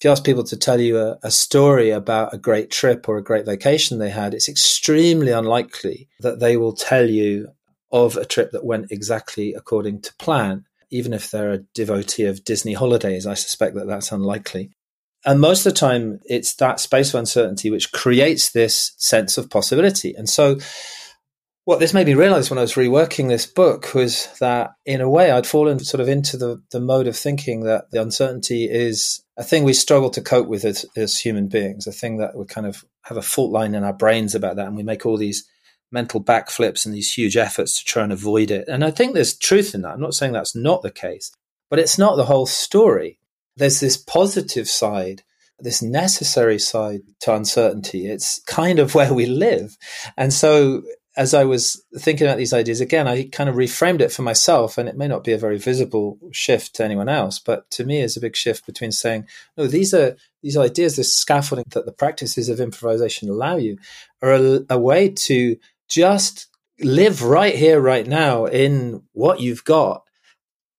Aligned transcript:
if 0.00 0.04
you 0.04 0.10
ask 0.10 0.24
people 0.24 0.44
to 0.44 0.56
tell 0.56 0.80
you 0.80 0.98
a, 0.98 1.18
a, 1.22 1.30
story 1.30 1.90
about 1.90 2.32
a 2.32 2.38
great 2.38 2.70
trip 2.70 3.06
or 3.06 3.18
a 3.18 3.22
great 3.22 3.44
vacation 3.44 3.98
they 3.98 4.08
had, 4.08 4.32
it's 4.32 4.48
extremely 4.48 5.30
unlikely 5.30 6.08
that 6.20 6.40
they 6.40 6.56
will 6.56 6.72
tell 6.72 7.04
you 7.04 7.48
of 7.92 8.16
a 8.16 8.24
trip 8.24 8.52
that 8.52 8.64
went 8.64 8.90
exactly 8.90 9.52
according 9.52 10.00
to 10.00 10.14
plan. 10.14 10.64
Even 10.90 11.12
if 11.12 11.30
they're 11.30 11.52
a 11.52 11.64
devotee 11.74 12.24
of 12.24 12.44
Disney 12.44 12.72
holidays, 12.72 13.26
I 13.26 13.34
suspect 13.34 13.74
that 13.74 13.86
that's 13.86 14.10
unlikely. 14.10 14.70
And 15.26 15.38
most 15.38 15.66
of 15.66 15.74
the 15.74 15.78
time, 15.78 16.20
it's 16.24 16.54
that 16.54 16.80
space 16.80 17.12
of 17.12 17.18
uncertainty 17.18 17.70
which 17.70 17.92
creates 17.92 18.52
this 18.52 18.92
sense 18.96 19.36
of 19.36 19.50
possibility. 19.50 20.14
And 20.14 20.30
so, 20.30 20.56
what 21.70 21.78
this 21.78 21.94
made 21.94 22.08
me 22.08 22.14
realize 22.14 22.50
when 22.50 22.58
I 22.58 22.62
was 22.62 22.74
reworking 22.74 23.28
this 23.28 23.46
book 23.46 23.94
was 23.94 24.26
that 24.40 24.72
in 24.84 25.00
a 25.00 25.08
way 25.08 25.30
I'd 25.30 25.46
fallen 25.46 25.78
sort 25.78 26.00
of 26.00 26.08
into 26.08 26.36
the, 26.36 26.60
the 26.72 26.80
mode 26.80 27.06
of 27.06 27.16
thinking 27.16 27.60
that 27.60 27.92
the 27.92 28.02
uncertainty 28.02 28.64
is 28.64 29.22
a 29.36 29.44
thing 29.44 29.62
we 29.62 29.72
struggle 29.72 30.10
to 30.10 30.20
cope 30.20 30.48
with 30.48 30.64
as, 30.64 30.84
as 30.96 31.16
human 31.16 31.46
beings, 31.46 31.86
a 31.86 31.92
thing 31.92 32.16
that 32.16 32.36
we 32.36 32.44
kind 32.44 32.66
of 32.66 32.84
have 33.04 33.16
a 33.16 33.22
fault 33.22 33.52
line 33.52 33.76
in 33.76 33.84
our 33.84 33.92
brains 33.92 34.34
about 34.34 34.56
that. 34.56 34.66
And 34.66 34.74
we 34.74 34.82
make 34.82 35.06
all 35.06 35.16
these 35.16 35.48
mental 35.92 36.20
backflips 36.20 36.86
and 36.86 36.92
these 36.92 37.14
huge 37.14 37.36
efforts 37.36 37.78
to 37.78 37.84
try 37.84 38.02
and 38.02 38.12
avoid 38.12 38.50
it. 38.50 38.66
And 38.66 38.84
I 38.84 38.90
think 38.90 39.14
there's 39.14 39.38
truth 39.38 39.72
in 39.72 39.82
that. 39.82 39.92
I'm 39.92 40.00
not 40.00 40.14
saying 40.14 40.32
that's 40.32 40.56
not 40.56 40.82
the 40.82 40.90
case, 40.90 41.30
but 41.68 41.78
it's 41.78 41.98
not 41.98 42.16
the 42.16 42.24
whole 42.24 42.46
story. 42.46 43.20
There's 43.56 43.78
this 43.78 43.96
positive 43.96 44.68
side 44.68 45.22
this 45.62 45.82
necessary 45.82 46.58
side 46.58 47.00
to 47.20 47.34
uncertainty. 47.34 48.06
It's 48.06 48.40
kind 48.46 48.78
of 48.78 48.94
where 48.96 49.12
we 49.12 49.26
live. 49.26 49.76
And 50.16 50.32
so 50.32 50.82
as 51.16 51.34
I 51.34 51.44
was 51.44 51.84
thinking 51.98 52.26
about 52.26 52.38
these 52.38 52.52
ideas 52.52 52.80
again, 52.80 53.08
I 53.08 53.24
kind 53.24 53.50
of 53.50 53.56
reframed 53.56 54.00
it 54.00 54.12
for 54.12 54.22
myself, 54.22 54.78
and 54.78 54.88
it 54.88 54.96
may 54.96 55.08
not 55.08 55.24
be 55.24 55.32
a 55.32 55.38
very 55.38 55.58
visible 55.58 56.18
shift 56.30 56.74
to 56.76 56.84
anyone 56.84 57.08
else, 57.08 57.38
but 57.38 57.68
to 57.72 57.84
me, 57.84 58.00
it's 58.00 58.16
a 58.16 58.20
big 58.20 58.36
shift 58.36 58.64
between 58.64 58.92
saying, 58.92 59.26
"No, 59.56 59.66
these 59.66 59.92
are 59.92 60.16
these 60.42 60.56
ideas, 60.56 60.96
this 60.96 61.12
scaffolding 61.12 61.64
that 61.70 61.84
the 61.84 61.92
practices 61.92 62.48
of 62.48 62.60
improvisation 62.60 63.28
allow 63.28 63.56
you, 63.56 63.78
are 64.22 64.34
a, 64.34 64.60
a 64.70 64.78
way 64.78 65.08
to 65.08 65.56
just 65.88 66.46
live 66.78 67.22
right 67.22 67.56
here, 67.56 67.80
right 67.80 68.06
now, 68.06 68.46
in 68.46 69.02
what 69.12 69.40
you've 69.40 69.64
got." 69.64 70.04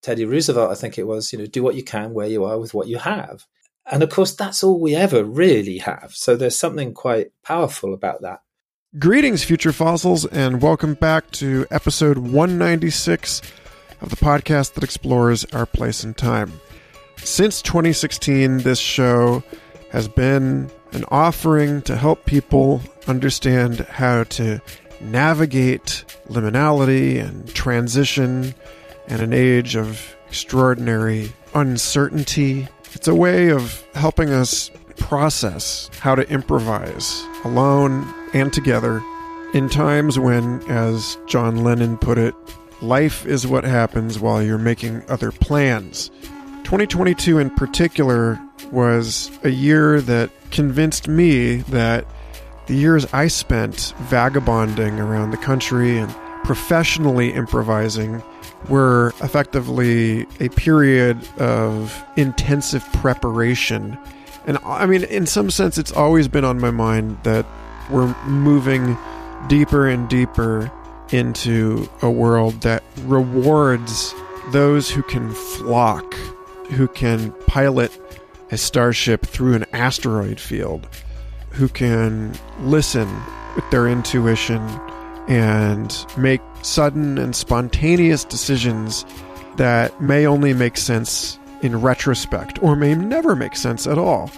Teddy 0.01 0.25
Roosevelt, 0.25 0.71
I 0.71 0.75
think 0.75 0.97
it 0.97 1.05
was, 1.07 1.31
you 1.31 1.39
know, 1.39 1.45
do 1.45 1.61
what 1.61 1.75
you 1.75 1.83
can 1.83 2.13
where 2.13 2.27
you 2.27 2.45
are 2.45 2.59
with 2.59 2.73
what 2.73 2.87
you 2.87 2.97
have. 2.97 3.45
And 3.85 4.01
of 4.01 4.09
course, 4.09 4.33
that's 4.33 4.63
all 4.63 4.79
we 4.79 4.95
ever 4.95 5.23
really 5.23 5.79
have. 5.79 6.13
So 6.13 6.35
there's 6.35 6.57
something 6.57 6.93
quite 6.93 7.31
powerful 7.43 7.93
about 7.93 8.21
that. 8.21 8.41
Greetings, 8.99 9.41
future 9.41 9.71
fossils, 9.71 10.25
and 10.25 10.61
welcome 10.61 10.95
back 10.95 11.31
to 11.31 11.65
episode 11.71 12.17
196 12.17 13.41
of 14.01 14.09
the 14.09 14.17
podcast 14.17 14.73
that 14.73 14.83
explores 14.83 15.45
our 15.53 15.65
place 15.65 16.03
in 16.03 16.13
time. 16.13 16.59
Since 17.15 17.61
2016, 17.61 18.57
this 18.57 18.79
show 18.79 19.43
has 19.91 20.09
been 20.09 20.69
an 20.91 21.05
offering 21.07 21.81
to 21.83 21.95
help 21.95 22.25
people 22.25 22.81
understand 23.07 23.79
how 23.79 24.25
to 24.25 24.59
navigate 24.99 26.03
liminality 26.27 27.17
and 27.17 27.47
transition 27.53 28.53
in 29.07 29.21
an 29.21 29.31
age 29.31 29.77
of 29.77 30.17
extraordinary 30.27 31.31
uncertainty. 31.55 32.67
It's 32.91 33.07
a 33.07 33.15
way 33.15 33.51
of 33.51 33.85
helping 33.93 34.31
us 34.31 34.69
process 35.01 35.89
how 35.99 36.15
to 36.15 36.27
improvise 36.29 37.25
alone 37.43 38.07
and 38.33 38.53
together 38.53 39.03
in 39.53 39.67
times 39.67 40.17
when, 40.17 40.61
as 40.69 41.17
John 41.27 41.63
Lennon 41.63 41.97
put 41.97 42.17
it, 42.17 42.33
life 42.81 43.25
is 43.25 43.45
what 43.45 43.65
happens 43.65 44.19
while 44.19 44.41
you're 44.41 44.57
making 44.57 45.03
other 45.09 45.31
plans. 45.31 46.09
2022 46.63 47.37
in 47.37 47.49
particular 47.49 48.39
was 48.71 49.29
a 49.43 49.49
year 49.49 49.99
that 49.99 50.31
convinced 50.51 51.09
me 51.09 51.57
that 51.57 52.05
the 52.67 52.75
years 52.75 53.05
I 53.11 53.27
spent 53.27 53.93
vagabonding 54.03 54.99
around 54.99 55.31
the 55.31 55.37
country 55.37 55.97
and 55.97 56.09
professionally 56.45 57.33
improvising 57.33 58.23
were 58.69 59.13
effectively 59.21 60.25
a 60.39 60.49
period 60.49 61.27
of 61.39 62.03
intensive 62.15 62.85
preparation. 62.93 63.97
And 64.45 64.57
I 64.63 64.85
mean, 64.85 65.03
in 65.03 65.25
some 65.25 65.51
sense, 65.51 65.77
it's 65.77 65.91
always 65.91 66.27
been 66.27 66.45
on 66.45 66.59
my 66.59 66.71
mind 66.71 67.17
that 67.23 67.45
we're 67.89 68.15
moving 68.25 68.97
deeper 69.47 69.87
and 69.87 70.09
deeper 70.09 70.71
into 71.11 71.89
a 72.01 72.09
world 72.09 72.61
that 72.61 72.83
rewards 73.03 74.13
those 74.51 74.89
who 74.89 75.03
can 75.03 75.31
flock, 75.33 76.13
who 76.71 76.87
can 76.87 77.31
pilot 77.47 77.91
a 78.51 78.57
starship 78.57 79.25
through 79.25 79.53
an 79.53 79.65
asteroid 79.73 80.39
field, 80.39 80.87
who 81.51 81.67
can 81.67 82.33
listen 82.61 83.07
with 83.55 83.69
their 83.71 83.87
intuition 83.87 84.61
and 85.27 86.05
make 86.17 86.41
sudden 86.61 87.17
and 87.17 87.35
spontaneous 87.35 88.23
decisions 88.25 89.05
that 89.57 90.01
may 90.01 90.25
only 90.25 90.53
make 90.53 90.77
sense 90.77 91.37
in 91.61 91.79
retrospect 91.79 92.61
or 92.61 92.75
may 92.75 92.95
never 92.95 93.35
make 93.35 93.55
sense 93.55 93.87
at 93.87 93.97
all. 93.97 94.31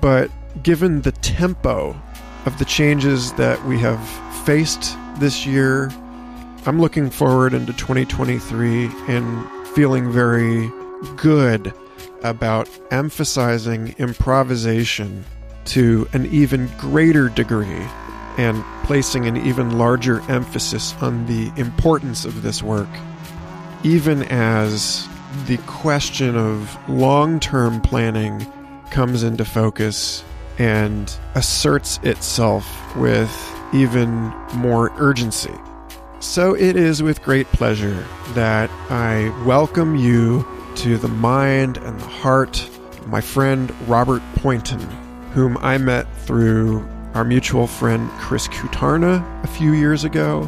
But 0.00 0.30
given 0.62 1.02
the 1.02 1.12
tempo 1.12 1.96
of 2.44 2.58
the 2.58 2.64
changes 2.64 3.32
that 3.34 3.64
we 3.66 3.78
have 3.78 4.00
faced 4.44 4.96
this 5.18 5.46
year. 5.46 5.90
I'm 6.66 6.80
looking 6.80 7.10
forward 7.10 7.54
into 7.54 7.72
2023 7.72 8.86
and 9.08 9.68
feeling 9.68 10.10
very 10.10 10.70
good 11.16 11.72
about 12.22 12.68
emphasizing 12.90 13.94
improvisation 13.98 15.24
to 15.64 16.08
an 16.12 16.26
even 16.26 16.68
greater 16.78 17.28
degree 17.28 17.86
and 18.38 18.64
placing 18.84 19.26
an 19.26 19.36
even 19.36 19.78
larger 19.78 20.20
emphasis 20.30 20.94
on 21.00 21.26
the 21.26 21.52
importance 21.60 22.24
of 22.24 22.42
this 22.42 22.62
work, 22.62 22.88
even 23.84 24.22
as 24.24 25.08
the 25.46 25.58
question 25.66 26.36
of 26.36 26.76
long 26.88 27.40
term 27.40 27.80
planning 27.80 28.46
comes 28.90 29.22
into 29.22 29.44
focus 29.44 30.24
and 30.58 31.16
asserts 31.34 31.98
itself 32.02 32.66
with 32.96 33.30
even 33.72 34.10
more 34.54 34.92
urgency. 34.98 35.54
So 36.20 36.54
it 36.54 36.76
is 36.76 37.02
with 37.02 37.22
great 37.22 37.46
pleasure 37.48 38.06
that 38.34 38.70
I 38.90 39.28
welcome 39.44 39.96
you 39.96 40.46
to 40.76 40.98
the 40.98 41.08
mind 41.08 41.78
and 41.78 41.98
the 41.98 42.06
heart 42.06 42.62
of 42.62 43.08
my 43.08 43.20
friend 43.20 43.74
Robert 43.88 44.22
Poynton, 44.36 44.80
whom 45.32 45.56
I 45.58 45.78
met 45.78 46.06
through 46.18 46.86
our 47.14 47.24
mutual 47.24 47.66
friend 47.66 48.08
Chris 48.12 48.48
Kutarna 48.48 49.24
a 49.42 49.46
few 49.46 49.72
years 49.72 50.04
ago, 50.04 50.44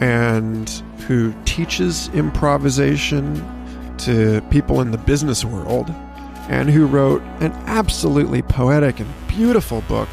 and 0.00 0.68
who 1.06 1.32
teaches 1.44 2.08
improvisation 2.08 3.36
to 4.04 4.40
people 4.50 4.80
in 4.80 4.90
the 4.90 4.98
business 4.98 5.44
world 5.44 5.90
and 6.48 6.68
who 6.70 6.86
wrote 6.86 7.22
an 7.40 7.52
absolutely 7.66 8.42
poetic 8.42 9.00
and 9.00 9.10
beautiful 9.28 9.80
book 9.82 10.08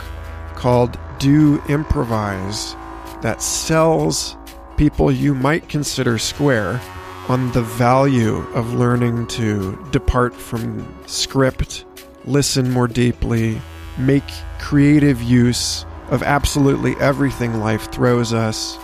called 0.56 0.98
Do 1.18 1.62
Improvise 1.68 2.76
that 3.22 3.42
sells 3.42 4.38
people 4.78 5.12
you 5.12 5.34
might 5.34 5.68
consider 5.68 6.18
square 6.18 6.80
on 7.28 7.52
the 7.52 7.62
value 7.62 8.38
of 8.54 8.74
learning 8.74 9.28
to 9.28 9.78
depart 9.92 10.34
from 10.34 10.88
script, 11.06 11.86
listen 12.26 12.72
more 12.72 12.88
deeply, 12.88 13.62
make 13.98 14.24
creative 14.60 15.22
use 15.22 15.86
of 16.10 16.24
absolutely 16.24 16.96
everything 17.00 17.60
life 17.60 17.92
throws 17.92 18.34
us. 18.34 18.80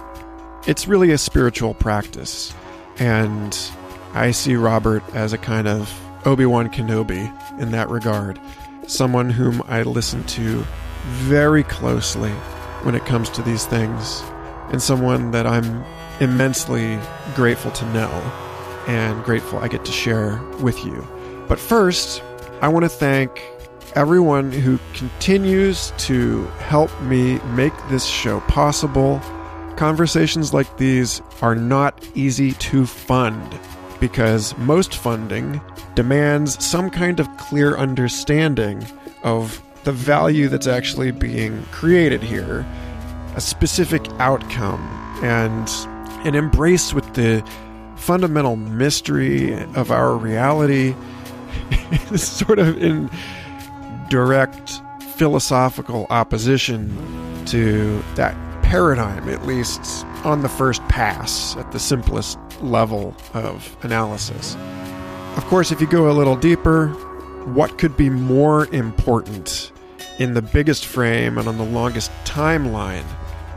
It's 0.67 0.87
really 0.87 1.11
a 1.11 1.17
spiritual 1.17 1.73
practice. 1.73 2.53
And 2.97 3.57
I 4.15 4.31
see 4.31 4.55
Robert 4.55 5.03
as 5.13 5.33
a 5.33 5.37
kind 5.37 5.67
of 5.67 5.93
Obi 6.25 6.45
Wan 6.45 6.69
Kenobi 6.69 7.29
in 7.59 7.71
that 7.71 7.89
regard. 7.89 8.39
Someone 8.87 9.29
whom 9.29 9.61
I 9.67 9.83
listen 9.83 10.23
to 10.23 10.65
very 11.07 11.63
closely 11.63 12.31
when 12.83 12.95
it 12.95 13.05
comes 13.05 13.29
to 13.31 13.41
these 13.41 13.65
things, 13.65 14.23
and 14.71 14.81
someone 14.81 15.31
that 15.31 15.45
I'm 15.45 15.83
immensely 16.21 16.97
grateful 17.35 17.71
to 17.71 17.85
know 17.91 18.09
and 18.87 19.21
grateful 19.25 19.59
I 19.59 19.67
get 19.67 19.83
to 19.83 19.91
share 19.91 20.41
with 20.61 20.85
you. 20.85 21.05
But 21.49 21.59
first, 21.59 22.23
I 22.61 22.69
want 22.69 22.85
to 22.85 22.89
thank 22.89 23.43
everyone 23.95 24.49
who 24.49 24.79
continues 24.93 25.91
to 25.97 26.45
help 26.59 26.89
me 27.01 27.39
make 27.53 27.73
this 27.89 28.05
show 28.05 28.39
possible. 28.41 29.19
Conversations 29.75 30.53
like 30.53 30.77
these 30.77 31.21
are 31.41 31.53
not 31.53 32.01
easy 32.15 32.53
to 32.53 32.85
fund 32.85 33.59
because 34.07 34.55
most 34.59 34.95
funding 34.97 35.59
demands 35.95 36.63
some 36.63 36.91
kind 36.91 37.19
of 37.19 37.27
clear 37.37 37.75
understanding 37.75 38.85
of 39.23 39.59
the 39.83 39.91
value 39.91 40.47
that's 40.47 40.67
actually 40.67 41.09
being 41.09 41.63
created 41.71 42.21
here, 42.21 42.63
a 43.35 43.41
specific 43.41 44.07
outcome, 44.19 44.79
and 45.23 45.67
an 46.23 46.35
embrace 46.35 46.93
with 46.93 47.11
the 47.15 47.43
fundamental 47.95 48.55
mystery 48.55 49.55
of 49.73 49.89
our 49.89 50.15
reality. 50.15 50.93
Is 52.11 52.21
sort 52.21 52.59
of 52.59 52.79
in 52.79 53.09
direct 54.11 54.83
philosophical 55.15 56.05
opposition 56.11 56.95
to 57.47 58.03
that 58.13 58.35
paradigm, 58.65 59.29
at 59.29 59.45
least 59.45 60.05
on 60.25 60.41
the 60.41 60.49
first 60.49 60.81
pass, 60.87 61.55
at 61.55 61.71
the 61.71 61.79
simplest 61.79 62.39
level 62.61 63.15
of 63.33 63.77
analysis. 63.83 64.55
Of 65.37 65.45
course, 65.45 65.71
if 65.71 65.79
you 65.79 65.87
go 65.87 66.09
a 66.09 66.13
little 66.13 66.35
deeper, 66.35 66.87
what 67.45 67.77
could 67.77 67.95
be 67.95 68.09
more 68.09 68.65
important 68.73 69.71
in 70.17 70.33
the 70.33 70.41
biggest 70.41 70.87
frame 70.87 71.37
and 71.37 71.47
on 71.47 71.57
the 71.57 71.63
longest 71.63 72.11
timeline 72.23 73.05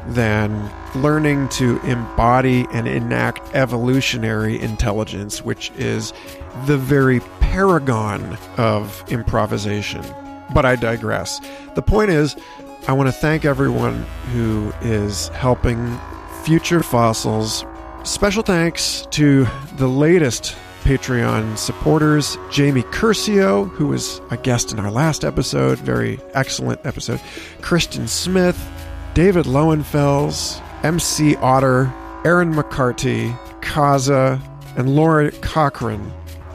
than 0.08 0.70
learning 0.94 1.48
to 1.50 1.78
embody 1.86 2.66
and 2.72 2.86
enact 2.86 3.40
evolutionary 3.54 4.60
intelligence, 4.60 5.42
which 5.42 5.72
is 5.76 6.12
the 6.66 6.76
very 6.76 7.20
paragon 7.40 8.36
of 8.58 9.02
improvisation? 9.08 10.04
But 10.52 10.64
I 10.64 10.76
digress. 10.76 11.40
The 11.74 11.82
point 11.82 12.10
is, 12.10 12.36
I 12.88 12.92
want 12.92 13.06
to 13.08 13.12
thank 13.12 13.44
everyone 13.44 14.06
who 14.32 14.72
is 14.80 15.28
helping 15.28 16.00
Future 16.44 16.82
Fossils. 16.82 17.62
Special 18.02 18.42
thanks 18.42 19.06
to 19.10 19.46
the 19.76 19.86
latest 19.86 20.56
Patreon 20.84 21.58
supporters 21.58 22.38
Jamie 22.50 22.84
Curcio, 22.84 23.68
who 23.72 23.88
was 23.88 24.22
a 24.30 24.38
guest 24.38 24.72
in 24.72 24.78
our 24.78 24.90
last 24.90 25.22
episode, 25.22 25.78
very 25.80 26.18
excellent 26.32 26.80
episode, 26.86 27.20
Kristen 27.60 28.08
Smith, 28.08 28.58
David 29.12 29.44
Lowenfels, 29.44 30.62
MC 30.82 31.36
Otter, 31.36 31.92
Aaron 32.24 32.54
McCarty, 32.54 33.38
Kaza, 33.60 34.40
and 34.78 34.96
Laura 34.96 35.30
Cochran. 35.42 36.10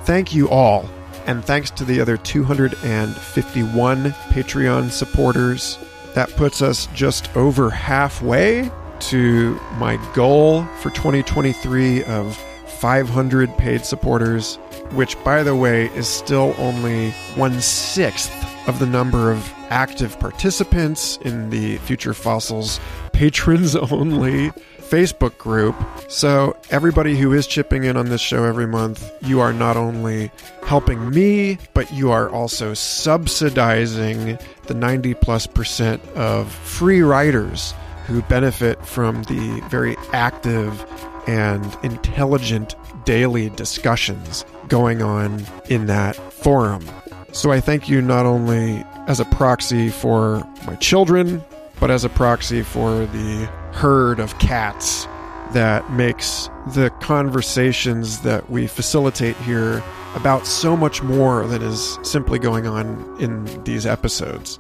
Thank 0.06 0.34
you 0.34 0.50
all. 0.50 0.90
And 1.28 1.46
thanks 1.46 1.70
to 1.70 1.86
the 1.86 2.02
other 2.02 2.18
251 2.18 4.04
Patreon 4.04 4.90
supporters. 4.90 5.78
That 6.14 6.30
puts 6.36 6.62
us 6.62 6.88
just 6.94 7.36
over 7.36 7.70
halfway 7.70 8.70
to 9.00 9.60
my 9.78 9.98
goal 10.14 10.64
for 10.82 10.90
2023 10.92 12.04
of 12.04 12.38
500 12.84 13.58
paid 13.58 13.86
supporters, 13.86 14.58
which, 14.92 15.22
by 15.24 15.42
the 15.44 15.56
way, 15.56 15.88
is 15.96 16.08
still 16.08 16.54
only 16.58 17.12
one 17.36 17.60
sixth 17.62 18.32
of 18.68 18.80
the 18.80 18.86
number 18.86 19.32
of 19.32 19.52
active 19.70 20.20
participants 20.20 21.18
in 21.22 21.50
the 21.50 21.78
Future 21.80 22.14
Fossils 22.14 22.80
patrons 23.12 23.76
only 23.92 24.52
Facebook 24.80 25.38
group. 25.38 25.76
So, 26.08 26.56
everybody 26.70 27.18
who 27.18 27.34
is 27.34 27.48
chipping 27.48 27.86
in 27.86 27.98
on 27.98 28.10
this 28.10 28.22
show 28.22 28.44
every 28.44 28.68
month, 28.68 29.12
you 29.22 29.40
are 29.40 29.54
not 29.54 29.76
only 29.76 30.30
helping 30.64 31.10
me, 31.10 31.58
but 31.74 31.92
you 31.92 32.12
are 32.12 32.30
also 32.30 32.74
subsidizing 32.74 34.38
the 34.64 34.74
90 34.74 35.14
plus 35.16 35.48
percent 35.48 36.04
of 36.16 36.52
free 36.52 37.02
riders 37.02 37.74
who 38.06 38.22
benefit 38.24 38.86
from 38.86 39.24
the 39.24 39.64
very 39.70 39.96
active 40.12 40.86
and 41.28 41.78
intelligent 41.84 42.76
daily 43.06 43.50
discussions 43.50 44.46
going 44.68 45.02
on 45.02 45.46
in 45.70 45.86
that 45.88 46.16
forum. 46.34 46.86
So 47.32 47.52
I 47.52 47.60
thank 47.60 47.90
you 47.90 48.02
not 48.02 48.26
only 48.26 48.84
as 49.08 49.20
a 49.20 49.26
proxy 49.26 49.90
for 49.90 50.48
my 50.66 50.76
children, 50.76 51.44
but 51.80 51.90
as 51.92 52.04
a 52.04 52.10
proxy 52.10 52.62
for 52.62 53.06
the 53.08 53.50
herd 53.74 54.20
of 54.20 54.38
cats 54.40 55.08
that 55.54 55.92
makes 55.92 56.50
the 56.74 56.90
conversations 57.00 58.22
that 58.22 58.50
we 58.50 58.68
facilitate 58.68 59.36
here 59.38 59.84
about 60.16 60.46
so 60.46 60.78
much 60.78 61.02
more 61.02 61.48
than 61.48 61.62
is 61.62 61.98
simply 62.04 62.40
going 62.40 62.68
on 62.68 63.16
in 63.20 63.64
these 63.64 63.86
episodes. 63.86 64.60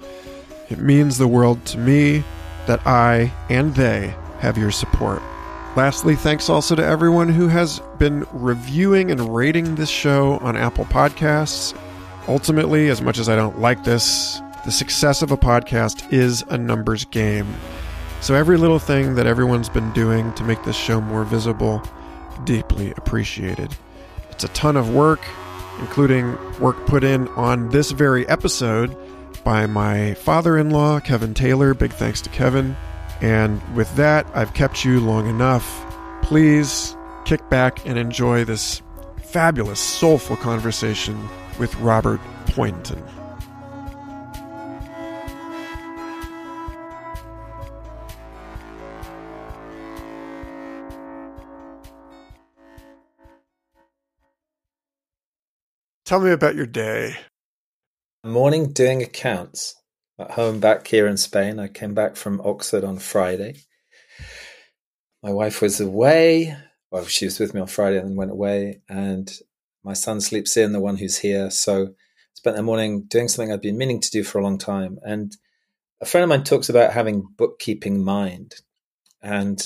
It 0.69 0.79
means 0.79 1.17
the 1.17 1.27
world 1.27 1.63
to 1.67 1.77
me 1.77 2.23
that 2.67 2.85
I 2.87 3.31
and 3.49 3.75
they 3.75 4.15
have 4.39 4.57
your 4.57 4.71
support. 4.71 5.21
Lastly, 5.75 6.15
thanks 6.15 6.49
also 6.49 6.75
to 6.75 6.85
everyone 6.85 7.29
who 7.29 7.47
has 7.47 7.81
been 7.97 8.25
reviewing 8.31 9.09
and 9.09 9.35
rating 9.35 9.75
this 9.75 9.89
show 9.89 10.37
on 10.39 10.55
Apple 10.55 10.85
Podcasts. 10.85 11.77
Ultimately, 12.27 12.89
as 12.89 13.01
much 13.01 13.17
as 13.17 13.27
I 13.27 13.35
don't 13.35 13.59
like 13.59 13.83
this, 13.83 14.41
the 14.65 14.71
success 14.71 15.21
of 15.21 15.31
a 15.31 15.37
podcast 15.37 16.13
is 16.13 16.43
a 16.49 16.57
numbers 16.57 17.05
game. 17.05 17.53
So 18.23 18.35
every 18.35 18.55
little 18.55 18.79
thing 18.79 19.15
that 19.15 19.27
everyone's 19.27 19.67
been 19.67 19.91
doing 19.91 20.31
to 20.35 20.45
make 20.45 20.63
this 20.63 20.77
show 20.77 21.01
more 21.01 21.25
visible, 21.25 21.83
deeply 22.45 22.91
appreciated. 22.95 23.75
It's 24.31 24.45
a 24.45 24.47
ton 24.47 24.77
of 24.77 24.95
work, 24.95 25.19
including 25.79 26.37
work 26.57 26.85
put 26.85 27.03
in 27.03 27.27
on 27.27 27.67
this 27.67 27.91
very 27.91 28.25
episode 28.29 28.95
by 29.43 29.65
my 29.65 30.13
father 30.13 30.57
in 30.57 30.69
law, 30.69 31.01
Kevin 31.01 31.33
Taylor. 31.33 31.73
Big 31.73 31.91
thanks 31.91 32.21
to 32.21 32.29
Kevin. 32.29 32.77
And 33.19 33.61
with 33.75 33.93
that, 33.97 34.25
I've 34.33 34.53
kept 34.53 34.85
you 34.85 35.01
long 35.01 35.27
enough. 35.27 35.85
Please 36.21 36.95
kick 37.25 37.49
back 37.49 37.85
and 37.85 37.99
enjoy 37.99 38.45
this 38.45 38.81
fabulous, 39.21 39.81
soulful 39.81 40.37
conversation 40.37 41.27
with 41.59 41.75
Robert 41.75 42.21
Poynton. 42.45 43.03
Tell 56.13 56.21
me 56.21 56.29
about 56.29 56.53
your 56.53 56.67
day. 56.67 57.15
Morning 58.23 58.71
doing 58.71 59.01
accounts 59.01 59.73
at 60.19 60.29
home 60.29 60.59
back 60.59 60.85
here 60.85 61.07
in 61.07 61.17
Spain. 61.17 61.57
I 61.57 61.67
came 61.67 61.95
back 61.95 62.15
from 62.15 62.39
Oxford 62.41 62.83
on 62.83 62.99
Friday. 62.99 63.55
My 65.23 65.31
wife 65.31 65.59
was 65.59 65.81
away. 65.81 66.55
Well, 66.91 67.05
she 67.05 67.25
was 67.25 67.39
with 67.39 67.55
me 67.55 67.61
on 67.61 67.65
Friday 67.65 67.97
and 67.97 68.09
then 68.09 68.15
went 68.15 68.29
away. 68.29 68.83
And 68.87 69.27
my 69.83 69.93
son 69.93 70.21
sleeps 70.21 70.55
in, 70.55 70.71
the 70.71 70.79
one 70.79 70.97
who's 70.97 71.17
here. 71.17 71.49
So 71.49 71.95
spent 72.35 72.57
the 72.57 72.61
morning 72.61 73.05
doing 73.07 73.27
something 73.27 73.51
I've 73.51 73.63
been 73.63 73.79
meaning 73.79 73.99
to 73.99 74.11
do 74.11 74.23
for 74.23 74.37
a 74.37 74.43
long 74.43 74.59
time. 74.59 74.99
And 75.01 75.35
a 75.99 76.05
friend 76.05 76.21
of 76.21 76.29
mine 76.29 76.43
talks 76.43 76.69
about 76.69 76.93
having 76.93 77.27
bookkeeping 77.39 78.03
mind. 78.03 78.53
And 79.23 79.59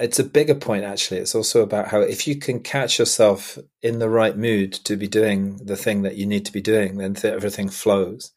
it's 0.00 0.18
a 0.18 0.24
bigger 0.24 0.54
point 0.54 0.84
actually 0.84 1.18
it's 1.18 1.34
also 1.34 1.62
about 1.62 1.88
how 1.88 2.00
if 2.00 2.26
you 2.26 2.36
can 2.36 2.60
catch 2.60 2.98
yourself 2.98 3.58
in 3.82 3.98
the 3.98 4.08
right 4.08 4.36
mood 4.36 4.72
to 4.72 4.96
be 4.96 5.08
doing 5.08 5.56
the 5.64 5.76
thing 5.76 6.02
that 6.02 6.16
you 6.16 6.26
need 6.26 6.44
to 6.44 6.52
be 6.52 6.60
doing 6.60 6.96
then 6.96 7.16
everything 7.24 7.68
flows 7.68 8.32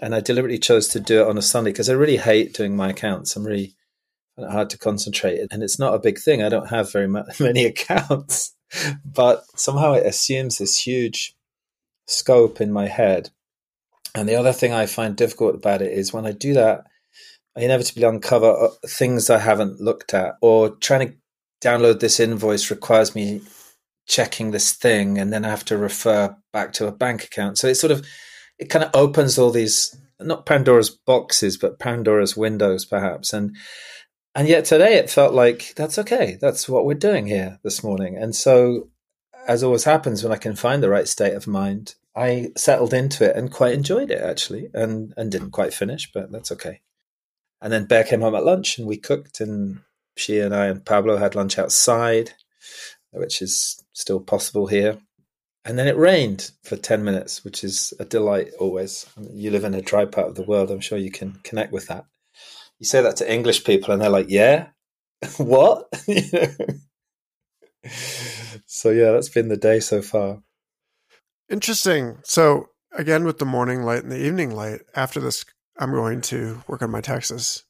and 0.00 0.14
I 0.14 0.20
deliberately 0.20 0.58
chose 0.58 0.88
to 0.88 1.00
do 1.00 1.22
it 1.22 1.28
on 1.28 1.38
a 1.38 1.42
Sunday 1.42 1.72
because 1.72 1.90
I 1.90 1.94
really 1.94 2.16
hate 2.16 2.54
doing 2.54 2.76
my 2.76 2.90
accounts. 2.90 3.34
I'm 3.36 3.46
really 3.46 3.74
hard 4.38 4.70
to 4.70 4.78
concentrate, 4.78 5.46
and 5.50 5.62
it's 5.62 5.78
not 5.78 5.94
a 5.94 5.98
big 5.98 6.18
thing. 6.18 6.42
I 6.42 6.48
don't 6.48 6.68
have 6.68 6.92
very 6.92 7.08
many 7.40 7.64
accounts, 7.64 8.54
but 9.04 9.44
somehow 9.56 9.94
it 9.94 10.06
assumes 10.06 10.58
this 10.58 10.78
huge 10.78 11.34
scope 12.06 12.60
in 12.60 12.72
my 12.72 12.86
head. 12.86 13.30
And 14.14 14.28
the 14.28 14.36
other 14.36 14.52
thing 14.52 14.72
I 14.72 14.86
find 14.86 15.16
difficult 15.16 15.54
about 15.54 15.82
it 15.82 15.92
is 15.92 16.12
when 16.12 16.26
I 16.26 16.32
do 16.32 16.54
that, 16.54 16.84
I 17.58 17.62
inevitably 17.62 18.04
uncover 18.04 18.52
uh, 18.52 18.68
things 18.86 19.28
I 19.28 19.38
haven't 19.38 19.80
looked 19.80 20.14
at, 20.14 20.36
or 20.40 20.70
trying 20.70 21.08
to 21.08 21.14
download 21.60 21.98
this 21.98 22.20
invoice 22.20 22.70
requires 22.70 23.16
me 23.16 23.40
checking 24.06 24.52
this 24.52 24.72
thing, 24.72 25.18
and 25.18 25.32
then 25.32 25.44
I 25.44 25.48
have 25.48 25.64
to 25.66 25.76
refer 25.76 26.36
back 26.52 26.72
to 26.74 26.86
a 26.86 26.92
bank 26.92 27.24
account. 27.24 27.58
So 27.58 27.66
it 27.66 27.74
sort 27.74 27.90
of 27.90 28.06
it 28.58 28.70
kind 28.70 28.84
of 28.84 28.90
opens 28.94 29.38
all 29.38 29.50
these 29.50 29.96
not 30.20 30.46
Pandora's 30.46 30.90
boxes, 30.90 31.56
but 31.56 31.78
Pandora's 31.78 32.36
windows, 32.36 32.84
perhaps. 32.84 33.32
And 33.32 33.56
and 34.36 34.46
yet 34.46 34.64
today 34.64 34.94
it 34.94 35.10
felt 35.10 35.34
like 35.34 35.74
that's 35.74 35.98
okay. 35.98 36.38
That's 36.40 36.68
what 36.68 36.84
we're 36.84 36.94
doing 36.94 37.26
here 37.26 37.58
this 37.64 37.82
morning. 37.82 38.16
And 38.16 38.36
so, 38.36 38.88
as 39.48 39.64
always 39.64 39.84
happens 39.84 40.22
when 40.22 40.32
I 40.32 40.36
can 40.36 40.54
find 40.54 40.80
the 40.80 40.90
right 40.90 41.08
state 41.08 41.34
of 41.34 41.48
mind, 41.48 41.96
I 42.14 42.52
settled 42.56 42.94
into 42.94 43.28
it 43.28 43.36
and 43.36 43.50
quite 43.50 43.74
enjoyed 43.74 44.12
it 44.12 44.22
actually, 44.22 44.70
and 44.74 45.12
and 45.16 45.32
didn't 45.32 45.50
quite 45.50 45.74
finish, 45.74 46.08
but 46.12 46.30
that's 46.30 46.52
okay. 46.52 46.82
And 47.60 47.72
then 47.72 47.86
Bear 47.86 48.04
came 48.04 48.20
home 48.20 48.34
at 48.34 48.44
lunch 48.44 48.78
and 48.78 48.86
we 48.86 48.96
cooked, 48.96 49.40
and 49.40 49.80
she 50.16 50.38
and 50.40 50.54
I 50.54 50.66
and 50.66 50.84
Pablo 50.84 51.16
had 51.16 51.34
lunch 51.34 51.58
outside, 51.58 52.34
which 53.10 53.42
is 53.42 53.82
still 53.92 54.20
possible 54.20 54.66
here. 54.66 54.98
And 55.64 55.78
then 55.78 55.86
it 55.86 55.96
rained 55.96 56.50
for 56.62 56.76
10 56.76 57.04
minutes, 57.04 57.44
which 57.44 57.62
is 57.62 57.92
a 57.98 58.04
delight 58.04 58.52
always. 58.58 59.06
You 59.32 59.50
live 59.50 59.64
in 59.64 59.74
a 59.74 59.82
dry 59.82 60.06
part 60.06 60.28
of 60.28 60.34
the 60.34 60.42
world. 60.42 60.70
I'm 60.70 60.80
sure 60.80 60.96
you 60.96 61.10
can 61.10 61.40
connect 61.42 61.72
with 61.72 61.88
that. 61.88 62.06
You 62.78 62.86
say 62.86 63.02
that 63.02 63.16
to 63.16 63.30
English 63.30 63.64
people 63.64 63.92
and 63.92 64.00
they're 64.00 64.08
like, 64.08 64.30
yeah, 64.30 64.68
what? 65.36 65.88
so, 68.66 68.90
yeah, 68.90 69.10
that's 69.12 69.28
been 69.28 69.48
the 69.48 69.56
day 69.58 69.80
so 69.80 70.00
far. 70.00 70.42
Interesting. 71.50 72.18
So, 72.24 72.68
again, 72.92 73.24
with 73.24 73.38
the 73.38 73.44
morning 73.44 73.82
light 73.82 74.02
and 74.02 74.12
the 74.12 74.24
evening 74.24 74.52
light, 74.52 74.80
after 74.94 75.20
this, 75.20 75.44
I'm 75.78 75.92
going 75.92 76.20
to 76.22 76.62
work 76.66 76.82
on 76.82 76.90
my 76.90 77.00
taxes. 77.00 77.64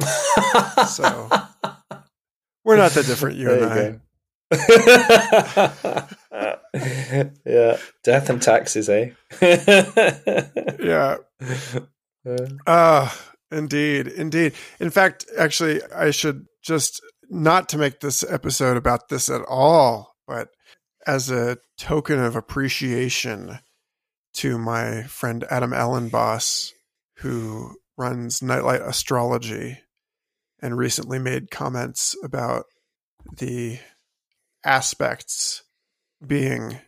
so, 0.00 1.28
we're 2.64 2.76
not 2.76 2.92
that 2.92 3.06
different, 3.06 3.36
you 3.36 3.48
there 3.48 3.62
and 3.62 3.92
you 3.92 3.94
I. 3.94 4.00
yeah, 7.44 7.76
death 8.02 8.30
and 8.30 8.40
taxes, 8.40 8.88
eh? 8.88 9.10
yeah. 10.82 11.16
Ah, 12.66 12.66
uh, 12.66 13.10
indeed, 13.56 14.08
indeed. 14.08 14.54
In 14.80 14.90
fact, 14.90 15.26
actually, 15.38 15.80
I 15.94 16.10
should 16.10 16.46
just 16.62 17.02
not 17.28 17.68
to 17.70 17.78
make 17.78 18.00
this 18.00 18.22
episode 18.22 18.76
about 18.76 19.08
this 19.08 19.28
at 19.28 19.42
all, 19.48 20.14
but 20.26 20.48
as 21.06 21.30
a 21.30 21.58
token 21.78 22.20
of 22.20 22.36
appreciation 22.36 23.58
to 24.34 24.58
my 24.58 25.02
friend 25.04 25.44
Adam 25.50 25.72
Elenbaas, 25.72 26.72
who 27.18 27.76
runs 27.96 28.42
Nightlight 28.42 28.80
Astrology 28.80 29.78
and 30.60 30.76
recently 30.76 31.18
made 31.18 31.50
comments 31.50 32.16
about 32.22 32.64
the 33.36 33.78
aspects 34.64 35.62
being 36.24 36.78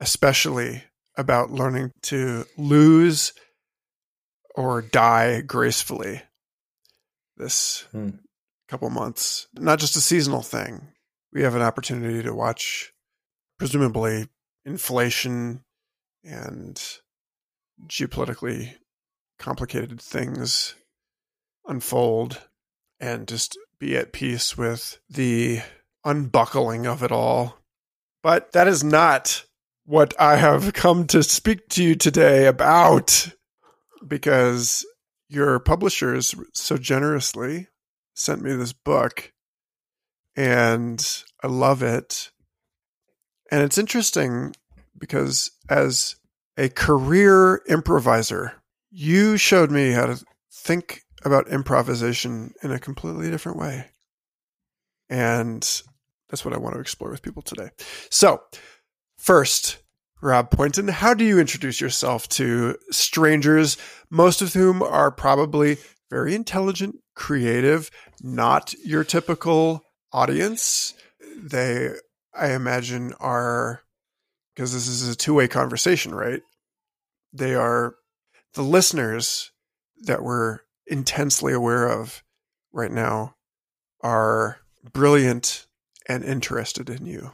especially 0.00 0.82
about 1.16 1.50
learning 1.50 1.92
to 2.02 2.44
lose 2.56 3.32
or 4.54 4.82
die 4.82 5.40
gracefully 5.40 6.22
this 7.36 7.86
hmm. 7.92 8.10
couple 8.68 8.88
months. 8.90 9.46
Not 9.54 9.78
just 9.78 9.96
a 9.96 10.00
seasonal 10.00 10.42
thing. 10.42 10.88
We 11.32 11.42
have 11.42 11.54
an 11.54 11.62
opportunity 11.62 12.22
to 12.22 12.34
watch, 12.34 12.92
presumably, 13.58 14.28
inflation 14.64 15.62
and 16.24 16.80
geopolitically 17.86 18.74
complicated 19.38 20.00
things 20.00 20.74
unfold 21.66 22.40
and 23.00 23.28
just 23.28 23.58
be 23.78 23.96
at 23.96 24.12
peace 24.12 24.56
with 24.56 24.98
the 25.10 25.60
unbuckling 26.04 26.86
of 26.86 27.02
it 27.02 27.12
all. 27.12 27.58
But 28.22 28.52
that 28.52 28.68
is 28.68 28.82
not 28.82 29.44
what 29.84 30.14
I 30.18 30.36
have 30.36 30.72
come 30.72 31.06
to 31.08 31.22
speak 31.22 31.68
to 31.70 31.82
you 31.82 31.94
today 31.94 32.46
about 32.46 33.28
because 34.06 34.86
your 35.28 35.58
publishers 35.58 36.34
so 36.54 36.76
generously 36.76 37.68
sent 38.14 38.42
me 38.42 38.54
this 38.54 38.72
book 38.72 39.32
and 40.36 41.24
I 41.42 41.48
love 41.48 41.82
it. 41.82 42.30
And 43.50 43.62
it's 43.62 43.78
interesting 43.78 44.54
because 44.98 45.50
as 45.68 46.16
a 46.56 46.68
career 46.68 47.62
improviser, 47.68 48.52
you 48.90 49.36
showed 49.36 49.70
me 49.70 49.90
how 49.90 50.06
to 50.06 50.24
think 50.52 51.02
about 51.24 51.48
improvisation 51.48 52.52
in 52.62 52.70
a 52.70 52.78
completely 52.78 53.30
different 53.30 53.58
way. 53.58 53.90
And 55.08 55.62
that's 56.28 56.44
what 56.44 56.54
I 56.54 56.58
want 56.58 56.74
to 56.74 56.80
explore 56.80 57.10
with 57.10 57.22
people 57.22 57.42
today. 57.42 57.70
So, 58.10 58.42
first, 59.18 59.78
Rob 60.20 60.50
Poynton, 60.50 60.88
how 60.88 61.14
do 61.14 61.24
you 61.24 61.38
introduce 61.38 61.80
yourself 61.80 62.28
to 62.30 62.76
strangers, 62.90 63.76
most 64.10 64.42
of 64.42 64.54
whom 64.54 64.82
are 64.82 65.10
probably 65.10 65.76
very 66.10 66.34
intelligent, 66.34 66.96
creative, 67.14 67.90
not 68.22 68.72
your 68.84 69.04
typical 69.04 69.82
audience? 70.12 70.94
They, 71.36 71.90
I 72.34 72.52
imagine, 72.52 73.12
are, 73.20 73.82
because 74.54 74.72
this 74.72 74.88
is 74.88 75.08
a 75.08 75.16
two 75.16 75.34
way 75.34 75.48
conversation, 75.48 76.14
right? 76.14 76.42
They 77.32 77.54
are 77.54 77.96
the 78.54 78.62
listeners 78.62 79.52
that 80.02 80.22
we're 80.22 80.60
intensely 80.86 81.52
aware 81.52 81.88
of 81.88 82.22
right 82.72 82.90
now 82.90 83.34
are 84.02 84.58
brilliant 84.92 85.66
and 86.08 86.24
interested 86.24 86.90
in 86.90 87.06
you. 87.06 87.32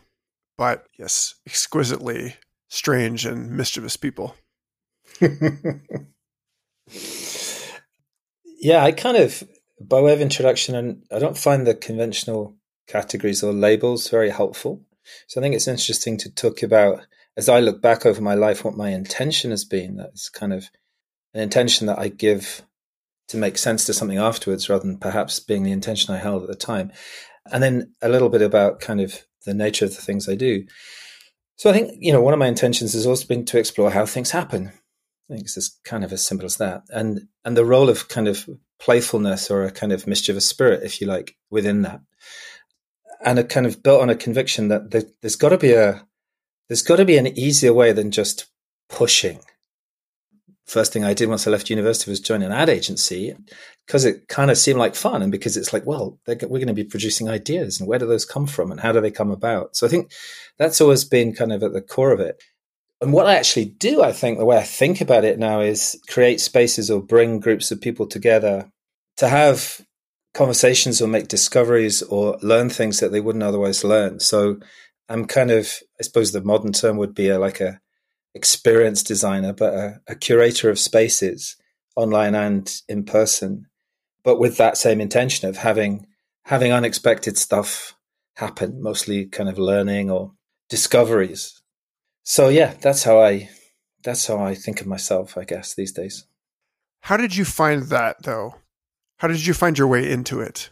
But 0.56 0.86
yes, 0.98 1.34
exquisitely 1.46 2.36
strange 2.68 3.26
and 3.26 3.50
mischievous 3.50 3.96
people. 3.96 4.36
yeah, 8.60 8.84
I 8.84 8.92
kind 8.92 9.16
of, 9.16 9.42
by 9.80 10.00
way 10.00 10.12
of 10.12 10.20
introduction, 10.20 10.74
and 10.74 11.02
I 11.10 11.18
don't 11.18 11.36
find 11.36 11.66
the 11.66 11.74
conventional 11.74 12.54
categories 12.86 13.42
or 13.42 13.52
labels 13.52 14.08
very 14.08 14.30
helpful. 14.30 14.82
So 15.26 15.40
I 15.40 15.42
think 15.42 15.54
it's 15.54 15.68
interesting 15.68 16.16
to 16.18 16.34
talk 16.34 16.62
about, 16.62 17.06
as 17.36 17.48
I 17.48 17.60
look 17.60 17.80
back 17.80 18.06
over 18.06 18.20
my 18.20 18.34
life, 18.34 18.64
what 18.64 18.76
my 18.76 18.90
intention 18.90 19.50
has 19.50 19.64
been. 19.64 19.96
That's 19.96 20.28
kind 20.28 20.52
of 20.52 20.70
an 21.34 21.40
intention 21.40 21.86
that 21.86 21.98
I 21.98 22.08
give 22.08 22.62
to 23.28 23.36
make 23.36 23.58
sense 23.58 23.84
to 23.86 23.94
something 23.94 24.18
afterwards 24.18 24.68
rather 24.68 24.84
than 24.84 24.98
perhaps 24.98 25.38
being 25.38 25.62
the 25.62 25.72
intention 25.72 26.14
I 26.14 26.18
held 26.18 26.42
at 26.42 26.48
the 26.48 26.54
time. 26.54 26.92
And 27.50 27.62
then 27.62 27.94
a 28.02 28.08
little 28.08 28.28
bit 28.28 28.42
about 28.42 28.80
kind 28.80 29.00
of 29.00 29.24
the 29.46 29.54
nature 29.54 29.84
of 29.84 29.94
the 29.94 30.02
things 30.02 30.28
I 30.28 30.34
do. 30.34 30.66
So 31.56 31.70
I 31.70 31.72
think, 31.72 31.92
you 31.98 32.12
know, 32.12 32.20
one 32.20 32.32
of 32.32 32.40
my 32.40 32.48
intentions 32.48 32.94
has 32.94 33.06
also 33.06 33.26
been 33.26 33.44
to 33.46 33.58
explore 33.58 33.90
how 33.90 34.06
things 34.06 34.30
happen. 34.30 34.72
I 35.30 35.34
think 35.34 35.44
it's 35.44 35.54
just 35.54 35.82
kind 35.84 36.04
of 36.04 36.12
as 36.12 36.24
simple 36.24 36.46
as 36.46 36.56
that. 36.56 36.82
And 36.88 37.28
and 37.44 37.56
the 37.56 37.64
role 37.64 37.88
of 37.88 38.08
kind 38.08 38.26
of 38.26 38.48
playfulness 38.80 39.50
or 39.50 39.64
a 39.64 39.70
kind 39.70 39.92
of 39.92 40.06
mischievous 40.06 40.46
spirit, 40.46 40.82
if 40.82 41.00
you 41.00 41.06
like, 41.06 41.36
within 41.50 41.82
that. 41.82 42.00
And 43.22 43.38
a 43.38 43.44
kind 43.44 43.66
of 43.66 43.82
built 43.82 44.00
on 44.00 44.10
a 44.10 44.16
conviction 44.16 44.68
that 44.68 44.90
there, 44.90 45.02
there's 45.20 45.36
got 45.36 45.50
to 45.50 45.58
be 45.58 45.72
a 45.72 46.06
there's 46.68 46.82
got 46.82 46.96
to 46.96 47.04
be 47.04 47.18
an 47.18 47.26
easier 47.26 47.74
way 47.74 47.92
than 47.92 48.10
just 48.10 48.46
pushing 48.88 49.40
first 50.70 50.92
thing 50.92 51.04
I 51.04 51.14
did 51.14 51.28
once 51.28 51.46
I 51.46 51.50
left 51.50 51.68
university 51.68 52.10
was 52.10 52.20
join 52.20 52.42
an 52.42 52.52
ad 52.52 52.68
agency 52.68 53.34
because 53.86 54.04
it 54.04 54.28
kind 54.28 54.50
of 54.50 54.56
seemed 54.56 54.78
like 54.78 54.94
fun 54.94 55.20
and 55.20 55.32
because 55.32 55.56
it's 55.56 55.72
like, 55.72 55.84
well, 55.84 56.18
we're 56.26 56.36
going 56.36 56.66
to 56.68 56.72
be 56.72 56.84
producing 56.84 57.28
ideas 57.28 57.80
and 57.80 57.88
where 57.88 57.98
do 57.98 58.06
those 58.06 58.24
come 58.24 58.46
from 58.46 58.70
and 58.70 58.80
how 58.80 58.92
do 58.92 59.00
they 59.00 59.10
come 59.10 59.30
about? 59.30 59.76
So 59.76 59.86
I 59.86 59.90
think 59.90 60.12
that's 60.58 60.80
always 60.80 61.04
been 61.04 61.34
kind 61.34 61.52
of 61.52 61.62
at 61.62 61.72
the 61.72 61.82
core 61.82 62.12
of 62.12 62.20
it. 62.20 62.40
And 63.00 63.12
what 63.12 63.26
I 63.26 63.34
actually 63.34 63.64
do, 63.64 64.02
I 64.02 64.12
think 64.12 64.38
the 64.38 64.44
way 64.44 64.58
I 64.58 64.62
think 64.62 65.00
about 65.00 65.24
it 65.24 65.38
now 65.38 65.60
is 65.60 66.00
create 66.08 66.40
spaces 66.40 66.90
or 66.90 67.02
bring 67.02 67.40
groups 67.40 67.72
of 67.72 67.80
people 67.80 68.06
together 68.06 68.70
to 69.16 69.28
have 69.28 69.84
conversations 70.34 71.00
or 71.00 71.08
make 71.08 71.28
discoveries 71.28 72.02
or 72.02 72.38
learn 72.42 72.70
things 72.70 73.00
that 73.00 73.12
they 73.12 73.20
wouldn't 73.20 73.44
otherwise 73.44 73.84
learn. 73.84 74.20
So 74.20 74.58
I'm 75.08 75.26
kind 75.26 75.50
of, 75.50 75.72
I 75.98 76.02
suppose 76.02 76.32
the 76.32 76.42
modern 76.42 76.72
term 76.72 76.96
would 76.98 77.14
be 77.14 77.28
a, 77.28 77.38
like 77.38 77.60
a, 77.60 77.80
experienced 78.34 79.06
designer, 79.06 79.52
but 79.52 79.74
a, 79.74 80.00
a 80.08 80.14
curator 80.14 80.70
of 80.70 80.78
spaces 80.78 81.56
online 81.96 82.34
and 82.34 82.80
in 82.88 83.04
person, 83.04 83.66
but 84.22 84.38
with 84.38 84.56
that 84.56 84.76
same 84.76 85.00
intention 85.00 85.48
of 85.48 85.56
having 85.56 86.06
having 86.44 86.72
unexpected 86.72 87.36
stuff 87.36 87.94
happen, 88.36 88.82
mostly 88.82 89.26
kind 89.26 89.48
of 89.48 89.58
learning 89.58 90.10
or 90.10 90.32
discoveries. 90.68 91.60
So 92.24 92.48
yeah, 92.48 92.74
that's 92.80 93.02
how 93.02 93.20
I 93.20 93.50
that's 94.02 94.26
how 94.26 94.38
I 94.38 94.54
think 94.54 94.80
of 94.80 94.86
myself, 94.86 95.36
I 95.36 95.44
guess, 95.44 95.74
these 95.74 95.92
days. 95.92 96.26
How 97.00 97.16
did 97.16 97.36
you 97.36 97.44
find 97.44 97.84
that 97.84 98.22
though? 98.22 98.54
How 99.20 99.28
did 99.28 99.46
you 99.46 99.52
find 99.52 99.76
your 99.76 99.86
way 99.86 100.10
into 100.10 100.40
it? 100.40 100.70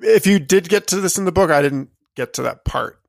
If 0.00 0.26
you 0.26 0.40
did 0.40 0.68
get 0.68 0.88
to 0.88 1.00
this 1.00 1.16
in 1.16 1.26
the 1.26 1.32
book, 1.32 1.52
I 1.52 1.62
didn't 1.62 1.90
get 2.16 2.34
to 2.34 2.42
that 2.42 2.64
part. 2.64 3.00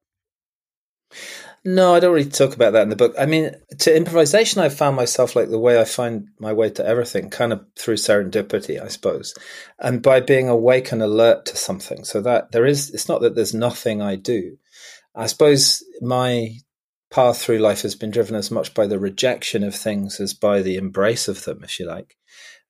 No, 1.66 1.96
I 1.96 2.00
don't 2.00 2.14
really 2.14 2.30
talk 2.30 2.54
about 2.54 2.74
that 2.74 2.84
in 2.84 2.90
the 2.90 2.96
book. 2.96 3.16
I 3.20 3.26
mean, 3.26 3.50
to 3.80 3.96
improvisation, 3.96 4.62
I 4.62 4.70
found 4.70 4.96
myself 4.96 5.36
like 5.36 5.50
the 5.50 5.58
way 5.58 5.82
I 5.82 5.86
find 5.86 6.28
my 6.40 6.54
way 6.54 6.70
to 6.70 6.86
everything, 6.86 7.32
kind 7.32 7.52
of 7.52 7.66
through 7.80 7.96
serendipity, 7.96 8.80
I 8.80 8.90
suppose, 8.90 9.34
and 9.80 10.04
by 10.04 10.20
being 10.20 10.50
awake 10.50 10.92
and 10.92 11.02
alert 11.02 11.48
to 11.48 11.58
something. 11.58 12.04
So 12.04 12.22
that 12.22 12.52
there 12.52 12.68
is, 12.68 12.92
it's 12.92 13.10
not 13.10 13.22
that 13.22 13.34
there's 13.34 13.56
nothing 13.56 14.04
I 14.04 14.18
do. 14.18 14.58
I 15.16 15.26
suppose 15.26 15.84
my 16.00 16.58
path 17.10 17.42
through 17.42 17.58
life 17.58 17.82
has 17.82 17.96
been 17.96 18.12
driven 18.12 18.36
as 18.36 18.52
much 18.52 18.76
by 18.76 18.86
the 18.86 19.00
rejection 19.00 19.64
of 19.64 19.74
things 19.74 20.20
as 20.20 20.36
by 20.36 20.62
the 20.62 20.76
embrace 20.76 21.28
of 21.28 21.44
them, 21.46 21.64
if 21.64 21.80
you 21.80 21.88
like. 21.88 22.19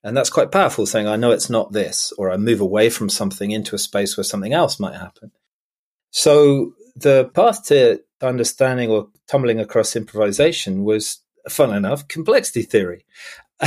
And 0.04 0.16
that's 0.16 0.30
quite 0.30 0.52
powerful, 0.52 0.86
saying, 0.86 1.08
I 1.08 1.18
know 1.18 1.32
it's 1.32 1.50
not 1.50 1.74
this, 1.74 2.14
or 2.18 2.32
I 2.32 2.38
move 2.38 2.62
away 2.62 2.90
from 2.90 3.10
something 3.10 3.52
into 3.52 3.76
a 3.76 3.80
space 3.80 4.16
where 4.16 4.24
something 4.24 4.54
else 4.54 4.80
might 4.80 4.96
happen. 4.96 5.32
So 6.12 6.74
the 6.96 7.26
path 7.34 7.66
to 7.66 8.02
understanding 8.22 8.90
or 8.90 9.10
tumbling 9.28 9.60
across 9.60 9.96
improvisation 9.96 10.84
was, 10.84 11.20
fun 11.50 11.74
enough, 11.74 12.08
complexity 12.08 12.62
theory. 12.64 13.06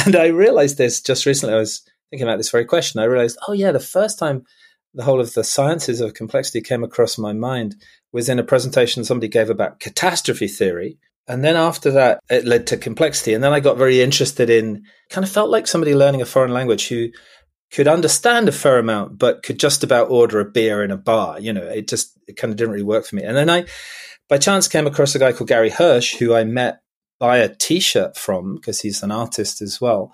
And 0.07 0.17
I 0.17 0.29
realized 0.29 0.79
this 0.79 1.03
just 1.03 1.27
recently. 1.27 1.55
I 1.55 1.59
was 1.59 1.83
thinking 2.09 2.27
about 2.27 2.39
this 2.39 2.51
very 2.51 2.65
question. 2.65 2.99
I 2.99 3.05
realized, 3.05 3.37
oh, 3.47 3.53
yeah, 3.53 3.73
the 3.73 3.79
first 3.79 4.19
time 4.19 4.47
the 4.95 5.05
whole 5.05 5.21
of 5.21 5.35
the 5.35 5.45
sciences 5.45 6.01
of 6.01 6.15
complexity 6.15 6.63
came 6.63 6.83
across 6.83 7.19
my 7.19 7.35
mind 7.35 7.77
was 8.11 8.31
in 8.31 8.39
a 8.39 8.43
presentation 8.43 9.05
somebody 9.05 9.29
gave 9.29 9.51
about 9.51 9.81
catastrophe 9.81 10.49
theory. 10.49 10.99
And 11.29 11.45
then 11.45 11.57
after 11.57 11.93
that, 11.93 12.21
it 12.29 12.45
led 12.45 12.67
to 12.69 12.77
complexity. 12.77 13.33
And 13.35 13.45
then 13.45 13.53
I 13.53 13.61
got 13.61 13.79
very 13.79 14.03
interested 14.03 14.51
in 14.51 14.85
kind 15.11 15.25
of 15.25 15.31
felt 15.31 15.51
like 15.51 15.67
somebody 15.67 15.95
learning 15.95 16.21
a 16.21 16.27
foreign 16.27 16.53
language 16.53 16.89
who 16.89 17.09
could 17.71 17.89
understand 17.89 18.49
a 18.49 18.53
fair 18.53 18.79
amount, 18.79 19.19
but 19.19 19.43
could 19.43 19.59
just 19.59 19.85
about 19.85 20.11
order 20.11 20.41
a 20.41 20.45
beer 20.45 20.83
in 20.83 20.91
a 20.91 20.97
bar. 20.97 21.41
You 21.41 21.53
know, 21.53 21.63
it 21.63 21.89
just 21.89 22.19
it 22.27 22.37
kind 22.37 22.51
of 22.51 22.57
didn't 22.57 22.73
really 22.73 22.85
work 22.85 23.07
for 23.07 23.17
me. 23.17 23.23
And 23.23 23.37
then 23.37 23.49
I, 23.49 23.67
by 24.29 24.39
chance, 24.39 24.69
came 24.69 24.87
across 24.87 25.15
a 25.15 25.19
guy 25.19 25.33
called 25.33 25.49
Gary 25.49 25.71
Hirsch, 25.71 26.17
who 26.17 26.35
I 26.35 26.45
met 26.45 26.81
buy 27.23 27.39
a 27.39 27.55
T-shirt 27.55 28.17
from 28.17 28.57
because 28.57 28.81
he's 28.81 29.03
an 29.05 29.13
artist 29.13 29.63
as 29.63 29.81
well. 29.81 30.13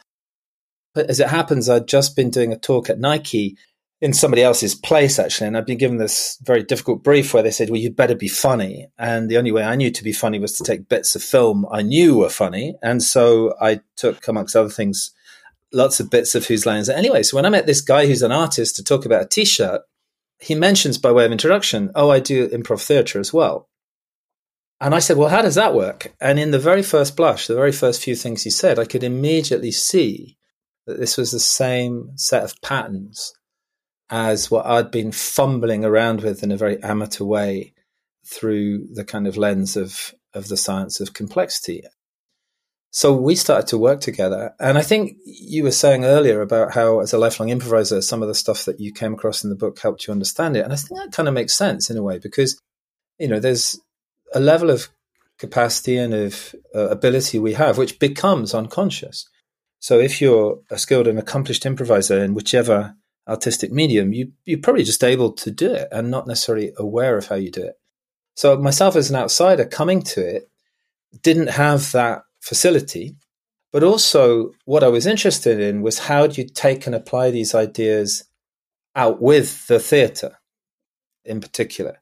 But 0.95 1.09
as 1.09 1.21
it 1.21 1.29
happens, 1.29 1.69
I'd 1.69 1.89
just 1.89 2.15
been 2.15 2.29
doing 2.29 2.53
a 2.53 2.59
talk 2.59 2.91
at 2.91 3.01
Nike, 3.01 3.57
in 4.01 4.13
somebody 4.13 4.43
else's 4.43 4.75
place 4.75 5.19
actually. 5.19 5.49
And 5.49 5.57
i'd 5.57 5.67
been 5.67 5.79
given 5.79 5.99
this 5.99 6.39
very 6.43 6.63
difficult 6.63 7.03
brief 7.03 7.35
where 7.35 7.43
they 7.43 7.51
said 7.51 7.71
well 7.71 7.81
you'd 7.81 7.97
better 7.97 8.15
be 8.15 8.29
funny. 8.29 8.89
And 8.99 9.29
the 9.29 9.39
only 9.39 9.53
way 9.53 9.65
i 9.65 9.77
knew 9.77 9.91
to 9.91 10.05
be 10.05 10.13
funny 10.13 10.39
was 10.39 10.57
to 10.57 10.65
take 10.65 10.89
bits 10.89 11.15
of 11.17 11.23
film 11.23 11.67
i 11.71 11.83
knew 11.83 12.19
were 12.19 12.29
funny. 12.29 12.77
And 12.83 13.03
so 13.03 13.55
i 13.61 13.81
took 13.97 14.27
amongst 14.29 14.57
other 14.57 14.71
things 14.71 15.13
lots 15.73 16.01
of 16.01 16.11
bits 16.11 16.35
of 16.35 16.47
whose 16.47 16.65
lines 16.65 16.89
anyway 16.89 17.23
so 17.23 17.37
when 17.37 17.45
i 17.45 17.51
met 17.51 17.67
this 17.67 17.83
guy 17.83 18.07
who's 18.07 18.23
an 18.23 18.33
artist 18.33 18.75
to 18.77 18.83
talk 18.83 19.05
about 19.05 19.21
a 19.23 19.29
t-shirt 19.29 19.83
he 20.41 20.55
mentions 20.55 20.97
by 20.97 21.13
way 21.13 21.27
of 21.27 21.33
introduction 21.33 21.91
oh 21.95 22.11
i 22.11 22.21
do 22.21 22.49
improv 22.49 22.81
theatre 22.81 23.21
as 23.21 23.33
well. 23.33 23.69
And 24.81 24.95
I 24.95 25.01
said, 25.01 25.17
Well, 25.17 25.29
how 25.29 25.43
does 25.43 25.57
that 25.57 25.75
work? 25.75 26.15
And 26.21 26.39
in 26.39 26.53
the 26.53 26.59
very 26.59 26.85
first 26.85 27.17
blush, 27.17 27.49
the 27.49 27.57
very 27.57 27.73
first 27.73 28.01
few 28.01 28.15
things 28.15 28.45
he 28.45 28.51
said, 28.51 28.79
I 28.79 28.85
could 28.85 29.03
immediately 29.03 29.73
see 29.73 30.39
that 30.87 31.01
this 31.01 31.17
was 31.17 31.33
the 31.33 31.41
same 31.41 32.13
set 32.15 32.45
of 32.45 32.61
patterns 32.63 33.33
as 34.11 34.51
what 34.51 34.67
I'd 34.67 34.91
been 34.91 35.13
fumbling 35.13 35.85
around 35.85 36.23
with 36.23 36.43
in 36.43 36.53
a 36.53 36.57
very 36.57 36.83
amateur 36.83 37.25
way 37.25 37.75
through 38.27 38.87
the 38.93 39.05
kind 39.05 39.27
of 39.27 39.37
lens 39.37 39.77
of, 39.77 40.15
of 40.35 40.49
the 40.49 40.57
science 40.57 41.01
of 41.01 41.15
complexity. 41.15 41.83
So 42.91 43.15
we 43.15 43.35
started 43.35 43.67
to 43.69 43.79
work 43.79 44.01
together. 44.01 44.55
And 44.59 44.79
I 44.79 44.83
think 44.83 45.19
you 45.25 45.63
were 45.63 45.71
saying 45.71 46.05
earlier 46.05 46.41
about 46.41 46.73
how, 46.73 47.01
as 47.01 47.13
a 47.13 47.19
lifelong 47.19 47.51
improviser, 47.51 48.01
some 48.01 48.23
of 48.23 48.29
the 48.29 48.35
stuff 48.35 48.65
that 48.65 48.81
you 48.81 48.93
came 48.93 49.13
across 49.13 49.45
in 49.45 49.51
the 49.51 49.57
book 49.57 49.79
helped 49.79 50.07
you 50.07 50.13
understand 50.13 50.57
it. 50.57 50.65
And 50.65 50.73
I 50.73 50.77
think 50.77 50.99
that 50.99 51.13
kind 51.13 51.29
of 51.29 51.35
makes 51.35 51.55
sense 51.55 51.91
in 51.91 51.99
a 51.99 52.03
way 52.03 52.19
because, 52.19 52.59
you 53.19 53.29
know, 53.29 53.41
there's 53.41 53.79
a 54.35 54.41
level 54.41 54.71
of 54.71 54.89
capacity 55.39 55.97
and 55.97 56.15
of 56.15 56.55
uh, 56.75 56.89
ability 56.89 57.39
we 57.39 57.55
have, 57.55 57.77
which 57.77 57.99
becomes 57.99 58.55
unconscious. 58.55 59.29
So 59.81 59.99
if 59.99 60.21
you're 60.21 60.59
a 60.71 60.79
skilled 60.79 61.07
and 61.07 61.19
accomplished 61.19 61.67
improviser 61.67 62.19
in 62.19 62.35
whichever 62.35 62.95
artistic 63.29 63.71
medium, 63.71 64.13
you, 64.13 64.33
you're 64.45 64.59
probably 64.59 64.85
just 64.85 65.05
able 65.05 65.33
to 65.33 65.51
do 65.51 65.73
it 65.73 65.89
and 65.93 66.11
not 66.11 66.27
necessarily 66.27 66.73
aware 66.79 67.17
of 67.17 67.27
how 67.27 67.35
you 67.35 67.51
do 67.51 67.63
it. 67.63 67.79
So 68.35 68.57
myself 68.57 68.97
as 68.97 69.11
an 69.11 69.17
outsider 69.17 69.65
coming 69.65 70.03
to 70.03 70.21
it 70.21 70.49
didn't 71.23 71.51
have 71.51 71.93
that 71.93 72.23
facility. 72.41 73.17
But 73.71 73.83
also 73.83 74.53
what 74.65 74.83
I 74.83 74.89
was 74.89 75.07
interested 75.07 75.61
in 75.61 75.83
was 75.83 75.99
how 75.99 76.27
do 76.27 76.41
you 76.41 76.49
take 76.49 76.87
and 76.87 76.95
apply 76.95 77.31
these 77.31 77.55
ideas 77.55 78.25
out 78.97 79.21
with 79.21 79.67
the 79.67 79.79
theatre 79.79 80.39
in 81.25 81.41
particular. 81.41 81.99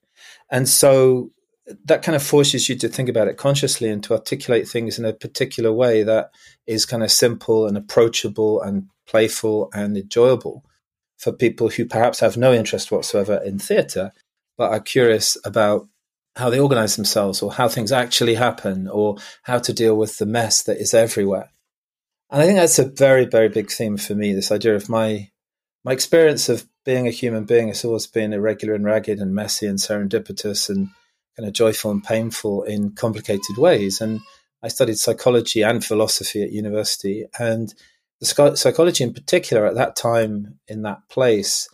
And 0.50 0.68
so 0.68 1.32
that 1.86 2.02
kind 2.02 2.14
of 2.14 2.22
forces 2.22 2.68
you 2.68 2.76
to 2.76 2.88
think 2.88 3.08
about 3.08 3.26
it 3.26 3.36
consciously 3.36 3.88
and 3.88 4.02
to 4.04 4.12
articulate 4.12 4.68
things 4.68 4.98
in 4.98 5.04
a 5.04 5.12
particular 5.12 5.72
way 5.72 6.04
that 6.04 6.30
is 6.66 6.86
kind 6.86 7.02
of 7.02 7.10
simple 7.10 7.66
and 7.66 7.76
approachable 7.76 8.60
and 8.62 8.88
playful 9.06 9.70
and 9.74 9.96
enjoyable 9.96 10.64
for 11.16 11.32
people 11.32 11.68
who 11.68 11.86
perhaps 11.86 12.20
have 12.20 12.36
no 12.36 12.52
interest 12.52 12.90
whatsoever 12.90 13.40
in 13.44 13.58
theatre 13.58 14.12
but 14.58 14.70
are 14.70 14.80
curious 14.80 15.36
about 15.44 15.88
how 16.36 16.50
they 16.50 16.60
organize 16.60 16.96
themselves 16.96 17.42
or 17.42 17.52
how 17.52 17.68
things 17.68 17.92
actually 17.92 18.34
happen 18.34 18.88
or 18.88 19.16
how 19.42 19.58
to 19.58 19.72
deal 19.72 19.96
with 19.96 20.18
the 20.18 20.26
mess 20.26 20.62
that 20.62 20.78
is 20.78 20.92
everywhere. 20.92 21.50
And 22.30 22.42
I 22.42 22.46
think 22.46 22.58
that's 22.58 22.78
a 22.78 22.84
very, 22.84 23.24
very 23.24 23.48
big 23.48 23.70
theme 23.70 23.96
for 23.96 24.14
me. 24.14 24.32
This 24.32 24.52
idea 24.52 24.74
of 24.74 24.88
my 24.88 25.30
my 25.84 25.92
experience 25.92 26.48
of 26.48 26.66
being 26.84 27.06
a 27.06 27.12
human 27.12 27.44
being 27.44 27.68
has 27.68 27.84
always 27.84 28.08
been 28.08 28.32
irregular 28.32 28.74
and 28.74 28.84
ragged 28.84 29.20
and 29.20 29.34
messy 29.34 29.66
and 29.66 29.78
serendipitous 29.78 30.68
and 30.68 30.88
kind 31.36 31.46
of 31.46 31.52
joyful 31.52 31.92
and 31.92 32.02
painful 32.02 32.64
in 32.64 32.90
complicated 32.90 33.56
ways. 33.56 34.00
And 34.00 34.20
I 34.62 34.68
studied 34.68 34.98
psychology 34.98 35.62
and 35.62 35.84
philosophy 35.84 36.42
at 36.42 36.50
university, 36.50 37.26
and 37.38 37.72
the 38.20 38.56
psychology 38.56 39.04
in 39.04 39.12
particular 39.12 39.66
at 39.66 39.74
that 39.74 39.96
time 39.96 40.58
in 40.68 40.82
that 40.82 41.08
place 41.08 41.68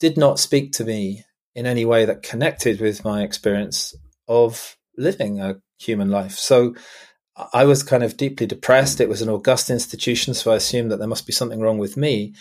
did 0.00 0.16
not 0.16 0.38
speak 0.38 0.72
to 0.72 0.84
me 0.84 1.24
in 1.54 1.66
any 1.66 1.84
way 1.84 2.04
that 2.04 2.22
connected 2.22 2.80
with 2.80 3.04
my 3.04 3.22
experience 3.22 3.94
of 4.26 4.76
living 4.96 5.40
a 5.40 5.56
human 5.78 6.10
life. 6.10 6.32
So 6.32 6.74
I 7.52 7.64
was 7.64 7.82
kind 7.82 8.02
of 8.02 8.16
deeply 8.16 8.46
depressed. 8.46 9.00
It 9.00 9.08
was 9.08 9.22
an 9.22 9.28
august 9.28 9.68
institution, 9.70 10.34
so 10.34 10.52
I 10.52 10.56
assumed 10.56 10.90
that 10.90 10.98
there 10.98 11.08
must 11.08 11.26
be 11.26 11.32
something 11.32 11.60
wrong 11.60 11.78
with 11.78 11.96
me. 11.96 12.34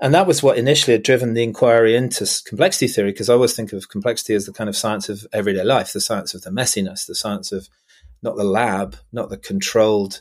And 0.00 0.12
that 0.12 0.26
was 0.26 0.42
what 0.42 0.58
initially 0.58 0.92
had 0.92 1.02
driven 1.02 1.32
the 1.32 1.42
inquiry 1.42 1.96
into 1.96 2.26
complexity 2.46 2.88
theory, 2.88 3.12
because 3.12 3.30
I 3.30 3.34
always 3.34 3.54
think 3.54 3.72
of 3.72 3.88
complexity 3.88 4.34
as 4.34 4.44
the 4.44 4.52
kind 4.52 4.68
of 4.68 4.76
science 4.76 5.08
of 5.08 5.26
everyday 5.32 5.64
life, 5.64 5.92
the 5.92 6.00
science 6.00 6.34
of 6.34 6.42
the 6.42 6.50
messiness, 6.50 7.06
the 7.06 7.14
science 7.14 7.52
of 7.52 7.68
not 8.22 8.36
the 8.36 8.44
lab, 8.44 8.96
not 9.12 9.30
the 9.30 9.38
controlled 9.38 10.20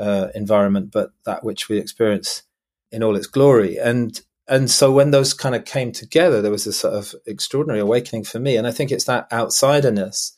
uh, 0.00 0.28
environment, 0.34 0.90
but 0.90 1.12
that 1.26 1.44
which 1.44 1.68
we 1.68 1.78
experience 1.78 2.42
in 2.90 3.02
all 3.02 3.16
its 3.16 3.26
glory. 3.26 3.78
And 3.78 4.20
and 4.48 4.68
so 4.68 4.90
when 4.90 5.12
those 5.12 5.32
kind 5.32 5.54
of 5.54 5.64
came 5.64 5.92
together, 5.92 6.42
there 6.42 6.50
was 6.50 6.64
this 6.64 6.80
sort 6.80 6.94
of 6.94 7.14
extraordinary 7.26 7.80
awakening 7.80 8.24
for 8.24 8.40
me. 8.40 8.56
And 8.56 8.66
I 8.66 8.72
think 8.72 8.90
it's 8.90 9.04
that 9.04 9.30
outsiderness 9.30 10.32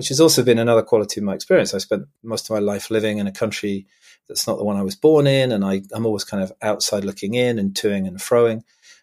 which 0.00 0.08
has 0.08 0.18
also 0.18 0.42
been 0.42 0.58
another 0.58 0.82
quality 0.82 1.20
of 1.20 1.24
my 1.24 1.34
experience. 1.34 1.74
I 1.74 1.78
spent 1.78 2.06
most 2.22 2.48
of 2.48 2.54
my 2.54 2.60
life 2.60 2.90
living 2.90 3.18
in 3.18 3.26
a 3.26 3.32
country 3.32 3.86
that's 4.28 4.46
not 4.46 4.56
the 4.56 4.64
one 4.64 4.78
I 4.78 4.82
was 4.82 4.96
born 4.96 5.26
in, 5.26 5.52
and 5.52 5.62
I, 5.62 5.82
am 5.94 6.06
always 6.06 6.24
kind 6.24 6.42
of 6.42 6.50
outside 6.62 7.04
looking 7.04 7.34
in 7.34 7.58
and 7.58 7.74
toing 7.74 8.08
and 8.08 8.16
froing. 8.16 8.62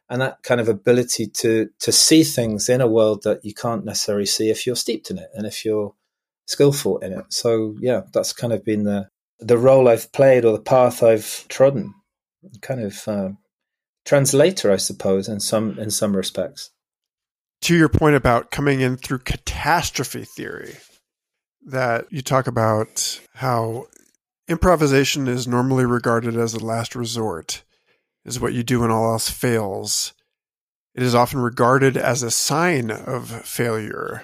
And 0.09 0.21
that 0.21 0.41
kind 0.41 0.59
of 0.59 0.69
ability 0.69 1.27
to 1.27 1.69
to 1.81 1.91
see 1.91 2.23
things 2.23 2.67
in 2.67 2.81
a 2.81 2.87
world 2.87 3.21
that 3.25 3.45
you 3.45 3.53
can't 3.53 3.85
necessarily 3.85 4.25
see 4.25 4.49
if 4.49 4.65
you're 4.65 4.75
steeped 4.75 5.11
in 5.11 5.19
it 5.19 5.29
and 5.35 5.45
if 5.45 5.63
you're 5.63 5.93
skillful 6.47 6.97
in 6.97 7.13
it. 7.13 7.25
So 7.29 7.75
yeah, 7.79 8.01
that's 8.11 8.33
kind 8.33 8.51
of 8.51 8.65
been 8.65 8.83
the 8.83 9.09
the 9.39 9.57
role 9.57 9.87
I've 9.87 10.11
played 10.11 10.45
or 10.45 10.53
the 10.53 10.63
path 10.63 11.03
I've 11.03 11.47
trodden, 11.47 11.93
kind 12.61 12.81
of 12.81 13.07
uh, 13.07 13.29
translator, 14.05 14.71
I 14.71 14.77
suppose, 14.77 15.27
in 15.27 15.39
some 15.39 15.77
in 15.79 15.91
some 15.91 16.15
respects. 16.15 16.71
To 17.61 17.75
your 17.75 17.89
point 17.89 18.15
about 18.15 18.51
coming 18.51 18.81
in 18.81 18.97
through 18.97 19.19
catastrophe 19.19 20.25
theory, 20.25 20.77
that 21.65 22.05
you 22.11 22.21
talk 22.21 22.47
about 22.47 23.19
how 23.33 23.87
improvisation 24.47 25.27
is 25.27 25.47
normally 25.47 25.85
regarded 25.85 26.37
as 26.37 26.53
a 26.53 26.63
last 26.63 26.95
resort, 26.95 27.63
is 28.25 28.39
what 28.39 28.53
you 28.53 28.63
do 28.63 28.81
when 28.81 28.91
all 28.91 29.11
else 29.11 29.29
fails. 29.29 30.13
It 30.95 31.03
is 31.03 31.13
often 31.13 31.39
regarded 31.39 31.97
as 31.97 32.23
a 32.23 32.31
sign 32.31 32.89
of 32.89 33.29
failure. 33.29 34.23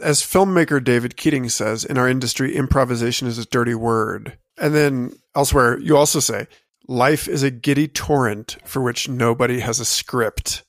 As 0.00 0.22
filmmaker 0.22 0.82
David 0.82 1.16
Keating 1.16 1.48
says, 1.48 1.84
in 1.84 1.98
our 1.98 2.08
industry, 2.08 2.56
improvisation 2.56 3.28
is 3.28 3.38
a 3.38 3.46
dirty 3.46 3.74
word. 3.74 4.36
And 4.58 4.74
then 4.74 5.12
elsewhere, 5.34 5.78
you 5.78 5.96
also 5.96 6.20
say, 6.20 6.46
life 6.88 7.28
is 7.28 7.42
a 7.42 7.50
giddy 7.50 7.88
torrent 7.88 8.56
for 8.64 8.82
which 8.82 9.08
nobody 9.08 9.60
has 9.60 9.80
a 9.80 9.84
script. 9.84 10.62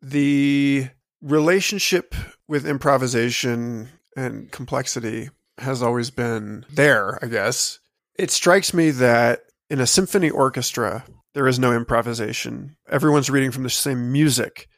The 0.00 0.88
relationship 1.20 2.14
with 2.48 2.66
improvisation 2.66 3.88
and 4.16 4.50
complexity 4.50 5.30
has 5.58 5.82
always 5.82 6.10
been 6.10 6.64
there, 6.70 7.18
I 7.22 7.26
guess. 7.26 7.80
It 8.16 8.30
strikes 8.30 8.72
me 8.72 8.90
that 8.92 9.40
in 9.68 9.80
a 9.80 9.86
symphony 9.86 10.30
orchestra, 10.30 11.04
there 11.34 11.48
is 11.48 11.58
no 11.58 11.72
improvisation. 11.72 12.76
Everyone's 12.88 13.30
reading 13.30 13.50
from 13.50 13.62
the 13.62 13.70
same 13.70 14.12
music. 14.12 14.68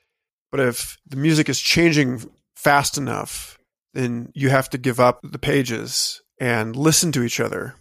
But 0.50 0.60
if 0.60 0.96
the 1.06 1.16
music 1.16 1.48
is 1.48 1.60
changing 1.60 2.30
fast 2.56 2.96
enough, 2.96 3.57
then 3.98 4.30
you 4.34 4.48
have 4.48 4.70
to 4.70 4.78
give 4.78 5.00
up 5.00 5.20
the 5.24 5.38
pages 5.38 6.22
and 6.40 6.76
listen 6.76 7.10
to 7.12 7.24
each 7.24 7.40
other. 7.40 7.74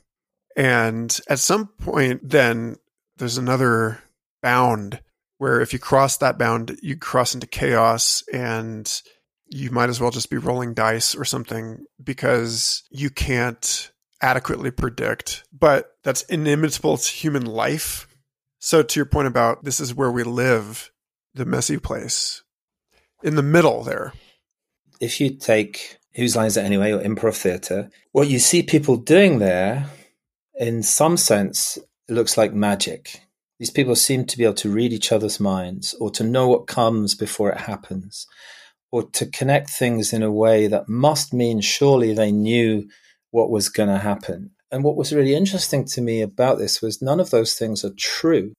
And 0.56 1.17
at 1.30 1.38
some 1.38 1.67
point, 1.67 2.27
then 2.27 2.77
there's 3.17 3.38
another 3.38 3.99
bound 4.41 4.99
where 5.38 5.62
if 5.62 5.73
you 5.73 5.80
cross 5.80 6.17
that 6.17 6.39
bound, 6.39 6.80
you 6.82 6.97
cross 6.97 7.36
into 7.36 7.45
chaos 7.45 8.23
and 8.34 9.01
you 9.45 9.69
might 9.69 9.89
as 9.89 10.01
well 10.01 10.10
just 10.10 10.32
be 10.32 10.38
rolling 10.38 10.73
dice 10.73 11.13
or 11.13 11.23
something 11.23 11.86
because 12.03 12.84
you 12.89 13.12
can't 13.12 13.91
adequately 14.19 14.71
predict. 14.71 15.43
But 15.53 15.91
that's 16.03 16.23
inimitable 16.23 16.97
to 16.97 17.12
human 17.12 17.45
life. 17.45 18.08
So, 18.58 18.82
to 18.82 18.99
your 18.99 19.06
point 19.06 19.27
about 19.27 19.63
this 19.63 19.80
is 19.80 19.93
where 19.93 20.12
we 20.12 20.23
live, 20.23 20.91
the 21.36 21.45
messy 21.45 21.77
place, 21.77 22.41
in 23.21 23.36
the 23.36 23.43
middle 23.43 23.84
there. 23.84 24.13
If 24.99 25.21
you 25.21 25.38
take 25.38 25.96
Whose 26.17 26.36
Lines 26.36 26.58
It 26.58 26.65
Anyway 26.65 26.91
or 26.91 26.99
improv 26.99 27.38
theatre, 27.38 27.91
what 28.12 28.27
you 28.27 28.39
see 28.39 28.63
people 28.63 28.97
doing 28.97 29.38
there, 29.38 29.86
in 30.56 30.82
some 30.82 31.15
sense, 31.15 31.77
looks 32.10 32.38
like 32.38 32.53
magic. 32.53 33.21
These 33.60 33.69
people 33.69 33.95
seem 33.95 34.25
to 34.25 34.38
be 34.38 34.43
able 34.43 34.56
to 34.56 34.71
read 34.71 34.93
each 34.93 35.12
other's 35.12 35.39
minds 35.39 35.93
or 35.99 36.10
to 36.12 36.23
know 36.23 36.47
what 36.47 36.65
comes 36.65 37.13
before 37.13 37.51
it 37.51 37.60
happens 37.60 38.25
or 38.91 39.03
to 39.12 39.27
connect 39.27 39.69
things 39.69 40.12
in 40.12 40.23
a 40.23 40.32
way 40.32 40.65
that 40.65 40.89
must 40.89 41.34
mean 41.34 41.62
surely 41.62 42.15
they 42.15 42.32
knew 42.32 42.88
what 43.30 43.51
was 43.51 43.69
going 43.69 43.89
to 43.89 43.99
happen. 43.99 44.49
And 44.71 44.84
what 44.84 44.97
was 44.97 45.13
really 45.13 45.36
interesting 45.36 45.86
to 45.86 46.01
me 46.01 46.21
about 46.21 46.58
this 46.58 46.82
was 46.82 46.99
none 46.99 47.19
of 47.19 47.30
those 47.30 47.53
things 47.53 47.86
are 47.86 47.93
true. 47.95 48.53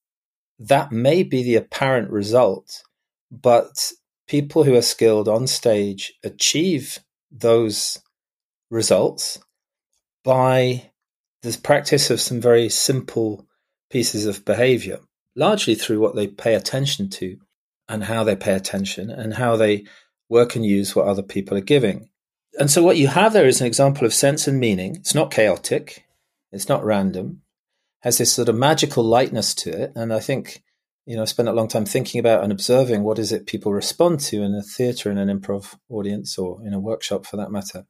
That 0.61 0.93
may 0.93 1.25
be 1.25 1.43
the 1.43 1.57
apparent 1.57 2.11
result, 2.11 2.85
but 3.33 3.93
people 4.29 4.63
who 4.63 4.77
are 4.77 4.83
skilled 4.83 5.27
on 5.27 5.49
stage 5.49 6.13
achieve 6.23 7.01
those 7.31 7.99
results 8.71 9.39
by 10.25 10.91
the 11.43 11.59
practice 11.63 12.11
of 12.11 12.21
some 12.21 12.41
very 12.41 12.69
simple 12.69 13.47
pieces 13.91 14.27
of 14.27 14.45
behavior, 14.45 15.01
largely 15.37 15.75
through 15.75 16.01
what 16.01 16.15
they 16.17 16.27
pay 16.27 16.55
attention 16.55 17.09
to 17.09 17.39
and 17.89 18.05
how 18.05 18.25
they 18.25 18.37
pay 18.37 18.55
attention 18.55 19.11
and 19.11 19.35
how 19.35 19.57
they 19.57 19.85
work 20.29 20.57
and 20.57 20.65
use 20.65 20.95
what 20.95 21.07
other 21.07 21.23
people 21.23 21.57
are 21.57 21.63
giving. 21.63 22.11
And 22.59 22.71
so 22.71 22.83
what 22.83 22.97
you 22.97 23.09
have 23.09 23.33
there 23.33 23.47
is 23.47 23.61
an 23.61 23.67
example 23.67 24.05
of 24.05 24.13
sense 24.13 24.49
and 24.49 24.59
meaning. 24.59 24.97
It's 24.97 25.15
not 25.15 25.31
chaotic. 25.31 26.05
It's 26.53 26.69
not 26.69 26.85
random. 26.85 27.43
Has 28.03 28.19
this 28.19 28.33
sort 28.33 28.49
of 28.49 28.57
magical 28.57 29.05
lightness 29.05 29.55
to 29.57 29.71
it. 29.71 29.93
And 29.95 30.13
I 30.13 30.21
think, 30.21 30.63
you 31.09 31.17
know, 31.17 31.23
I 31.23 31.25
spent 31.25 31.49
a 31.49 31.53
long 31.53 31.69
time 31.69 31.87
thinking 31.87 32.19
about 32.19 32.43
and 32.43 32.53
observing 32.53 33.03
what 33.03 33.19
is 33.19 33.33
it 33.33 33.47
people 33.47 33.73
respond 33.73 34.21
to 34.21 34.43
in 34.43 34.55
a 34.55 34.63
theatre, 34.63 35.11
in 35.11 35.17
an 35.17 35.31
improv 35.31 35.75
audience, 35.89 36.37
or 36.37 36.61
in 36.67 36.75
a 36.75 36.79
workshop 36.79 37.25
for 37.25 37.39
that 37.39 37.51
matter. 37.51 37.87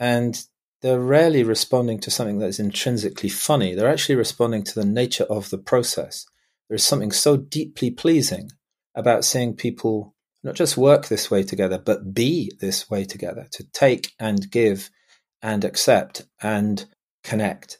And 0.00 0.42
they're 0.80 0.98
rarely 0.98 1.42
responding 1.42 2.00
to 2.00 2.10
something 2.10 2.38
that 2.38 2.46
is 2.46 2.58
intrinsically 2.58 3.28
funny. 3.28 3.74
They're 3.74 3.92
actually 3.92 4.14
responding 4.14 4.64
to 4.64 4.74
the 4.74 4.86
nature 4.86 5.24
of 5.24 5.50
the 5.50 5.58
process. 5.58 6.24
There's 6.70 6.82
something 6.82 7.12
so 7.12 7.36
deeply 7.36 7.90
pleasing 7.90 8.48
about 8.94 9.26
seeing 9.26 9.54
people 9.54 10.14
not 10.42 10.54
just 10.54 10.78
work 10.78 11.08
this 11.08 11.30
way 11.30 11.42
together, 11.42 11.76
but 11.78 12.14
be 12.14 12.50
this 12.58 12.88
way 12.88 13.04
together, 13.04 13.48
to 13.52 13.64
take 13.74 14.12
and 14.18 14.50
give 14.50 14.88
and 15.42 15.62
accept 15.62 16.22
and 16.40 16.86
connect. 17.22 17.76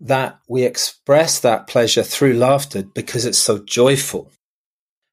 That 0.00 0.38
we 0.48 0.62
express 0.64 1.40
that 1.40 1.66
pleasure 1.66 2.02
through 2.02 2.34
laughter 2.34 2.82
because 2.82 3.24
it's 3.24 3.38
so 3.38 3.58
joyful. 3.58 4.30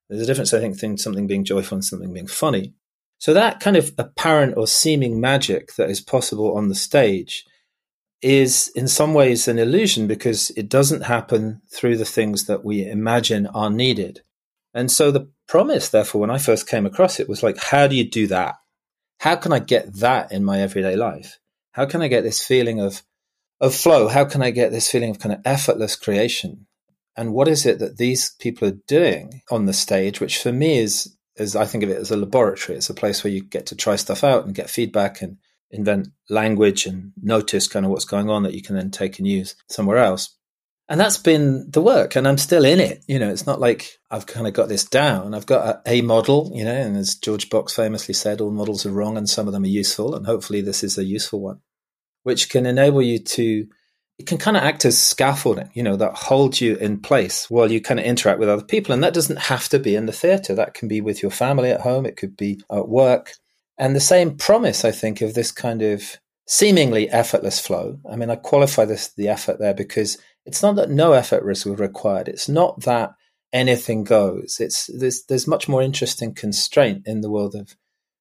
There's 0.10 0.22
a 0.22 0.26
difference, 0.26 0.54
I 0.54 0.60
think, 0.60 0.76
between 0.76 0.98
something 0.98 1.26
being 1.26 1.44
joyful 1.44 1.76
and 1.76 1.86
something 1.86 2.14
being 2.14 2.28
funny. 2.28 2.74
So 3.18 3.34
that 3.34 3.60
kind 3.60 3.78
of 3.78 3.94
apparent 3.98 4.56
or 4.58 4.68
seeming 4.68 5.20
magic 5.20 5.76
that 5.76 5.90
is 5.90 6.02
possible 6.02 6.56
on 6.56 6.70
the 6.70 6.76
stage 6.76 7.46
is 8.22 8.72
in 8.76 8.88
some 8.88 9.14
ways 9.14 9.48
an 9.48 9.58
illusion 9.58 10.08
because 10.08 10.52
it 10.52 10.70
doesn't 10.70 11.02
happen 11.02 11.62
through 11.72 11.98
the 11.98 12.06
things 12.06 12.46
that 12.46 12.64
we 12.64 12.88
imagine 12.88 13.48
are 13.48 13.70
needed. 13.70 14.22
And 14.74 14.92
so 14.92 15.12
the 15.12 15.30
promise, 15.48 15.90
therefore, 15.90 16.22
when 16.22 16.30
I 16.30 16.38
first 16.38 16.68
came 16.68 16.86
across 16.86 17.20
it 17.20 17.30
was 17.30 17.42
like, 17.42 17.58
how 17.58 17.88
do 17.88 17.96
you 17.96 18.08
do 18.08 18.28
that? 18.28 18.56
How 19.20 19.36
can 19.36 19.54
I 19.54 19.60
get 19.60 19.94
that 19.96 20.32
in 20.32 20.44
my 20.44 20.60
everyday 20.62 20.96
life? 20.96 21.40
How 21.72 21.86
can 21.86 22.02
I 22.02 22.08
get 22.08 22.24
this 22.24 22.46
feeling 22.46 22.80
of, 22.80 23.02
of 23.60 23.74
flow? 23.74 24.08
How 24.08 24.26
can 24.26 24.42
I 24.42 24.52
get 24.52 24.72
this 24.72 24.90
feeling 24.90 25.10
of 25.12 25.20
kind 25.20 25.34
of 25.34 25.42
effortless 25.46 25.96
creation? 25.96 26.68
And 27.18 27.34
what 27.34 27.48
is 27.48 27.66
it 27.66 27.80
that 27.80 27.98
these 27.98 28.32
people 28.40 28.68
are 28.68 28.80
doing 28.88 29.42
on 29.50 29.66
the 29.66 29.74
stage, 29.74 30.20
which 30.20 30.42
for 30.42 30.52
me 30.52 30.78
is 30.78 31.16
is 31.38 31.56
I 31.56 31.66
think 31.66 31.84
of 31.84 31.90
it 31.90 31.98
as 31.98 32.12
a 32.12 32.18
laboratory. 32.18 32.78
It's 32.78 32.90
a 32.90 32.94
place 32.94 33.24
where 33.24 33.32
you 33.34 33.44
get 33.44 33.66
to 33.68 33.76
try 33.76 33.98
stuff 33.98 34.24
out 34.24 34.46
and 34.46 34.56
get 34.56 34.70
feedback 34.70 35.22
and 35.22 35.38
invent 35.70 36.10
language 36.30 36.86
and 36.86 37.12
notice 37.22 37.68
kind 37.68 37.86
of 37.86 37.92
what's 37.92 38.06
going 38.06 38.30
on 38.30 38.44
that 38.44 38.54
you 38.54 38.62
can 38.62 38.76
then 38.76 38.92
take 38.92 39.20
and 39.20 39.28
use 39.28 39.56
somewhere 39.70 39.98
else. 39.98 40.36
And 40.88 41.00
that's 41.00 41.18
been 41.18 41.72
the 41.72 41.82
work, 41.82 42.16
and 42.16 42.28
I'm 42.28 42.38
still 42.38 42.64
in 42.64 42.80
it. 42.80 43.04
You 43.08 43.18
know, 43.18 43.30
it's 43.30 43.48
not 43.48 43.60
like 43.60 43.98
I've 44.12 44.28
kind 44.28 44.46
of 44.46 44.54
got 44.54 44.70
this 44.70 44.84
down. 44.84 45.34
I've 45.34 45.48
got 45.48 45.82
a, 45.88 45.94
a 45.94 46.02
model, 46.02 46.52
you 46.54 46.64
know, 46.64 46.76
and 46.76 46.96
as 46.96 47.16
George 47.16 47.50
Box 47.50 47.76
famously 47.76 48.14
said, 48.14 48.40
all 48.40 48.52
models 48.52 48.86
are 48.86 48.92
wrong 48.92 49.18
and 49.18 49.28
some 49.28 49.48
of 49.48 49.54
them 49.54 49.64
are 49.64 49.68
useful, 49.68 50.14
and 50.14 50.28
hopefully 50.28 50.62
this 50.62 50.84
is 50.84 51.00
a 51.00 51.04
useful 51.04 51.42
one, 51.42 51.62
which 52.26 52.50
can 52.50 52.66
enable 52.66 53.04
you 53.04 53.20
to 53.20 53.68
it 54.18 54.28
can 54.28 54.38
kind 54.38 54.56
of 54.56 54.64
act 54.64 54.86
as 54.86 54.98
scaffolding, 54.98 55.70
you 55.74 55.84
know, 55.84 55.98
that 55.98 56.16
holds 56.16 56.62
you 56.62 56.76
in 56.78 57.00
place 57.00 57.50
while 57.50 57.70
you 57.70 57.82
kind 57.82 58.00
of 58.00 58.06
interact 58.06 58.40
with 58.40 58.48
other 58.48 58.64
people. 58.64 58.94
And 58.94 59.04
that 59.04 59.14
doesn't 59.14 59.40
have 59.40 59.68
to 59.70 59.80
be 59.80 59.96
in 59.96 60.06
the 60.06 60.14
theatre. 60.14 60.56
That 60.56 60.74
can 60.74 60.88
be 60.88 61.02
with 61.02 61.22
your 61.22 61.32
family 61.32 61.70
at 61.70 61.82
home. 61.82 62.06
It 62.06 62.16
could 62.16 62.38
be 62.38 62.62
at 62.72 62.88
work. 62.88 63.34
And 63.78 63.94
the 63.94 64.00
same 64.00 64.38
promise, 64.38 64.86
I 64.86 64.92
think, 64.92 65.22
of 65.22 65.34
this 65.34 65.52
kind 65.52 65.82
of 65.82 66.18
seemingly 66.48 67.10
effortless 67.10 67.60
flow. 67.60 68.00
I 68.10 68.16
mean, 68.16 68.30
I 68.30 68.38
qualify 68.38 68.86
this, 68.86 69.10
the 69.14 69.28
effort 69.28 69.60
there 69.60 69.74
because 69.74 70.18
it's 70.46 70.64
not 70.64 70.78
that 70.78 70.90
no 70.90 71.12
effort 71.12 71.50
is 71.50 71.66
required. 71.66 72.30
It's 72.30 72.48
not 72.48 72.82
that 72.82 73.12
anything 73.52 74.06
goes. 74.06 74.58
It's 74.62 74.90
there's, 74.98 75.26
there's 75.26 75.48
much 75.48 75.68
more 75.68 75.82
interesting 75.82 76.34
constraint 76.34 77.04
in 77.06 77.20
the 77.20 77.30
world 77.30 77.54
of 77.54 77.76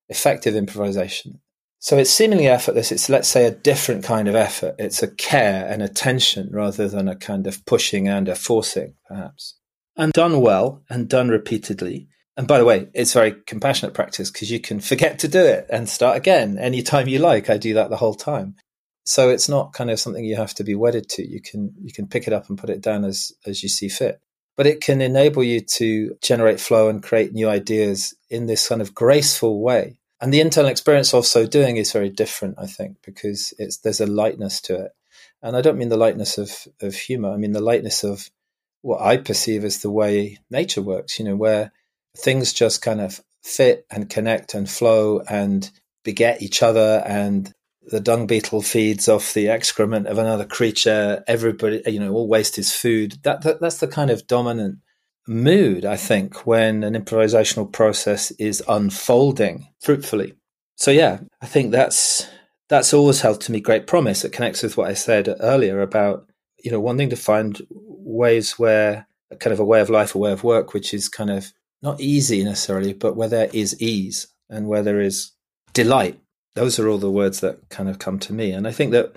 effective 0.08 0.56
improvisation. 0.56 1.40
So 1.84 1.98
it's 1.98 2.08
seemingly 2.08 2.46
effortless. 2.46 2.90
It's, 2.90 3.10
let's 3.10 3.28
say, 3.28 3.44
a 3.44 3.50
different 3.50 4.04
kind 4.04 4.26
of 4.26 4.34
effort. 4.34 4.74
It's 4.78 5.02
a 5.02 5.14
care 5.14 5.66
and 5.68 5.82
attention 5.82 6.48
rather 6.50 6.88
than 6.88 7.08
a 7.08 7.14
kind 7.14 7.46
of 7.46 7.62
pushing 7.66 8.08
and 8.08 8.26
a 8.26 8.34
forcing, 8.34 8.94
perhaps. 9.06 9.58
And 9.94 10.10
done 10.10 10.40
well 10.40 10.82
and 10.88 11.10
done 11.10 11.28
repeatedly. 11.28 12.08
And 12.38 12.48
by 12.48 12.56
the 12.56 12.64
way, 12.64 12.88
it's 12.94 13.12
very 13.12 13.34
compassionate 13.46 13.92
practice 13.92 14.30
because 14.30 14.50
you 14.50 14.60
can 14.60 14.80
forget 14.80 15.18
to 15.18 15.28
do 15.28 15.44
it 15.44 15.66
and 15.68 15.86
start 15.86 16.16
again 16.16 16.56
anytime 16.56 17.06
you 17.06 17.18
like. 17.18 17.50
I 17.50 17.58
do 17.58 17.74
that 17.74 17.90
the 17.90 17.98
whole 17.98 18.14
time. 18.14 18.54
So 19.04 19.28
it's 19.28 19.50
not 19.50 19.74
kind 19.74 19.90
of 19.90 20.00
something 20.00 20.24
you 20.24 20.36
have 20.36 20.54
to 20.54 20.64
be 20.64 20.74
wedded 20.74 21.10
to. 21.10 21.28
You 21.28 21.42
can 21.42 21.74
you 21.82 21.92
can 21.92 22.06
pick 22.06 22.26
it 22.26 22.32
up 22.32 22.48
and 22.48 22.56
put 22.56 22.70
it 22.70 22.80
down 22.80 23.04
as 23.04 23.30
as 23.44 23.62
you 23.62 23.68
see 23.68 23.90
fit. 23.90 24.22
But 24.56 24.66
it 24.66 24.80
can 24.80 25.02
enable 25.02 25.44
you 25.44 25.60
to 25.60 26.16
generate 26.22 26.60
flow 26.60 26.88
and 26.88 27.02
create 27.02 27.34
new 27.34 27.50
ideas 27.50 28.14
in 28.30 28.46
this 28.46 28.68
kind 28.68 28.80
of 28.80 28.94
graceful 28.94 29.62
way 29.62 30.00
and 30.20 30.32
the 30.32 30.40
internal 30.40 30.70
experience 30.70 31.12
of 31.12 31.26
so 31.26 31.46
doing 31.46 31.76
is 31.76 31.92
very 31.92 32.10
different, 32.10 32.56
I 32.58 32.66
think, 32.66 32.98
because 33.04 33.52
it's 33.58 33.78
there's 33.78 34.00
a 34.00 34.06
lightness 34.06 34.60
to 34.62 34.84
it. 34.84 34.92
And 35.42 35.56
I 35.56 35.60
don't 35.60 35.78
mean 35.78 35.90
the 35.90 35.96
lightness 35.96 36.38
of, 36.38 36.50
of 36.80 36.94
humor. 36.94 37.30
I 37.30 37.36
mean 37.36 37.52
the 37.52 37.60
lightness 37.60 38.04
of 38.04 38.30
what 38.82 39.00
I 39.00 39.16
perceive 39.16 39.64
as 39.64 39.80
the 39.80 39.90
way 39.90 40.38
nature 40.50 40.82
works, 40.82 41.18
you 41.18 41.24
know, 41.24 41.36
where 41.36 41.72
things 42.16 42.52
just 42.52 42.82
kind 42.82 43.00
of 43.00 43.20
fit 43.42 43.86
and 43.90 44.08
connect 44.08 44.54
and 44.54 44.68
flow 44.68 45.20
and 45.28 45.70
beget 46.04 46.42
each 46.42 46.62
other 46.62 47.02
and 47.06 47.52
the 47.86 48.00
dung 48.00 48.26
beetle 48.26 48.62
feeds 48.62 49.08
off 49.08 49.34
the 49.34 49.48
excrement 49.48 50.06
of 50.06 50.18
another 50.18 50.46
creature. 50.46 51.22
Everybody, 51.26 51.82
you 51.86 52.00
know, 52.00 52.12
all 52.12 52.28
waste 52.28 52.58
is 52.58 52.72
food. 52.72 53.18
That, 53.24 53.42
that 53.42 53.60
that's 53.60 53.78
the 53.78 53.88
kind 53.88 54.10
of 54.10 54.26
dominant 54.26 54.78
mood, 55.26 55.84
I 55.84 55.96
think, 55.96 56.46
when 56.46 56.82
an 56.82 56.94
improvisational 56.94 57.70
process 57.70 58.30
is 58.32 58.62
unfolding 58.68 59.68
fruitfully. 59.80 60.34
So 60.76 60.90
yeah, 60.90 61.20
I 61.40 61.46
think 61.46 61.70
that's 61.70 62.28
that's 62.68 62.94
always 62.94 63.20
held 63.20 63.40
to 63.42 63.52
me 63.52 63.60
great 63.60 63.86
promise. 63.86 64.24
It 64.24 64.32
connects 64.32 64.62
with 64.62 64.76
what 64.76 64.88
I 64.88 64.94
said 64.94 65.28
earlier 65.40 65.80
about, 65.80 66.26
you 66.62 66.70
know, 66.70 66.80
wanting 66.80 67.10
to 67.10 67.16
find 67.16 67.60
ways 67.70 68.58
where 68.58 69.06
kind 69.38 69.52
of 69.52 69.60
a 69.60 69.64
way 69.64 69.80
of 69.80 69.90
life, 69.90 70.14
a 70.14 70.18
way 70.18 70.32
of 70.32 70.44
work, 70.44 70.72
which 70.72 70.94
is 70.94 71.08
kind 71.08 71.30
of 71.30 71.52
not 71.82 72.00
easy 72.00 72.42
necessarily, 72.42 72.92
but 72.92 73.16
where 73.16 73.28
there 73.28 73.50
is 73.52 73.80
ease 73.80 74.28
and 74.48 74.66
where 74.66 74.82
there 74.82 75.00
is 75.00 75.32
delight. 75.72 76.18
Those 76.54 76.78
are 76.78 76.88
all 76.88 76.98
the 76.98 77.10
words 77.10 77.40
that 77.40 77.68
kind 77.68 77.88
of 77.88 77.98
come 77.98 78.18
to 78.20 78.32
me. 78.32 78.52
And 78.52 78.66
I 78.66 78.72
think 78.72 78.92
that, 78.92 79.14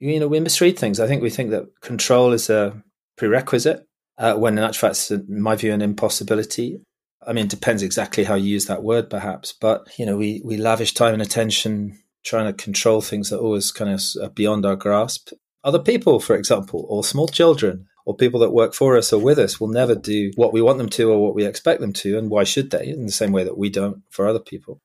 you 0.00 0.18
know, 0.18 0.28
we 0.28 0.40
misread 0.40 0.78
things. 0.78 0.98
I 0.98 1.06
think 1.06 1.22
we 1.22 1.30
think 1.30 1.50
that 1.50 1.80
control 1.80 2.32
is 2.32 2.50
a 2.50 2.82
prerequisite 3.16 3.86
uh, 4.18 4.34
when 4.34 4.58
in 4.58 4.64
actual 4.64 4.88
fact, 4.88 5.10
in 5.10 5.40
my 5.42 5.56
view, 5.56 5.72
an 5.72 5.82
impossibility. 5.82 6.80
I 7.26 7.32
mean, 7.32 7.44
it 7.44 7.50
depends 7.50 7.82
exactly 7.82 8.24
how 8.24 8.34
you 8.34 8.50
use 8.50 8.66
that 8.66 8.82
word, 8.82 9.08
perhaps. 9.08 9.52
But 9.52 9.88
you 9.98 10.06
know, 10.06 10.16
we 10.16 10.42
we 10.44 10.56
lavish 10.56 10.94
time 10.94 11.14
and 11.14 11.22
attention 11.22 11.98
trying 12.24 12.46
to 12.46 12.64
control 12.64 13.00
things 13.00 13.30
that 13.30 13.40
always 13.40 13.72
kind 13.72 13.90
of 13.90 14.34
beyond 14.34 14.64
our 14.64 14.76
grasp. 14.76 15.32
Other 15.64 15.78
people, 15.78 16.20
for 16.20 16.36
example, 16.36 16.86
or 16.88 17.04
small 17.04 17.28
children, 17.28 17.86
or 18.04 18.16
people 18.16 18.40
that 18.40 18.50
work 18.52 18.74
for 18.74 18.96
us 18.96 19.12
or 19.12 19.20
with 19.20 19.38
us, 19.38 19.60
will 19.60 19.68
never 19.68 19.94
do 19.94 20.32
what 20.34 20.52
we 20.52 20.62
want 20.62 20.78
them 20.78 20.88
to 20.90 21.10
or 21.10 21.22
what 21.22 21.34
we 21.34 21.44
expect 21.44 21.80
them 21.80 21.92
to, 21.92 22.18
and 22.18 22.30
why 22.30 22.44
should 22.44 22.70
they? 22.70 22.88
In 22.88 23.06
the 23.06 23.12
same 23.12 23.32
way 23.32 23.44
that 23.44 23.58
we 23.58 23.70
don't 23.70 24.02
for 24.10 24.26
other 24.26 24.40
people. 24.40 24.80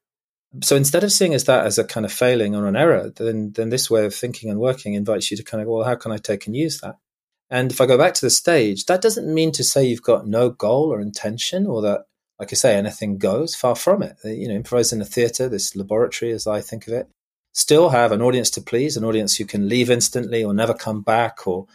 So 0.63 0.76
instead 0.76 1.04
of 1.04 1.12
seeing 1.12 1.34
as 1.34 1.44
that 1.46 1.66
as 1.66 1.78
a 1.78 1.84
kind 1.84 2.06
of 2.06 2.12
failing 2.12 2.56
or 2.56 2.68
an 2.68 2.76
error, 2.76 3.12
then 3.16 3.52
then 3.54 3.70
this 3.70 3.90
way 3.90 4.06
of 4.06 4.16
thinking 4.16 4.50
and 4.50 4.60
working 4.60 4.94
invites 4.94 5.30
you 5.30 5.38
to 5.38 5.44
kind 5.44 5.62
of 5.62 5.68
well, 5.68 5.84
how 5.84 5.96
can 5.96 6.12
I 6.12 6.18
take 6.18 6.48
and 6.48 6.56
use 6.56 6.80
that? 6.82 6.98
And 7.50 7.72
if 7.72 7.80
I 7.80 7.86
go 7.86 7.98
back 7.98 8.14
to 8.16 8.26
the 8.26 8.30
stage, 8.30 8.86
that 8.86 9.02
doesn't 9.02 9.34
mean 9.34 9.52
to 9.54 9.64
say 9.64 9.86
you've 9.86 10.02
got 10.02 10.28
no 10.28 10.50
goal 10.50 10.92
or 10.92 11.00
intention 11.00 11.66
or 11.66 11.82
that, 11.82 12.06
like 12.40 12.52
I 12.52 12.56
say, 12.56 12.76
anything 12.76 13.18
goes. 13.18 13.56
Far 13.56 13.76
from 13.76 14.04
it. 14.04 14.18
You 14.24 14.50
know, 14.50 14.56
improvise 14.56 14.92
in 14.92 15.02
a 15.02 15.06
theatre, 15.06 15.48
this 15.48 15.76
laboratory, 15.76 16.32
as 16.32 16.46
I 16.46 16.62
think 16.62 16.88
of 16.88 16.94
it, 16.94 17.10
still 17.54 17.90
have 17.90 18.12
an 18.12 18.22
audience 18.22 18.50
to 18.52 18.62
please, 18.62 18.98
an 18.98 19.06
audience 19.06 19.38
who 19.38 19.46
can 19.46 19.70
leave 19.70 19.90
instantly 19.90 20.44
or 20.44 20.54
never 20.54 20.74
come 20.74 21.02
back 21.02 21.48
or 21.48 21.68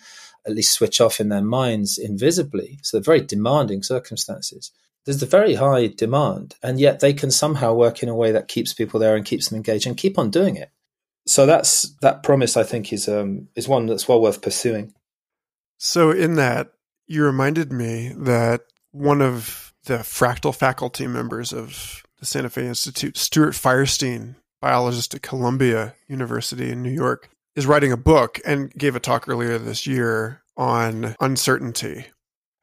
at 0.46 0.54
least 0.54 0.72
switch 0.72 1.00
off 1.00 1.20
in 1.20 1.28
their 1.28 1.42
minds 1.42 1.98
invisibly. 1.98 2.78
So 2.82 3.00
very 3.00 3.20
demanding 3.20 3.82
circumstances. 3.82 4.72
There's 5.04 5.22
a 5.22 5.26
very 5.26 5.54
high 5.54 5.88
demand, 5.88 6.54
and 6.62 6.78
yet 6.78 7.00
they 7.00 7.12
can 7.12 7.32
somehow 7.32 7.74
work 7.74 8.04
in 8.04 8.08
a 8.08 8.14
way 8.14 8.30
that 8.32 8.46
keeps 8.46 8.72
people 8.72 9.00
there 9.00 9.16
and 9.16 9.24
keeps 9.24 9.48
them 9.48 9.56
engaged 9.56 9.86
and 9.86 9.96
keep 9.96 10.16
on 10.16 10.30
doing 10.30 10.54
it. 10.54 10.70
So 11.26 11.44
that's 11.44 11.90
that 12.02 12.22
promise. 12.22 12.56
I 12.56 12.62
think 12.62 12.92
is 12.92 13.08
um, 13.08 13.48
is 13.56 13.66
one 13.66 13.86
that's 13.86 14.06
well 14.06 14.20
worth 14.20 14.42
pursuing. 14.42 14.94
So, 15.84 16.12
in 16.12 16.36
that, 16.36 16.74
you 17.08 17.24
reminded 17.24 17.72
me 17.72 18.12
that 18.16 18.60
one 18.92 19.20
of 19.20 19.74
the 19.86 19.98
fractal 19.98 20.54
faculty 20.54 21.08
members 21.08 21.52
of 21.52 22.04
the 22.20 22.24
Santa 22.24 22.50
Fe 22.50 22.68
Institute, 22.68 23.16
Stuart 23.16 23.54
Firestein, 23.54 24.36
biologist 24.60 25.12
at 25.12 25.22
Columbia 25.22 25.96
University 26.06 26.70
in 26.70 26.84
New 26.84 26.92
York, 26.92 27.28
is 27.56 27.66
writing 27.66 27.90
a 27.90 27.96
book 27.96 28.38
and 28.46 28.72
gave 28.74 28.94
a 28.94 29.00
talk 29.00 29.28
earlier 29.28 29.58
this 29.58 29.84
year 29.84 30.44
on 30.56 31.16
uncertainty. 31.18 32.06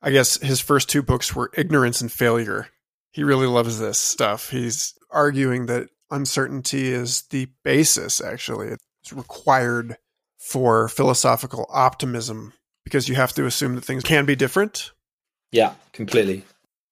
I 0.01 0.11
guess 0.11 0.41
his 0.41 0.61
first 0.61 0.87
two 0.87 1.03
books 1.03 1.35
were 1.35 1.51
Ignorance 1.57 1.99
and 1.99 2.09
Failure. 2.09 2.69
He 3.11 3.25
really 3.25 3.47
loves 3.47 3.79
this 3.79 3.99
stuff. 3.99 4.49
He's 4.49 4.93
arguing 5.11 5.65
that 5.65 5.89
uncertainty 6.09 6.87
is 6.87 7.23
the 7.31 7.49
basis, 7.65 8.21
actually. 8.21 8.77
It's 9.01 9.11
required 9.11 9.97
for 10.37 10.87
philosophical 10.87 11.65
optimism 11.69 12.53
because 12.89 13.07
you 13.07 13.13
have 13.15 13.33
to 13.33 13.45
assume 13.45 13.75
that 13.75 13.85
things 13.85 14.03
can 14.03 14.25
be 14.25 14.35
different. 14.35 14.91
Yeah, 15.51 15.75
completely. 15.93 16.43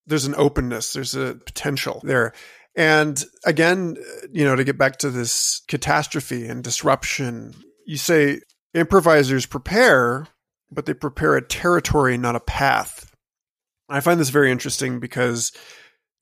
there's 0.05 0.25
an 0.25 0.35
openness, 0.37 0.93
there's 0.93 1.15
a 1.15 1.35
potential 1.45 2.01
there. 2.03 2.33
And 2.75 3.21
again, 3.45 3.97
you 4.31 4.45
know, 4.45 4.55
to 4.55 4.63
get 4.63 4.77
back 4.77 4.97
to 4.97 5.09
this 5.09 5.61
catastrophe 5.67 6.47
and 6.47 6.63
disruption, 6.63 7.55
you 7.87 7.97
say 7.97 8.41
improvisers 8.75 9.47
prepare, 9.47 10.27
but 10.71 10.85
they 10.85 10.93
prepare 10.93 11.35
a 11.35 11.41
territory, 11.41 12.17
not 12.17 12.35
a 12.35 12.39
path. 12.39 13.11
I 13.89 13.99
find 13.99 14.19
this 14.19 14.29
very 14.29 14.51
interesting 14.51 14.99
because 14.99 15.51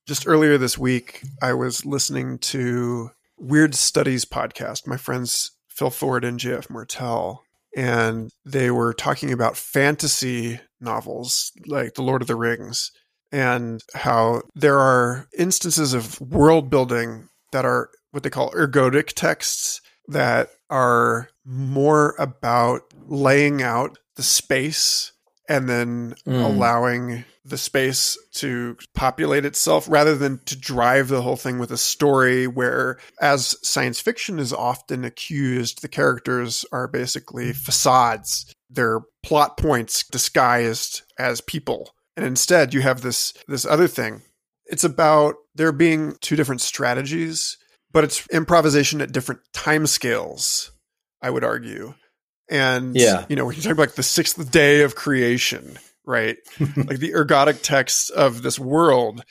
just 0.08 0.28
earlier 0.28 0.58
this 0.58 0.78
week, 0.78 1.22
I 1.42 1.54
was 1.54 1.86
listening 1.86 2.38
to 2.40 3.10
Weird 3.38 3.76
Studies 3.76 4.24
podcast. 4.24 4.88
My 4.88 4.98
friends 4.98 5.52
Phil 5.68 5.90
Ford 5.90 6.24
and 6.24 6.40
JF 6.40 6.70
Martel, 6.70 7.45
and 7.76 8.32
they 8.46 8.72
were 8.72 8.94
talking 8.94 9.32
about 9.32 9.58
fantasy 9.58 10.60
novels 10.80 11.52
like 11.68 11.94
The 11.94 12.02
Lord 12.02 12.22
of 12.22 12.28
the 12.28 12.36
Rings 12.36 12.92
and 13.32 13.84
how 13.94 14.44
there 14.56 14.80
are 14.80 15.28
instances 15.38 15.94
of 15.94 16.20
world 16.22 16.70
building 16.70 17.28
that 17.52 17.66
are 17.66 17.90
what 18.12 18.24
they 18.24 18.30
call 18.30 18.52
ergodic 18.52 19.08
texts 19.14 19.82
that 20.08 20.50
are 20.70 21.30
more 21.44 22.16
about 22.18 22.82
laying 23.08 23.62
out 23.62 23.98
the 24.16 24.24
space 24.24 25.12
and 25.48 25.70
then 25.70 26.16
mm. 26.26 26.44
allowing 26.44 27.26
the 27.44 27.58
space 27.58 28.18
to 28.34 28.76
populate 28.96 29.46
itself 29.46 29.88
rather 29.88 30.16
than 30.16 30.40
to 30.46 30.58
drive 30.58 31.08
the 31.08 31.22
whole 31.22 31.36
thing 31.36 31.60
with 31.60 31.72
a 31.72 31.78
story 31.78 32.48
where 32.48 32.98
as 33.22 33.56
science 33.62 34.02
fiction 34.02 34.40
is 34.40 34.52
often 34.52 35.06
accused 35.06 35.82
the 35.82 35.88
characters 35.88 36.66
are 36.72 36.88
basically 36.88 37.54
facades. 37.54 38.52
They're 38.70 39.02
plot 39.22 39.58
points 39.58 40.08
disguised 40.08 41.04
as 41.20 41.42
people. 41.42 41.92
And 42.18 42.26
instead 42.26 42.74
you 42.74 42.82
have 42.82 43.02
this 43.02 43.34
this 43.48 43.66
other 43.66 43.88
thing. 43.88 44.24
It's 44.66 44.84
about 44.84 45.36
there 45.54 45.72
being 45.72 46.16
two 46.22 46.36
different 46.36 46.62
strategies 46.62 47.58
but 47.96 48.04
it's 48.04 48.28
improvisation 48.28 49.00
at 49.00 49.14
different 49.14 49.40
time 49.54 49.88
scales 49.88 50.72
i 51.22 51.30
would 51.30 51.44
argue 51.44 51.94
and 52.50 52.96
yeah 52.96 53.26
you 53.30 53.36
know 53.36 53.46
when 53.46 53.56
you 53.56 53.62
talk 53.62 53.72
about 53.72 53.96
the 53.96 54.04
sixth 54.04 54.52
day 54.52 54.82
of 54.82 54.96
creation 54.96 55.78
right 56.06 56.38
like 56.60 57.00
the 57.00 57.12
ergodic 57.12 57.62
text 57.62 58.12
of 58.12 58.42
this 58.42 58.60
world 58.60 59.24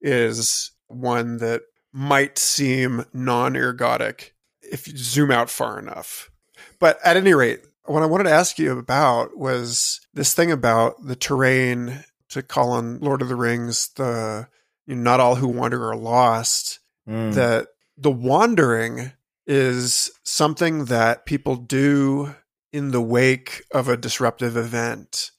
is 0.00 0.72
one 0.88 1.38
that 1.38 1.62
might 1.92 2.38
seem 2.38 3.04
non-ergodic 3.12 4.30
if 4.62 4.88
you 4.88 4.96
zoom 4.96 5.30
out 5.30 5.48
far 5.48 5.78
enough 5.78 6.30
but 6.78 6.98
at 7.04 7.16
any 7.16 7.34
rate 7.34 7.60
what 7.84 8.02
i 8.02 8.06
wanted 8.06 8.24
to 8.24 8.30
ask 8.30 8.58
you 8.58 8.76
about 8.76 9.36
was 9.36 10.00
this 10.14 10.34
thing 10.34 10.50
about 10.50 10.94
the 11.04 11.16
terrain 11.16 12.04
to 12.30 12.42
call 12.42 12.72
on 12.72 13.00
Lord 13.00 13.22
of 13.22 13.28
the 13.28 13.36
Rings, 13.36 13.88
the 13.96 14.48
you 14.86 14.94
know, 14.94 15.02
not 15.02 15.20
all 15.20 15.36
who 15.36 15.48
wander 15.48 15.88
are 15.88 15.96
lost. 15.96 16.80
Mm. 17.08 17.34
That 17.34 17.68
the 17.96 18.10
wandering 18.10 19.12
is 19.46 20.10
something 20.24 20.86
that 20.86 21.24
people 21.24 21.56
do 21.56 22.34
in 22.76 22.90
the 22.90 23.00
wake 23.00 23.62
of 23.72 23.88
a 23.88 23.96
disruptive 23.96 24.54
event. 24.54 25.30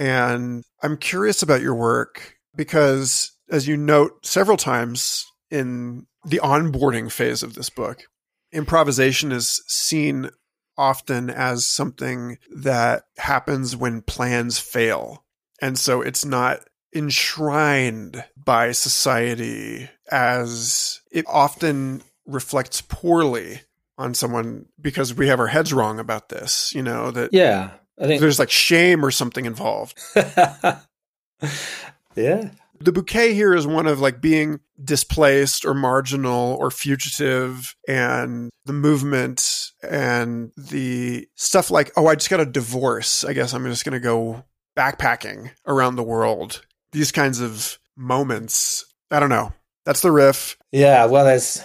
And 0.00 0.64
I'm 0.82 0.96
curious 0.96 1.40
about 1.40 1.62
your 1.62 1.76
work 1.76 2.34
because, 2.56 3.30
as 3.48 3.68
you 3.68 3.76
note 3.76 4.26
several 4.26 4.56
times 4.56 5.24
in 5.52 6.08
the 6.24 6.40
onboarding 6.42 7.12
phase 7.12 7.44
of 7.44 7.54
this 7.54 7.70
book, 7.70 8.02
improvisation 8.50 9.30
is 9.30 9.62
seen 9.68 10.30
often 10.76 11.30
as 11.30 11.64
something 11.64 12.38
that 12.56 13.04
happens 13.18 13.76
when 13.76 14.02
plans 14.02 14.58
fail. 14.58 15.24
And 15.62 15.78
so 15.78 16.02
it's 16.02 16.24
not 16.24 16.64
enshrined 16.92 18.24
by 18.36 18.72
society 18.72 19.88
as 20.10 21.02
it 21.12 21.24
often 21.28 22.02
reflects 22.26 22.80
poorly 22.80 23.60
on 23.98 24.14
someone 24.14 24.66
because 24.80 25.12
we 25.12 25.26
have 25.28 25.40
our 25.40 25.48
heads 25.48 25.72
wrong 25.72 25.98
about 25.98 26.28
this, 26.30 26.72
you 26.74 26.82
know, 26.82 27.10
that 27.10 27.32
Yeah. 27.32 27.72
I 28.00 28.06
think 28.06 28.20
there's 28.20 28.38
like 28.38 28.50
shame 28.50 29.04
or 29.04 29.10
something 29.10 29.44
involved. 29.44 29.98
yeah. 32.14 32.50
The 32.80 32.92
bouquet 32.92 33.34
here 33.34 33.54
is 33.54 33.66
one 33.66 33.88
of 33.88 33.98
like 33.98 34.20
being 34.20 34.60
displaced 34.82 35.64
or 35.64 35.74
marginal 35.74 36.56
or 36.60 36.70
fugitive 36.70 37.74
and 37.88 38.50
the 38.66 38.72
movement 38.72 39.72
and 39.82 40.52
the 40.56 41.26
stuff 41.34 41.72
like, 41.72 41.90
oh, 41.96 42.06
I 42.06 42.14
just 42.14 42.30
got 42.30 42.38
a 42.38 42.46
divorce. 42.46 43.24
I 43.24 43.32
guess 43.32 43.52
I'm 43.52 43.64
just 43.64 43.84
going 43.84 43.94
to 43.94 44.00
go 44.00 44.44
backpacking 44.76 45.50
around 45.66 45.96
the 45.96 46.04
world. 46.04 46.64
These 46.92 47.10
kinds 47.10 47.40
of 47.40 47.80
moments. 47.96 48.84
I 49.10 49.18
don't 49.18 49.28
know. 49.28 49.52
That's 49.84 50.02
the 50.02 50.12
riff. 50.12 50.56
Yeah, 50.70 51.06
well, 51.06 51.24
there's 51.24 51.60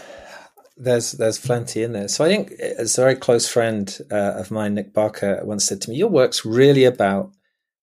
there's 0.77 1.13
there's 1.13 1.39
plenty 1.39 1.83
in 1.83 1.93
there. 1.93 2.07
So 2.07 2.25
I 2.25 2.27
think 2.27 2.53
a 2.59 2.85
very 2.85 3.15
close 3.15 3.47
friend 3.47 3.97
uh, 4.11 4.33
of 4.35 4.51
mine, 4.51 4.73
Nick 4.73 4.93
Barker, 4.93 5.41
once 5.43 5.65
said 5.65 5.81
to 5.81 5.89
me, 5.89 5.97
"Your 5.97 6.09
work's 6.09 6.45
really 6.45 6.85
about 6.85 7.31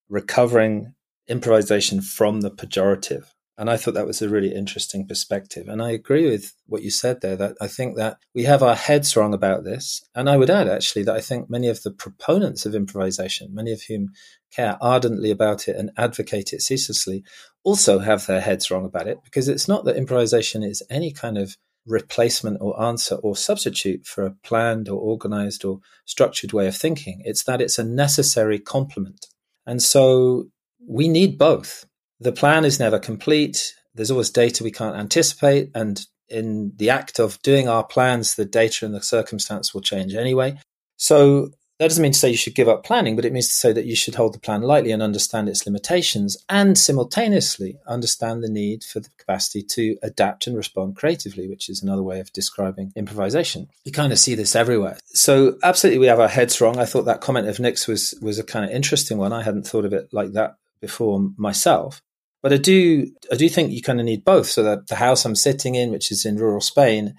recovering 0.08 0.94
improvisation 1.28 2.00
from 2.02 2.40
the 2.40 2.50
pejorative." 2.50 3.26
And 3.60 3.68
I 3.68 3.76
thought 3.76 3.92
that 3.92 4.06
was 4.06 4.22
a 4.22 4.28
really 4.28 4.54
interesting 4.54 5.06
perspective. 5.06 5.68
And 5.68 5.82
I 5.82 5.90
agree 5.90 6.30
with 6.30 6.54
what 6.64 6.82
you 6.82 6.90
said 6.90 7.20
there 7.20 7.36
that 7.36 7.56
I 7.60 7.66
think 7.66 7.96
that 7.96 8.16
we 8.34 8.44
have 8.44 8.62
our 8.62 8.74
heads 8.74 9.14
wrong 9.14 9.34
about 9.34 9.64
this. 9.64 10.02
And 10.14 10.30
I 10.30 10.38
would 10.38 10.48
add 10.48 10.66
actually 10.66 11.02
that 11.02 11.14
I 11.14 11.20
think 11.20 11.50
many 11.50 11.68
of 11.68 11.82
the 11.82 11.90
proponents 11.90 12.64
of 12.64 12.74
improvisation, 12.74 13.54
many 13.54 13.70
of 13.70 13.82
whom 13.82 14.12
care 14.50 14.78
ardently 14.80 15.30
about 15.30 15.68
it 15.68 15.76
and 15.76 15.90
advocate 15.98 16.54
it 16.54 16.62
ceaselessly, 16.62 17.22
also 17.62 17.98
have 17.98 18.26
their 18.26 18.40
heads 18.40 18.70
wrong 18.70 18.86
about 18.86 19.06
it 19.06 19.18
because 19.24 19.46
it's 19.46 19.68
not 19.68 19.84
that 19.84 19.96
improvisation 19.96 20.62
is 20.62 20.82
any 20.88 21.12
kind 21.12 21.36
of 21.36 21.58
replacement 21.90 22.58
or 22.60 22.80
answer 22.82 23.16
or 23.16 23.36
substitute 23.36 24.06
for 24.06 24.24
a 24.24 24.30
planned 24.30 24.88
or 24.88 24.98
organized 24.98 25.64
or 25.64 25.80
structured 26.04 26.52
way 26.52 26.66
of 26.66 26.76
thinking. 26.76 27.22
It's 27.24 27.44
that 27.44 27.60
it's 27.60 27.78
a 27.78 27.84
necessary 27.84 28.58
complement. 28.58 29.26
And 29.66 29.82
so 29.82 30.46
we 30.86 31.08
need 31.08 31.38
both. 31.38 31.84
The 32.20 32.32
plan 32.32 32.64
is 32.64 32.78
never 32.78 32.98
complete. 32.98 33.74
There's 33.94 34.10
always 34.10 34.30
data 34.30 34.64
we 34.64 34.70
can't 34.70 34.96
anticipate. 34.96 35.70
And 35.74 36.04
in 36.28 36.72
the 36.76 36.90
act 36.90 37.18
of 37.18 37.40
doing 37.42 37.68
our 37.68 37.84
plans, 37.84 38.34
the 38.34 38.44
data 38.44 38.86
and 38.86 38.94
the 38.94 39.02
circumstance 39.02 39.74
will 39.74 39.80
change 39.80 40.14
anyway. 40.14 40.58
So 40.96 41.50
that 41.80 41.88
doesn't 41.88 42.02
mean 42.02 42.12
to 42.12 42.18
say 42.18 42.28
you 42.28 42.36
should 42.36 42.54
give 42.54 42.68
up 42.68 42.84
planning, 42.84 43.16
but 43.16 43.24
it 43.24 43.32
means 43.32 43.48
to 43.48 43.54
say 43.54 43.72
that 43.72 43.86
you 43.86 43.96
should 43.96 44.14
hold 44.14 44.34
the 44.34 44.38
plan 44.38 44.60
lightly 44.60 44.92
and 44.92 45.02
understand 45.02 45.48
its 45.48 45.64
limitations 45.64 46.36
and 46.50 46.76
simultaneously 46.76 47.78
understand 47.86 48.44
the 48.44 48.50
need 48.50 48.84
for 48.84 49.00
the 49.00 49.08
capacity 49.16 49.62
to 49.62 49.96
adapt 50.02 50.46
and 50.46 50.54
respond 50.54 50.94
creatively, 50.94 51.48
which 51.48 51.70
is 51.70 51.82
another 51.82 52.02
way 52.02 52.20
of 52.20 52.30
describing 52.34 52.92
improvisation. 52.96 53.66
You 53.86 53.92
kind 53.92 54.12
of 54.12 54.18
see 54.18 54.34
this 54.34 54.54
everywhere. 54.54 54.98
So 55.06 55.56
absolutely 55.62 56.00
we 56.00 56.08
have 56.08 56.20
our 56.20 56.28
heads 56.28 56.60
wrong. 56.60 56.78
I 56.78 56.84
thought 56.84 57.06
that 57.06 57.22
comment 57.22 57.48
of 57.48 57.58
Nick's 57.58 57.88
was 57.88 58.14
was 58.20 58.38
a 58.38 58.44
kind 58.44 58.66
of 58.66 58.72
interesting 58.72 59.16
one. 59.16 59.32
I 59.32 59.42
hadn't 59.42 59.66
thought 59.66 59.86
of 59.86 59.94
it 59.94 60.10
like 60.12 60.32
that 60.32 60.56
before 60.82 61.30
myself. 61.38 62.02
But 62.42 62.52
I 62.52 62.58
do 62.58 63.10
I 63.32 63.36
do 63.36 63.48
think 63.48 63.72
you 63.72 63.80
kind 63.80 64.00
of 64.00 64.04
need 64.04 64.22
both. 64.22 64.48
So 64.48 64.62
that 64.64 64.88
the 64.88 64.96
house 64.96 65.24
I'm 65.24 65.34
sitting 65.34 65.76
in, 65.76 65.90
which 65.90 66.12
is 66.12 66.26
in 66.26 66.36
rural 66.36 66.60
Spain, 66.60 67.14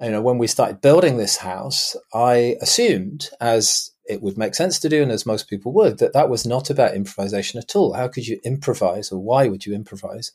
you 0.00 0.10
know, 0.10 0.22
when 0.22 0.38
we 0.38 0.46
started 0.46 0.80
building 0.80 1.16
this 1.16 1.38
house, 1.38 1.96
I 2.14 2.56
assumed, 2.60 3.30
as 3.40 3.90
it 4.08 4.22
would 4.22 4.38
make 4.38 4.54
sense 4.54 4.78
to 4.80 4.88
do, 4.88 5.02
and 5.02 5.10
as 5.10 5.26
most 5.26 5.48
people 5.48 5.72
would, 5.74 5.98
that 5.98 6.12
that 6.12 6.30
was 6.30 6.46
not 6.46 6.70
about 6.70 6.94
improvisation 6.94 7.58
at 7.58 7.74
all. 7.74 7.94
How 7.94 8.08
could 8.08 8.26
you 8.26 8.40
improvise, 8.44 9.10
or 9.10 9.18
why 9.18 9.48
would 9.48 9.66
you 9.66 9.74
improvise 9.74 10.30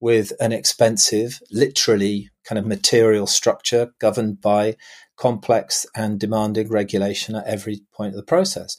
with 0.00 0.32
an 0.40 0.52
expensive, 0.52 1.40
literally 1.50 2.30
kind 2.44 2.58
of 2.58 2.66
material 2.66 3.26
structure 3.26 3.92
governed 4.00 4.40
by 4.40 4.76
complex 5.16 5.86
and 5.96 6.20
demanding 6.20 6.68
regulation 6.68 7.34
at 7.34 7.46
every 7.46 7.80
point 7.96 8.10
of 8.10 8.16
the 8.16 8.22
process? 8.22 8.76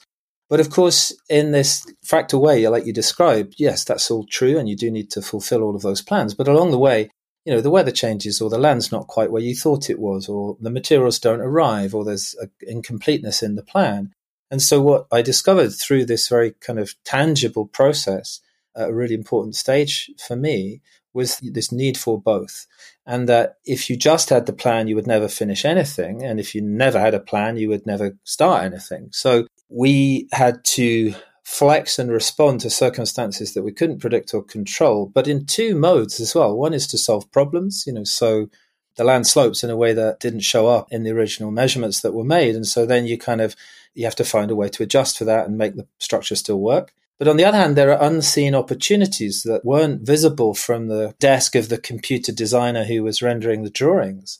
But 0.49 0.59
of 0.59 0.69
course, 0.69 1.13
in 1.29 1.51
this 1.51 1.85
fractal 2.05 2.39
way, 2.39 2.67
like 2.67 2.85
you 2.85 2.93
described, 2.93 3.55
yes, 3.57 3.83
that's 3.83 4.11
all 4.11 4.25
true, 4.29 4.57
and 4.57 4.69
you 4.69 4.75
do 4.75 4.91
need 4.91 5.09
to 5.11 5.21
fulfill 5.21 5.63
all 5.63 5.75
of 5.75 5.81
those 5.81 6.01
plans. 6.01 6.33
But 6.33 6.47
along 6.47 6.71
the 6.71 6.77
way, 6.77 7.09
you 7.47 7.53
know, 7.53 7.61
the 7.61 7.69
weather 7.69 7.91
changes, 7.91 8.41
or 8.41 8.49
the 8.49 8.57
land's 8.57 8.91
not 8.91 9.07
quite 9.07 9.31
where 9.31 9.41
you 9.41 9.55
thought 9.55 9.89
it 9.89 9.99
was, 9.99 10.27
or 10.27 10.57
the 10.59 10.69
materials 10.69 11.17
don't 11.17 11.39
arrive, 11.39 11.95
or 11.95 12.03
there's 12.03 12.35
an 12.41 12.51
incompleteness 12.59 13.41
in 13.41 13.55
the 13.55 13.63
plan. 13.63 14.13
And 14.51 14.61
so, 14.61 14.81
what 14.81 15.07
I 15.13 15.21
discovered 15.21 15.69
through 15.69 16.07
this 16.07 16.27
very 16.27 16.51
kind 16.59 16.77
of 16.77 16.93
tangible 17.05 17.65
process, 17.65 18.41
a 18.75 18.93
really 18.93 19.15
important 19.15 19.55
stage 19.55 20.11
for 20.19 20.35
me, 20.35 20.81
was 21.13 21.37
this 21.37 21.71
need 21.71 21.97
for 21.97 22.19
both. 22.19 22.67
And 23.05 23.29
that 23.29 23.55
if 23.63 23.89
you 23.89 23.95
just 23.95 24.29
had 24.29 24.45
the 24.45 24.51
plan, 24.51 24.89
you 24.89 24.95
would 24.95 25.07
never 25.07 25.29
finish 25.29 25.63
anything. 25.63 26.25
And 26.25 26.41
if 26.41 26.53
you 26.53 26.61
never 26.61 26.99
had 26.99 27.13
a 27.13 27.19
plan, 27.21 27.55
you 27.55 27.69
would 27.69 27.85
never 27.85 28.17
start 28.25 28.65
anything. 28.65 29.07
So 29.13 29.47
we 29.69 30.27
had 30.33 30.65
to 30.75 31.15
flex 31.47 31.97
and 31.97 32.11
respond 32.11 32.59
to 32.59 32.69
circumstances 32.69 33.53
that 33.53 33.63
we 33.63 33.71
couldn't 33.71 34.01
predict 34.01 34.33
or 34.33 34.43
control, 34.43 35.05
but 35.05 35.29
in 35.29 35.45
two 35.45 35.75
modes 35.75 36.19
as 36.19 36.35
well. 36.35 36.53
One 36.53 36.73
is 36.73 36.85
to 36.87 36.97
solve 36.97 37.31
problems, 37.31 37.85
you 37.87 37.93
know, 37.93 38.03
so 38.03 38.49
the 38.97 39.05
land 39.05 39.27
slopes 39.27 39.63
in 39.63 39.69
a 39.69 39.77
way 39.77 39.93
that 39.93 40.19
didn't 40.19 40.41
show 40.41 40.67
up 40.67 40.91
in 40.91 41.03
the 41.03 41.11
original 41.11 41.49
measurements 41.49 42.01
that 42.01 42.13
were 42.13 42.25
made. 42.25 42.53
And 42.53 42.67
so 42.67 42.85
then 42.85 43.07
you 43.07 43.17
kind 43.17 43.39
of 43.39 43.55
you 43.93 44.03
have 44.03 44.15
to 44.17 44.25
find 44.25 44.51
a 44.51 44.57
way 44.57 44.67
to 44.67 44.83
adjust 44.83 45.17
for 45.17 45.23
that 45.23 45.47
and 45.47 45.57
make 45.57 45.77
the 45.77 45.87
structure 45.99 46.35
still 46.35 46.59
work. 46.59 46.93
But 47.17 47.29
on 47.29 47.37
the 47.37 47.45
other 47.45 47.57
hand, 47.57 47.77
there 47.77 47.93
are 47.93 48.05
unseen 48.05 48.53
opportunities 48.53 49.43
that 49.43 49.63
weren't 49.63 50.01
visible 50.01 50.53
from 50.53 50.87
the 50.87 51.15
desk 51.17 51.55
of 51.55 51.69
the 51.69 51.77
computer 51.77 52.33
designer 52.33 52.83
who 52.83 53.03
was 53.03 53.21
rendering 53.21 53.63
the 53.63 53.69
drawings. 53.69 54.37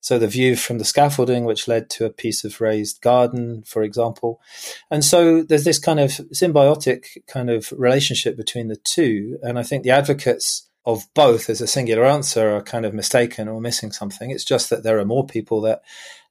So 0.00 0.18
the 0.18 0.28
view 0.28 0.56
from 0.56 0.78
the 0.78 0.84
scaffolding, 0.84 1.44
which 1.44 1.68
led 1.68 1.90
to 1.90 2.04
a 2.04 2.10
piece 2.10 2.44
of 2.44 2.60
raised 2.60 3.00
garden, 3.00 3.62
for 3.66 3.82
example. 3.82 4.40
And 4.90 5.04
so 5.04 5.42
there's 5.42 5.64
this 5.64 5.78
kind 5.78 6.00
of 6.00 6.10
symbiotic 6.10 7.26
kind 7.26 7.50
of 7.50 7.72
relationship 7.72 8.36
between 8.36 8.68
the 8.68 8.76
two. 8.76 9.38
And 9.42 9.58
I 9.58 9.62
think 9.62 9.82
the 9.82 9.90
advocates 9.90 10.68
of 10.86 11.06
both 11.14 11.50
as 11.50 11.60
a 11.60 11.66
singular 11.66 12.06
answer 12.06 12.56
are 12.56 12.62
kind 12.62 12.86
of 12.86 12.94
mistaken 12.94 13.48
or 13.48 13.60
missing 13.60 13.92
something. 13.92 14.30
It's 14.30 14.44
just 14.44 14.70
that 14.70 14.84
there 14.84 14.98
are 14.98 15.04
more 15.04 15.26
people 15.26 15.60
that 15.62 15.82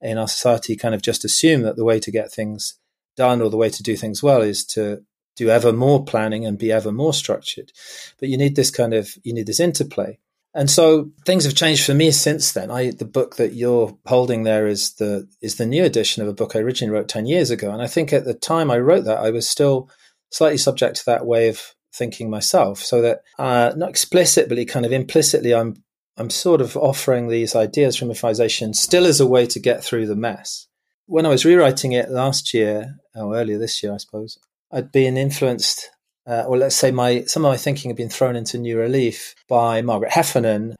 in 0.01 0.17
our 0.17 0.27
society 0.27 0.75
kind 0.75 0.95
of 0.95 1.01
just 1.01 1.25
assume 1.25 1.61
that 1.61 1.75
the 1.75 1.85
way 1.85 1.99
to 1.99 2.09
get 2.09 2.31
things 2.31 2.75
done 3.15 3.41
or 3.41 3.49
the 3.49 3.57
way 3.57 3.69
to 3.69 3.83
do 3.83 3.95
things 3.95 4.23
well 4.23 4.41
is 4.41 4.65
to 4.65 5.03
do 5.35 5.49
ever 5.49 5.71
more 5.71 6.03
planning 6.03 6.45
and 6.45 6.57
be 6.57 6.71
ever 6.71 6.91
more 6.91 7.13
structured. 7.13 7.71
But 8.19 8.29
you 8.29 8.37
need 8.37 8.55
this 8.55 8.71
kind 8.71 8.93
of, 8.93 9.09
you 9.23 9.33
need 9.33 9.45
this 9.45 9.59
interplay. 9.59 10.17
And 10.53 10.71
so 10.71 11.11
things 11.25 11.43
have 11.43 11.53
changed 11.53 11.85
for 11.85 11.93
me 11.93 12.09
since 12.11 12.53
then. 12.53 12.71
I, 12.71 12.91
the 12.91 13.05
book 13.05 13.35
that 13.35 13.53
you're 13.53 13.95
holding 14.07 14.43
there 14.43 14.65
is 14.65 14.93
the 14.95 15.27
is 15.41 15.55
the 15.55 15.65
new 15.67 15.83
edition 15.83 16.23
of 16.23 16.29
a 16.29 16.33
book 16.33 16.55
I 16.55 16.59
originally 16.59 16.93
wrote 16.93 17.07
ten 17.07 17.27
years 17.27 17.51
ago. 17.51 17.71
And 17.71 17.81
I 17.81 17.87
think 17.87 18.11
at 18.11 18.25
the 18.25 18.33
time 18.33 18.71
I 18.71 18.79
wrote 18.79 19.05
that, 19.05 19.19
I 19.19 19.29
was 19.29 19.47
still 19.47 19.89
slightly 20.31 20.57
subject 20.57 20.97
to 20.97 21.05
that 21.05 21.25
way 21.25 21.49
of 21.49 21.75
thinking 21.93 22.29
myself. 22.29 22.79
So 22.79 23.01
that 23.01 23.21
uh, 23.37 23.73
not 23.75 23.89
explicitly, 23.89 24.65
kind 24.65 24.85
of 24.85 24.91
implicitly, 24.91 25.53
I'm 25.53 25.83
I'm 26.17 26.31
sort 26.31 26.61
of 26.61 26.75
offering 26.75 27.27
these 27.27 27.55
ideas 27.55 27.95
from 27.95 28.09
improvisation 28.09 28.73
still 28.73 29.05
as 29.05 29.19
a 29.19 29.27
way 29.27 29.45
to 29.47 29.59
get 29.59 29.83
through 29.83 30.07
the 30.07 30.15
mess. 30.15 30.67
When 31.05 31.25
I 31.25 31.29
was 31.29 31.45
rewriting 31.45 31.91
it 31.91 32.09
last 32.09 32.53
year, 32.53 32.95
or 33.15 33.35
earlier 33.35 33.59
this 33.59 33.83
year, 33.83 33.93
I 33.93 33.97
suppose, 33.97 34.39
I'd 34.71 34.91
been 34.91 35.17
influenced 35.17 35.89
uh, 36.27 36.43
or 36.47 36.57
let's 36.57 36.75
say 36.75 36.91
my 36.91 37.23
some 37.23 37.45
of 37.45 37.51
my 37.51 37.57
thinking 37.57 37.89
had 37.89 37.97
been 37.97 38.09
thrown 38.09 38.35
into 38.35 38.57
new 38.57 38.77
relief 38.77 39.35
by 39.47 39.81
Margaret 39.81 40.11
Heffernan 40.11 40.75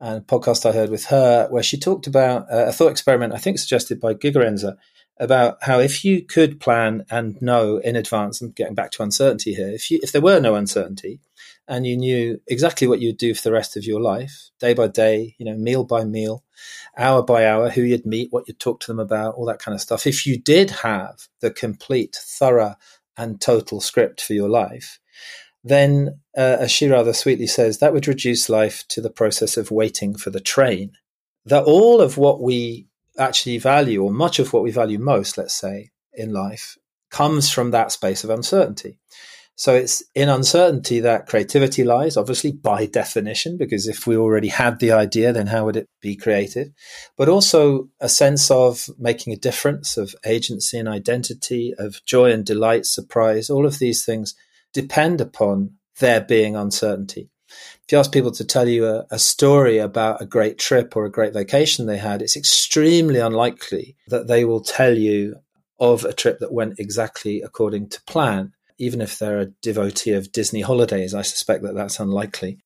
and 0.00 0.18
a 0.18 0.20
podcast 0.20 0.68
I 0.68 0.72
heard 0.72 0.90
with 0.90 1.06
her 1.06 1.48
where 1.50 1.62
she 1.62 1.78
talked 1.78 2.06
about 2.06 2.42
uh, 2.52 2.66
a 2.66 2.72
thought 2.72 2.90
experiment 2.90 3.32
I 3.32 3.38
think 3.38 3.58
suggested 3.58 4.00
by 4.00 4.14
Gigerenzer 4.14 4.76
about 5.20 5.58
how 5.60 5.78
if 5.78 6.02
you 6.02 6.24
could 6.24 6.58
plan 6.58 7.04
and 7.10 7.40
know 7.42 7.76
in 7.76 7.94
advance, 7.94 8.40
and 8.40 8.54
getting 8.54 8.74
back 8.74 8.90
to 8.92 9.02
uncertainty 9.02 9.54
here, 9.54 9.68
if 9.68 9.90
you 9.90 10.00
if 10.02 10.12
there 10.12 10.22
were 10.22 10.40
no 10.40 10.54
uncertainty 10.54 11.20
and 11.68 11.86
you 11.86 11.96
knew 11.96 12.40
exactly 12.48 12.88
what 12.88 13.00
you'd 13.00 13.18
do 13.18 13.34
for 13.34 13.42
the 13.42 13.52
rest 13.52 13.76
of 13.76 13.84
your 13.84 14.00
life, 14.00 14.50
day 14.58 14.74
by 14.74 14.88
day, 14.88 15.36
you 15.38 15.44
know, 15.44 15.54
meal 15.54 15.84
by 15.84 16.04
meal, 16.04 16.42
hour 16.96 17.22
by 17.22 17.46
hour, 17.46 17.68
who 17.68 17.82
you'd 17.82 18.06
meet, 18.06 18.32
what 18.32 18.48
you'd 18.48 18.58
talk 18.58 18.80
to 18.80 18.86
them 18.88 18.98
about, 18.98 19.34
all 19.34 19.44
that 19.44 19.60
kind 19.60 19.74
of 19.74 19.80
stuff. 19.80 20.06
If 20.06 20.26
you 20.26 20.38
did 20.38 20.70
have 20.70 21.28
the 21.40 21.50
complete, 21.50 22.16
thorough 22.20 22.74
and 23.20 23.40
total 23.40 23.80
script 23.80 24.22
for 24.22 24.32
your 24.32 24.48
life, 24.48 24.98
then, 25.62 26.20
uh, 26.36 26.56
as 26.60 26.70
she 26.70 26.88
rather 26.88 27.12
sweetly 27.12 27.46
says, 27.46 27.78
that 27.78 27.92
would 27.92 28.08
reduce 28.08 28.48
life 28.48 28.84
to 28.88 29.02
the 29.02 29.10
process 29.10 29.58
of 29.58 29.70
waiting 29.70 30.16
for 30.16 30.30
the 30.30 30.40
train. 30.40 30.92
That 31.44 31.64
all 31.64 32.00
of 32.00 32.16
what 32.16 32.40
we 32.40 32.88
actually 33.18 33.58
value, 33.58 34.02
or 34.02 34.10
much 34.10 34.38
of 34.38 34.52
what 34.52 34.62
we 34.62 34.70
value 34.70 34.98
most, 34.98 35.36
let's 35.36 35.54
say, 35.54 35.90
in 36.14 36.32
life, 36.32 36.78
comes 37.10 37.50
from 37.50 37.72
that 37.72 37.92
space 37.92 38.24
of 38.24 38.30
uncertainty. 38.30 38.98
So 39.56 39.74
it's 39.74 40.02
in 40.14 40.30
uncertainty 40.30 41.00
that 41.00 41.26
creativity 41.26 41.84
lies, 41.84 42.16
obviously 42.16 42.50
by 42.52 42.86
definition, 42.86 43.58
because 43.58 43.86
if 43.86 44.06
we 44.06 44.16
already 44.16 44.48
had 44.48 44.78
the 44.78 44.92
idea, 44.92 45.34
then 45.34 45.48
how 45.48 45.66
would 45.66 45.76
it 45.76 45.86
be 46.00 46.16
creative? 46.16 46.68
But 47.18 47.28
also 47.28 47.90
a 48.00 48.08
sense 48.08 48.50
of 48.50 48.88
making 48.98 49.34
a 49.34 49.36
difference, 49.36 49.98
of 49.98 50.14
agency 50.24 50.78
and 50.78 50.88
identity, 50.88 51.74
of 51.78 52.02
joy 52.06 52.32
and 52.32 52.44
delight, 52.44 52.86
surprise, 52.86 53.50
all 53.50 53.66
of 53.66 53.78
these 53.78 54.02
things 54.02 54.34
depend 54.72 55.20
upon 55.20 55.72
there 55.98 56.22
being 56.22 56.56
uncertainty. 56.56 57.28
If 57.84 57.92
you 57.92 57.98
ask 57.98 58.12
people 58.12 58.32
to 58.32 58.44
tell 58.44 58.68
you 58.68 58.86
a, 58.86 59.06
a, 59.10 59.18
story 59.18 59.78
about 59.78 60.22
a 60.22 60.26
great 60.26 60.58
trip 60.58 60.96
or 60.96 61.04
a 61.04 61.10
great 61.10 61.34
vacation 61.34 61.86
they 61.86 61.98
had, 61.98 62.22
it's 62.22 62.36
extremely 62.36 63.18
unlikely 63.18 63.96
that 64.08 64.28
they 64.28 64.44
will 64.44 64.60
tell 64.60 64.96
you 64.96 65.36
of 65.78 66.04
a 66.04 66.12
trip 66.12 66.38
that 66.38 66.52
went 66.52 66.78
exactly 66.78 67.42
according 67.42 67.88
to 67.88 68.02
plan 68.04 68.52
even 68.80 69.00
if 69.00 69.18
they're 69.18 69.40
a 69.40 69.52
devotee 69.62 70.12
of 70.12 70.32
Disney 70.32 70.62
holidays, 70.62 71.14
I 71.14 71.22
suspect 71.22 71.62
that 71.62 71.74
that's 71.74 72.00
unlikely. 72.00 72.58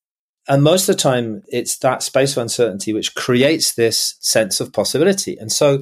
And 0.47 0.63
most 0.63 0.87
of 0.87 0.95
the 0.95 1.01
time, 1.01 1.43
it's 1.47 1.77
that 1.79 2.03
space 2.03 2.31
of 2.37 2.41
uncertainty 2.41 2.93
which 2.93 3.15
creates 3.15 3.73
this 3.73 4.15
sense 4.19 4.59
of 4.59 4.73
possibility. 4.73 5.37
And 5.37 5.51
so, 5.51 5.81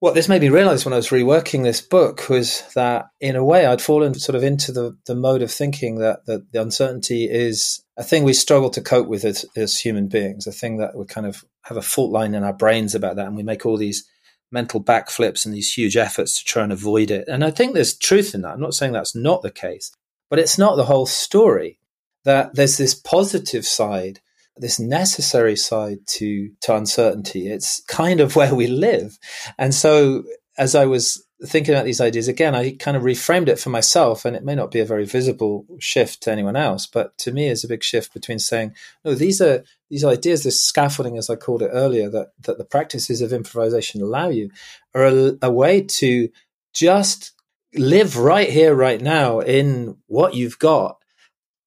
what 0.00 0.14
this 0.14 0.28
made 0.28 0.42
me 0.42 0.50
realize 0.50 0.84
when 0.84 0.92
I 0.92 0.98
was 0.98 1.08
reworking 1.08 1.62
this 1.62 1.80
book 1.80 2.28
was 2.28 2.62
that, 2.74 3.06
in 3.20 3.36
a 3.36 3.44
way, 3.44 3.64
I'd 3.64 3.80
fallen 3.80 4.12
sort 4.12 4.36
of 4.36 4.44
into 4.44 4.70
the, 4.70 4.98
the 5.06 5.14
mode 5.14 5.40
of 5.40 5.50
thinking 5.50 5.98
that, 6.00 6.26
that 6.26 6.52
the 6.52 6.60
uncertainty 6.60 7.24
is 7.24 7.82
a 7.96 8.02
thing 8.02 8.24
we 8.24 8.34
struggle 8.34 8.68
to 8.70 8.82
cope 8.82 9.08
with 9.08 9.24
as, 9.24 9.46
as 9.56 9.78
human 9.78 10.08
beings, 10.08 10.46
a 10.46 10.52
thing 10.52 10.76
that 10.78 10.94
we 10.94 11.06
kind 11.06 11.26
of 11.26 11.42
have 11.62 11.78
a 11.78 11.82
fault 11.82 12.12
line 12.12 12.34
in 12.34 12.44
our 12.44 12.52
brains 12.52 12.94
about 12.94 13.16
that. 13.16 13.26
And 13.26 13.36
we 13.36 13.44
make 13.44 13.64
all 13.64 13.78
these 13.78 14.04
mental 14.50 14.82
backflips 14.82 15.44
and 15.44 15.54
these 15.54 15.72
huge 15.72 15.96
efforts 15.96 16.38
to 16.38 16.44
try 16.44 16.62
and 16.62 16.72
avoid 16.72 17.10
it. 17.10 17.26
And 17.28 17.44
I 17.44 17.50
think 17.50 17.74
there's 17.74 17.96
truth 17.96 18.34
in 18.34 18.42
that. 18.42 18.54
I'm 18.54 18.60
not 18.60 18.74
saying 18.74 18.92
that's 18.92 19.14
not 19.14 19.42
the 19.42 19.50
case, 19.50 19.92
but 20.30 20.38
it's 20.38 20.58
not 20.58 20.76
the 20.76 20.84
whole 20.84 21.06
story. 21.06 21.78
That 22.24 22.54
there's 22.54 22.78
this 22.78 22.94
positive 22.94 23.66
side, 23.66 24.20
this 24.56 24.80
necessary 24.80 25.56
side 25.56 25.98
to 26.06 26.50
to 26.62 26.74
uncertainty. 26.74 27.48
It's 27.48 27.82
kind 27.84 28.20
of 28.20 28.36
where 28.36 28.54
we 28.54 28.66
live. 28.66 29.18
And 29.58 29.74
so 29.74 30.24
as 30.56 30.74
I 30.74 30.86
was 30.86 31.23
thinking 31.42 31.74
about 31.74 31.84
these 31.84 32.00
ideas 32.00 32.28
again, 32.28 32.54
I 32.54 32.76
kind 32.76 32.96
of 32.96 33.02
reframed 33.02 33.48
it 33.48 33.58
for 33.58 33.70
myself, 33.70 34.24
and 34.24 34.36
it 34.36 34.44
may 34.44 34.54
not 34.54 34.70
be 34.70 34.80
a 34.80 34.84
very 34.84 35.04
visible 35.04 35.66
shift 35.78 36.22
to 36.22 36.32
anyone 36.32 36.56
else, 36.56 36.86
but 36.86 37.16
to 37.18 37.32
me, 37.32 37.48
is 37.48 37.64
a 37.64 37.68
big 37.68 37.82
shift 37.82 38.14
between 38.14 38.38
saying, 38.38 38.74
"No, 39.04 39.14
these 39.14 39.40
are 39.40 39.64
these 39.90 40.04
ideas, 40.04 40.44
this 40.44 40.62
scaffolding, 40.62 41.18
as 41.18 41.28
I 41.28 41.36
called 41.36 41.62
it 41.62 41.70
earlier, 41.72 42.08
that 42.10 42.32
that 42.42 42.58
the 42.58 42.64
practices 42.64 43.20
of 43.20 43.32
improvisation 43.32 44.00
allow 44.02 44.28
you, 44.28 44.50
are 44.94 45.06
a, 45.06 45.32
a 45.42 45.50
way 45.50 45.82
to 45.82 46.28
just 46.72 47.32
live 47.74 48.16
right 48.16 48.50
here, 48.50 48.74
right 48.74 49.00
now, 49.00 49.40
in 49.40 49.96
what 50.06 50.34
you've 50.34 50.58
got." 50.58 50.98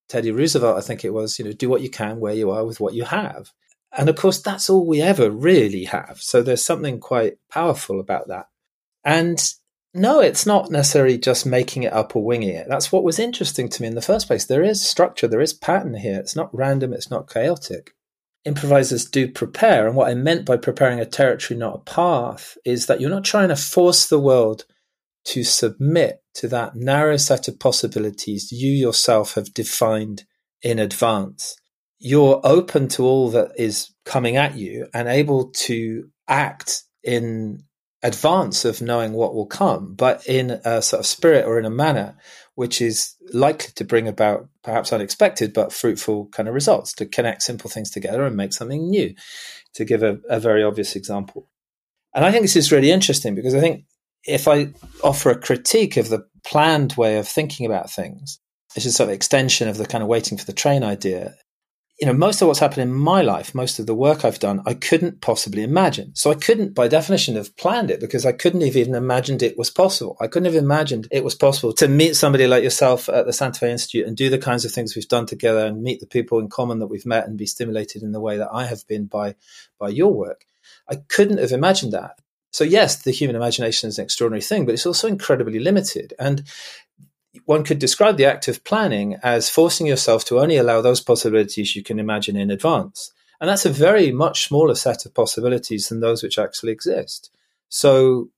Teddy 0.10 0.32
Roosevelt, 0.32 0.78
I 0.78 0.82
think 0.82 1.04
it 1.04 1.14
was, 1.14 1.38
you 1.38 1.46
know, 1.46 1.52
do 1.52 1.70
what 1.70 1.82
you 1.82 1.90
can 1.90 2.20
where 2.20 2.34
you 2.34 2.50
are 2.52 2.66
with 2.66 2.80
what 2.80 2.94
you 2.94 3.04
have. 3.04 3.52
And 3.92 4.10
of 4.10 4.16
course, 4.16 4.40
that's 4.42 4.70
all 4.70 4.86
we 4.86 5.02
ever 5.02 5.30
really 5.30 5.86
have. 5.86 6.20
So 6.22 6.42
there's 6.42 6.64
something 6.64 7.00
quite 7.00 7.38
powerful 7.50 8.00
about 8.00 8.28
that. 8.30 8.48
And 9.08 9.42
no, 9.94 10.20
it's 10.20 10.46
not 10.46 10.70
necessarily 10.70 11.18
just 11.18 11.46
making 11.46 11.84
it 11.84 11.94
up 11.94 12.14
or 12.14 12.24
winging 12.24 12.50
it. 12.50 12.68
That's 12.68 12.92
what 12.92 13.06
was 13.06 13.20
interesting 13.20 13.70
to 13.70 13.82
me 13.82 13.88
in 13.88 13.96
the 13.96 14.02
first 14.02 14.28
place. 14.28 14.46
There 14.46 14.62
is 14.62 14.86
structure, 14.86 15.30
there 15.30 15.40
is 15.40 15.54
pattern 15.54 15.96
here. 15.96 16.20
It's 16.20 16.36
not 16.36 16.54
random, 16.54 16.94
it's 16.94 17.10
not 17.10 17.32
chaotic. 17.32 17.94
Improvisers 18.44 19.06
do 19.06 19.32
prepare. 19.32 19.88
And 19.88 19.96
what 19.96 20.10
I 20.10 20.14
meant 20.14 20.46
by 20.46 20.58
preparing 20.58 21.00
a 21.00 21.06
territory, 21.06 21.58
not 21.58 21.76
a 21.76 21.90
path, 21.90 22.58
is 22.66 22.88
that 22.88 23.00
you're 23.00 23.10
not 23.10 23.24
trying 23.24 23.48
to 23.48 23.56
force 23.56 24.08
the 24.08 24.20
world 24.20 24.66
to 25.26 25.46
submit 25.46 26.22
to 26.36 26.50
that 26.50 26.76
narrow 26.76 27.16
set 27.16 27.48
of 27.48 27.60
possibilities 27.60 28.52
you 28.52 28.72
yourself 28.72 29.36
have 29.36 29.54
defined 29.54 30.26
in 30.62 30.80
advance. 30.80 31.56
You're 31.98 32.42
open 32.44 32.90
to 32.90 33.06
all 33.06 33.30
that 33.32 33.52
is 33.58 33.94
coming 34.04 34.36
at 34.36 34.58
you 34.58 34.88
and 34.94 35.08
able 35.08 35.50
to 35.52 36.10
act 36.28 36.84
in 37.04 37.64
advance 38.04 38.66
of 38.66 38.82
knowing 38.82 39.14
what 39.14 39.34
will 39.34 39.46
come, 39.46 39.94
but 39.96 40.26
in 40.28 40.52
a 40.64 40.82
sort 40.82 41.00
of 41.00 41.06
spirit 41.06 41.46
or 41.46 41.58
in 41.60 41.66
a 41.66 41.70
manner 41.70 42.16
which 42.58 42.82
is 42.82 43.14
likely 43.34 43.72
to 43.76 43.86
bring 43.86 44.08
about 44.08 44.50
perhaps 44.64 44.92
unexpected 44.92 45.54
but 45.54 45.72
fruitful 45.72 46.26
kind 46.30 46.50
of 46.50 46.56
results 46.56 46.92
to 46.92 47.06
connect 47.06 47.44
simple 47.44 47.70
things 47.70 47.92
together 47.92 48.26
and 48.26 48.36
make 48.36 48.52
something 48.52 48.90
new, 48.90 49.14
to 49.76 49.86
give 49.86 50.02
a, 50.02 50.18
a 50.28 50.40
very 50.40 50.64
obvious 50.64 50.96
example. 50.96 51.48
And 52.16 52.26
I 52.26 52.32
think 52.32 52.42
this 52.42 52.56
is 52.56 52.72
really 52.72 52.90
interesting 52.90 53.36
because 53.36 53.54
I 53.54 53.60
think 53.60 53.86
if 54.24 54.48
I 54.48 54.74
offer 55.04 55.30
a 55.30 55.40
critique 55.40 55.98
of 55.98 56.10
the 56.10 56.26
planned 56.44 56.94
way 56.94 57.20
of 57.20 57.28
thinking 57.28 57.68
about 57.68 57.92
things, 57.92 58.40
this 58.74 58.88
is 58.88 58.96
sort 58.96 59.10
of 59.10 59.16
extension 59.16 59.68
of 59.68 59.78
the 59.78 59.86
kind 59.86 60.02
of 60.02 60.10
waiting 60.10 60.36
for 60.36 60.46
the 60.46 60.52
train 60.52 60.84
idea, 60.84 61.36
you 62.00 62.06
know, 62.06 62.14
most 62.14 62.42
of 62.42 62.48
what's 62.48 62.60
happened 62.60 62.84
in 62.84 62.94
my 62.94 63.24
life, 63.24 63.56
most 63.56 63.80
of 63.80 63.88
the 63.88 63.96
work 63.96 64.24
I've 64.24 64.38
done, 64.38 64.62
I 64.68 64.76
couldn't 64.76 65.20
possibly 65.22 65.64
imagine. 65.64 66.14
So 66.14 66.30
I 66.30 66.36
couldn't, 66.36 66.76
by 66.76 66.88
definition, 66.88 67.36
have 67.36 67.58
planned 67.58 67.90
it 67.90 68.00
because 68.00 68.24
I 68.24 68.34
couldn't 68.34 68.62
have 68.62 68.76
even 68.76 68.94
imagined 68.94 69.42
it 69.42 69.58
was 69.58 69.72
possible. 69.72 70.16
I 70.22 70.28
couldn't 70.28 70.54
have 70.54 70.64
imagined 70.64 71.08
it 71.10 71.24
was 71.24 71.34
possible 71.34 71.74
to 71.74 71.88
meet 71.88 72.16
somebody 72.16 72.46
like 72.46 72.64
yourself 72.64 73.10
at 73.10 73.26
the 73.26 73.34
Santa 73.34 73.60
Fe 73.60 73.72
Institute 73.72 74.06
and 74.06 74.16
do 74.16 74.30
the 74.30 74.38
kinds 74.38 74.64
of 74.64 74.72
things 74.72 74.96
we've 74.96 75.08
done 75.08 75.26
together 75.26 75.66
and 75.66 75.82
meet 75.82 76.00
the 76.00 76.06
people 76.06 76.38
in 76.38 76.50
common 76.50 76.78
that 76.80 76.88
we've 76.88 77.06
met 77.06 77.28
and 77.28 77.36
be 77.36 77.48
stimulated 77.48 78.04
in 78.04 78.12
the 78.12 78.22
way 78.22 78.38
that 78.38 78.50
I 78.54 78.66
have 78.66 78.86
been 78.88 79.06
by, 79.06 79.34
by 79.80 79.90
your 79.90 80.14
work. 80.14 80.46
I 80.88 80.98
couldn't 80.98 81.40
have 81.40 81.52
imagined 81.52 81.94
that. 81.94 82.20
So 82.52 82.64
yes, 82.64 83.04
the 83.04 83.12
human 83.12 83.36
imagination 83.36 83.90
is 83.90 83.98
an 83.98 84.06
extraordinary 84.06 84.42
thing, 84.42 84.66
but 84.66 84.74
it's 84.74 84.86
also 84.86 85.08
incredibly 85.08 85.60
limited. 85.60 86.14
And 86.20 86.44
one 87.46 87.64
could 87.64 87.80
describe 87.80 88.18
the 88.18 88.26
act 88.26 88.48
of 88.48 88.64
planning 88.64 89.18
as 89.24 89.50
forcing 89.50 89.88
yourself 89.88 90.26
to 90.26 90.40
only 90.40 90.58
allow 90.58 90.82
those 90.82 91.02
possibilities 91.02 91.76
you 91.76 91.84
can 91.84 92.00
imagine 92.00 92.36
in 92.36 92.52
advance. 92.52 93.12
And 93.40 93.50
that's 93.50 93.66
a 93.66 93.72
very 93.72 94.12
much 94.12 94.48
smaller 94.48 94.76
set 94.76 95.06
of 95.06 95.14
possibilities 95.14 95.90
than 95.90 96.00
those 96.00 96.24
which 96.24 96.40
actually 96.40 96.72
exist. 96.72 97.30
So 97.70 98.30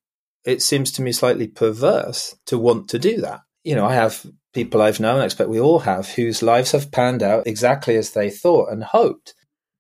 it 0.46 0.62
seems 0.62 0.92
to 0.94 1.02
me 1.02 1.12
slightly 1.12 1.48
perverse 1.48 2.36
to 2.48 2.58
want 2.58 2.90
to 2.90 3.00
do 3.00 3.22
that. 3.22 3.42
You 3.64 3.76
know, 3.76 3.86
I 3.86 3.96
have 3.96 4.26
people 4.54 4.82
I've 4.82 5.00
known, 5.00 5.22
I 5.22 5.26
expect 5.26 5.50
we 5.50 5.60
all 5.60 5.80
have, 5.80 6.10
whose 6.10 6.42
lives 6.42 6.72
have 6.72 6.92
panned 6.92 7.24
out 7.24 7.48
exactly 7.48 7.96
as 7.96 8.12
they 8.12 8.30
thought 8.30 8.72
and 8.72 8.84
hoped. 8.84 9.34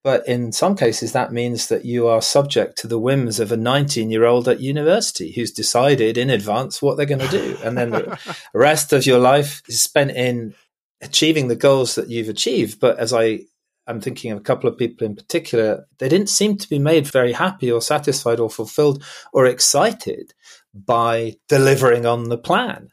But 0.09 0.27
in 0.27 0.51
some 0.51 0.75
cases, 0.75 1.11
that 1.11 1.31
means 1.31 1.67
that 1.67 1.85
you 1.85 2.07
are 2.07 2.19
subject 2.19 2.79
to 2.79 2.87
the 2.87 2.97
whims 2.97 3.39
of 3.39 3.51
a 3.51 3.55
19 3.57 4.09
year 4.09 4.25
old 4.25 4.47
at 4.47 4.59
university 4.59 5.31
who's 5.31 5.51
decided 5.51 6.17
in 6.17 6.31
advance 6.31 6.81
what 6.81 6.97
they're 6.97 7.05
going 7.05 7.19
to 7.19 7.27
do. 7.27 7.55
And 7.63 7.77
then 7.77 7.91
the 7.91 8.17
rest 8.55 8.91
of 8.91 9.05
your 9.05 9.19
life 9.19 9.61
is 9.67 9.83
spent 9.83 10.09
in 10.09 10.55
achieving 10.99 11.47
the 11.47 11.55
goals 11.55 11.93
that 11.93 12.09
you've 12.09 12.27
achieved. 12.27 12.79
But 12.79 12.97
as 12.97 13.13
I 13.13 13.41
I'm 13.85 14.01
thinking 14.01 14.31
of 14.31 14.39
a 14.39 14.41
couple 14.41 14.67
of 14.67 14.79
people 14.79 15.05
in 15.05 15.15
particular, 15.15 15.85
they 15.99 16.09
didn't 16.09 16.29
seem 16.29 16.57
to 16.57 16.67
be 16.67 16.79
made 16.79 17.05
very 17.05 17.33
happy 17.33 17.71
or 17.71 17.79
satisfied 17.79 18.39
or 18.39 18.49
fulfilled 18.49 19.03
or 19.31 19.45
excited 19.45 20.33
by 20.73 21.35
delivering 21.47 22.07
on 22.07 22.29
the 22.29 22.37
plan. 22.39 22.89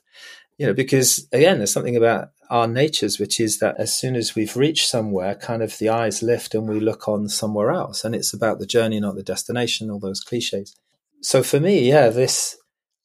You 0.58 0.66
know, 0.66 0.74
because 0.74 1.26
again, 1.32 1.56
there's 1.56 1.72
something 1.72 1.96
about 1.96 2.28
our 2.50 2.66
natures, 2.66 3.18
which 3.18 3.40
is 3.40 3.58
that 3.58 3.76
as 3.78 3.94
soon 3.94 4.16
as 4.16 4.34
we've 4.34 4.56
reached 4.56 4.88
somewhere, 4.88 5.34
kind 5.34 5.62
of 5.62 5.76
the 5.78 5.88
eyes 5.88 6.22
lift 6.22 6.54
and 6.54 6.68
we 6.68 6.80
look 6.80 7.08
on 7.08 7.28
somewhere 7.28 7.70
else. 7.70 8.04
And 8.04 8.14
it's 8.14 8.32
about 8.32 8.58
the 8.58 8.66
journey, 8.66 9.00
not 9.00 9.16
the 9.16 9.22
destination, 9.22 9.90
all 9.90 10.00
those 10.00 10.20
cliches. 10.20 10.74
So 11.22 11.42
for 11.42 11.60
me, 11.60 11.88
yeah, 11.88 12.08
this 12.08 12.56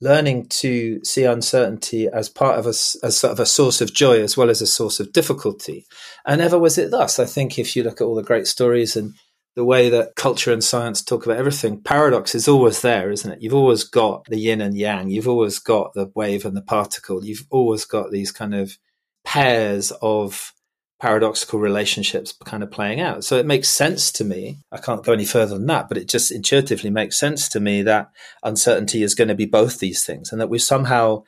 learning 0.02 0.48
to 0.48 1.00
see 1.04 1.24
uncertainty 1.24 2.08
as 2.08 2.28
part 2.28 2.58
of 2.58 2.66
a, 2.66 2.70
as 2.70 3.18
sort 3.18 3.32
of 3.32 3.40
a 3.40 3.46
source 3.46 3.82
of 3.82 3.94
joy 3.94 4.22
as 4.22 4.36
well 4.36 4.50
as 4.50 4.62
a 4.62 4.68
source 4.68 5.00
of 5.00 5.14
difficulty. 5.14 5.86
And 6.26 6.42
ever 6.42 6.58
was 6.58 6.78
it 6.78 6.92
thus. 6.92 7.20
I 7.20 7.26
think 7.26 7.60
if 7.60 7.76
you 7.76 7.84
look 7.84 8.02
at 8.02 8.06
all 8.06 8.16
the 8.16 8.24
great 8.24 8.48
stories 8.48 8.96
and 8.96 9.14
the 9.56 9.66
way 9.66 9.90
that 9.90 10.16
culture 10.16 10.52
and 10.52 10.64
science 10.64 11.04
talk 11.04 11.26
about 11.26 11.38
everything, 11.38 11.82
paradox 11.82 12.34
is 12.34 12.48
always 12.48 12.82
there, 12.82 13.12
isn't 13.12 13.32
it? 13.32 13.42
You've 13.42 13.54
always 13.54 13.84
got 13.84 14.26
the 14.26 14.40
yin 14.40 14.62
and 14.62 14.76
yang. 14.76 15.10
You've 15.10 15.28
always 15.28 15.60
got 15.60 15.94
the 15.94 16.12
wave 16.16 16.46
and 16.46 16.58
the 16.58 16.62
particle. 16.62 17.24
You've 17.24 17.46
always 17.50 17.86
got 17.86 18.12
these 18.12 18.32
kind 18.32 18.56
of 18.56 18.78
pairs 19.24 19.92
of 20.02 20.54
paradoxical 21.00 21.60
relationships 21.60 22.34
kind 22.46 22.62
of 22.62 22.70
playing 22.70 23.02
out. 23.02 23.24
So 23.24 23.38
it 23.38 23.46
makes 23.46 23.68
sense 23.68 24.12
to 24.14 24.24
me. 24.24 24.60
I 24.72 24.78
can't 24.78 25.04
go 25.04 25.14
any 25.14 25.26
further 25.26 25.58
than 25.58 25.66
that, 25.66 25.90
but 25.90 25.98
it 25.98 26.08
just 26.08 26.32
intuitively 26.32 26.92
makes 26.92 27.20
sense 27.20 27.50
to 27.50 27.60
me 27.60 27.82
that 27.82 28.12
uncertainty 28.44 29.02
is 29.02 29.16
going 29.16 29.28
to 29.28 29.36
be 29.36 29.48
both 29.48 29.80
these 29.80 30.06
things 30.06 30.32
and 30.32 30.40
that 30.40 30.50
we've 30.50 30.62
somehow 30.62 31.24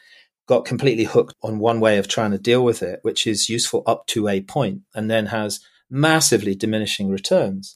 got 0.48 0.66
completely 0.66 1.06
hooked 1.06 1.34
on 1.42 1.58
one 1.58 1.80
way 1.80 1.98
of 1.98 2.08
trying 2.08 2.32
to 2.32 2.38
deal 2.38 2.64
with 2.64 2.84
it, 2.84 3.00
which 3.02 3.26
is 3.26 3.50
useful 3.50 3.82
up 3.88 4.06
to 4.08 4.28
a 4.28 4.42
point 4.42 4.82
and 4.94 5.10
then 5.10 5.28
has 5.28 5.60
massively 5.90 6.54
diminishing 6.54 7.10
returns. 7.10 7.76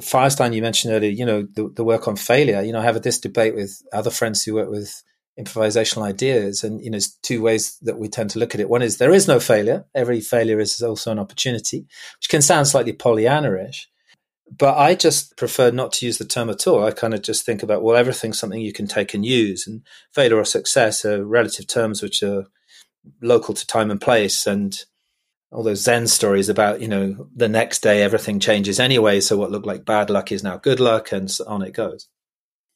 Firestein, 0.00 0.54
you 0.54 0.60
mentioned 0.60 0.92
earlier, 0.92 1.10
you 1.10 1.24
know, 1.24 1.42
the, 1.54 1.70
the 1.74 1.84
work 1.84 2.06
on 2.06 2.16
failure. 2.16 2.60
You 2.60 2.72
know, 2.72 2.80
I 2.80 2.84
have 2.84 3.00
this 3.02 3.18
debate 3.18 3.54
with 3.54 3.80
other 3.92 4.10
friends 4.10 4.42
who 4.44 4.54
work 4.54 4.70
with 4.70 5.02
improvisational 5.38 6.02
ideas. 6.02 6.64
And, 6.64 6.80
you 6.80 6.90
know, 6.90 6.96
there's 6.96 7.16
two 7.22 7.40
ways 7.42 7.78
that 7.82 7.98
we 7.98 8.08
tend 8.08 8.30
to 8.30 8.38
look 8.38 8.54
at 8.54 8.60
it. 8.60 8.68
One 8.68 8.82
is 8.82 8.98
there 8.98 9.12
is 9.12 9.28
no 9.28 9.38
failure. 9.38 9.86
Every 9.94 10.20
failure 10.20 10.58
is 10.58 10.82
also 10.82 11.12
an 11.12 11.18
opportunity, 11.18 11.86
which 12.18 12.28
can 12.28 12.42
sound 12.42 12.66
slightly 12.66 12.92
Pollyanna-ish. 12.92 13.88
But 14.50 14.78
I 14.78 14.94
just 14.94 15.36
prefer 15.36 15.70
not 15.70 15.92
to 15.92 16.06
use 16.06 16.18
the 16.18 16.24
term 16.24 16.48
at 16.48 16.66
all. 16.66 16.82
I 16.82 16.90
kind 16.90 17.12
of 17.12 17.22
just 17.22 17.44
think 17.44 17.62
about, 17.62 17.82
well, 17.82 17.96
everything's 17.96 18.38
something 18.38 18.60
you 18.60 18.72
can 18.72 18.86
take 18.86 19.12
and 19.12 19.24
use. 19.24 19.66
And 19.66 19.82
failure 20.12 20.38
or 20.38 20.44
success 20.44 21.04
are 21.04 21.24
relative 21.24 21.66
terms 21.66 22.02
which 22.02 22.22
are 22.22 22.46
local 23.20 23.54
to 23.54 23.66
time 23.66 23.90
and 23.90 24.00
place. 24.00 24.46
And 24.46 24.76
all 25.50 25.62
those 25.62 25.82
Zen 25.82 26.06
stories 26.06 26.48
about, 26.48 26.80
you 26.80 26.88
know, 26.88 27.28
the 27.34 27.48
next 27.48 27.82
day 27.82 28.02
everything 28.02 28.40
changes 28.40 28.80
anyway. 28.80 29.20
So 29.20 29.36
what 29.36 29.50
looked 29.50 29.66
like 29.66 29.84
bad 29.84 30.10
luck 30.10 30.32
is 30.32 30.42
now 30.42 30.56
good 30.56 30.80
luck, 30.80 31.12
and 31.12 31.30
so 31.30 31.44
on 31.46 31.62
it 31.62 31.72
goes. 31.72 32.08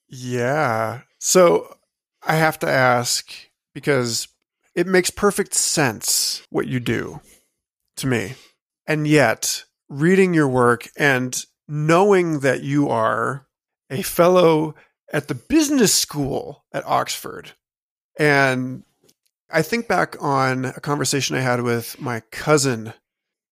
Yeah. 0.09 1.01
So 1.19 1.77
I 2.25 2.37
have 2.37 2.59
to 2.61 2.69
ask 2.69 3.33
because 3.75 4.29
it 4.75 4.87
makes 4.87 5.11
perfect 5.11 5.55
sense 5.55 6.43
what 6.51 6.67
you 6.67 6.81
do 6.81 7.21
to 7.97 8.07
me. 8.07 8.35
And 8.87 9.07
yet, 9.07 9.65
reading 9.89 10.35
your 10.35 10.49
work 10.49 10.89
and 10.97 11.45
knowing 11.69 12.41
that 12.41 12.63
you 12.63 12.89
are 12.89 13.47
a 13.91 14.03
fellow 14.03 14.75
at 15.13 15.29
the 15.29 15.35
business 15.35 15.95
school 15.95 16.65
at 16.73 16.87
Oxford. 16.87 17.53
And 18.19 18.83
I 19.51 19.63
think 19.63 19.87
back 19.87 20.17
on 20.21 20.65
a 20.65 20.81
conversation 20.81 21.37
I 21.37 21.41
had 21.41 21.63
with 21.63 22.01
my 22.01 22.21
cousin, 22.31 22.95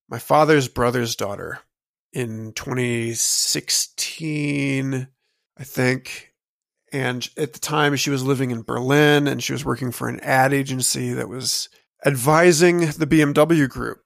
my 0.09 0.19
father's 0.19 0.69
brother's 0.69 1.15
daughter 1.15 1.61
in 2.13 2.53
2016, 2.55 5.07
I 5.59 5.65
think. 5.65 6.30
And 6.93 7.29
at 7.37 7.53
the 7.53 7.61
time, 7.61 7.95
she 7.97 8.11
was 8.11 8.25
living 8.25 8.51
in 8.51 8.63
Berlin 8.63 9.29
and 9.29 9.43
she 9.43 9.53
was 9.53 9.65
working 9.65 9.93
for 9.93 10.09
an 10.09 10.21
ad 10.21 10.53
agency 10.53 11.13
that 11.13 11.29
was 11.29 11.69
advising 12.05 12.81
the 12.81 13.07
BMW 13.07 13.69
group. 13.69 14.01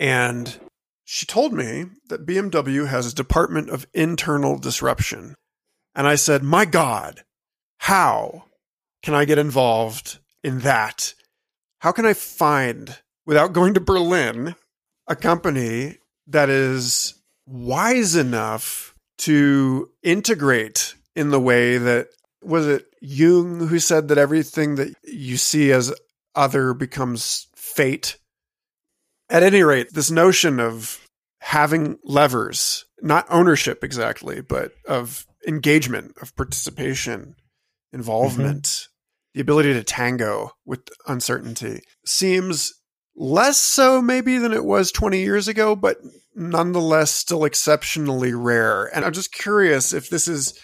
And 0.00 0.58
she 1.04 1.26
told 1.26 1.52
me 1.52 1.86
that 2.08 2.26
BMW 2.26 2.86
has 2.86 3.12
a 3.12 3.14
department 3.14 3.70
of 3.70 3.86
internal 3.92 4.58
disruption. 4.58 5.34
And 5.94 6.06
I 6.06 6.14
said, 6.14 6.42
My 6.42 6.64
God, 6.64 7.24
how 7.78 8.44
can 9.02 9.14
I 9.14 9.24
get 9.24 9.38
involved 9.38 10.18
in 10.42 10.60
that? 10.60 11.14
How 11.80 11.92
can 11.92 12.06
I 12.06 12.14
find, 12.14 12.98
without 13.26 13.52
going 13.52 13.74
to 13.74 13.80
Berlin, 13.80 14.54
a 15.06 15.16
company 15.16 15.98
that 16.26 16.48
is 16.50 17.14
wise 17.46 18.14
enough 18.14 18.94
to 19.18 19.90
integrate 20.02 20.94
in 21.18 21.30
the 21.30 21.40
way 21.40 21.78
that 21.78 22.06
was 22.42 22.66
it 22.68 22.86
Jung 23.02 23.66
who 23.66 23.80
said 23.80 24.06
that 24.08 24.18
everything 24.18 24.76
that 24.76 24.94
you 25.02 25.36
see 25.36 25.72
as 25.72 25.92
other 26.36 26.74
becomes 26.74 27.48
fate. 27.56 28.16
At 29.28 29.42
any 29.42 29.64
rate, 29.64 29.88
this 29.92 30.12
notion 30.12 30.60
of 30.60 31.04
having 31.40 31.98
levers, 32.04 32.84
not 33.02 33.26
ownership 33.28 33.82
exactly, 33.82 34.40
but 34.40 34.72
of 34.86 35.26
engagement, 35.46 36.12
of 36.22 36.34
participation, 36.36 37.34
involvement, 37.92 38.62
mm-hmm. 38.62 38.90
the 39.34 39.40
ability 39.40 39.72
to 39.72 39.82
tango 39.82 40.52
with 40.64 40.80
uncertainty 41.08 41.80
seems 42.06 42.72
less 43.16 43.58
so 43.58 44.00
maybe 44.00 44.38
than 44.38 44.52
it 44.52 44.64
was 44.64 44.92
20 44.92 45.18
years 45.18 45.48
ago, 45.48 45.74
but 45.74 45.98
nonetheless 46.36 47.10
still 47.10 47.44
exceptionally 47.44 48.32
rare. 48.32 48.84
And 48.94 49.04
I'm 49.04 49.12
just 49.12 49.32
curious 49.32 49.92
if 49.92 50.08
this 50.08 50.28
is 50.28 50.58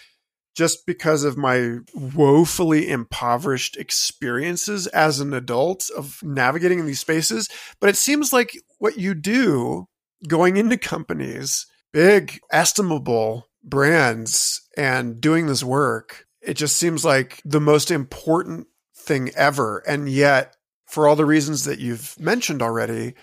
just 0.55 0.85
because 0.85 1.23
of 1.23 1.37
my 1.37 1.79
woefully 1.93 2.89
impoverished 2.89 3.75
experiences 3.77 4.87
as 4.87 5.19
an 5.19 5.33
adult 5.33 5.89
of 5.95 6.23
navigating 6.23 6.79
in 6.79 6.85
these 6.85 7.01
spaces. 7.01 7.49
But 7.79 7.89
it 7.89 7.97
seems 7.97 8.31
like 8.31 8.57
what 8.79 8.97
you 8.97 9.13
do 9.13 9.87
going 10.27 10.57
into 10.57 10.77
companies, 10.77 11.67
big, 11.91 12.39
estimable 12.51 13.49
brands, 13.63 14.61
and 14.77 15.19
doing 15.19 15.47
this 15.47 15.63
work, 15.63 16.25
it 16.41 16.53
just 16.53 16.77
seems 16.77 17.03
like 17.03 17.41
the 17.43 17.61
most 17.61 17.91
important 17.91 18.67
thing 18.95 19.31
ever. 19.35 19.79
And 19.87 20.07
yet, 20.07 20.55
for 20.85 21.07
all 21.07 21.15
the 21.15 21.25
reasons 21.25 21.65
that 21.65 21.79
you've 21.79 22.17
mentioned 22.19 22.61
already, 22.61 23.15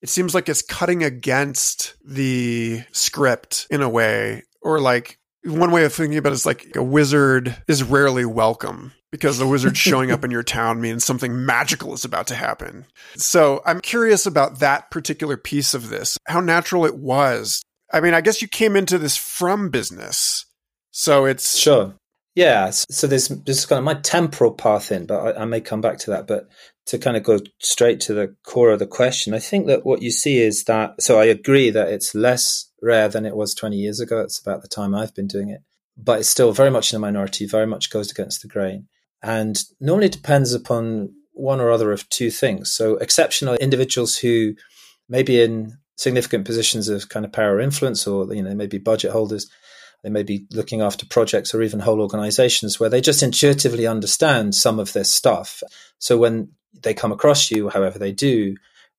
it 0.00 0.08
seems 0.08 0.34
like 0.34 0.48
it's 0.48 0.62
cutting 0.62 1.02
against 1.02 1.94
the 2.04 2.84
script 2.92 3.66
in 3.70 3.82
a 3.82 3.88
way, 3.88 4.44
or 4.62 4.80
like 4.80 5.18
one 5.48 5.70
way 5.70 5.84
of 5.84 5.92
thinking 5.92 6.18
about 6.18 6.32
it 6.32 6.34
is 6.34 6.46
like 6.46 6.76
a 6.76 6.82
wizard 6.82 7.56
is 7.66 7.82
rarely 7.82 8.24
welcome 8.24 8.92
because 9.10 9.38
the 9.38 9.46
wizard 9.46 9.76
showing 9.76 10.10
up 10.10 10.24
in 10.24 10.30
your 10.30 10.42
town 10.42 10.80
means 10.80 11.04
something 11.04 11.44
magical 11.44 11.92
is 11.94 12.04
about 12.04 12.26
to 12.28 12.34
happen. 12.34 12.86
So 13.16 13.62
I'm 13.64 13.80
curious 13.80 14.26
about 14.26 14.60
that 14.60 14.90
particular 14.90 15.36
piece 15.36 15.74
of 15.74 15.88
this, 15.88 16.18
how 16.26 16.40
natural 16.40 16.84
it 16.84 16.96
was. 16.96 17.62
I 17.92 18.00
mean, 18.00 18.14
I 18.14 18.20
guess 18.20 18.42
you 18.42 18.48
came 18.48 18.76
into 18.76 18.98
this 18.98 19.16
from 19.16 19.70
business. 19.70 20.44
So 20.90 21.24
it's 21.24 21.56
sure. 21.56 21.94
Yeah. 22.34 22.70
So 22.70 23.06
there's 23.06 23.28
this 23.28 23.58
is 23.58 23.66
kind 23.66 23.78
of 23.78 23.84
my 23.84 23.94
temporal 23.94 24.52
path 24.52 24.92
in, 24.92 25.06
but 25.06 25.36
I, 25.36 25.42
I 25.42 25.44
may 25.44 25.60
come 25.60 25.80
back 25.80 25.98
to 25.98 26.10
that. 26.10 26.26
But 26.26 26.48
to 26.86 26.98
kind 26.98 27.16
of 27.16 27.22
go 27.22 27.38
straight 27.60 28.00
to 28.00 28.14
the 28.14 28.36
core 28.44 28.70
of 28.70 28.78
the 28.78 28.86
question, 28.86 29.34
I 29.34 29.38
think 29.38 29.66
that 29.66 29.84
what 29.84 30.02
you 30.02 30.10
see 30.10 30.40
is 30.40 30.64
that, 30.64 31.02
so 31.02 31.18
I 31.18 31.24
agree 31.24 31.70
that 31.70 31.88
it's 31.88 32.14
less 32.14 32.67
rare 32.82 33.08
than 33.08 33.26
it 33.26 33.36
was 33.36 33.54
20 33.54 33.76
years 33.76 34.00
ago. 34.00 34.20
It's 34.20 34.38
about 34.38 34.62
the 34.62 34.68
time 34.68 34.94
I've 34.94 35.14
been 35.14 35.26
doing 35.26 35.50
it, 35.50 35.62
but 35.96 36.20
it's 36.20 36.28
still 36.28 36.52
very 36.52 36.70
much 36.70 36.92
in 36.92 36.96
a 36.96 37.00
minority, 37.00 37.46
very 37.46 37.66
much 37.66 37.90
goes 37.90 38.10
against 38.10 38.42
the 38.42 38.48
grain. 38.48 38.88
And 39.22 39.58
normally 39.80 40.08
depends 40.08 40.52
upon 40.52 41.12
one 41.32 41.60
or 41.60 41.70
other 41.70 41.92
of 41.92 42.08
two 42.08 42.30
things. 42.30 42.70
So 42.72 42.96
exceptional 42.96 43.54
individuals 43.56 44.16
who 44.16 44.54
may 45.08 45.22
be 45.22 45.40
in 45.40 45.78
significant 45.96 46.44
positions 46.44 46.88
of 46.88 47.08
kind 47.08 47.24
of 47.24 47.32
power 47.32 47.56
or 47.56 47.60
influence 47.60 48.06
or, 48.06 48.32
you 48.32 48.42
know, 48.42 48.54
maybe 48.54 48.78
budget 48.78 49.10
holders. 49.10 49.50
They 50.04 50.10
may 50.10 50.22
be 50.22 50.46
looking 50.52 50.80
after 50.80 51.06
projects 51.06 51.52
or 51.54 51.62
even 51.62 51.80
whole 51.80 52.00
organizations 52.00 52.78
where 52.78 52.88
they 52.88 53.00
just 53.00 53.22
intuitively 53.22 53.86
understand 53.86 54.54
some 54.54 54.78
of 54.78 54.92
this 54.92 55.12
stuff. 55.12 55.62
So 55.98 56.16
when 56.16 56.52
they 56.82 56.94
come 56.94 57.10
across 57.10 57.50
you, 57.50 57.68
however 57.68 57.98
they 57.98 58.12
do, 58.12 58.56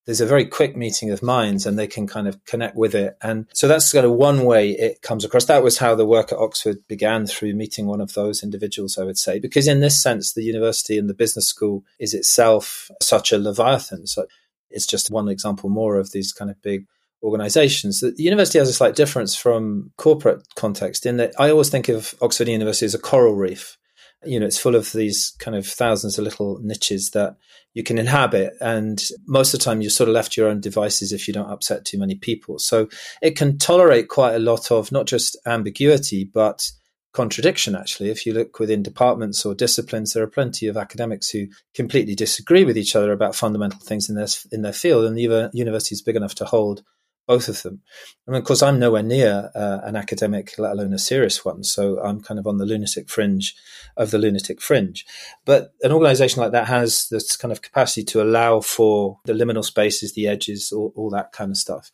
there's 0.10 0.22
a 0.22 0.26
very 0.26 0.46
quick 0.46 0.76
meeting 0.76 1.12
of 1.12 1.22
minds 1.22 1.68
and 1.68 1.78
they 1.78 1.86
can 1.86 2.08
kind 2.08 2.28
of 2.28 2.44
connect 2.46 2.76
with 2.76 2.96
it. 2.96 3.16
And 3.22 3.46
so 3.54 3.68
that's 3.68 3.94
kind 3.94 4.08
of 4.08 4.14
one 4.14 4.44
way 4.44 4.72
it 4.72 5.04
comes 5.04 5.24
across. 5.24 5.46
That 5.46 5.62
was 5.62 5.78
how 5.78 5.94
the 5.94 6.04
work 6.04 6.32
at 6.32 6.40
Oxford 6.40 6.80
began 6.88 7.28
through 7.28 7.54
meeting 7.54 7.86
one 7.86 8.02
of 8.02 8.16
those 8.16 8.42
individuals, 8.42 8.98
I 8.98 9.04
would 9.04 9.20
say, 9.20 9.38
because 9.38 9.68
in 9.68 9.82
this 9.82 10.02
sense, 10.02 10.34
the 10.34 10.42
university 10.42 10.98
and 10.98 11.08
the 11.08 11.14
business 11.14 11.48
school 11.48 11.84
is 12.00 12.16
itself 12.16 12.90
such 13.04 13.32
a 13.32 13.38
leviathan. 13.38 14.08
So 14.08 14.26
it's 14.72 14.88
just 14.88 15.12
one 15.12 15.30
example 15.30 15.70
more 15.70 15.98
of 15.98 16.12
these 16.12 16.34
kind 16.34 16.50
of 16.50 16.60
big 16.64 16.88
organizations. 17.22 18.00
The 18.00 18.16
university 18.18 18.58
has 18.58 18.70
a 18.70 18.74
slight 18.74 18.96
difference 18.96 19.36
from 19.36 19.92
corporate 19.98 20.42
context 20.56 21.06
in 21.06 21.18
that 21.18 21.34
I 21.38 21.52
always 21.52 21.70
think 21.70 21.88
of 21.88 22.16
Oxford 22.20 22.48
University 22.48 22.88
as 22.88 22.96
a 22.96 23.00
coral 23.00 23.36
reef. 23.36 23.78
You 24.26 24.40
know, 24.40 24.46
it's 24.46 24.60
full 24.60 24.76
of 24.76 24.92
these 24.92 25.34
kind 25.40 25.56
of 25.56 25.66
thousands 25.66 26.18
of 26.18 26.26
little 26.26 26.60
niches 26.62 27.12
that 27.12 27.38
you 27.74 27.84
can 27.84 27.98
inhabit. 27.98 28.54
And 28.60 29.02
most 29.26 29.54
of 29.54 29.60
the 29.60 29.64
time, 29.64 29.82
you're 29.82 29.90
sort 29.90 30.10
of 30.10 30.16
left 30.16 30.34
to 30.34 30.42
your 30.42 30.50
own 30.50 30.60
devices 30.60 31.14
if 31.14 31.28
you 31.28 31.34
don't 31.34 31.50
upset 31.50 31.86
too 31.86 31.98
many 31.98 32.16
people. 32.16 32.60
So 32.60 32.90
it 33.22 33.38
can 33.38 33.58
tolerate 33.58 34.10
quite 34.10 34.36
a 34.36 34.40
lot 34.40 34.72
of 34.72 34.92
not 34.92 35.06
just 35.06 35.38
ambiguity, 35.46 36.26
but 36.26 36.70
contradiction, 37.14 37.76
actually. 37.76 38.10
If 38.10 38.26
you 38.26 38.34
look 38.34 38.60
within 38.60 38.84
departments 38.84 39.46
or 39.46 39.56
disciplines, 39.56 40.14
there 40.14 40.24
are 40.24 40.28
plenty 40.28 40.68
of 40.68 40.78
academics 40.78 41.30
who 41.30 41.48
completely 41.74 42.16
disagree 42.16 42.66
with 42.66 42.78
each 42.78 42.96
other 42.96 43.12
about 43.12 43.36
fundamental 43.36 43.80
things 43.80 44.10
in 44.10 44.16
their, 44.16 44.28
in 44.52 44.62
their 44.62 44.74
field. 44.74 45.06
And 45.06 45.18
the 45.18 45.50
university 45.54 45.94
is 45.94 46.02
big 46.02 46.16
enough 46.16 46.36
to 46.36 46.46
hold 46.46 46.84
both 47.30 47.48
of 47.48 47.62
them. 47.62 47.80
And 48.26 48.36
of 48.36 48.44
course, 48.44 48.64
I'm 48.64 48.80
nowhere 48.80 49.04
near 49.04 49.52
uh, 49.54 49.82
an 49.84 49.96
academic, 49.96 50.58
let 50.58 50.72
alone 50.72 50.94
a 50.94 50.98
serious 50.98 51.46
one. 51.46 51.64
So 51.64 52.02
I'm 52.04 52.22
kind 52.22 52.40
of 52.40 52.48
on 52.48 52.58
the 52.58 52.66
lunatic 52.66 53.08
fringe 53.08 53.56
of 53.96 54.10
the 54.10 54.18
lunatic 54.18 54.60
fringe. 54.60 55.06
But 55.46 55.72
an 55.84 55.92
organization 55.92 56.42
like 56.42 56.54
that 56.54 56.68
has 56.68 57.08
this 57.10 57.38
kind 57.38 57.52
of 57.52 57.62
capacity 57.62 58.04
to 58.06 58.24
allow 58.24 58.62
for 58.62 59.20
the 59.26 59.34
liminal 59.34 59.64
spaces, 59.64 60.16
the 60.16 60.28
edges, 60.28 60.72
all, 60.72 60.92
all 60.96 61.12
that 61.12 61.32
kind 61.32 61.52
of 61.52 61.58
stuff. 61.58 61.92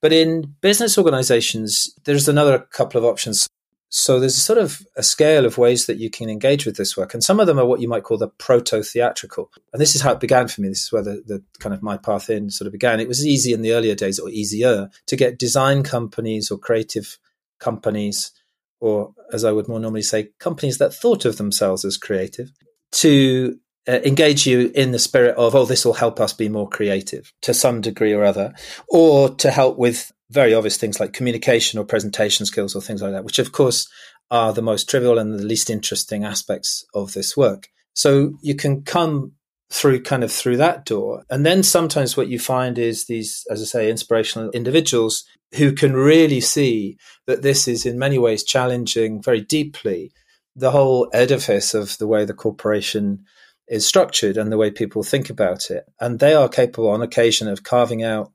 But 0.00 0.12
in 0.12 0.56
business 0.60 0.98
organizations, 0.98 1.94
there's 2.02 2.26
another 2.26 2.58
couple 2.58 2.98
of 2.98 3.04
options. 3.04 3.46
So 3.94 4.18
there's 4.18 4.40
sort 4.40 4.58
of 4.58 4.80
a 4.96 5.02
scale 5.02 5.44
of 5.44 5.58
ways 5.58 5.84
that 5.84 5.98
you 5.98 6.08
can 6.08 6.30
engage 6.30 6.64
with 6.64 6.76
this 6.76 6.96
work. 6.96 7.12
And 7.12 7.22
some 7.22 7.38
of 7.38 7.46
them 7.46 7.58
are 7.58 7.66
what 7.66 7.82
you 7.82 7.88
might 7.88 8.04
call 8.04 8.16
the 8.16 8.28
proto 8.28 8.82
theatrical. 8.82 9.50
And 9.70 9.82
this 9.82 9.94
is 9.94 10.00
how 10.00 10.12
it 10.12 10.20
began 10.20 10.48
for 10.48 10.62
me. 10.62 10.68
This 10.68 10.84
is 10.84 10.92
where 10.92 11.02
the, 11.02 11.22
the, 11.26 11.44
kind 11.58 11.74
of 11.74 11.82
my 11.82 11.98
path 11.98 12.30
in 12.30 12.48
sort 12.48 12.66
of 12.66 12.72
began. 12.72 13.00
It 13.00 13.08
was 13.08 13.26
easy 13.26 13.52
in 13.52 13.60
the 13.60 13.72
earlier 13.72 13.94
days 13.94 14.18
or 14.18 14.30
easier 14.30 14.88
to 15.08 15.16
get 15.16 15.38
design 15.38 15.82
companies 15.82 16.50
or 16.50 16.56
creative 16.56 17.18
companies, 17.60 18.32
or 18.80 19.12
as 19.30 19.44
I 19.44 19.52
would 19.52 19.68
more 19.68 19.78
normally 19.78 20.00
say, 20.00 20.30
companies 20.40 20.78
that 20.78 20.94
thought 20.94 21.26
of 21.26 21.36
themselves 21.36 21.84
as 21.84 21.98
creative 21.98 22.50
to 22.92 23.58
uh, 23.86 24.00
engage 24.06 24.46
you 24.46 24.72
in 24.74 24.92
the 24.92 24.98
spirit 24.98 25.36
of, 25.36 25.54
oh, 25.54 25.66
this 25.66 25.84
will 25.84 25.92
help 25.92 26.18
us 26.18 26.32
be 26.32 26.48
more 26.48 26.68
creative 26.68 27.30
to 27.42 27.52
some 27.52 27.82
degree 27.82 28.14
or 28.14 28.24
other, 28.24 28.54
or 28.88 29.28
to 29.34 29.50
help 29.50 29.76
with 29.76 30.12
very 30.32 30.54
obvious 30.54 30.76
things 30.76 30.98
like 30.98 31.12
communication 31.12 31.78
or 31.78 31.84
presentation 31.84 32.46
skills 32.46 32.74
or 32.74 32.80
things 32.80 33.02
like 33.02 33.12
that, 33.12 33.24
which 33.24 33.38
of 33.38 33.52
course 33.52 33.88
are 34.30 34.52
the 34.52 34.62
most 34.62 34.88
trivial 34.88 35.18
and 35.18 35.38
the 35.38 35.44
least 35.44 35.68
interesting 35.68 36.24
aspects 36.24 36.84
of 36.94 37.12
this 37.12 37.36
work. 37.36 37.68
So 37.94 38.32
you 38.40 38.54
can 38.54 38.82
come 38.82 39.32
through 39.70 40.02
kind 40.02 40.24
of 40.24 40.32
through 40.32 40.56
that 40.58 40.84
door. 40.84 41.24
And 41.30 41.44
then 41.44 41.62
sometimes 41.62 42.16
what 42.16 42.28
you 42.28 42.38
find 42.38 42.78
is 42.78 43.06
these, 43.06 43.46
as 43.50 43.60
I 43.60 43.64
say, 43.64 43.90
inspirational 43.90 44.50
individuals 44.50 45.24
who 45.54 45.72
can 45.72 45.94
really 45.94 46.40
see 46.40 46.96
that 47.26 47.42
this 47.42 47.68
is 47.68 47.84
in 47.84 47.98
many 47.98 48.18
ways 48.18 48.44
challenging 48.44 49.22
very 49.22 49.40
deeply 49.40 50.12
the 50.56 50.70
whole 50.70 51.08
edifice 51.12 51.74
of 51.74 51.96
the 51.98 52.06
way 52.06 52.24
the 52.24 52.34
corporation 52.34 53.24
is 53.68 53.86
structured 53.86 54.36
and 54.36 54.52
the 54.52 54.58
way 54.58 54.70
people 54.70 55.02
think 55.02 55.30
about 55.30 55.70
it. 55.70 55.84
And 56.00 56.18
they 56.18 56.34
are 56.34 56.48
capable 56.48 56.90
on 56.90 57.00
occasion 57.00 57.48
of 57.48 57.62
carving 57.62 58.02
out, 58.02 58.32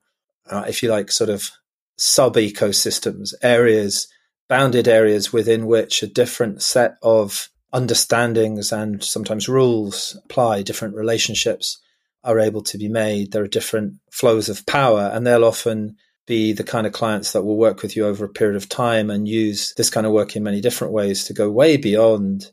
uh, 0.50 0.66
if 0.68 0.82
you 0.82 0.90
like, 0.90 1.12
sort 1.12 1.30
of 1.30 1.52
sub 1.98 2.36
ecosystems, 2.36 3.34
areas, 3.42 4.08
bounded 4.48 4.88
areas 4.88 5.34
within 5.34 5.66
which 5.66 6.04
a 6.04 6.08
different 6.08 6.62
set 6.62 6.98
of 7.02 7.50
understandings 7.74 8.72
and 8.72 9.04
sometimes 9.04 9.50
rules 9.50 10.18
apply, 10.26 10.62
different 10.62 10.96
relationships 10.96 11.82
are 12.24 12.40
able 12.40 12.62
to 12.62 12.78
be 12.78 12.88
made. 12.88 13.32
There 13.32 13.44
are 13.44 13.48
different 13.48 13.96
flows 14.12 14.50
of 14.50 14.66
power, 14.66 15.10
and 15.14 15.26
they'll 15.26 15.46
often 15.46 15.96
be 16.26 16.52
the 16.52 16.64
kind 16.64 16.86
of 16.86 16.94
clients 16.94 17.32
that 17.32 17.44
will 17.44 17.58
work 17.58 17.82
with 17.82 17.96
you 17.96 18.06
over 18.06 18.26
a 18.26 18.30
period 18.30 18.58
of 18.58 18.68
time 18.68 19.10
and 19.10 19.28
use 19.28 19.74
this 19.78 19.90
kind 19.90 20.06
of 20.06 20.12
work 20.12 20.36
in 20.36 20.44
many 20.44 20.60
different 20.60 20.94
ways 20.94 21.24
to 21.24 21.34
go 21.34 21.50
way 21.50 21.78
beyond 21.78 22.52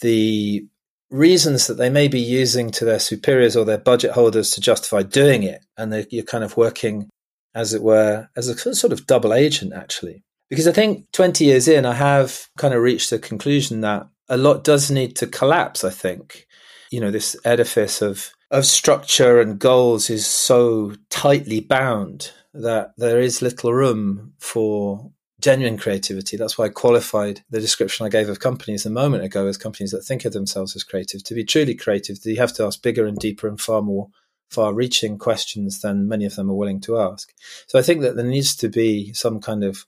the 0.00 0.66
reasons 1.10 1.66
that 1.66 1.74
they 1.74 1.90
may 1.90 2.08
be 2.08 2.20
using 2.20 2.70
to 2.70 2.84
their 2.84 2.98
superiors 2.98 3.56
or 3.56 3.64
their 3.64 3.78
budget 3.78 4.10
holders 4.10 4.50
to 4.50 4.60
justify 4.60 5.02
doing 5.02 5.42
it. 5.44 5.64
And 5.76 6.06
you're 6.10 6.24
kind 6.24 6.44
of 6.44 6.56
working 6.56 7.08
as 7.54 7.74
it 7.74 7.82
were, 7.82 8.28
as 8.36 8.48
a 8.48 8.74
sort 8.74 8.92
of 8.92 9.06
double 9.06 9.34
agent, 9.34 9.72
actually. 9.72 10.24
Because 10.48 10.66
I 10.66 10.72
think 10.72 11.10
20 11.12 11.44
years 11.44 11.68
in, 11.68 11.84
I 11.84 11.94
have 11.94 12.48
kind 12.56 12.74
of 12.74 12.82
reached 12.82 13.10
the 13.10 13.18
conclusion 13.18 13.82
that 13.82 14.08
a 14.28 14.36
lot 14.36 14.64
does 14.64 14.90
need 14.90 15.16
to 15.16 15.26
collapse, 15.26 15.84
I 15.84 15.90
think. 15.90 16.46
You 16.90 17.00
know, 17.00 17.10
this 17.10 17.36
edifice 17.44 18.00
of, 18.00 18.32
of 18.50 18.64
structure 18.64 19.40
and 19.40 19.58
goals 19.58 20.08
is 20.08 20.26
so 20.26 20.94
tightly 21.10 21.60
bound 21.60 22.32
that 22.54 22.92
there 22.96 23.20
is 23.20 23.42
little 23.42 23.74
room 23.74 24.32
for 24.38 25.12
genuine 25.40 25.78
creativity. 25.78 26.36
That's 26.36 26.58
why 26.58 26.66
I 26.66 26.70
qualified 26.70 27.42
the 27.50 27.60
description 27.60 28.06
I 28.06 28.08
gave 28.08 28.28
of 28.28 28.40
companies 28.40 28.86
a 28.86 28.90
moment 28.90 29.24
ago 29.24 29.46
as 29.46 29.56
companies 29.56 29.92
that 29.92 30.02
think 30.02 30.24
of 30.24 30.32
themselves 30.32 30.74
as 30.74 30.82
creative. 30.82 31.22
To 31.24 31.34
be 31.34 31.44
truly 31.44 31.74
creative, 31.74 32.18
you 32.24 32.36
have 32.36 32.54
to 32.54 32.64
ask 32.64 32.82
bigger 32.82 33.06
and 33.06 33.18
deeper 33.18 33.46
and 33.46 33.60
far 33.60 33.82
more 33.82 34.08
far 34.50 34.72
reaching 34.72 35.18
questions 35.18 35.80
than 35.80 36.08
many 36.08 36.24
of 36.24 36.36
them 36.36 36.50
are 36.50 36.54
willing 36.54 36.80
to 36.80 36.98
ask. 36.98 37.32
So 37.66 37.78
I 37.78 37.82
think 37.82 38.00
that 38.02 38.16
there 38.16 38.24
needs 38.24 38.56
to 38.56 38.68
be 38.68 39.12
some 39.12 39.40
kind 39.40 39.64
of 39.64 39.84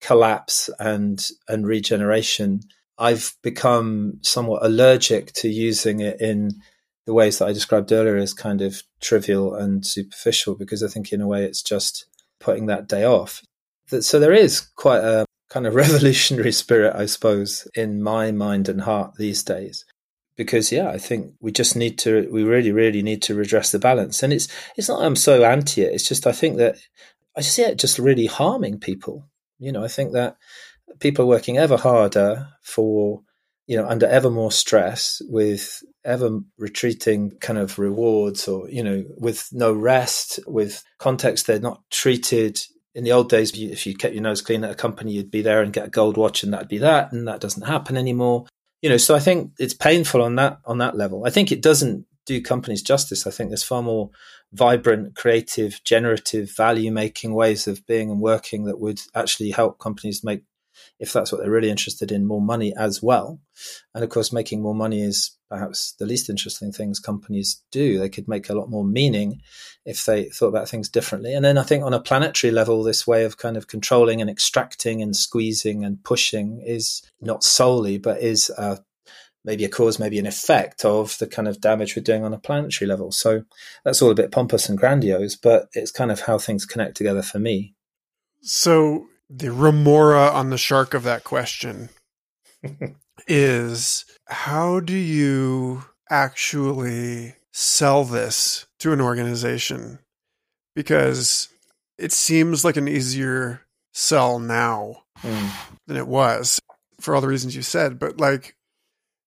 collapse 0.00 0.70
and 0.78 1.26
and 1.48 1.66
regeneration. 1.66 2.60
I've 2.98 3.34
become 3.42 4.18
somewhat 4.22 4.64
allergic 4.64 5.32
to 5.34 5.48
using 5.48 6.00
it 6.00 6.20
in 6.20 6.60
the 7.06 7.14
ways 7.14 7.38
that 7.38 7.48
I 7.48 7.52
described 7.52 7.92
earlier 7.92 8.16
as 8.16 8.34
kind 8.34 8.60
of 8.60 8.82
trivial 9.00 9.54
and 9.54 9.84
superficial 9.86 10.54
because 10.54 10.82
I 10.82 10.88
think 10.88 11.12
in 11.12 11.20
a 11.20 11.26
way 11.26 11.44
it's 11.44 11.62
just 11.62 12.06
putting 12.40 12.66
that 12.66 12.88
day 12.88 13.04
off. 13.04 13.42
So 14.00 14.18
there 14.18 14.34
is 14.34 14.60
quite 14.60 15.02
a 15.02 15.24
kind 15.48 15.66
of 15.66 15.74
revolutionary 15.86 16.52
spirit, 16.52 16.94
I 16.94 17.06
suppose, 17.06 17.66
in 17.74 18.02
my 18.02 18.32
mind 18.32 18.68
and 18.68 18.82
heart 18.82 19.14
these 19.16 19.42
days 19.42 19.84
because 20.38 20.70
yeah, 20.70 20.88
I 20.88 20.98
think 20.98 21.34
we 21.40 21.50
just 21.52 21.76
need 21.76 21.98
to 21.98 22.28
we 22.30 22.44
really 22.44 22.72
really 22.72 23.02
need 23.02 23.20
to 23.22 23.34
redress 23.34 23.72
the 23.72 23.78
balance. 23.78 24.22
And 24.22 24.32
it's 24.32 24.48
it's 24.76 24.88
not 24.88 25.02
I'm 25.02 25.16
so 25.16 25.44
anti 25.44 25.82
it. 25.82 25.92
It's 25.92 26.08
just 26.08 26.26
I 26.26 26.32
think 26.32 26.56
that 26.56 26.78
I 27.36 27.42
see 27.42 27.62
it 27.62 27.76
just 27.76 27.98
really 27.98 28.26
harming 28.26 28.78
people. 28.78 29.28
You 29.58 29.72
know, 29.72 29.84
I 29.84 29.88
think 29.88 30.12
that 30.12 30.36
people 31.00 31.24
are 31.24 31.28
working 31.28 31.58
ever 31.58 31.76
harder 31.76 32.48
for 32.62 33.22
you 33.66 33.76
know 33.76 33.86
under 33.86 34.06
ever 34.06 34.30
more 34.30 34.52
stress 34.52 35.20
with 35.28 35.82
ever 36.04 36.40
retreating 36.56 37.32
kind 37.40 37.58
of 37.58 37.78
rewards 37.78 38.46
or 38.46 38.70
you 38.70 38.82
know 38.82 39.04
with 39.18 39.48
no 39.52 39.72
rest 39.72 40.38
with 40.46 40.84
context 40.98 41.46
they're 41.46 41.58
not 41.58 41.82
treated 41.90 42.58
in 42.94 43.04
the 43.04 43.12
old 43.12 43.28
days 43.28 43.52
if 43.60 43.86
you 43.86 43.94
kept 43.94 44.14
your 44.14 44.22
nose 44.22 44.40
clean 44.40 44.64
at 44.64 44.70
a 44.70 44.74
company 44.74 45.12
you'd 45.12 45.30
be 45.30 45.42
there 45.42 45.60
and 45.60 45.72
get 45.72 45.86
a 45.86 45.90
gold 45.90 46.16
watch 46.16 46.42
and 46.42 46.52
that'd 46.52 46.68
be 46.68 46.78
that 46.78 47.12
and 47.12 47.28
that 47.28 47.40
doesn't 47.40 47.66
happen 47.66 47.96
anymore 47.96 48.46
you 48.82 48.88
know, 48.88 48.96
so 48.96 49.14
I 49.14 49.20
think 49.20 49.52
it's 49.58 49.74
painful 49.74 50.22
on 50.22 50.36
that 50.36 50.58
on 50.64 50.78
that 50.78 50.96
level. 50.96 51.24
I 51.26 51.30
think 51.30 51.50
it 51.50 51.62
doesn't 51.62 52.06
do 52.26 52.40
companies 52.42 52.82
justice. 52.82 53.26
I 53.26 53.30
think 53.30 53.50
there's 53.50 53.62
far 53.62 53.82
more 53.82 54.10
vibrant, 54.52 55.16
creative, 55.16 55.80
generative, 55.84 56.54
value 56.54 56.92
making 56.92 57.34
ways 57.34 57.66
of 57.66 57.84
being 57.86 58.10
and 58.10 58.20
working 58.20 58.64
that 58.64 58.78
would 58.78 59.00
actually 59.14 59.50
help 59.50 59.78
companies 59.78 60.22
make 60.22 60.42
if 60.98 61.12
that's 61.12 61.30
what 61.30 61.40
they're 61.40 61.50
really 61.50 61.70
interested 61.70 62.12
in, 62.12 62.26
more 62.26 62.40
money 62.40 62.74
as 62.76 63.02
well. 63.02 63.40
And 63.94 64.04
of 64.04 64.10
course, 64.10 64.32
making 64.32 64.62
more 64.62 64.74
money 64.74 65.02
is 65.02 65.32
perhaps 65.48 65.92
the 65.98 66.06
least 66.06 66.28
interesting 66.28 66.72
things 66.72 67.00
companies 67.00 67.62
do. 67.70 67.98
They 67.98 68.08
could 68.08 68.28
make 68.28 68.50
a 68.50 68.54
lot 68.54 68.70
more 68.70 68.84
meaning 68.84 69.40
if 69.84 70.04
they 70.04 70.24
thought 70.24 70.48
about 70.48 70.68
things 70.68 70.88
differently. 70.88 71.34
And 71.34 71.44
then 71.44 71.56
I 71.58 71.62
think 71.62 71.84
on 71.84 71.94
a 71.94 72.00
planetary 72.00 72.50
level, 72.50 72.82
this 72.82 73.06
way 73.06 73.24
of 73.24 73.38
kind 73.38 73.56
of 73.56 73.68
controlling 73.68 74.20
and 74.20 74.28
extracting 74.28 75.02
and 75.02 75.16
squeezing 75.16 75.84
and 75.84 76.02
pushing 76.04 76.62
is 76.64 77.02
not 77.20 77.42
solely, 77.42 77.98
but 77.98 78.20
is 78.20 78.50
a 78.50 78.80
maybe 79.44 79.64
a 79.64 79.68
cause, 79.68 79.98
maybe 79.98 80.18
an 80.18 80.26
effect 80.26 80.84
of 80.84 81.16
the 81.18 81.26
kind 81.26 81.48
of 81.48 81.60
damage 81.60 81.96
we're 81.96 82.02
doing 82.02 82.24
on 82.24 82.34
a 82.34 82.38
planetary 82.38 82.86
level. 82.86 83.10
So 83.12 83.44
that's 83.84 84.02
all 84.02 84.10
a 84.10 84.14
bit 84.14 84.30
pompous 84.30 84.68
and 84.68 84.76
grandiose, 84.76 85.36
but 85.36 85.68
it's 85.72 85.90
kind 85.90 86.10
of 86.10 86.20
how 86.20 86.38
things 86.38 86.66
connect 86.66 86.96
together 86.96 87.22
for 87.22 87.38
me. 87.38 87.74
So 88.42 89.06
the 89.28 89.52
remora 89.52 90.28
on 90.28 90.50
the 90.50 90.58
shark 90.58 90.94
of 90.94 91.02
that 91.04 91.24
question 91.24 91.90
is 93.26 94.04
how 94.26 94.80
do 94.80 94.94
you 94.94 95.84
actually 96.10 97.34
sell 97.52 98.04
this 98.04 98.66
to 98.78 98.92
an 98.92 99.00
organization? 99.00 99.98
Because 100.74 101.48
it 101.98 102.12
seems 102.12 102.64
like 102.64 102.76
an 102.76 102.88
easier 102.88 103.62
sell 103.92 104.38
now 104.38 105.02
mm. 105.22 105.50
than 105.86 105.96
it 105.96 106.06
was 106.06 106.60
for 107.00 107.14
all 107.14 107.20
the 107.20 107.28
reasons 107.28 107.56
you 107.56 107.62
said. 107.62 107.98
But 107.98 108.18
like 108.20 108.54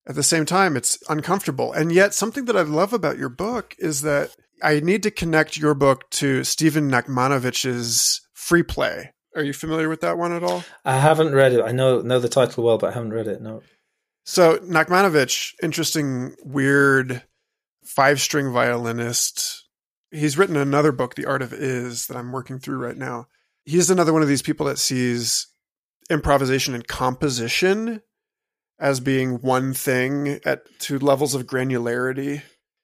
at 0.08 0.16
the 0.16 0.24
same 0.24 0.46
time, 0.46 0.76
it's 0.76 0.98
uncomfortable. 1.10 1.72
And 1.74 1.92
yet, 1.92 2.14
something 2.14 2.46
that 2.46 2.58
I 2.58 2.62
love 2.62 2.94
about 2.94 3.18
your 3.18 3.30
book 3.30 3.76
is 3.78 4.02
that 4.02 4.36
I 4.64 4.80
need 4.80 5.04
to 5.04 5.12
connect 5.12 5.58
your 5.58 5.74
book 5.74 6.10
to 6.12 6.44
Stephen 6.44 6.90
Nachmanovich's 6.90 8.22
Free 8.34 8.64
Play, 8.64 9.14
are 9.36 9.44
you 9.44 9.54
familiar 9.54 9.90
with 9.90 10.02
that 10.02 10.18
one 10.18 10.34
at 10.34 10.44
all? 10.44 10.64
I 10.86 10.98
haven't 10.98 11.34
read 11.34 11.54
it. 11.54 11.62
I 11.62 11.72
know 11.72 12.02
know 12.02 12.20
the 12.20 12.30
title 12.30 12.64
well, 12.64 12.78
but 12.78 12.92
I 12.92 12.94
haven't 12.94 13.14
read 13.14 13.28
it. 13.28 13.42
No. 13.42 13.62
So 14.24 14.58
Nachmanovich, 14.58 15.54
interesting, 15.64 16.36
weird, 16.44 17.24
five 17.84 18.22
string 18.22 18.52
violinist, 18.52 19.62
He's 20.12 20.38
written 20.38 20.58
another 20.58 20.92
book, 20.92 21.16
The 21.16 21.26
Art 21.26 21.42
of 21.42 21.54
Is, 21.54 22.08
that 22.08 22.18
I'm 22.18 22.34
working 22.34 22.60
through 22.60 22.80
right 22.80 22.98
now. 22.98 23.28
He's 23.64 23.90
another 23.90 24.12
one 24.12 24.22
of 24.22 24.28
these 24.28 24.42
people 24.42 24.66
that 24.66 24.78
sees 24.78 25.48
improvisation 26.10 26.76
and 26.76 26.86
composition 26.86 28.02
as 28.78 29.00
being 29.00 29.36
one 29.36 29.74
thing 29.74 30.40
at 30.44 30.64
two 30.80 31.00
levels 31.00 31.34
of 31.34 31.46
granularity. 31.46 32.42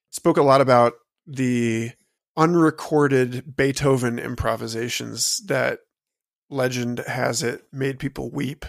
Spoke 0.09 0.37
a 0.37 0.43
lot 0.43 0.61
about 0.61 0.93
the 1.25 1.91
unrecorded 2.37 3.57
Beethoven 3.57 4.19
improvisations 4.19 5.41
that 5.47 5.79
legend 6.49 6.99
has 6.99 7.43
it 7.43 7.65
made 7.71 7.99
people 7.99 8.29
weep 8.31 8.65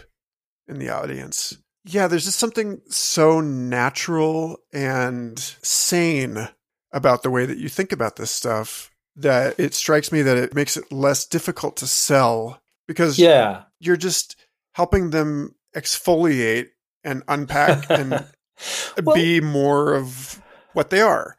in 0.66 0.78
the 0.78 0.90
audience. 0.90 1.56
Yeah, 1.84 2.06
there's 2.06 2.24
just 2.24 2.38
something 2.38 2.80
so 2.88 3.40
natural 3.40 4.58
and 4.72 5.38
sane 5.38 6.48
about 6.92 7.22
the 7.22 7.30
way 7.30 7.46
that 7.46 7.58
you 7.58 7.68
think 7.68 7.92
about 7.92 8.16
this 8.16 8.30
stuff 8.30 8.90
that 9.16 9.58
it 9.58 9.74
strikes 9.74 10.12
me 10.12 10.22
that 10.22 10.36
it 10.36 10.54
makes 10.54 10.76
it 10.76 10.92
less 10.92 11.26
difficult 11.26 11.76
to 11.76 11.86
sell 11.86 12.60
because 12.86 13.18
yeah. 13.18 13.64
you're 13.80 13.96
just 13.96 14.36
helping 14.72 15.10
them 15.10 15.54
exfoliate 15.74 16.68
and 17.02 17.22
unpack 17.26 17.90
and 17.90 18.10
well, 19.04 19.16
be 19.16 19.40
more 19.40 19.94
of 19.94 20.40
what 20.72 20.90
they 20.90 21.00
are. 21.00 21.36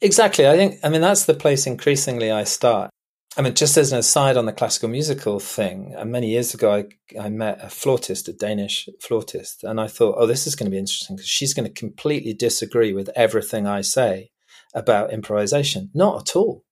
Exactly. 0.00 0.46
I 0.46 0.56
think, 0.56 0.80
I 0.84 0.90
mean, 0.90 1.00
that's 1.00 1.24
the 1.24 1.34
place 1.34 1.66
increasingly 1.66 2.30
I 2.30 2.44
start. 2.44 2.90
I 3.36 3.42
mean, 3.42 3.54
just 3.54 3.76
as 3.76 3.90
an 3.90 3.98
aside 3.98 4.36
on 4.36 4.46
the 4.46 4.52
classical 4.52 4.88
musical 4.88 5.40
thing, 5.40 5.94
uh, 5.98 6.04
many 6.04 6.30
years 6.30 6.54
ago, 6.54 6.72
I, 6.72 7.20
I 7.20 7.28
met 7.30 7.58
a 7.60 7.68
flautist, 7.68 8.28
a 8.28 8.32
Danish 8.32 8.88
flautist, 9.00 9.64
and 9.64 9.80
I 9.80 9.88
thought, 9.88 10.14
oh, 10.18 10.26
this 10.26 10.46
is 10.46 10.54
going 10.54 10.66
to 10.66 10.70
be 10.70 10.78
interesting 10.78 11.16
because 11.16 11.28
she's 11.28 11.52
going 11.52 11.66
to 11.66 11.80
completely 11.80 12.32
disagree 12.32 12.92
with 12.92 13.10
everything 13.16 13.66
I 13.66 13.80
say 13.80 14.30
about 14.72 15.12
improvisation. 15.12 15.90
Not 15.94 16.28
at 16.28 16.36
all. 16.36 16.64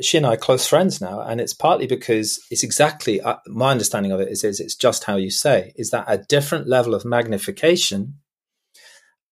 She 0.00 0.16
and 0.16 0.26
I 0.26 0.34
are 0.34 0.36
close 0.36 0.66
friends 0.66 1.00
now, 1.00 1.20
and 1.20 1.40
it's 1.40 1.54
partly 1.54 1.86
because 1.86 2.40
it's 2.50 2.64
exactly 2.64 3.20
uh, 3.20 3.36
my 3.46 3.70
understanding 3.70 4.10
of 4.10 4.20
it 4.20 4.28
is, 4.28 4.42
is 4.42 4.58
it's 4.58 4.76
just 4.76 5.04
how 5.04 5.16
you 5.16 5.30
say 5.30 5.72
is 5.76 5.90
that 5.90 6.04
a 6.08 6.18
different 6.18 6.68
level 6.68 6.94
of 6.94 7.04
magnification. 7.04 8.14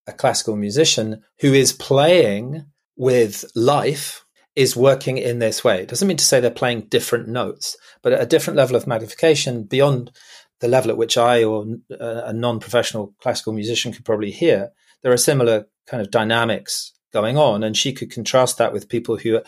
A 0.08 0.12
classical 0.12 0.54
musician 0.54 1.22
who 1.40 1.52
is 1.52 1.72
playing 1.72 2.66
with 2.96 3.44
life 3.56 4.25
is 4.56 4.74
working 4.74 5.18
in 5.18 5.38
this 5.38 5.62
way. 5.62 5.82
It 5.82 5.88
doesn't 5.88 6.08
mean 6.08 6.16
to 6.16 6.24
say 6.24 6.40
they're 6.40 6.50
playing 6.50 6.88
different 6.88 7.28
notes, 7.28 7.76
but 8.02 8.12
at 8.12 8.22
a 8.22 8.26
different 8.26 8.56
level 8.56 8.74
of 8.74 8.86
magnification 8.86 9.64
beyond 9.64 10.10
the 10.60 10.68
level 10.68 10.90
at 10.90 10.96
which 10.96 11.18
I 11.18 11.44
or 11.44 11.66
a 11.90 12.32
non 12.32 12.58
professional 12.58 13.14
classical 13.20 13.52
musician 13.52 13.92
could 13.92 14.06
probably 14.06 14.30
hear, 14.30 14.70
there 15.02 15.12
are 15.12 15.18
similar 15.18 15.66
kind 15.86 16.00
of 16.00 16.10
dynamics 16.10 16.92
going 17.12 17.36
on. 17.36 17.62
And 17.62 17.76
she 17.76 17.92
could 17.92 18.10
contrast 18.10 18.56
that 18.58 18.72
with 18.72 18.88
people 18.88 19.18
who, 19.18 19.36
uh, 19.36 19.42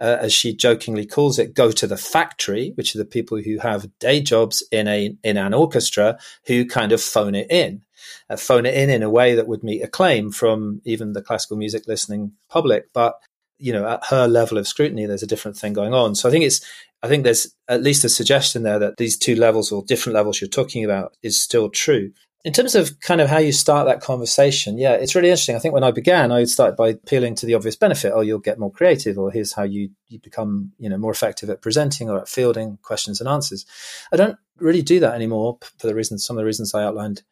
as 0.00 0.32
she 0.32 0.56
jokingly 0.56 1.06
calls 1.06 1.38
it, 1.38 1.54
go 1.54 1.70
to 1.70 1.86
the 1.86 1.98
factory, 1.98 2.72
which 2.74 2.94
are 2.94 2.98
the 2.98 3.04
people 3.04 3.38
who 3.38 3.58
have 3.58 3.90
day 3.98 4.20
jobs 4.22 4.62
in 4.72 4.88
a 4.88 5.16
in 5.22 5.36
an 5.36 5.52
orchestra 5.52 6.18
who 6.46 6.66
kind 6.66 6.92
of 6.92 7.02
phone 7.02 7.34
it 7.34 7.50
in. 7.50 7.82
Uh, 8.28 8.36
phone 8.36 8.66
it 8.66 8.74
in 8.74 8.90
in 8.90 9.02
a 9.02 9.10
way 9.10 9.34
that 9.34 9.46
would 9.46 9.62
meet 9.62 9.82
acclaim 9.82 10.30
from 10.30 10.80
even 10.84 11.12
the 11.12 11.22
classical 11.22 11.56
music 11.56 11.84
listening 11.86 12.32
public, 12.48 12.92
but 12.92 13.14
you 13.58 13.72
know, 13.72 13.86
at 13.86 14.04
her 14.10 14.26
level 14.26 14.58
of 14.58 14.68
scrutiny, 14.68 15.06
there's 15.06 15.22
a 15.22 15.28
different 15.28 15.56
thing 15.56 15.72
going 15.72 15.94
on. 15.94 16.14
So 16.14 16.28
I 16.28 16.32
think 16.32 16.44
it's, 16.44 16.60
I 17.02 17.08
think 17.08 17.24
there's 17.24 17.54
at 17.68 17.82
least 17.82 18.04
a 18.04 18.08
suggestion 18.08 18.62
there 18.62 18.78
that 18.78 18.96
these 18.96 19.16
two 19.16 19.36
levels 19.36 19.70
or 19.70 19.84
different 19.84 20.14
levels 20.14 20.40
you're 20.40 20.48
talking 20.48 20.84
about 20.84 21.16
is 21.22 21.40
still 21.40 21.68
true. 21.68 22.12
In 22.44 22.52
terms 22.52 22.74
of 22.74 23.00
kind 23.00 23.22
of 23.22 23.28
how 23.30 23.38
you 23.38 23.52
start 23.52 23.86
that 23.86 24.02
conversation, 24.02 24.76
yeah, 24.76 24.92
it's 24.92 25.14
really 25.14 25.28
interesting. 25.30 25.56
I 25.56 25.58
think 25.60 25.72
when 25.72 25.84
I 25.84 25.92
began, 25.92 26.30
I 26.30 26.44
started 26.44 26.76
by 26.76 26.90
appealing 26.90 27.36
to 27.36 27.46
the 27.46 27.54
obvious 27.54 27.74
benefit. 27.74 28.12
Oh, 28.14 28.20
you'll 28.20 28.38
get 28.38 28.58
more 28.58 28.70
creative, 28.70 29.16
or 29.16 29.30
here's 29.30 29.54
how 29.54 29.62
you, 29.62 29.90
you 30.08 30.18
become, 30.18 30.72
you 30.78 30.90
know, 30.90 30.98
more 30.98 31.12
effective 31.12 31.48
at 31.48 31.62
presenting 31.62 32.10
or 32.10 32.18
at 32.18 32.28
fielding 32.28 32.78
questions 32.82 33.18
and 33.18 33.28
answers. 33.30 33.64
I 34.12 34.16
don't 34.16 34.36
really 34.58 34.82
do 34.82 35.00
that 35.00 35.14
anymore 35.14 35.58
for 35.78 35.86
the 35.86 35.94
reasons, 35.94 36.26
some 36.26 36.36
of 36.36 36.42
the 36.42 36.44
reasons 36.44 36.74
I 36.74 36.84
outlined 36.84 37.22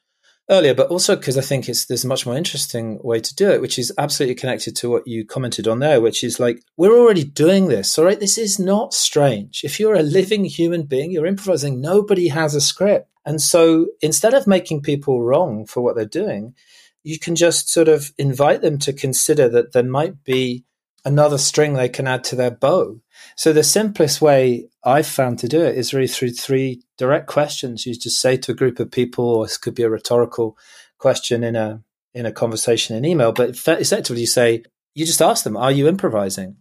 earlier, 0.51 0.75
but 0.75 0.89
also 0.89 1.17
because 1.17 1.39
I 1.39 1.43
think 1.43 1.69
it's 1.69 1.87
there's 1.87 2.05
a 2.05 2.09
much 2.09 2.27
more 2.27 2.37
interesting 2.37 2.99
way 3.03 3.21
to 3.21 3.35
do 3.35 3.51
it, 3.51 3.61
which 3.61 3.79
is 3.79 3.93
absolutely 3.99 4.35
connected 4.35 4.77
to 4.77 4.91
what 4.91 5.07
you 5.07 5.25
commented 5.25 5.69
on 5.69 5.79
there, 5.79 6.01
which 6.01 6.25
is 6.25 6.41
like 6.41 6.63
we're 6.77 6.99
already 6.99 7.25
doing 7.25 7.69
this. 7.69 7.99
All 7.99 8.05
right, 8.05 8.21
this 8.21 8.39
is 8.39 8.59
not 8.59 8.95
strange. 8.95 9.63
If 9.65 9.79
you're 9.79 9.95
a 9.95 10.03
living 10.03 10.45
human 10.45 10.85
being, 10.85 11.11
you're 11.11 11.27
improvising. 11.27 11.81
Nobody 11.81 12.29
has 12.29 12.55
a 12.55 12.61
script, 12.61 13.09
and 13.25 13.41
so 13.41 13.87
instead 14.01 14.35
of 14.35 14.47
making 14.47 14.83
people 14.83 15.23
wrong 15.23 15.67
for 15.67 15.83
what 15.83 15.97
they're 15.97 16.05
doing, 16.05 16.55
you 17.03 17.19
can 17.19 17.35
just 17.35 17.69
sort 17.69 17.89
of 17.89 18.13
invite 18.19 18.63
them 18.63 18.79
to 18.79 18.93
consider 18.93 19.49
that 19.49 19.73
there 19.73 19.83
might 19.83 20.23
be 20.25 20.65
another 21.05 21.39
string 21.39 21.75
they 21.75 21.89
can 21.89 22.07
add 22.07 22.25
to 22.25 22.37
their 22.37 22.51
bow. 22.51 23.01
So 23.37 23.53
the 23.53 23.63
simplest 23.63 24.21
way 24.21 24.69
I've 24.85 25.07
found 25.07 25.39
to 25.41 25.49
do 25.49 25.63
it 25.63 25.77
is 25.77 25.95
really 25.95 26.09
through 26.09 26.31
three 26.31 26.83
direct 26.99 27.27
questions. 27.27 27.87
You 27.87 27.95
just 27.95 28.21
say 28.21 28.37
to 28.39 28.53
a 28.53 28.57
group 28.57 28.79
of 28.79 28.91
people, 28.91 29.25
or 29.25 29.45
this 29.45 29.59
could 29.59 29.75
be 29.75 29.83
a 29.83 29.91
rhetorical 29.91 30.57
question 30.99 31.43
in 31.43 31.57
a 31.57 31.83
in 32.15 32.27
a 32.27 32.33
conversation 32.33 32.95
in 32.95 33.07
email, 33.07 33.33
but 33.33 33.49
effectively 33.51 34.21
you 34.21 34.27
say, 34.27 34.63
you 34.95 35.07
just 35.07 35.23
ask 35.23 35.45
them, 35.45 35.57
are 35.57 35.73
you 35.73 35.89
improvising? 35.89 36.57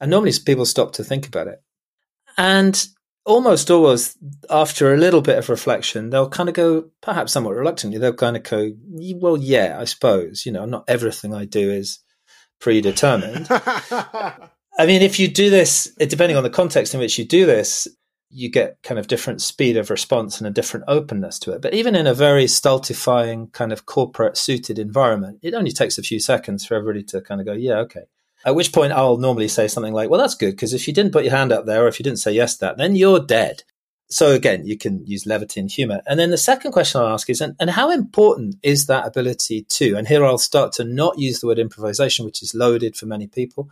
And 0.00 0.10
normally 0.10 0.32
people 0.44 0.66
stop 0.66 0.92
to 0.94 1.04
think 1.04 1.26
about 1.26 1.46
it. 1.46 1.62
And 2.36 2.84
almost 3.24 3.70
always 3.70 4.16
after 4.50 4.92
a 4.92 4.96
little 4.96 5.20
bit 5.20 5.38
of 5.38 5.48
reflection, 5.48 6.10
they'll 6.10 6.28
kind 6.28 6.48
of 6.48 6.54
go, 6.54 6.90
perhaps 7.00 7.32
somewhat 7.32 7.54
reluctantly, 7.54 7.98
they'll 7.98 8.12
kind 8.12 8.36
of 8.36 8.42
go, 8.42 8.72
well, 8.88 9.36
yeah, 9.36 9.76
I 9.78 9.84
suppose, 9.84 10.44
you 10.44 10.50
know, 10.50 10.64
not 10.64 10.84
everything 10.88 11.32
I 11.32 11.44
do 11.44 11.70
is 11.70 12.00
predetermined. 12.60 13.46
I 13.50 14.86
mean, 14.86 15.02
if 15.02 15.18
you 15.18 15.28
do 15.28 15.50
this, 15.50 15.92
depending 15.98 16.36
on 16.36 16.44
the 16.44 16.50
context 16.50 16.94
in 16.94 17.00
which 17.00 17.18
you 17.18 17.24
do 17.24 17.46
this, 17.46 17.88
you 18.30 18.50
get 18.50 18.76
kind 18.82 18.98
of 18.98 19.06
different 19.06 19.40
speed 19.40 19.76
of 19.76 19.90
response 19.90 20.38
and 20.38 20.46
a 20.46 20.50
different 20.50 20.84
openness 20.86 21.38
to 21.40 21.52
it. 21.52 21.62
But 21.62 21.74
even 21.74 21.94
in 21.94 22.06
a 22.06 22.14
very 22.14 22.46
stultifying 22.46 23.48
kind 23.48 23.72
of 23.72 23.86
corporate 23.86 24.36
suited 24.36 24.78
environment, 24.78 25.38
it 25.42 25.54
only 25.54 25.72
takes 25.72 25.98
a 25.98 26.02
few 26.02 26.20
seconds 26.20 26.66
for 26.66 26.74
everybody 26.74 27.02
to 27.04 27.20
kind 27.22 27.40
of 27.40 27.46
go, 27.46 27.54
yeah, 27.54 27.78
okay. 27.78 28.04
At 28.44 28.54
which 28.54 28.72
point 28.72 28.92
I'll 28.92 29.16
normally 29.16 29.48
say 29.48 29.66
something 29.66 29.94
like, 29.94 30.10
well, 30.10 30.20
that's 30.20 30.34
good 30.34 30.52
because 30.52 30.74
if 30.74 30.86
you 30.86 30.94
didn't 30.94 31.12
put 31.12 31.24
your 31.24 31.34
hand 31.34 31.50
up 31.50 31.66
there 31.66 31.84
or 31.84 31.88
if 31.88 31.98
you 31.98 32.04
didn't 32.04 32.20
say 32.20 32.32
yes 32.32 32.54
to 32.54 32.66
that, 32.66 32.78
then 32.78 32.94
you're 32.94 33.18
dead 33.18 33.64
so 34.10 34.32
again, 34.32 34.64
you 34.66 34.78
can 34.78 35.04
use 35.06 35.26
levity 35.26 35.60
and 35.60 35.70
humor. 35.70 36.00
And 36.06 36.18
then 36.18 36.30
the 36.30 36.38
second 36.38 36.72
question 36.72 37.00
I'll 37.00 37.08
ask 37.08 37.28
is, 37.28 37.42
and, 37.42 37.54
and, 37.60 37.68
how 37.68 37.90
important 37.90 38.56
is 38.62 38.86
that 38.86 39.06
ability 39.06 39.64
to? 39.64 39.96
And 39.96 40.08
here 40.08 40.24
I'll 40.24 40.38
start 40.38 40.72
to 40.74 40.84
not 40.84 41.18
use 41.18 41.40
the 41.40 41.46
word 41.46 41.58
improvisation, 41.58 42.24
which 42.24 42.42
is 42.42 42.54
loaded 42.54 42.96
for 42.96 43.04
many 43.04 43.26
people, 43.26 43.68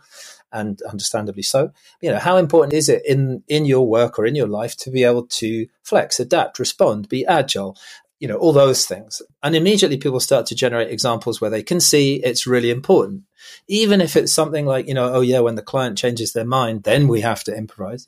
and 0.51 0.79
understandably 0.83 1.41
so. 1.41 1.71
You 2.01 2.11
know, 2.11 2.19
how 2.19 2.37
important 2.37 2.73
is 2.73 2.87
it 2.87 3.03
in 3.05 3.43
in 3.47 3.65
your 3.65 3.87
work 3.87 4.19
or 4.19 4.27
in 4.27 4.35
your 4.35 4.47
life 4.47 4.77
to 4.77 4.91
be 4.91 5.03
able 5.03 5.25
to 5.25 5.67
flex, 5.81 6.19
adapt, 6.19 6.59
respond, 6.59 7.09
be 7.09 7.25
agile? 7.25 7.75
You 8.19 8.27
know, 8.27 8.37
all 8.37 8.53
those 8.53 8.85
things. 8.85 9.21
And 9.41 9.55
immediately 9.55 9.97
people 9.97 10.19
start 10.19 10.45
to 10.47 10.55
generate 10.55 10.91
examples 10.91 11.41
where 11.41 11.51
they 11.51 11.63
can 11.63 11.79
see 11.79 12.15
it's 12.15 12.47
really 12.47 12.69
important. 12.69 13.23
Even 13.67 14.01
if 14.01 14.15
it's 14.15 14.33
something 14.33 14.65
like, 14.65 14.87
you 14.87 14.93
know, 14.93 15.13
oh 15.13 15.21
yeah, 15.21 15.39
when 15.39 15.55
the 15.55 15.61
client 15.61 15.97
changes 15.97 16.33
their 16.33 16.45
mind, 16.45 16.83
then 16.83 17.07
we 17.07 17.21
have 17.21 17.43
to 17.45 17.55
improvise 17.55 18.07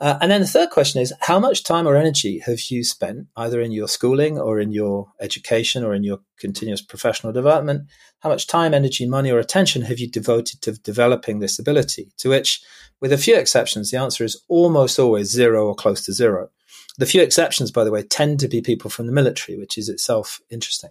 uh, 0.00 0.16
and 0.20 0.30
then 0.30 0.40
the 0.40 0.46
third 0.46 0.70
question 0.70 1.02
is 1.02 1.12
how 1.22 1.40
much 1.40 1.64
time 1.64 1.86
or 1.86 1.96
energy 1.96 2.38
have 2.40 2.60
you 2.70 2.84
spent 2.84 3.26
either 3.36 3.60
in 3.60 3.72
your 3.72 3.88
schooling 3.88 4.38
or 4.38 4.60
in 4.60 4.70
your 4.70 5.08
education 5.20 5.84
or 5.84 5.92
in 5.92 6.04
your 6.04 6.18
continuous 6.38 6.80
professional 6.80 7.32
development? 7.32 7.88
How 8.20 8.28
much 8.28 8.46
time, 8.46 8.74
energy, 8.74 9.06
money, 9.06 9.30
or 9.30 9.38
attention 9.38 9.82
have 9.82 9.98
you 9.98 10.08
devoted 10.08 10.62
to 10.62 10.72
developing 10.72 11.40
this 11.40 11.58
ability? 11.58 12.12
To 12.18 12.28
which, 12.28 12.62
with 13.00 13.12
a 13.12 13.18
few 13.18 13.36
exceptions, 13.36 13.90
the 13.90 13.98
answer 13.98 14.24
is 14.24 14.40
almost 14.48 14.98
always 15.00 15.30
zero 15.30 15.66
or 15.66 15.74
close 15.74 16.02
to 16.04 16.12
zero. 16.12 16.50
The 16.96 17.06
few 17.06 17.22
exceptions, 17.22 17.70
by 17.72 17.84
the 17.84 17.90
way, 17.90 18.02
tend 18.02 18.38
to 18.40 18.48
be 18.48 18.60
people 18.60 18.90
from 18.90 19.06
the 19.06 19.12
military, 19.12 19.58
which 19.58 19.76
is 19.78 19.88
itself 19.88 20.40
interesting. 20.48 20.90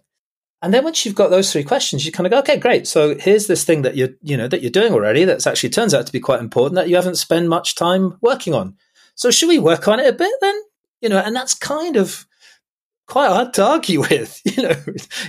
And 0.62 0.74
then 0.74 0.84
once 0.84 1.06
you've 1.06 1.16
got 1.16 1.30
those 1.30 1.52
three 1.52 1.64
questions, 1.64 2.06
you 2.06 2.12
kind 2.12 2.26
of 2.26 2.32
go, 2.32 2.40
okay, 2.40 2.58
great. 2.58 2.88
So 2.88 3.16
here's 3.16 3.48
this 3.48 3.64
thing 3.64 3.84
that 3.84 3.96
you're, 3.96 4.10
you 4.22 4.36
know, 4.36 4.48
that 4.48 4.62
you're 4.62 4.72
doing 4.72 4.92
already. 4.92 5.24
That's 5.24 5.46
actually 5.46 5.70
turns 5.70 5.94
out 5.94 6.08
to 6.08 6.12
be 6.12 6.20
quite 6.20 6.40
important 6.40 6.76
that 6.76 6.90
you 6.90 6.96
haven't 6.96 7.18
spent 7.18 7.48
much 7.48 7.76
time 7.76 8.18
working 8.22 8.54
on. 8.54 8.76
So 9.18 9.32
should 9.32 9.50
we 9.50 9.60
work 9.60 9.88
on 9.88 10.00
it 10.00 10.08
a 10.08 10.14
bit 10.14 10.34
then? 10.40 10.56
You 11.02 11.10
know, 11.10 11.18
and 11.18 11.36
that's 11.36 11.54
kind 11.54 11.98
of 11.98 12.26
quite 13.08 13.30
hard 13.30 13.54
to 13.56 13.66
argue 13.66 14.02
with. 14.10 14.40
You 14.46 14.64
know, 14.64 14.76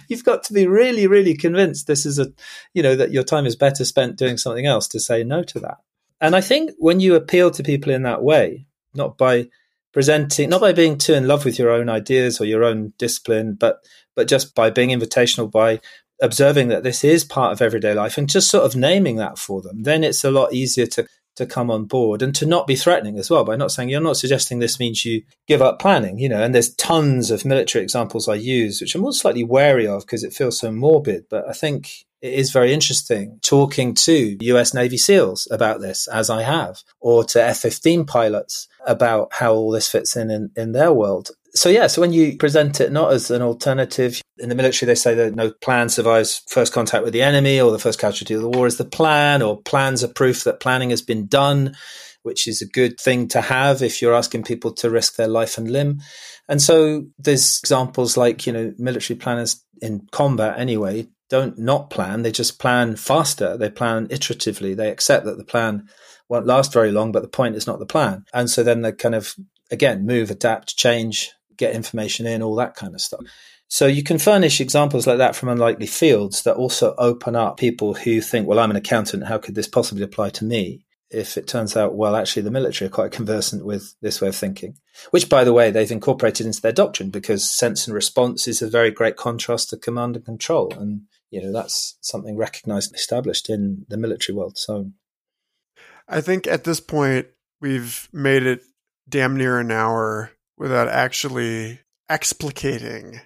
you've 0.09 0.25
got 0.25 0.45
to 0.45 0.53
be 0.53 0.67
really, 0.67 1.07
really 1.07 1.35
convinced 1.35 1.87
this 1.87 2.07
is 2.07 2.19
a, 2.19 2.27
you 2.75 2.83
know, 2.83 2.95
that 2.95 3.11
your 3.11 3.25
time 3.25 3.47
is 3.47 3.57
better 3.57 3.85
spent 3.85 4.17
doing 4.17 4.37
something 4.37 4.67
else 4.67 4.87
to 4.89 5.01
say 5.01 5.25
no 5.25 5.43
to 5.45 5.61
that. 5.61 5.79
And 6.21 6.37
I 6.37 6.41
think 6.41 6.73
when 6.79 7.01
you 7.01 7.15
appeal 7.15 7.51
to 7.53 7.63
people 7.63 7.93
in 7.93 8.03
that 8.03 8.23
way, 8.23 8.67
not 8.95 9.17
by 9.17 9.49
presenting, 9.93 10.51
not 10.51 10.61
by 10.61 10.73
being 10.73 10.99
too 10.99 11.15
in 11.15 11.27
love 11.27 11.45
with 11.45 11.59
your 11.59 11.71
own 11.71 11.89
ideas 11.89 12.41
or 12.41 12.45
your 12.45 12.65
own 12.65 12.93
discipline, 12.99 13.55
but 13.55 13.85
but 14.15 14.29
just 14.29 14.55
by 14.55 14.69
being 14.69 14.91
invitational, 14.91 15.51
by 15.51 15.81
observing 16.21 16.69
that 16.69 16.83
this 16.83 17.05
is 17.05 17.25
part 17.25 17.53
of 17.53 17.63
everyday 17.63 17.95
life 17.95 18.19
and 18.19 18.29
just 18.29 18.51
sort 18.51 18.65
of 18.65 18.75
naming 18.75 19.17
that 19.17 19.39
for 19.39 19.63
them, 19.63 19.85
then 19.85 20.03
it's 20.03 20.25
a 20.25 20.31
lot 20.31 20.53
easier 20.53 20.87
to 20.87 21.07
to 21.39 21.47
come 21.47 21.71
on 21.71 21.85
board 21.85 22.21
and 22.21 22.35
to 22.35 22.45
not 22.45 22.67
be 22.67 22.75
threatening 22.75 23.17
as 23.17 23.31
well 23.31 23.45
by 23.45 23.55
not 23.55 23.71
saying 23.71 23.89
you're 23.89 24.01
not 24.01 24.17
suggesting 24.17 24.59
this 24.59 24.81
means 24.81 25.05
you 25.05 25.23
give 25.47 25.63
up 25.63 25.79
planning 25.79 26.19
you 26.19 26.29
know? 26.29 26.43
And 26.43 26.53
there's 26.55 26.75
tons 26.75 27.31
of 27.31 27.45
military 27.45 27.83
examples 27.83 28.29
i 28.29 28.35
use 28.35 28.81
which 28.81 28.95
i'm 28.95 29.05
all 29.05 29.13
slightly 29.13 29.45
wary 29.45 29.87
of 29.87 30.03
because 30.03 30.25
it 30.25 30.33
feels 30.33 30.59
so 30.59 30.71
morbid 30.71 31.27
but 31.31 31.49
i 31.49 31.53
think 31.53 32.05
it 32.21 32.35
is 32.35 32.51
very 32.51 32.73
interesting 32.73 33.39
talking 33.43 33.95
to 33.95 34.37
US 34.41 34.75
Navy 34.75 34.97
SEALs 34.97 35.47
about 35.51 35.81
this, 35.81 36.09
as 36.09 36.31
I 36.31 36.43
have, 36.43 36.83
or 37.01 37.25
to 37.25 37.43
F 37.43 37.59
15 37.59 38.05
pilots 38.07 38.69
about 38.87 39.33
how 39.33 39.53
all 39.55 39.71
this 39.71 39.89
fits 39.89 40.17
in, 40.17 40.31
in 40.31 40.51
in 40.57 40.73
their 40.73 40.93
world. 40.93 41.31
So, 41.55 41.69
yeah, 41.69 41.87
so 41.87 42.01
when 42.01 42.13
you 42.13 42.37
present 42.37 42.81
it 42.81 42.93
not 42.93 43.13
as 43.13 43.31
an 43.31 43.43
alternative, 43.43 44.21
in 44.39 44.49
the 44.49 44.55
military, 44.55 44.87
they 44.87 44.95
say 44.95 45.15
that 45.15 45.35
no 45.35 45.51
plan 45.51 45.89
survives 45.89 46.43
first 46.49 46.73
contact 46.73 47.05
with 47.05 47.13
the 47.13 47.23
enemy, 47.23 47.61
or 47.61 47.71
the 47.71 47.79
first 47.79 47.99
casualty 47.99 48.35
of 48.35 48.43
the 48.43 48.49
war 48.49 48.67
is 48.67 48.77
the 48.77 48.85
plan, 48.85 49.43
or 49.43 49.61
plans 49.63 50.05
are 50.05 50.09
proof 50.09 50.45
that 50.45 50.61
planning 50.61 50.91
has 50.91 51.03
been 51.03 51.27
done, 51.27 51.75
which 52.23 52.47
is 52.47 52.61
a 52.61 52.67
good 52.67 53.01
thing 53.01 53.29
to 53.29 53.41
have 53.41 53.83
if 53.83 54.03
you're 54.03 54.15
asking 54.15 54.43
people 54.43 54.73
to 54.75 54.91
risk 54.91 55.17
their 55.17 55.29
life 55.29 55.57
and 55.57 55.71
limb. 55.71 56.01
And 56.49 56.61
so 56.61 57.07
there's 57.19 57.59
examples 57.61 58.17
like, 58.17 58.47
you 58.47 58.53
know, 58.53 58.73
military 58.79 59.19
planners 59.19 59.65
in 59.81 60.07
combat 60.13 60.59
anyway 60.59 61.07
don't 61.29 61.59
not 61.59 61.91
plan. 61.91 62.23
They 62.23 62.33
just 62.33 62.59
plan 62.59 62.97
faster. 62.97 63.57
They 63.57 63.71
plan 63.71 64.09
iteratively. 64.09 64.77
They 64.77 64.91
accept 64.91 65.25
that 65.27 65.39
the 65.39 65.45
plan 65.45 65.89
won't 66.29 66.47
last 66.47 66.73
very 66.73 66.91
long, 66.91 67.13
but 67.13 67.23
the 67.23 67.29
point 67.29 67.57
is 67.57 67.67
not 67.67 67.79
the 67.79 67.87
plan. 67.87 68.25
And 68.33 68.51
so 68.51 68.63
then 68.63 68.83
they 68.83 68.93
kind 68.93 69.15
of, 69.15 69.35
again, 69.71 70.07
move, 70.07 70.31
adapt, 70.31 70.77
change, 70.77 71.33
get 71.57 71.75
information 71.75 72.27
in, 72.27 72.43
all 72.43 72.55
that 72.57 72.75
kind 72.75 72.95
of 72.95 73.01
stuff. 73.01 73.21
So 73.69 73.87
you 73.87 74.03
can 74.03 74.19
furnish 74.19 74.61
examples 74.61 75.07
like 75.07 75.19
that 75.19 75.37
from 75.37 75.51
unlikely 75.51 75.87
fields 75.87 76.43
that 76.43 76.57
also 76.57 76.95
open 76.97 77.37
up 77.37 77.59
people 77.59 77.93
who 77.95 78.23
think, 78.23 78.47
well, 78.47 78.59
I'm 78.59 78.71
an 78.71 78.77
accountant. 78.77 79.27
How 79.27 79.37
could 79.37 79.55
this 79.55 79.69
possibly 79.69 80.03
apply 80.03 80.31
to 80.31 80.45
me? 80.45 80.85
If 81.11 81.39
it 81.39 81.47
turns 81.47 81.75
out, 81.77 81.95
well, 81.95 82.17
actually 82.17 82.43
the 82.43 82.51
military 82.51 82.87
are 82.87 82.93
quite 82.93 83.13
conversant 83.13 83.65
with 83.65 83.95
this 84.03 84.21
way 84.21 84.29
of 84.29 84.37
thinking, 84.37 84.77
which 85.11 85.29
by 85.31 85.43
the 85.43 85.55
way, 85.55 85.71
they've 85.71 85.91
incorporated 85.91 86.45
into 86.45 86.61
their 86.61 86.73
doctrine 86.73 87.09
because 87.09 87.51
sense 87.51 87.87
and 87.87 87.95
response 87.95 88.47
is 88.47 88.61
a 88.61 88.69
very 88.69 88.91
great 88.91 89.17
contrast 89.17 89.71
to 89.71 89.79
command 89.79 90.17
and 90.17 90.25
control. 90.27 90.71
And 90.79 91.03
you 91.31 91.43
know 91.43 91.53
that's 91.53 91.97
something 92.01 92.37
recognized 92.37 92.91
and 92.91 92.99
established 92.99 93.49
in 93.49 93.85
the 93.89 93.97
military 93.97 94.37
world. 94.37 94.59
So 94.59 94.93
i 96.09 96.21
think 96.21 96.47
at 96.47 96.65
this 96.65 96.81
point 96.81 97.27
we've 97.61 98.09
made 98.13 98.45
it 98.45 98.63
damn 99.09 99.37
near 99.37 99.59
an 99.59 99.71
hour 99.71 100.33
without 100.57 100.89
actually 100.89 101.81
explicating 102.11 103.21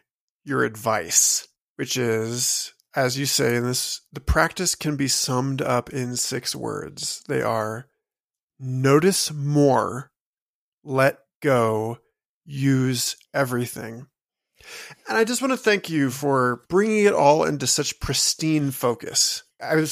your 0.44 0.64
advice 0.64 1.46
which 1.76 1.96
is 1.96 2.74
as 2.94 3.18
you 3.18 3.26
say 3.26 3.56
in 3.56 3.64
this 3.64 4.02
the 4.12 4.20
practice 4.20 4.74
can 4.74 4.96
be 4.96 5.08
summed 5.08 5.62
up 5.62 5.90
in 5.90 6.16
six 6.16 6.54
words. 6.54 7.22
They 7.28 7.42
are 7.42 7.88
notice 8.58 9.32
more. 9.32 10.10
Let 10.84 11.18
go. 11.42 11.98
Use 12.44 13.16
everything 13.32 14.06
and 15.08 15.16
I 15.16 15.24
just 15.24 15.42
want 15.42 15.52
to 15.52 15.56
thank 15.56 15.90
you 15.90 16.10
for 16.10 16.64
bringing 16.68 17.04
it 17.04 17.12
all 17.12 17.44
into 17.44 17.66
such 17.66 18.00
pristine 18.00 18.70
focus. 18.70 19.42
I've 19.60 19.90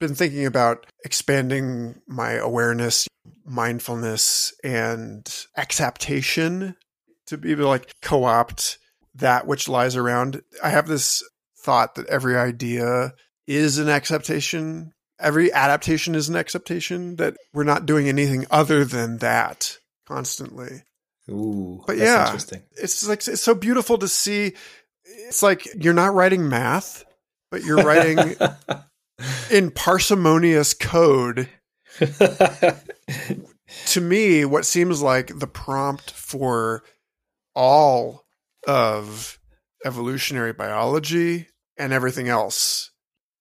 been 0.00 0.14
thinking 0.14 0.46
about 0.46 0.86
expanding 1.04 2.00
my 2.06 2.32
awareness, 2.32 3.06
mindfulness, 3.44 4.52
and 4.64 5.28
exaptation 5.56 6.76
to 7.26 7.38
be 7.38 7.52
able 7.52 7.64
to 7.64 7.68
like 7.68 7.92
co 8.02 8.24
opt 8.24 8.78
that 9.14 9.46
which 9.46 9.68
lies 9.68 9.96
around. 9.96 10.42
I 10.62 10.70
have 10.70 10.88
this 10.88 11.22
thought 11.58 11.94
that 11.94 12.06
every 12.06 12.36
idea 12.36 13.12
is 13.46 13.78
an 13.78 13.88
exaptation. 13.88 14.92
Every 15.20 15.52
adaptation 15.52 16.14
is 16.14 16.28
an 16.28 16.36
exaptation 16.36 17.16
that 17.16 17.36
we're 17.52 17.64
not 17.64 17.86
doing 17.86 18.08
anything 18.08 18.46
other 18.50 18.84
than 18.84 19.18
that 19.18 19.78
constantly. 20.06 20.82
Ooh, 21.30 21.82
but 21.86 21.96
yeah, 21.96 22.34
it's 22.34 23.06
like 23.06 23.26
it's 23.28 23.42
so 23.42 23.54
beautiful 23.54 23.98
to 23.98 24.08
see. 24.08 24.54
It's 25.04 25.42
like 25.42 25.68
you're 25.74 25.94
not 25.94 26.14
writing 26.14 26.48
math, 26.48 27.04
but 27.50 27.64
you're 27.64 27.84
writing 27.84 28.34
in 29.50 29.70
parsimonious 29.70 30.74
code. 30.74 31.48
to 31.98 34.00
me, 34.00 34.44
what 34.44 34.66
seems 34.66 35.00
like 35.00 35.38
the 35.38 35.46
prompt 35.46 36.10
for 36.10 36.82
all 37.54 38.24
of 38.66 39.38
evolutionary 39.84 40.52
biology 40.52 41.48
and 41.76 41.92
everything 41.92 42.28
else 42.28 42.90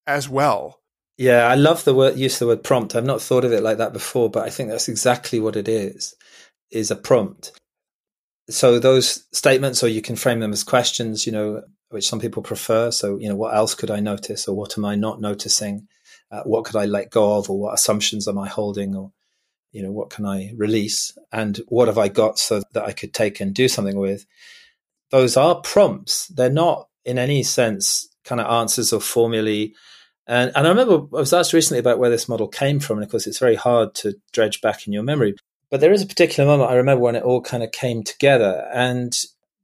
as 0.05 0.29
well. 0.29 0.79
Yeah, 1.17 1.47
I 1.47 1.55
love 1.55 1.83
the 1.83 1.93
word 1.93 2.17
use 2.17 2.35
of 2.35 2.39
the 2.39 2.47
word 2.47 2.63
prompt. 2.63 2.95
I've 2.95 3.05
not 3.05 3.21
thought 3.21 3.45
of 3.45 3.53
it 3.53 3.63
like 3.63 3.77
that 3.77 3.93
before, 3.93 4.29
but 4.29 4.45
I 4.45 4.49
think 4.49 4.69
that's 4.69 4.87
exactly 4.87 5.39
what 5.39 5.55
it 5.55 5.67
is. 5.67 6.15
Is 6.71 6.89
a 6.89 6.95
prompt 6.95 7.51
so 8.53 8.79
those 8.79 9.25
statements, 9.31 9.83
or 9.83 9.87
you 9.87 10.01
can 10.01 10.15
frame 10.15 10.39
them 10.39 10.53
as 10.53 10.63
questions, 10.63 11.25
you 11.25 11.31
know, 11.31 11.63
which 11.89 12.07
some 12.07 12.19
people 12.19 12.43
prefer. 12.43 12.91
So, 12.91 13.17
you 13.17 13.27
know, 13.27 13.35
what 13.35 13.55
else 13.55 13.75
could 13.75 13.91
I 13.91 13.99
notice, 13.99 14.47
or 14.47 14.55
what 14.55 14.77
am 14.77 14.85
I 14.85 14.95
not 14.95 15.19
noticing? 15.19 15.87
Uh, 16.31 16.43
what 16.43 16.63
could 16.63 16.77
I 16.77 16.85
let 16.85 17.11
go 17.11 17.37
of, 17.37 17.49
or 17.49 17.59
what 17.59 17.73
assumptions 17.73 18.27
am 18.27 18.37
I 18.37 18.47
holding, 18.47 18.95
or 18.95 19.11
you 19.71 19.81
know, 19.83 19.91
what 19.91 20.09
can 20.09 20.25
I 20.25 20.53
release, 20.55 21.17
and 21.31 21.59
what 21.67 21.87
have 21.87 21.97
I 21.97 22.09
got 22.09 22.39
so 22.39 22.61
that 22.73 22.85
I 22.85 22.93
could 22.93 23.13
take 23.13 23.39
and 23.39 23.53
do 23.53 23.67
something 23.67 23.97
with? 23.97 24.25
Those 25.11 25.35
are 25.37 25.61
prompts. 25.61 26.27
They're 26.27 26.49
not, 26.49 26.87
in 27.03 27.17
any 27.17 27.43
sense, 27.43 28.07
kind 28.23 28.39
of 28.39 28.47
answers 28.47 28.93
or 28.93 29.01
formulae. 29.01 29.73
And, 30.27 30.51
and 30.55 30.67
I 30.67 30.69
remember 30.69 31.05
I 31.15 31.19
was 31.19 31.33
asked 31.33 31.53
recently 31.53 31.79
about 31.79 31.99
where 31.99 32.09
this 32.09 32.29
model 32.29 32.47
came 32.47 32.79
from, 32.79 32.97
and 32.97 33.03
of 33.03 33.11
course, 33.11 33.27
it's 33.27 33.39
very 33.39 33.55
hard 33.55 33.93
to 33.95 34.15
dredge 34.31 34.61
back 34.61 34.87
in 34.87 34.93
your 34.93 35.03
memory. 35.03 35.35
But 35.71 35.79
there 35.79 35.93
is 35.93 36.01
a 36.01 36.07
particular 36.07 36.47
moment 36.47 36.69
I 36.69 36.75
remember 36.75 37.01
when 37.01 37.15
it 37.15 37.23
all 37.23 37.41
kind 37.41 37.63
of 37.63 37.71
came 37.71 38.03
together, 38.03 38.69
and 38.73 39.17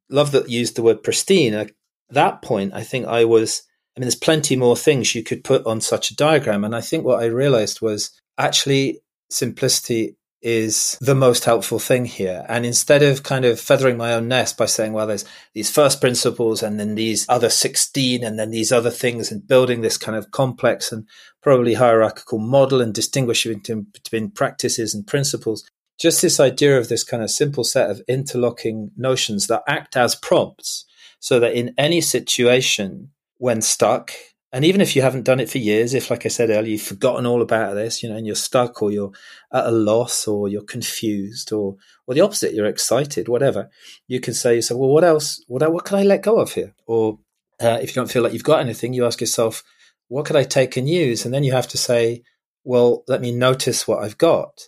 love 0.10 0.32
that 0.32 0.49
used 0.49 0.76
the 0.76 0.82
word 0.82 1.03
pristine. 1.03 1.53
At 1.53 1.72
that 2.10 2.41
point, 2.41 2.74
I 2.74 2.84
think 2.84 3.05
I 3.05 3.26
was. 3.26 3.64
I 3.95 3.99
mean, 3.99 4.05
there's 4.05 4.16
plenty 4.16 4.55
more 4.55 4.78
things 4.78 5.16
you 5.16 5.24
could 5.24 5.43
put 5.43 5.66
on 5.66 5.82
such 5.82 6.12
a 6.12 6.16
diagram, 6.16 6.64
and 6.64 6.76
I 6.76 6.82
think 6.82 7.03
what 7.03 7.22
I 7.22 7.26
realized 7.26 7.82
was 7.82 8.12
actually 8.38 9.01
simplicity 9.30 10.16
is 10.41 10.97
the 11.01 11.16
most 11.16 11.45
helpful 11.45 11.80
thing 11.80 12.05
here. 12.05 12.45
And 12.47 12.66
instead 12.66 13.01
of 13.01 13.24
kind 13.24 13.43
of 13.43 13.60
feathering 13.60 13.97
my 13.97 14.14
own 14.14 14.28
nest 14.28 14.55
by 14.55 14.68
saying, 14.68 14.93
well, 14.93 15.08
there's 15.08 15.26
these 15.53 15.72
first 15.72 15.99
principles 15.99 16.62
and 16.62 16.80
then 16.80 16.95
these 16.95 17.26
other 17.28 17.49
16 17.49 18.24
and 18.24 18.38
then 18.38 18.51
these 18.51 18.72
other 18.72 18.91
things 18.91 19.32
and 19.32 19.47
building 19.47 19.82
this 19.82 19.97
kind 19.97 20.16
of 20.16 20.30
complex 20.30 20.91
and 20.91 21.08
probably 21.41 21.74
hierarchical 21.74 22.38
model 22.38 22.82
and 22.82 22.93
distinguishing 22.93 23.60
between 23.91 24.30
practices 24.30 24.93
and 24.93 25.08
principles, 25.08 25.68
just 25.97 26.21
this 26.21 26.39
idea 26.39 26.77
of 26.77 26.89
this 26.89 27.03
kind 27.03 27.23
of 27.23 27.31
simple 27.31 27.63
set 27.63 27.89
of 27.89 28.01
interlocking 28.07 28.91
notions 28.95 29.47
that 29.47 29.63
act 29.67 29.97
as 29.97 30.15
prompts 30.15 30.85
so 31.19 31.39
that 31.39 31.53
in 31.53 31.73
any 31.77 32.01
situation 32.01 33.09
when 33.37 33.61
stuck 33.61 34.11
and 34.53 34.63
even 34.63 34.79
if 34.79 34.95
you 34.95 35.01
haven't 35.01 35.25
done 35.25 35.39
it 35.39 35.49
for 35.49 35.57
years 35.57 35.93
if 35.93 36.09
like 36.09 36.25
i 36.25 36.29
said 36.29 36.49
earlier 36.49 36.71
you've 36.71 36.81
forgotten 36.81 37.25
all 37.25 37.41
about 37.41 37.73
this 37.73 38.01
you 38.01 38.09
know 38.09 38.15
and 38.15 38.25
you're 38.25 38.35
stuck 38.35 38.81
or 38.81 38.91
you're 38.91 39.11
at 39.51 39.65
a 39.65 39.71
loss 39.71 40.27
or 40.27 40.47
you're 40.47 40.63
confused 40.63 41.51
or 41.51 41.75
or 42.05 42.13
the 42.13 42.21
opposite 42.21 42.53
you're 42.53 42.65
excited 42.65 43.27
whatever 43.27 43.69
you 44.07 44.19
can 44.19 44.33
say 44.33 44.55
yourself 44.55 44.79
well 44.79 44.89
what 44.89 45.03
else 45.03 45.43
what, 45.47 45.71
what 45.71 45.85
can 45.85 45.97
i 45.97 46.03
let 46.03 46.23
go 46.23 46.39
of 46.39 46.53
here? 46.53 46.73
Or 46.85 47.19
uh, 47.59 47.79
if 47.81 47.89
you 47.89 47.95
don't 47.95 48.11
feel 48.11 48.21
like 48.21 48.33
you've 48.33 48.43
got 48.43 48.59
anything 48.59 48.93
you 48.93 49.05
ask 49.05 49.19
yourself 49.19 49.63
what 50.07 50.25
could 50.25 50.35
i 50.35 50.43
take 50.43 50.77
and 50.77 50.87
use? 50.87 51.25
And 51.25 51.33
then 51.33 51.43
you 51.43 51.51
have 51.51 51.67
to 51.69 51.77
say 51.77 52.23
well 52.63 53.03
let 53.07 53.21
me 53.21 53.31
notice 53.31 53.87
what 53.87 54.03
i've 54.03 54.17
got 54.17 54.67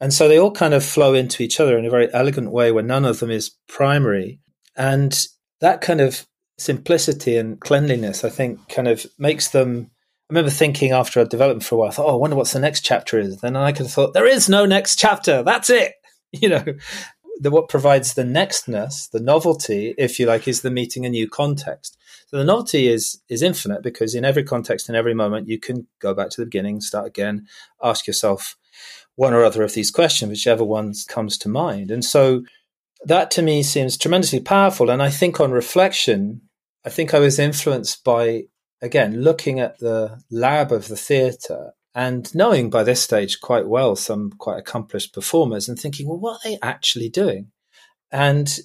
and 0.00 0.12
so 0.12 0.28
they 0.28 0.38
all 0.38 0.50
kind 0.50 0.74
of 0.74 0.84
flow 0.84 1.14
into 1.14 1.42
each 1.42 1.60
other 1.60 1.78
in 1.78 1.86
a 1.86 1.90
very 1.90 2.12
elegant 2.12 2.50
way 2.50 2.72
where 2.72 2.82
none 2.82 3.04
of 3.04 3.20
them 3.20 3.30
is 3.30 3.52
primary. 3.68 4.40
And 4.76 5.26
that 5.60 5.80
kind 5.80 6.00
of 6.00 6.26
simplicity 6.58 7.36
and 7.36 7.60
cleanliness, 7.60 8.24
I 8.24 8.28
think, 8.28 8.68
kind 8.68 8.88
of 8.88 9.06
makes 9.18 9.48
them. 9.48 9.90
I 10.30 10.32
remember 10.32 10.50
thinking 10.50 10.90
after 10.92 11.20
I'd 11.20 11.28
developed 11.28 11.62
for 11.64 11.74
a 11.74 11.78
while, 11.78 11.88
I 11.88 11.92
thought, 11.92 12.06
oh, 12.06 12.14
I 12.14 12.16
wonder 12.16 12.36
what 12.36 12.48
the 12.48 12.58
next 12.58 12.80
chapter 12.80 13.18
is. 13.18 13.40
Then 13.40 13.56
I 13.56 13.72
could 13.72 13.86
have 13.86 13.92
thought, 13.92 14.14
there 14.14 14.26
is 14.26 14.48
no 14.48 14.64
next 14.64 14.98
chapter. 14.98 15.42
That's 15.42 15.70
it. 15.70 15.92
You 16.32 16.48
know, 16.48 16.64
the, 17.38 17.52
what 17.52 17.68
provides 17.68 18.14
the 18.14 18.24
nextness, 18.24 19.08
the 19.08 19.20
novelty, 19.20 19.94
if 19.96 20.18
you 20.18 20.26
like, 20.26 20.48
is 20.48 20.62
the 20.62 20.70
meeting 20.70 21.06
a 21.06 21.08
new 21.08 21.28
context. 21.28 21.96
So 22.26 22.38
the 22.38 22.44
novelty 22.44 22.88
is 22.88 23.20
is 23.28 23.40
infinite 23.40 23.84
because 23.84 24.16
in 24.16 24.24
every 24.24 24.42
context, 24.42 24.88
in 24.88 24.96
every 24.96 25.14
moment, 25.14 25.46
you 25.46 25.60
can 25.60 25.86
go 26.00 26.12
back 26.12 26.30
to 26.30 26.40
the 26.40 26.46
beginning, 26.46 26.80
start 26.80 27.06
again, 27.06 27.46
ask 27.80 28.08
yourself, 28.08 28.56
one 29.16 29.34
or 29.34 29.44
other 29.44 29.62
of 29.62 29.74
these 29.74 29.90
questions, 29.90 30.30
whichever 30.30 30.64
one 30.64 30.92
comes 31.08 31.38
to 31.38 31.48
mind. 31.48 31.90
And 31.90 32.04
so 32.04 32.42
that 33.04 33.30
to 33.32 33.42
me 33.42 33.62
seems 33.62 33.96
tremendously 33.96 34.40
powerful. 34.40 34.90
And 34.90 35.02
I 35.02 35.10
think 35.10 35.40
on 35.40 35.52
reflection, 35.52 36.42
I 36.84 36.90
think 36.90 37.14
I 37.14 37.18
was 37.18 37.38
influenced 37.38 38.02
by, 38.04 38.44
again, 38.82 39.22
looking 39.22 39.60
at 39.60 39.78
the 39.78 40.20
lab 40.30 40.72
of 40.72 40.88
the 40.88 40.96
theatre 40.96 41.72
and 41.94 42.34
knowing 42.34 42.70
by 42.70 42.82
this 42.82 43.02
stage 43.02 43.40
quite 43.40 43.68
well 43.68 43.94
some 43.94 44.30
quite 44.32 44.58
accomplished 44.58 45.14
performers 45.14 45.68
and 45.68 45.78
thinking, 45.78 46.08
well, 46.08 46.18
what 46.18 46.44
are 46.44 46.50
they 46.50 46.58
actually 46.60 47.08
doing? 47.08 47.52
And 48.10 48.58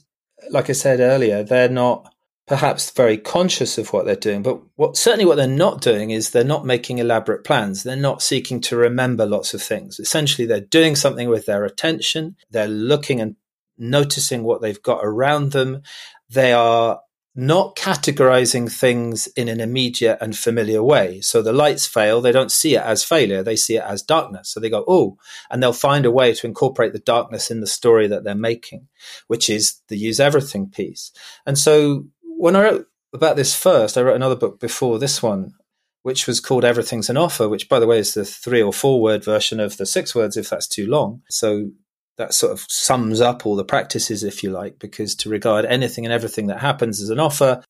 like 0.49 0.69
I 0.69 0.73
said 0.73 0.99
earlier, 0.99 1.43
they're 1.43 1.69
not 1.69 2.13
perhaps 2.49 2.89
very 2.89 3.15
conscious 3.15 3.77
of 3.77 3.93
what 3.93 4.05
they're 4.05 4.15
doing, 4.15 4.41
but 4.41 4.59
what 4.75 4.97
certainly 4.97 5.23
what 5.23 5.35
they're 5.35 5.47
not 5.47 5.81
doing 5.81 6.09
is 6.09 6.31
they're 6.31 6.43
not 6.43 6.65
making 6.65 6.97
elaborate 6.97 7.43
plans. 7.43 7.83
They're 7.83 7.95
not 7.95 8.23
seeking 8.23 8.59
to 8.61 8.75
remember 8.75 9.27
lots 9.27 9.53
of 9.53 9.61
things. 9.61 9.99
Essentially, 9.99 10.47
they're 10.47 10.59
doing 10.59 10.95
something 10.95 11.29
with 11.29 11.45
their 11.45 11.63
attention. 11.63 12.35
They're 12.49 12.67
looking 12.67 13.21
and 13.21 13.35
noticing 13.77 14.41
what 14.41 14.61
they've 14.61 14.81
got 14.81 15.01
around 15.03 15.51
them. 15.51 15.83
They 16.27 16.51
are 16.51 17.01
not 17.35 17.75
categorizing 17.75 18.71
things 18.71 19.27
in 19.27 19.47
an 19.47 19.59
immediate 19.59 20.17
and 20.19 20.35
familiar 20.35 20.81
way. 20.81 21.21
So 21.21 21.43
the 21.43 21.53
lights 21.53 21.85
fail, 21.85 22.19
they 22.19 22.31
don't 22.31 22.51
see 22.51 22.75
it 22.75 22.81
as 22.81 23.03
failure, 23.03 23.43
they 23.43 23.55
see 23.55 23.77
it 23.77 23.83
as 23.83 24.01
darkness. 24.01 24.49
So 24.49 24.59
they 24.59 24.71
go, 24.71 24.83
oh, 24.87 25.17
and 25.51 25.61
they'll 25.61 25.71
find 25.71 26.05
a 26.05 26.11
way 26.11 26.33
to 26.33 26.47
incorporate 26.47 26.93
the 26.93 26.99
darkness 26.99 27.51
in 27.51 27.61
the 27.61 27.67
story 27.67 28.07
that 28.07 28.23
they're 28.23 28.33
making, 28.33 28.87
which 29.27 29.49
is 29.49 29.79
the 29.87 29.97
use 29.97 30.19
everything 30.19 30.69
piece. 30.69 31.11
And 31.45 31.57
so 31.57 32.07
when 32.39 32.55
I 32.55 32.63
wrote 32.63 32.87
about 33.13 33.35
this 33.35 33.53
first, 33.53 33.97
I 33.97 34.01
wrote 34.01 34.15
another 34.15 34.35
book 34.35 34.61
before 34.61 34.97
this 34.97 35.21
one, 35.21 35.55
which 36.03 36.25
was 36.25 36.39
called 36.39 36.63
Everything's 36.63 37.09
an 37.09 37.17
Offer, 37.17 37.49
which, 37.49 37.67
by 37.67 37.79
the 37.79 37.87
way, 37.87 37.99
is 37.99 38.13
the 38.13 38.23
three 38.23 38.61
or 38.61 38.71
four 38.71 39.01
word 39.01 39.25
version 39.25 39.59
of 39.59 39.75
the 39.75 39.85
six 39.85 40.15
words 40.15 40.37
if 40.37 40.49
that's 40.49 40.67
too 40.67 40.87
long. 40.87 41.21
So 41.29 41.71
that 42.17 42.33
sort 42.33 42.53
of 42.53 42.65
sums 42.69 43.19
up 43.19 43.45
all 43.45 43.57
the 43.57 43.65
practices, 43.65 44.23
if 44.23 44.41
you 44.41 44.51
like, 44.51 44.79
because 44.79 45.15
to 45.15 45.29
regard 45.29 45.65
anything 45.65 46.05
and 46.05 46.13
everything 46.13 46.47
that 46.47 46.61
happens 46.61 47.01
as 47.01 47.09
an 47.09 47.19
offer, 47.19 47.61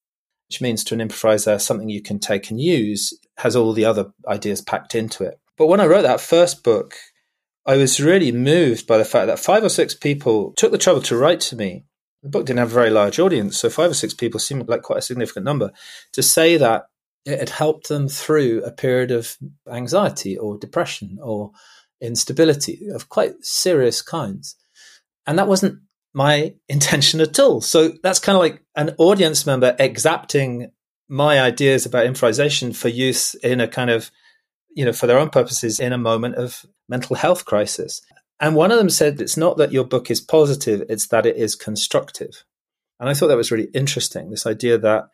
which 0.50 0.62
means 0.62 0.84
to 0.84 0.94
an 0.94 1.02
improviser 1.02 1.58
something 1.58 1.90
you 1.90 2.04
can 2.04 2.20
take 2.20 2.52
and 2.52 2.62
use, 2.62 3.12
has 3.38 3.56
all 3.56 3.74
the 3.74 3.86
other 3.86 4.14
ideas 4.28 4.62
packed 4.62 4.94
into 4.94 5.24
it. 5.24 5.40
But 5.58 5.66
when 5.66 5.80
I 5.80 5.88
wrote 5.88 6.04
that 6.04 6.22
first 6.22 6.64
book, 6.64 6.96
I 7.66 7.76
was 7.76 8.00
really 8.00 8.32
moved 8.32 8.86
by 8.86 9.00
the 9.00 9.06
fact 9.06 9.26
that 9.28 9.40
five 9.40 9.64
or 9.64 9.70
six 9.70 9.96
people 9.96 10.54
took 10.54 10.72
the 10.72 10.78
trouble 10.78 11.02
to 11.02 11.18
write 11.18 11.40
to 11.42 11.56
me. 11.56 11.86
The 12.24 12.30
book 12.30 12.46
didn't 12.46 12.60
have 12.60 12.72
a 12.72 12.74
very 12.74 12.90
large 12.90 13.20
audience, 13.20 13.58
so 13.58 13.70
five 13.70 13.92
or 13.92 13.96
six 13.96 14.14
people 14.14 14.40
seemed 14.40 14.68
like 14.68 14.82
quite 14.82 15.00
a 15.00 15.04
significant 15.04 15.46
number 15.46 15.72
to 16.14 16.22
say 16.24 16.58
that 16.58 16.86
it 17.26 17.40
had 17.40 17.50
helped 17.50 17.88
them 17.88 18.08
through 18.08 18.64
a 18.64 18.72
period 18.72 19.12
of 19.12 19.38
anxiety 19.72 20.38
or 20.38 20.58
depression 20.58 21.18
or 21.22 21.52
instability 22.02 22.88
of 22.94 23.10
quite 23.10 23.34
serious 23.42 24.02
kinds. 24.02 24.56
And 25.28 25.38
that 25.38 25.48
wasn't 25.48 25.80
my 26.14 26.56
intention 26.70 27.22
at 27.22 27.40
all. 27.40 27.62
So 27.62 27.94
that's 28.04 28.20
kind 28.20 28.36
of 28.36 28.42
like 28.42 28.64
an 28.76 28.96
audience 28.98 29.46
member 29.46 29.76
exacting 29.80 30.72
my 31.08 31.42
ideas 31.42 31.86
about 31.86 32.06
improvisation 32.06 32.72
for 32.72 32.88
use 32.88 33.34
in 33.36 33.60
a 33.60 33.68
kind 33.68 33.90
of, 33.90 34.12
you 34.76 34.86
know, 34.86 34.94
for 34.94 35.08
their 35.08 35.18
own 35.18 35.30
purposes 35.30 35.80
in 35.80 35.92
a 35.92 35.98
moment 35.98 36.36
of 36.36 36.66
mental 36.88 37.16
health 37.16 37.46
crisis. 37.46 38.02
And 38.40 38.56
one 38.56 38.72
of 38.72 38.78
them 38.78 38.90
said, 38.90 39.20
it's 39.20 39.38
not 39.38 39.58
that 39.58 39.72
your 39.72 39.84
book 39.84 40.10
is 40.10 40.22
positive, 40.22 40.84
it's 40.90 41.08
that 41.08 41.26
it 41.26 41.36
is 41.36 41.56
constructive. 41.56 42.46
And 43.00 43.10
I 43.10 43.14
thought 43.14 43.28
that 43.28 43.38
was 43.38 43.52
really 43.52 43.70
interesting 43.74 44.30
this 44.30 44.46
idea 44.46 44.78
that 44.78 45.10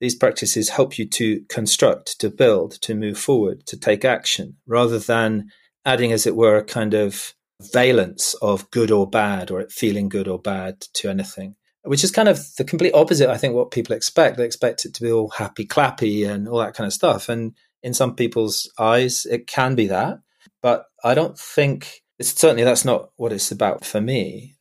these 0.00 0.14
practices 0.14 0.70
help 0.70 0.98
you 0.98 1.08
to 1.08 1.40
construct, 1.48 2.20
to 2.20 2.28
build, 2.28 2.72
to 2.82 2.94
move 2.94 3.18
forward, 3.18 3.66
to 3.66 3.78
take 3.78 4.04
action, 4.04 4.56
rather 4.66 4.98
than 4.98 5.50
adding, 5.86 6.12
as 6.12 6.26
it 6.26 6.36
were, 6.36 6.56
a 6.56 6.64
kind 6.64 6.92
of 6.92 7.34
valence 7.72 8.34
of 8.42 8.70
good 8.70 8.90
or 8.90 9.08
bad 9.08 9.50
or 9.50 9.66
feeling 9.70 10.10
good 10.10 10.28
or 10.28 10.38
bad 10.38 10.82
to 10.92 11.08
anything, 11.08 11.56
which 11.84 12.04
is 12.04 12.10
kind 12.10 12.28
of 12.28 12.38
the 12.58 12.64
complete 12.64 12.92
opposite, 12.92 13.30
I 13.30 13.38
think, 13.38 13.54
what 13.54 13.70
people 13.70 13.96
expect. 13.96 14.36
They 14.36 14.44
expect 14.44 14.84
it 14.84 14.92
to 14.94 15.02
be 15.02 15.10
all 15.10 15.30
happy 15.30 15.64
clappy 15.64 16.28
and 16.28 16.46
all 16.46 16.58
that 16.58 16.74
kind 16.74 16.86
of 16.86 16.92
stuff. 16.92 17.30
And 17.30 17.54
in 17.82 17.94
some 17.94 18.14
people's 18.14 18.70
eyes, 18.78 19.24
it 19.24 19.46
can 19.46 19.74
be 19.74 19.86
that. 19.86 20.18
But 20.60 20.84
I 21.02 21.14
don't 21.14 21.38
think 21.38 22.02
it's 22.18 22.38
certainly 22.38 22.64
that's 22.64 22.84
not 22.84 23.10
what 23.16 23.32
it's 23.32 23.50
about 23.50 23.84
for 23.84 24.00
me. 24.00 24.54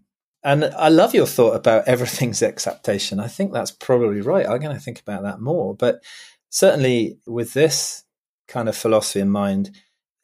And 0.44 0.66
I 0.66 0.90
love 0.90 1.16
your 1.16 1.26
thought 1.26 1.56
about 1.56 1.88
everything's 1.88 2.44
exaptation. 2.44 3.20
I 3.20 3.28
think 3.28 3.52
that's 3.52 3.72
probably 3.72 4.22
right. 4.22 4.48
I'm 4.48 4.60
going 4.60 4.76
to 4.76 4.82
think 4.82 5.00
about 5.00 5.24
that 5.24 5.42
more. 5.42 5.76
But 5.76 6.04
certainly 6.50 7.18
with 7.26 7.54
this 7.54 8.04
kind 8.48 8.70
of 8.70 8.78
philosophy 8.78 9.22
in 9.22 9.30
mind, 9.30 9.72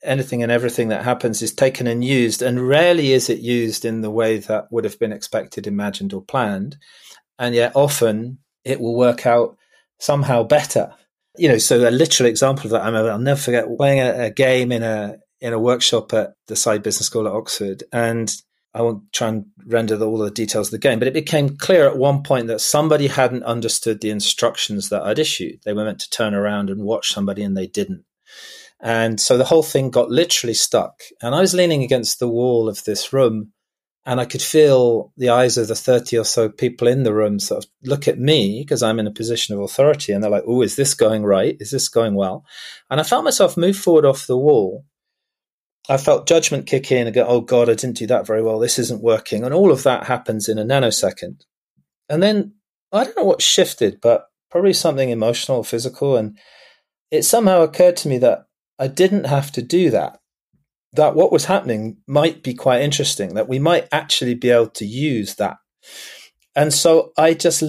anything 0.04 0.44
and 0.44 0.52
everything 0.52 0.90
that 0.90 1.04
happens 1.04 1.42
is 1.42 1.54
taken 1.54 1.88
and 1.88 2.04
used, 2.04 2.42
and 2.42 2.68
rarely 2.68 3.14
is 3.14 3.30
it 3.30 3.40
used 3.40 3.84
in 3.84 4.02
the 4.02 4.12
way 4.12 4.38
that 4.38 4.72
would 4.72 4.84
have 4.84 5.00
been 5.00 5.12
expected, 5.12 5.68
imagined, 5.68 6.14
or 6.14 6.22
planned. 6.22 6.78
And 7.40 7.56
yet, 7.56 7.72
often 7.76 8.40
it 8.64 8.80
will 8.80 8.96
work 8.96 9.26
out 9.26 9.58
somehow 10.00 10.44
better. 10.44 10.94
You 11.38 11.50
know, 11.50 11.58
so 11.58 11.88
a 11.88 11.90
literal 11.90 12.30
example 12.30 12.66
of 12.66 12.72
that, 12.72 12.82
I 12.82 12.90
will 12.90 13.18
never 13.18 13.40
forget 13.40 13.66
playing 13.78 14.00
a, 14.02 14.26
a 14.26 14.30
game 14.30 14.72
in 14.72 14.84
a 14.84 15.18
in 15.42 15.54
a 15.54 15.60
workshop 15.60 16.14
at 16.14 16.36
the 16.48 16.56
Saïd 16.56 16.84
Business 16.84 17.08
School 17.08 17.28
at 17.28 17.34
Oxford, 17.34 17.84
and 17.92 18.34
I 18.74 18.82
won't 18.82 19.12
try 19.12 19.28
and 19.28 19.46
render 19.66 20.02
all 20.02 20.18
the 20.18 20.32
details 20.32 20.68
of 20.68 20.72
the 20.72 20.78
game, 20.78 21.00
but 21.00 21.08
it 21.08 21.14
became 21.14 21.58
clear 21.58 21.88
at 21.88 21.98
one 21.98 22.24
point 22.24 22.48
that 22.48 22.62
somebody 22.62 23.08
hadn't 23.08 23.44
understood 23.44 24.00
the 24.00 24.12
instructions 24.12 24.90
that 24.90 25.04
I'd 25.04 25.20
issued. 25.20 25.60
They 25.66 25.74
were 25.74 25.84
meant 25.84 26.00
to 26.00 26.10
turn 26.10 26.34
around 26.34 26.70
and 26.70 26.84
watch 26.84 27.12
somebody, 27.12 27.44
and 27.44 27.58
they 27.58 27.68
didn't. 27.68 28.06
And 28.80 29.20
so 29.20 29.38
the 29.38 29.46
whole 29.46 29.64
thing 29.64 29.92
got 29.92 30.10
literally 30.10 30.54
stuck. 30.54 31.02
And 31.22 31.36
I 31.36 31.42
was 31.42 31.54
leaning 31.54 31.84
against 31.84 32.20
the 32.20 32.30
wall 32.30 32.68
of 32.68 32.84
this 32.84 33.14
room 33.14 33.52
and 34.06 34.20
I 34.20 34.26
could 34.26 34.42
feel 34.42 35.14
the 35.16 35.30
eyes 35.30 35.58
of 35.58 35.68
the 35.68 35.76
30 35.76 36.18
or 36.18 36.26
so 36.26 36.50
people 36.50 36.88
in 36.88 37.04
the 37.04 37.14
room 37.14 37.40
sort 37.40 37.64
of 37.64 37.70
look 37.84 38.08
at 38.08 38.18
me 38.18 38.64
because 38.64 38.82
I'm 38.82 39.00
in 39.00 39.06
a 39.06 39.12
position 39.12 39.54
of 39.54 39.62
authority. 39.62 40.12
And 40.12 40.24
they're 40.24 40.32
like, 40.32 40.44
oh, 40.48 40.64
is 40.64 40.76
this 40.76 40.96
going 40.96 41.24
right? 41.24 41.56
Is 41.60 41.70
this 41.70 41.88
going 41.88 42.16
well? 42.16 42.44
And 42.90 43.00
I 43.00 43.04
felt 43.04 43.24
myself 43.24 43.56
move 43.56 43.78
forward 43.78 44.06
off 44.06 44.26
the 44.26 44.38
wall. 44.38 44.86
I 45.92 45.98
felt 45.98 46.26
judgment 46.26 46.68
kick 46.68 46.90
in 46.90 47.06
and 47.06 47.14
go, 47.14 47.26
oh 47.28 47.42
God, 47.42 47.70
I 47.70 47.74
didn't 47.74 47.98
do 47.98 48.08
that 48.08 48.26
very 48.26 48.42
well. 48.42 48.60
This 48.60 48.80
isn't 48.80 49.04
working. 49.04 49.44
And 49.44 49.54
all 49.54 49.74
of 49.74 49.84
that 49.84 50.06
happens 50.06 50.48
in 50.48 50.58
a 50.58 50.64
nanosecond. 50.64 51.42
And 52.08 52.24
then 52.24 52.54
I 52.94 53.04
don't 53.04 53.18
know 53.18 53.26
what 53.26 53.42
shifted, 53.42 54.00
but 54.00 54.28
probably 54.50 54.72
something 54.72 55.10
emotional, 55.10 55.58
or 55.58 55.66
physical. 55.66 56.16
And 56.16 56.38
it 57.12 57.24
somehow 57.24 57.64
occurred 57.64 57.98
to 57.98 58.08
me 58.08 58.18
that 58.20 58.46
I 58.80 58.88
didn't 58.88 59.26
have 59.26 59.52
to 59.52 59.62
do 59.62 59.90
that. 59.90 60.20
That 60.94 61.14
what 61.14 61.30
was 61.30 61.44
happening 61.44 61.98
might 62.08 62.42
be 62.42 62.54
quite 62.54 62.84
interesting, 62.84 63.34
that 63.34 63.50
we 63.50 63.60
might 63.60 63.90
actually 63.92 64.36
be 64.36 64.50
able 64.50 64.70
to 64.70 64.86
use 64.86 65.36
that. 65.36 65.58
And 66.56 66.74
so 66.74 67.12
I 67.18 67.34
just 67.34 67.66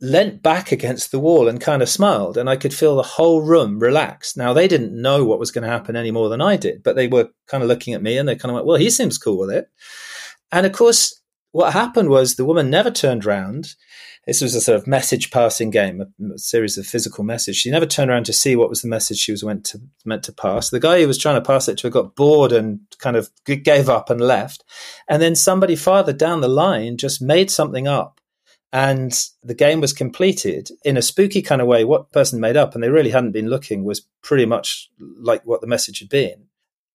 leant 0.00 0.42
back 0.42 0.72
against 0.72 1.10
the 1.10 1.18
wall 1.18 1.48
and 1.48 1.60
kind 1.60 1.82
of 1.82 1.88
smiled, 1.88 2.36
and 2.36 2.50
I 2.50 2.56
could 2.56 2.74
feel 2.74 2.96
the 2.96 3.02
whole 3.02 3.42
room 3.42 3.78
relax. 3.78 4.36
Now, 4.36 4.52
they 4.52 4.68
didn't 4.68 5.00
know 5.00 5.24
what 5.24 5.38
was 5.38 5.50
going 5.50 5.64
to 5.64 5.70
happen 5.70 5.96
any 5.96 6.10
more 6.10 6.28
than 6.28 6.42
I 6.42 6.56
did, 6.56 6.82
but 6.82 6.96
they 6.96 7.08
were 7.08 7.30
kind 7.46 7.62
of 7.62 7.68
looking 7.68 7.94
at 7.94 8.02
me 8.02 8.18
and 8.18 8.28
they 8.28 8.36
kind 8.36 8.50
of 8.50 8.54
went, 8.54 8.66
Well, 8.66 8.78
he 8.78 8.90
seems 8.90 9.18
cool 9.18 9.38
with 9.38 9.50
it. 9.50 9.70
And 10.52 10.66
of 10.66 10.72
course, 10.72 11.20
what 11.52 11.72
happened 11.72 12.10
was 12.10 12.34
the 12.34 12.44
woman 12.44 12.68
never 12.68 12.90
turned 12.90 13.24
around. 13.24 13.74
This 14.26 14.42
was 14.42 14.54
a 14.54 14.60
sort 14.60 14.76
of 14.76 14.88
message 14.88 15.30
passing 15.30 15.70
game, 15.70 16.02
a, 16.02 16.34
a 16.34 16.38
series 16.38 16.76
of 16.76 16.86
physical 16.86 17.24
messages. 17.24 17.56
She 17.56 17.70
never 17.70 17.86
turned 17.86 18.10
around 18.10 18.26
to 18.26 18.32
see 18.32 18.56
what 18.56 18.68
was 18.68 18.82
the 18.82 18.88
message 18.88 19.18
she 19.18 19.32
was 19.32 19.44
meant 19.44 19.64
to 19.66 19.80
meant 20.04 20.24
to 20.24 20.32
pass. 20.32 20.68
The 20.68 20.80
guy 20.80 21.00
who 21.00 21.06
was 21.06 21.16
trying 21.16 21.40
to 21.40 21.46
pass 21.46 21.68
it 21.68 21.78
to 21.78 21.86
her 21.86 21.90
got 21.90 22.16
bored 22.16 22.52
and 22.52 22.80
kind 22.98 23.16
of 23.16 23.30
gave 23.44 23.88
up 23.88 24.10
and 24.10 24.20
left. 24.20 24.64
And 25.08 25.22
then 25.22 25.36
somebody 25.36 25.76
farther 25.76 26.12
down 26.12 26.42
the 26.42 26.48
line 26.48 26.98
just 26.98 27.22
made 27.22 27.50
something 27.50 27.86
up 27.86 28.20
and 28.76 29.28
the 29.42 29.54
game 29.54 29.80
was 29.80 29.94
completed 29.94 30.68
in 30.84 30.98
a 30.98 31.02
spooky 31.02 31.40
kind 31.40 31.62
of 31.62 31.66
way. 31.66 31.82
What 31.82 32.12
person 32.12 32.40
made 32.40 32.58
up, 32.58 32.74
and 32.74 32.84
they 32.84 32.90
really 32.90 33.08
hadn't 33.08 33.32
been 33.32 33.48
looking, 33.48 33.84
was 33.84 34.02
pretty 34.22 34.44
much 34.44 34.90
like 34.98 35.40
what 35.46 35.62
the 35.62 35.66
message 35.66 36.00
had 36.00 36.10
been. 36.10 36.48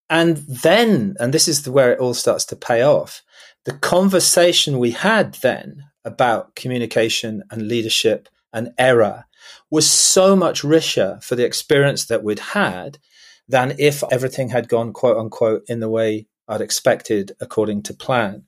And 0.07 0.37
then, 0.37 1.15
and 1.19 1.33
this 1.33 1.47
is 1.47 1.67
where 1.67 1.91
it 1.91 1.99
all 1.99 2.13
starts 2.13 2.45
to 2.45 2.55
pay 2.55 2.83
off 2.83 3.23
the 3.65 3.73
conversation 3.73 4.77
we 4.77 4.91
had 4.91 5.33
then 5.35 5.85
about 6.05 6.55
communication 6.55 7.43
and 7.49 7.67
leadership 7.67 8.29
and 8.53 8.73
error 8.77 9.25
was 9.71 9.89
so 9.89 10.35
much 10.35 10.63
richer 10.63 11.17
for 11.23 11.35
the 11.35 11.45
experience 11.45 12.05
that 12.05 12.23
we'd 12.23 12.39
had 12.39 12.99
than 13.47 13.75
if 13.79 14.03
everything 14.11 14.49
had 14.49 14.69
gone 14.69 14.93
quote 14.93 15.17
unquote 15.17 15.63
in 15.67 15.79
the 15.79 15.89
way 15.89 16.27
I'd 16.47 16.61
expected 16.61 17.31
according 17.39 17.83
to 17.83 17.93
plan. 17.93 18.43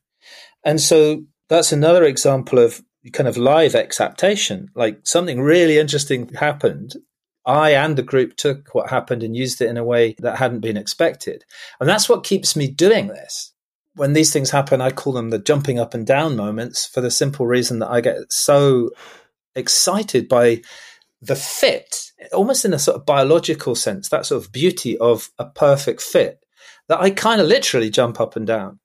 And 0.63 0.79
so 0.79 1.23
that's 1.49 1.71
another 1.71 2.03
example 2.03 2.59
of 2.59 2.81
kind 3.11 3.27
of 3.27 3.37
live 3.37 3.75
exaptation. 3.75 4.69
Like 4.75 4.99
something 5.03 5.41
really 5.41 5.77
interesting 5.77 6.29
happened. 6.33 6.95
I 7.45 7.71
and 7.71 7.97
the 7.97 8.03
group 8.03 8.37
took 8.37 8.73
what 8.73 8.89
happened 8.89 9.23
and 9.23 9.35
used 9.35 9.61
it 9.61 9.69
in 9.69 9.77
a 9.77 9.83
way 9.83 10.15
that 10.19 10.37
hadn't 10.37 10.61
been 10.61 10.77
expected. 10.77 11.43
And 11.79 11.89
that's 11.89 12.07
what 12.07 12.23
keeps 12.23 12.55
me 12.55 12.69
doing 12.69 13.07
this 13.07 13.53
when 13.95 14.13
these 14.13 14.33
things 14.33 14.49
happen, 14.49 14.81
I 14.81 14.91
call 14.91 15.13
them 15.13 15.29
the 15.29 15.39
jumping 15.39 15.79
up 15.79 15.93
and 15.93 16.05
down 16.05 16.35
moments 16.35 16.87
for 16.87 17.01
the 17.01 17.11
simple 17.11 17.45
reason 17.45 17.79
that 17.79 17.91
I 17.91 18.01
get 18.01 18.31
so 18.31 18.91
excited 19.55 20.27
by 20.27 20.61
the 21.21 21.35
fit, 21.35 22.11
almost 22.33 22.65
in 22.65 22.73
a 22.73 22.79
sort 22.79 22.97
of 22.97 23.05
biological 23.05 23.75
sense, 23.75 24.09
that 24.09 24.25
sort 24.25 24.43
of 24.43 24.51
beauty 24.51 24.97
of 24.97 25.29
a 25.37 25.45
perfect 25.45 26.01
fit, 26.01 26.43
that 26.87 26.99
I 26.99 27.11
kind 27.11 27.39
of 27.39 27.47
literally 27.47 27.89
jump 27.89 28.19
up 28.19 28.35
and 28.35 28.47
down. 28.47 28.79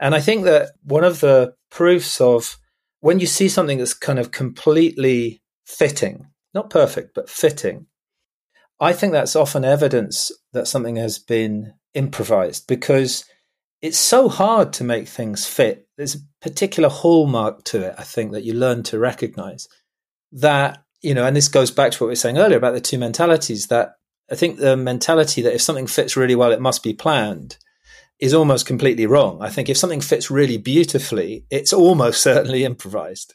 And 0.00 0.14
I 0.14 0.20
think 0.20 0.44
that 0.44 0.72
one 0.82 1.04
of 1.04 1.20
the 1.20 1.54
proofs 1.70 2.20
of 2.20 2.58
when 3.00 3.20
you 3.20 3.26
see 3.26 3.48
something 3.48 3.78
that's 3.78 3.94
kind 3.94 4.18
of 4.18 4.30
completely 4.30 5.42
fitting, 5.66 6.26
not 6.54 6.70
perfect, 6.70 7.14
but 7.14 7.30
fitting, 7.30 7.86
I 8.78 8.92
think 8.92 9.12
that's 9.12 9.36
often 9.36 9.64
evidence 9.64 10.32
that 10.52 10.68
something 10.68 10.96
has 10.96 11.18
been 11.18 11.74
improvised 11.94 12.66
because 12.66 13.24
it's 13.82 13.98
so 13.98 14.28
hard 14.28 14.72
to 14.74 14.84
make 14.84 15.08
things 15.08 15.46
fit. 15.46 15.88
There's 15.96 16.14
a 16.14 16.18
particular 16.42 16.88
hallmark 16.88 17.64
to 17.64 17.86
it, 17.86 17.94
I 17.98 18.02
think, 18.02 18.32
that 18.32 18.44
you 18.44 18.54
learn 18.54 18.82
to 18.84 18.98
recognize 18.98 19.68
that, 20.32 20.82
you 21.02 21.14
know, 21.14 21.26
and 21.26 21.36
this 21.36 21.48
goes 21.48 21.70
back 21.70 21.92
to 21.92 21.98
what 21.98 22.08
we 22.08 22.12
were 22.12 22.16
saying 22.16 22.38
earlier 22.38 22.58
about 22.58 22.74
the 22.74 22.80
two 22.80 22.98
mentalities 22.98 23.68
that 23.68 23.92
I 24.30 24.34
think 24.34 24.58
the 24.58 24.76
mentality 24.76 25.42
that 25.42 25.54
if 25.54 25.62
something 25.62 25.86
fits 25.86 26.16
really 26.16 26.36
well, 26.36 26.52
it 26.52 26.60
must 26.60 26.82
be 26.82 26.94
planned 26.94 27.56
is 28.20 28.34
almost 28.34 28.66
completely 28.66 29.06
wrong. 29.06 29.40
I 29.40 29.48
think 29.48 29.68
if 29.68 29.76
something 29.76 30.00
fits 30.00 30.30
really 30.30 30.58
beautifully, 30.58 31.44
it's 31.50 31.72
almost 31.72 32.22
certainly 32.22 32.64
improvised. 32.64 33.34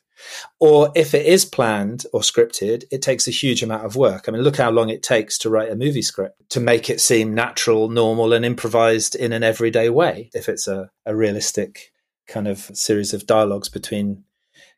Or 0.60 0.92
if 0.96 1.14
it 1.14 1.26
is 1.26 1.44
planned 1.44 2.06
or 2.14 2.22
scripted, 2.22 2.86
it 2.92 3.02
takes 3.02 3.28
a 3.28 3.32
huge 3.32 3.62
amount 3.62 3.86
of 3.86 3.96
work. 3.96 4.26
I 4.28 4.32
mean, 4.32 4.44
look 4.44 4.58
how 4.58 4.72
long 4.72 4.90
it 4.90 5.04
takes 5.04 5.38
to 5.40 5.50
write 5.50 5.72
a 5.72 5.76
movie 5.76 6.02
script 6.02 6.50
to 6.52 6.60
make 6.60 6.90
it 6.90 7.02
seem 7.02 7.34
natural, 7.34 7.90
normal, 7.90 8.32
and 8.32 8.46
improvised 8.46 9.16
in 9.16 9.34
an 9.34 9.44
everyday 9.44 9.90
way. 9.90 10.30
If 10.34 10.48
it's 10.48 10.68
a, 10.68 10.90
a 11.06 11.16
realistic 11.16 11.92
kind 12.28 12.48
of 12.48 12.60
series 12.74 13.14
of 13.14 13.28
dialogues 13.28 13.70
between 13.70 14.24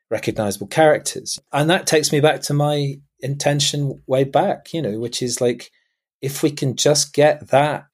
recognizable 0.10 0.68
characters. 0.68 1.40
And 1.52 1.70
that 1.70 1.88
takes 1.88 2.12
me 2.12 2.20
back 2.20 2.42
to 2.44 2.54
my 2.54 2.96
intention 3.20 4.02
way 4.08 4.24
back, 4.24 4.74
you 4.74 4.82
know, 4.82 5.00
which 5.00 5.22
is 5.22 5.42
like, 5.42 5.72
if 6.22 6.42
we 6.42 6.50
can 6.52 6.76
just 6.76 7.14
get 7.14 7.50
that 7.50 7.88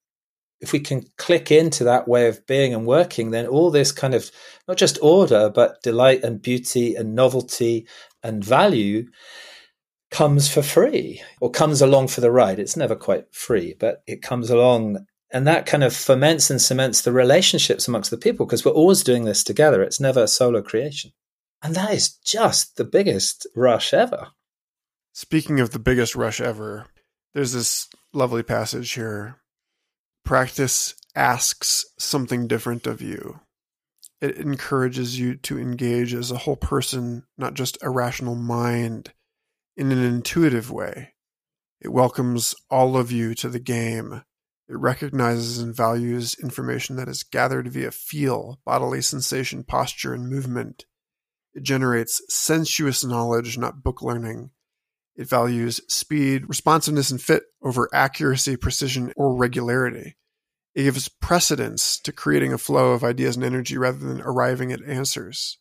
if 0.63 0.71
we 0.71 0.79
can 0.79 1.03
click 1.17 1.51
into 1.51 1.83
that 1.83 2.07
way 2.07 2.29
of 2.29 2.47
being 2.47 2.73
and 2.73 2.87
working, 2.87 3.31
then 3.31 3.45
all 3.45 3.69
this 3.69 3.91
kind 3.91 4.15
of 4.15 4.31
not 4.65 4.77
just 4.77 4.97
order, 5.01 5.49
but 5.49 5.83
delight 5.83 6.23
and 6.23 6.41
beauty 6.41 6.95
and 6.95 7.13
novelty 7.13 7.85
and 8.23 8.41
value 8.43 9.05
comes 10.09 10.47
for 10.47 10.61
free 10.61 11.21
or 11.41 11.51
comes 11.51 11.81
along 11.81 12.07
for 12.07 12.21
the 12.21 12.31
ride. 12.31 12.59
It's 12.59 12.77
never 12.77 12.95
quite 12.95 13.25
free, 13.35 13.75
but 13.77 14.03
it 14.07 14.21
comes 14.21 14.49
along. 14.49 15.05
And 15.31 15.45
that 15.47 15.65
kind 15.65 15.83
of 15.83 15.93
ferments 15.93 16.49
and 16.49 16.61
cements 16.61 17.01
the 17.01 17.11
relationships 17.11 17.89
amongst 17.89 18.09
the 18.09 18.17
people 18.17 18.45
because 18.45 18.63
we're 18.63 18.71
always 18.71 19.03
doing 19.03 19.25
this 19.25 19.43
together. 19.43 19.83
It's 19.83 19.99
never 19.99 20.23
a 20.23 20.27
solo 20.29 20.61
creation. 20.61 21.11
And 21.61 21.75
that 21.75 21.93
is 21.93 22.13
just 22.23 22.77
the 22.77 22.85
biggest 22.85 23.45
rush 23.53 23.93
ever. 23.93 24.29
Speaking 25.11 25.59
of 25.59 25.71
the 25.71 25.79
biggest 25.79 26.15
rush 26.15 26.39
ever, 26.39 26.85
there's 27.33 27.51
this 27.51 27.89
lovely 28.13 28.43
passage 28.43 28.93
here 28.93 29.42
Practice 30.23 30.95
asks 31.15 31.85
something 31.99 32.47
different 32.47 32.87
of 32.87 33.01
you. 33.01 33.41
It 34.21 34.37
encourages 34.37 35.19
you 35.19 35.35
to 35.35 35.59
engage 35.59 36.13
as 36.13 36.31
a 36.31 36.37
whole 36.37 36.55
person, 36.55 37.23
not 37.37 37.55
just 37.55 37.77
a 37.81 37.89
rational 37.89 38.35
mind, 38.35 39.11
in 39.75 39.91
an 39.91 40.01
intuitive 40.01 40.71
way. 40.71 41.13
It 41.81 41.89
welcomes 41.89 42.55
all 42.69 42.95
of 42.95 43.11
you 43.11 43.35
to 43.35 43.49
the 43.49 43.59
game. 43.59 44.23
It 44.69 44.77
recognizes 44.77 45.59
and 45.59 45.75
values 45.75 46.37
information 46.41 46.95
that 46.95 47.09
is 47.09 47.23
gathered 47.23 47.67
via 47.67 47.91
feel, 47.91 48.61
bodily 48.65 49.01
sensation, 49.01 49.65
posture, 49.65 50.13
and 50.13 50.29
movement. 50.29 50.85
It 51.53 51.63
generates 51.63 52.21
sensuous 52.33 53.03
knowledge, 53.03 53.57
not 53.57 53.83
book 53.83 54.01
learning. 54.01 54.51
It 55.15 55.29
values 55.29 55.79
speed, 55.87 56.47
responsiveness, 56.47 57.11
and 57.11 57.21
fit 57.21 57.43
over 57.61 57.87
accuracy, 57.93 58.57
precision, 58.57 59.13
or 59.15 59.35
regularity. 59.35 60.15
It 60.73 60.83
gives 60.83 61.07
precedence 61.07 61.99
to 61.99 62.11
creating 62.11 62.51
a 62.51 62.57
flow 62.57 62.93
of 62.93 63.03
ideas 63.03 63.35
and 63.35 63.45
energy 63.45 63.77
rather 63.77 63.99
than 63.99 64.21
arriving 64.21 64.71
at 64.71 64.83
answers. 64.87 65.59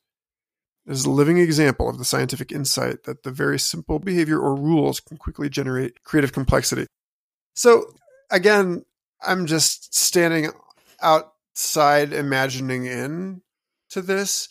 It 0.86 0.92
is 0.92 1.04
a 1.04 1.10
living 1.10 1.38
example 1.38 1.88
of 1.88 1.98
the 1.98 2.04
scientific 2.04 2.50
insight 2.50 3.04
that 3.04 3.22
the 3.22 3.30
very 3.30 3.58
simple 3.58 3.98
behavior 3.98 4.40
or 4.40 4.56
rules 4.56 5.00
can 5.00 5.16
quickly 5.18 5.48
generate 5.48 6.02
creative 6.02 6.32
complexity. 6.32 6.86
So, 7.54 7.84
again, 8.30 8.84
I'm 9.20 9.46
just 9.46 9.94
standing 9.94 10.50
outside 11.00 12.12
imagining 12.12 12.86
in 12.86 13.42
to 13.90 14.00
this. 14.00 14.48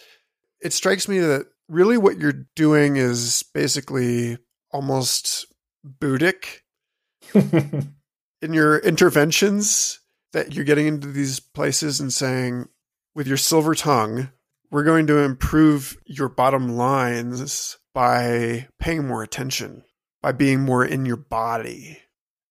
It 0.61 0.73
strikes 0.73 1.07
me 1.07 1.19
that 1.19 1.47
really 1.67 1.97
what 1.97 2.19
you're 2.19 2.45
doing 2.55 2.97
is 2.97 3.43
basically 3.53 4.37
almost 4.71 5.45
Buddhic 5.85 6.61
in 7.33 8.53
your 8.53 8.77
interventions 8.79 9.99
that 10.33 10.53
you're 10.53 10.65
getting 10.65 10.87
into 10.87 11.07
these 11.07 11.39
places 11.39 11.99
and 11.99 12.11
saying, 12.11 12.67
with 13.13 13.27
your 13.27 13.37
silver 13.37 13.75
tongue, 13.75 14.31
we're 14.69 14.83
going 14.83 15.07
to 15.07 15.17
improve 15.19 15.97
your 16.05 16.29
bottom 16.29 16.69
lines 16.77 17.77
by 17.93 18.67
paying 18.79 19.05
more 19.05 19.21
attention, 19.21 19.83
by 20.21 20.31
being 20.31 20.61
more 20.61 20.85
in 20.85 21.05
your 21.05 21.17
body. 21.17 21.99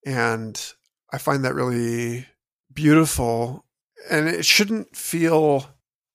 And 0.04 0.60
I 1.12 1.18
find 1.18 1.44
that 1.44 1.54
really 1.54 2.26
beautiful. 2.72 3.64
And 4.10 4.28
it 4.28 4.44
shouldn't 4.44 4.94
feel 4.94 5.66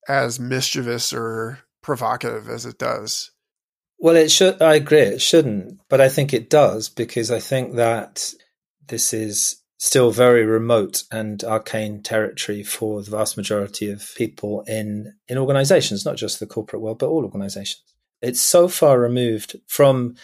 as 0.07 0.39
mischievous 0.39 1.11
or 1.11 1.59
provocative 1.81 2.49
as 2.49 2.65
it 2.65 2.77
does. 2.77 3.31
Well, 3.97 4.15
it 4.15 4.29
should. 4.29 4.61
I 4.61 4.75
agree. 4.75 4.99
It 4.99 5.21
shouldn't, 5.21 5.79
but 5.89 6.01
I 6.01 6.09
think 6.09 6.33
it 6.33 6.49
does 6.49 6.89
because 6.89 7.31
I 7.31 7.39
think 7.39 7.75
that 7.75 8.33
this 8.87 9.13
is 9.13 9.61
still 9.77 10.11
very 10.11 10.45
remote 10.45 11.03
and 11.11 11.43
arcane 11.43 12.01
territory 12.01 12.63
for 12.63 13.01
the 13.01 13.11
vast 13.11 13.37
majority 13.37 13.89
of 13.89 14.13
people 14.15 14.63
in 14.67 15.13
in 15.27 15.37
organizations, 15.37 16.05
not 16.05 16.17
just 16.17 16.39
the 16.39 16.47
corporate 16.47 16.81
world, 16.81 16.99
but 16.99 17.07
all 17.07 17.23
organizations. 17.23 17.81
It's 18.21 18.41
so 18.41 18.67
far 18.67 18.99
removed 18.99 19.57
from 19.67 20.15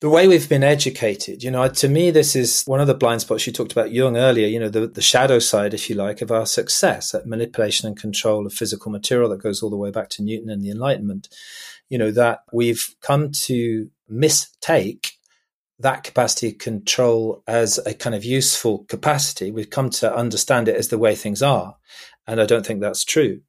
the 0.00 0.08
way 0.08 0.28
we've 0.28 0.48
been 0.48 0.62
educated, 0.62 1.42
you 1.42 1.50
know, 1.50 1.66
to 1.66 1.88
me, 1.88 2.12
this 2.12 2.36
is 2.36 2.62
one 2.66 2.80
of 2.80 2.86
the 2.86 2.94
blind 2.94 3.20
spots 3.20 3.46
you 3.46 3.52
talked 3.52 3.72
about 3.72 3.90
Jung 3.90 4.16
earlier, 4.16 4.46
you 4.46 4.60
know, 4.60 4.68
the, 4.68 4.86
the 4.86 5.02
shadow 5.02 5.40
side, 5.40 5.74
if 5.74 5.90
you 5.90 5.96
like, 5.96 6.22
of 6.22 6.30
our 6.30 6.46
success 6.46 7.14
at 7.14 7.26
manipulation 7.26 7.88
and 7.88 7.98
control 7.98 8.46
of 8.46 8.52
physical 8.52 8.92
material 8.92 9.28
that 9.30 9.42
goes 9.42 9.60
all 9.60 9.70
the 9.70 9.76
way 9.76 9.90
back 9.90 10.08
to 10.10 10.22
Newton 10.22 10.50
and 10.50 10.62
the 10.62 10.70
Enlightenment. 10.70 11.28
You 11.88 11.98
know, 11.98 12.10
that 12.10 12.40
we've 12.52 12.94
come 13.00 13.32
to 13.32 13.90
mistake 14.08 15.12
that 15.78 16.02
capacity 16.02 16.52
control 16.52 17.42
as 17.46 17.78
a 17.86 17.94
kind 17.94 18.14
of 18.14 18.24
useful 18.24 18.84
capacity. 18.88 19.50
We've 19.50 19.70
come 19.70 19.90
to 19.90 20.14
understand 20.14 20.68
it 20.68 20.76
as 20.76 20.88
the 20.88 20.98
way 20.98 21.14
things 21.14 21.42
are. 21.42 21.76
And 22.26 22.40
I 22.40 22.46
don't 22.46 22.66
think 22.66 22.80
that's 22.80 23.04
true. 23.04 23.40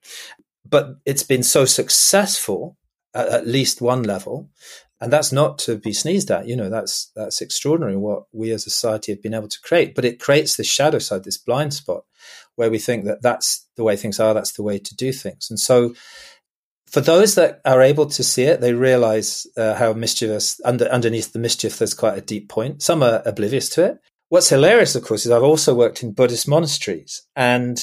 But 0.67 0.97
it's 1.05 1.23
been 1.23 1.43
so 1.43 1.65
successful 1.65 2.77
at, 3.13 3.27
at 3.29 3.47
least 3.47 3.81
one 3.81 4.03
level. 4.03 4.49
And 5.01 5.11
that's 5.11 5.31
not 5.31 5.57
to 5.59 5.77
be 5.77 5.93
sneezed 5.93 6.29
at. 6.29 6.47
You 6.47 6.55
know, 6.55 6.69
that's 6.69 7.11
that's 7.15 7.41
extraordinary 7.41 7.95
what 7.95 8.23
we 8.33 8.51
as 8.51 8.67
a 8.67 8.69
society 8.69 9.11
have 9.13 9.23
been 9.23 9.33
able 9.33 9.47
to 9.47 9.61
create. 9.61 9.95
But 9.95 10.05
it 10.05 10.19
creates 10.19 10.55
this 10.55 10.67
shadow 10.67 10.99
side, 10.99 11.23
this 11.23 11.37
blind 11.37 11.73
spot, 11.73 12.03
where 12.55 12.69
we 12.69 12.79
think 12.79 13.05
that 13.05 13.21
that's 13.21 13.65
the 13.77 13.83
way 13.83 13.95
things 13.95 14.19
are, 14.19 14.33
that's 14.33 14.51
the 14.51 14.63
way 14.63 14.77
to 14.77 14.95
do 14.95 15.13
things. 15.13 15.47
And 15.49 15.59
so 15.59 15.95
for 16.91 17.01
those 17.01 17.35
that 17.35 17.61
are 17.65 17.81
able 17.81 18.07
to 18.07 18.23
see 18.23 18.43
it, 18.43 18.61
they 18.61 18.73
realize 18.73 19.45
uh, 19.57 19.75
how 19.75 19.93
mischievous, 19.93 20.59
under, 20.65 20.85
underneath 20.85 21.33
the 21.33 21.39
mischief, 21.39 21.77
there's 21.77 21.93
quite 21.93 22.17
a 22.17 22.21
deep 22.21 22.49
point. 22.49 22.81
Some 22.81 23.03
are 23.03 23.21
oblivious 23.25 23.69
to 23.69 23.85
it. 23.85 23.99
What's 24.29 24.49
hilarious, 24.49 24.95
of 24.95 25.03
course, 25.03 25.25
is 25.25 25.31
I've 25.31 25.43
also 25.43 25.73
worked 25.73 26.03
in 26.03 26.13
Buddhist 26.13 26.47
monasteries, 26.47 27.23
and 27.35 27.79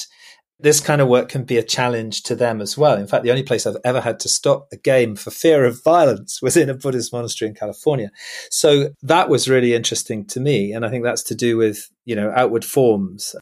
this 0.59 0.79
kind 0.79 1.01
of 1.01 1.07
work 1.07 1.29
can 1.29 1.43
be 1.43 1.57
a 1.57 1.63
challenge 1.63 2.23
to 2.23 2.35
them 2.35 2.61
as 2.61 2.77
well. 2.77 2.97
In 2.97 3.05
fact, 3.05 3.23
the 3.23 3.29
only 3.29 3.43
place 3.43 3.67
I've 3.67 3.77
ever 3.83 4.01
had 4.01 4.19
to 4.21 4.29
stop 4.29 4.67
a 4.71 4.77
game 4.77 5.15
for 5.15 5.29
fear 5.29 5.65
of 5.65 5.83
violence 5.83 6.41
was 6.41 6.57
in 6.57 6.69
a 6.69 6.73
Buddhist 6.73 7.13
monastery 7.13 7.49
in 7.49 7.55
California. 7.55 8.11
So 8.49 8.89
that 9.03 9.29
was 9.29 9.49
really 9.49 9.73
interesting 9.73 10.25
to 10.27 10.39
me. 10.39 10.73
And 10.73 10.85
I 10.85 10.89
think 10.89 11.03
that's 11.03 11.23
to 11.23 11.35
do 11.35 11.57
with, 11.57 11.89
you 12.05 12.15
know, 12.15 12.31
outward 12.35 12.65
forms 12.65 13.35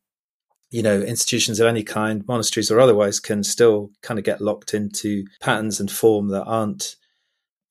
you 0.72 0.84
know, 0.84 0.99
institutions 1.01 1.59
of 1.59 1.68
any 1.68 1.84
kind, 1.84 2.26
monasteries 2.28 2.72
or 2.72 2.80
otherwise, 2.80 3.20
can 3.20 3.43
still 3.43 3.91
kind 4.01 4.20
of 4.20 4.26
get 4.26 4.41
locked 4.41 4.74
into 4.74 5.26
patterns 5.41 5.80
and 5.80 5.91
form 5.91 6.30
that 6.30 6.43
aren't 6.45 6.95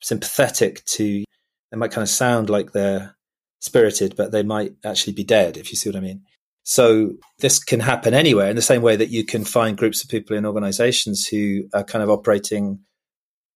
sympathetic 0.01 0.85
to, 0.85 1.25
they 1.71 1.77
might 1.77 1.91
kind 1.91 2.03
of 2.03 2.09
sound 2.09 2.51
like 2.51 2.73
they're 2.73 3.17
spirited, 3.61 4.15
but 4.17 4.33
they 4.33 4.43
might 4.43 4.75
actually 4.85 5.13
be 5.13 5.25
dead, 5.25 5.57
if 5.57 5.71
you 5.71 5.77
see 5.77 5.89
what 5.89 5.97
I 5.97 6.01
mean. 6.01 6.23
So 6.63 7.15
this 7.41 7.63
can 7.63 7.81
happen 7.81 8.15
anywhere 8.15 8.49
in 8.49 8.57
the 8.57 8.63
same 8.63 8.83
way 8.83 8.97
that 8.97 9.11
you 9.11 9.25
can 9.25 9.45
find 9.45 9.77
groups 9.77 10.03
of 10.03 10.11
people 10.11 10.37
in 10.37 10.47
organizations 10.47 11.27
who 11.27 11.65
are 11.75 11.85
kind 11.85 12.03
of 12.03 12.11
operating 12.11 12.81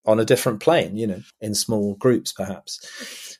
on 0.04 0.20
a 0.20 0.24
different 0.24 0.60
plane, 0.60 0.96
you 0.96 1.06
know, 1.06 1.20
in 1.40 1.54
small 1.54 1.94
groups 1.94 2.32
perhaps. 2.32 3.37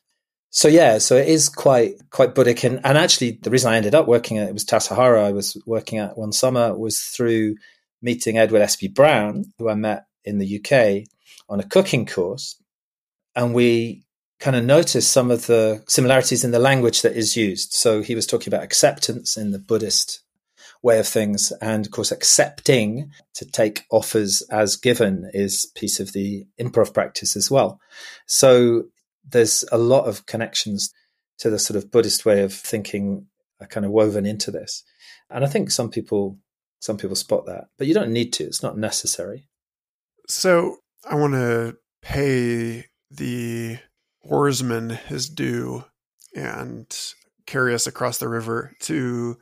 So 0.59 0.66
yeah, 0.66 0.98
so 0.98 1.14
it 1.14 1.28
is 1.28 1.48
quite 1.48 2.11
quite 2.11 2.34
Buddhic, 2.34 2.64
and, 2.64 2.80
and 2.82 2.98
actually 2.98 3.38
the 3.40 3.48
reason 3.48 3.70
I 3.70 3.76
ended 3.76 3.94
up 3.94 4.09
working 4.09 4.38
at 4.38 4.48
it 4.48 4.52
was 4.52 4.64
Tassajara. 4.64 5.22
I 5.22 5.30
was 5.30 5.56
working 5.66 5.98
at 5.98 6.18
one 6.18 6.32
summer 6.32 6.76
was 6.76 6.98
through 6.98 7.54
meeting 8.02 8.38
Edward 8.38 8.62
Espe 8.62 8.92
Brown, 8.92 9.52
who 9.56 9.68
I 9.68 9.74
met 9.74 10.06
in 10.24 10.38
the 10.38 10.59
UK 10.59 11.06
on 11.48 11.61
a 11.61 11.68
cooking 11.68 12.06
course, 12.06 12.61
and 13.36 13.54
we 13.54 14.02
kind 14.40 14.56
of 14.56 14.64
noticed 14.64 15.12
some 15.12 15.30
of 15.30 15.46
the 15.46 15.84
similarities 15.86 16.42
in 16.42 16.50
the 16.50 16.59
language 16.59 17.02
that 17.02 17.14
is 17.14 17.36
used. 17.36 17.72
So 17.72 18.02
he 18.02 18.16
was 18.16 18.26
talking 18.26 18.52
about 18.52 18.64
acceptance 18.64 19.36
in 19.36 19.52
the 19.52 19.61
Buddhist 19.61 20.22
way 20.82 20.98
of 20.98 21.06
things, 21.06 21.52
and 21.62 21.86
of 21.86 21.92
course, 21.92 22.11
accepting 22.11 23.12
to 23.34 23.44
take 23.44 23.84
offers 23.92 24.42
as 24.50 24.74
given 24.74 25.30
is 25.32 25.66
piece 25.76 26.00
of 26.00 26.12
the 26.14 26.48
improv 26.61 26.92
practice 26.92 27.36
as 27.36 27.48
well. 27.48 27.80
So 28.26 28.86
there's 29.30 29.64
a 29.70 29.78
lot 29.78 30.04
of 30.04 30.26
connections 30.26 30.92
to 31.38 31.50
the 31.50 31.58
sort 31.58 31.76
of 31.76 31.90
Buddhist 31.90 32.24
way 32.24 32.42
of 32.42 32.52
thinking 32.52 33.26
are 33.60 33.66
kind 33.66 33.86
of 33.86 33.92
woven 33.92 34.26
into 34.26 34.50
this. 34.50 34.82
And 35.30 35.44
I 35.44 35.48
think 35.48 35.70
some 35.70 35.90
people 35.90 36.38
some 36.80 36.96
people 36.96 37.16
spot 37.16 37.46
that, 37.46 37.68
but 37.76 37.88
you 37.88 37.94
don't 37.94 38.12
need 38.12 38.32
to. 38.34 38.44
It's 38.44 38.62
not 38.62 38.78
necessary. 38.78 39.48
So 40.28 40.76
I 41.04 41.16
want 41.16 41.32
to 41.34 41.76
pay 42.02 42.86
the 43.10 43.78
oarsman 44.22 44.90
his 44.90 45.28
due 45.28 45.84
and 46.36 46.86
carry 47.46 47.74
us 47.74 47.86
across 47.86 48.18
the 48.18 48.28
river 48.28 48.76
to 48.80 49.38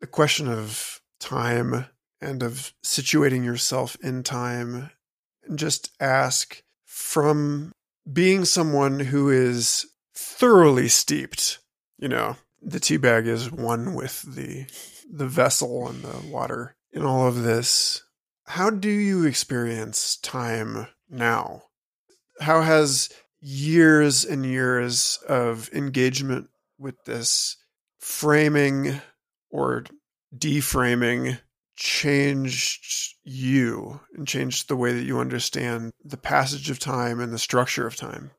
the 0.00 0.06
question 0.06 0.46
of 0.46 1.00
time 1.18 1.86
and 2.20 2.42
of 2.42 2.72
situating 2.84 3.44
yourself 3.44 3.96
in 4.02 4.22
time 4.22 4.90
and 5.44 5.58
just 5.58 5.90
ask 5.98 6.62
from 6.84 7.72
being 8.12 8.44
someone 8.44 9.00
who 9.00 9.30
is 9.30 9.86
thoroughly 10.14 10.88
steeped, 10.88 11.58
you 11.98 12.08
know, 12.08 12.36
the 12.62 12.80
tea 12.80 12.96
bag 12.96 13.26
is 13.26 13.50
one 13.50 13.94
with 13.94 14.22
the 14.22 14.66
the 15.12 15.26
vessel 15.26 15.88
and 15.88 16.02
the 16.02 16.30
water 16.30 16.76
in 16.92 17.02
all 17.02 17.26
of 17.26 17.42
this. 17.42 18.02
How 18.46 18.70
do 18.70 18.88
you 18.88 19.24
experience 19.24 20.16
time 20.16 20.86
now? 21.08 21.62
How 22.40 22.62
has 22.62 23.10
years 23.40 24.24
and 24.24 24.44
years 24.44 25.18
of 25.28 25.70
engagement 25.72 26.48
with 26.78 27.04
this 27.04 27.56
framing 27.98 29.00
or 29.50 29.84
deframing 30.36 31.38
changed 31.80 33.16
you 33.24 34.00
and 34.14 34.28
changed 34.28 34.68
the 34.68 34.76
way 34.76 34.92
that 34.92 35.04
you 35.04 35.18
understand 35.18 35.92
the 36.04 36.18
passage 36.18 36.70
of 36.70 36.78
time 36.78 37.20
and 37.20 37.32
the 37.32 37.38
structure 37.38 37.86
of 37.86 37.96
time? 37.96 38.30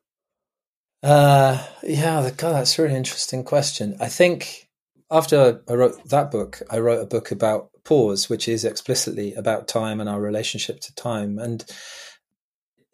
Uh, 1.02 1.66
yeah, 1.82 2.30
God, 2.36 2.52
that's 2.52 2.78
a 2.78 2.82
really 2.82 2.94
interesting 2.94 3.42
question. 3.42 3.96
I 4.00 4.08
think 4.08 4.68
after 5.10 5.60
I 5.68 5.74
wrote 5.74 6.08
that 6.08 6.30
book, 6.30 6.62
I 6.70 6.78
wrote 6.78 7.02
a 7.02 7.06
book 7.06 7.32
about 7.32 7.70
pause, 7.84 8.30
which 8.30 8.46
is 8.46 8.64
explicitly 8.64 9.34
about 9.34 9.66
time 9.66 10.00
and 10.00 10.08
our 10.08 10.20
relationship 10.20 10.80
to 10.80 10.94
time. 10.94 11.38
And 11.38 11.64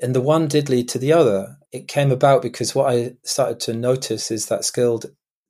and 0.00 0.14
the 0.14 0.22
one 0.22 0.48
did 0.48 0.70
lead 0.70 0.88
to 0.90 0.98
the 0.98 1.12
other. 1.12 1.56
It 1.72 1.88
came 1.88 2.10
about 2.10 2.40
because 2.40 2.74
what 2.74 2.90
I 2.90 3.16
started 3.22 3.60
to 3.60 3.74
notice 3.74 4.30
is 4.30 4.46
that 4.46 4.64
skilled, 4.64 5.06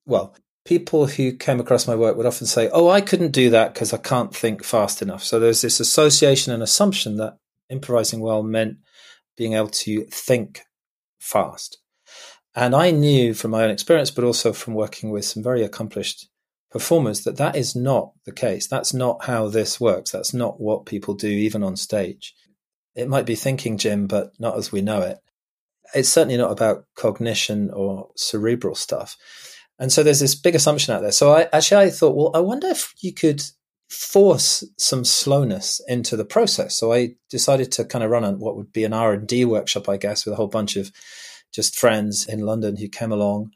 well, 0.06 0.34
people 0.68 1.06
who 1.06 1.32
came 1.32 1.60
across 1.60 1.88
my 1.88 1.94
work 1.94 2.14
would 2.14 2.26
often 2.26 2.46
say, 2.46 2.68
Oh, 2.74 2.90
I 2.90 3.00
couldn't 3.00 3.30
do 3.30 3.48
that 3.48 3.72
because 3.72 3.94
I 3.94 3.96
can't 3.96 4.36
think 4.36 4.62
fast 4.62 5.00
enough. 5.00 5.24
So 5.24 5.40
there's 5.40 5.62
this 5.62 5.80
association 5.80 6.52
and 6.52 6.62
assumption 6.62 7.16
that 7.16 7.38
improvising 7.70 8.20
well 8.20 8.42
meant 8.42 8.76
being 9.34 9.54
able 9.54 9.70
to 9.70 10.04
think 10.10 10.60
fast. 11.18 11.78
And 12.54 12.76
I 12.76 12.90
knew 12.90 13.32
from 13.32 13.52
my 13.52 13.64
own 13.64 13.70
experience, 13.70 14.10
but 14.10 14.24
also 14.24 14.52
from 14.52 14.74
working 14.74 15.08
with 15.08 15.24
some 15.24 15.42
very 15.42 15.64
accomplished 15.64 16.28
performers, 16.70 17.22
that 17.22 17.38
that 17.38 17.56
is 17.56 17.74
not 17.74 18.12
the 18.26 18.32
case. 18.32 18.66
That's 18.66 18.92
not 18.92 19.24
how 19.24 19.48
this 19.48 19.80
works. 19.80 20.10
That's 20.10 20.34
not 20.34 20.60
what 20.60 20.84
people 20.84 21.14
do, 21.14 21.28
even 21.28 21.62
on 21.62 21.76
stage. 21.76 22.34
It 22.94 23.08
might 23.08 23.24
be 23.24 23.36
thinking, 23.36 23.78
Jim, 23.78 24.06
but 24.06 24.32
not 24.38 24.58
as 24.58 24.70
we 24.70 24.82
know 24.82 25.00
it. 25.00 25.18
It's 25.94 26.10
certainly 26.10 26.36
not 26.36 26.52
about 26.52 26.84
cognition 26.94 27.70
or 27.70 28.10
cerebral 28.16 28.74
stuff. 28.74 29.16
And 29.78 29.92
so 29.92 30.02
there's 30.02 30.20
this 30.20 30.34
big 30.34 30.54
assumption 30.54 30.94
out 30.94 31.02
there. 31.02 31.12
So 31.12 31.32
I 31.32 31.48
actually 31.52 31.86
I 31.86 31.90
thought, 31.90 32.16
well, 32.16 32.30
I 32.34 32.40
wonder 32.40 32.68
if 32.68 32.94
you 33.00 33.12
could 33.12 33.42
force 33.88 34.64
some 34.76 35.04
slowness 35.04 35.80
into 35.88 36.16
the 36.16 36.24
process. 36.24 36.76
So 36.76 36.92
I 36.92 37.14
decided 37.30 37.72
to 37.72 37.84
kind 37.84 38.04
of 38.04 38.10
run 38.10 38.24
a, 38.24 38.32
what 38.32 38.56
would 38.56 38.72
be 38.72 38.84
an 38.84 38.92
R 38.92 39.12
and 39.14 39.26
D 39.26 39.44
workshop, 39.44 39.88
I 39.88 39.96
guess, 39.96 40.24
with 40.24 40.34
a 40.34 40.36
whole 40.36 40.48
bunch 40.48 40.76
of 40.76 40.90
just 41.52 41.78
friends 41.78 42.26
in 42.26 42.40
London 42.40 42.76
who 42.76 42.88
came 42.88 43.12
along 43.12 43.52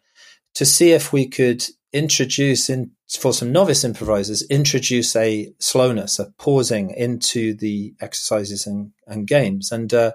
to 0.55 0.65
see 0.65 0.93
if 0.93 1.13
we 1.13 1.27
could 1.29 1.65
introduce 1.93 2.71
in 2.71 2.93
for 3.19 3.35
some 3.35 3.53
novice 3.53 3.85
improvisers, 3.85 4.43
introduce 4.49 5.15
a 5.17 5.53
slowness, 5.59 6.19
a 6.19 6.33
pausing 6.39 6.91
into 6.91 7.55
the 7.55 7.95
exercises 8.01 8.67
and, 8.67 8.93
and 9.07 9.27
games. 9.27 9.71
And 9.71 9.93
uh, 9.93 10.13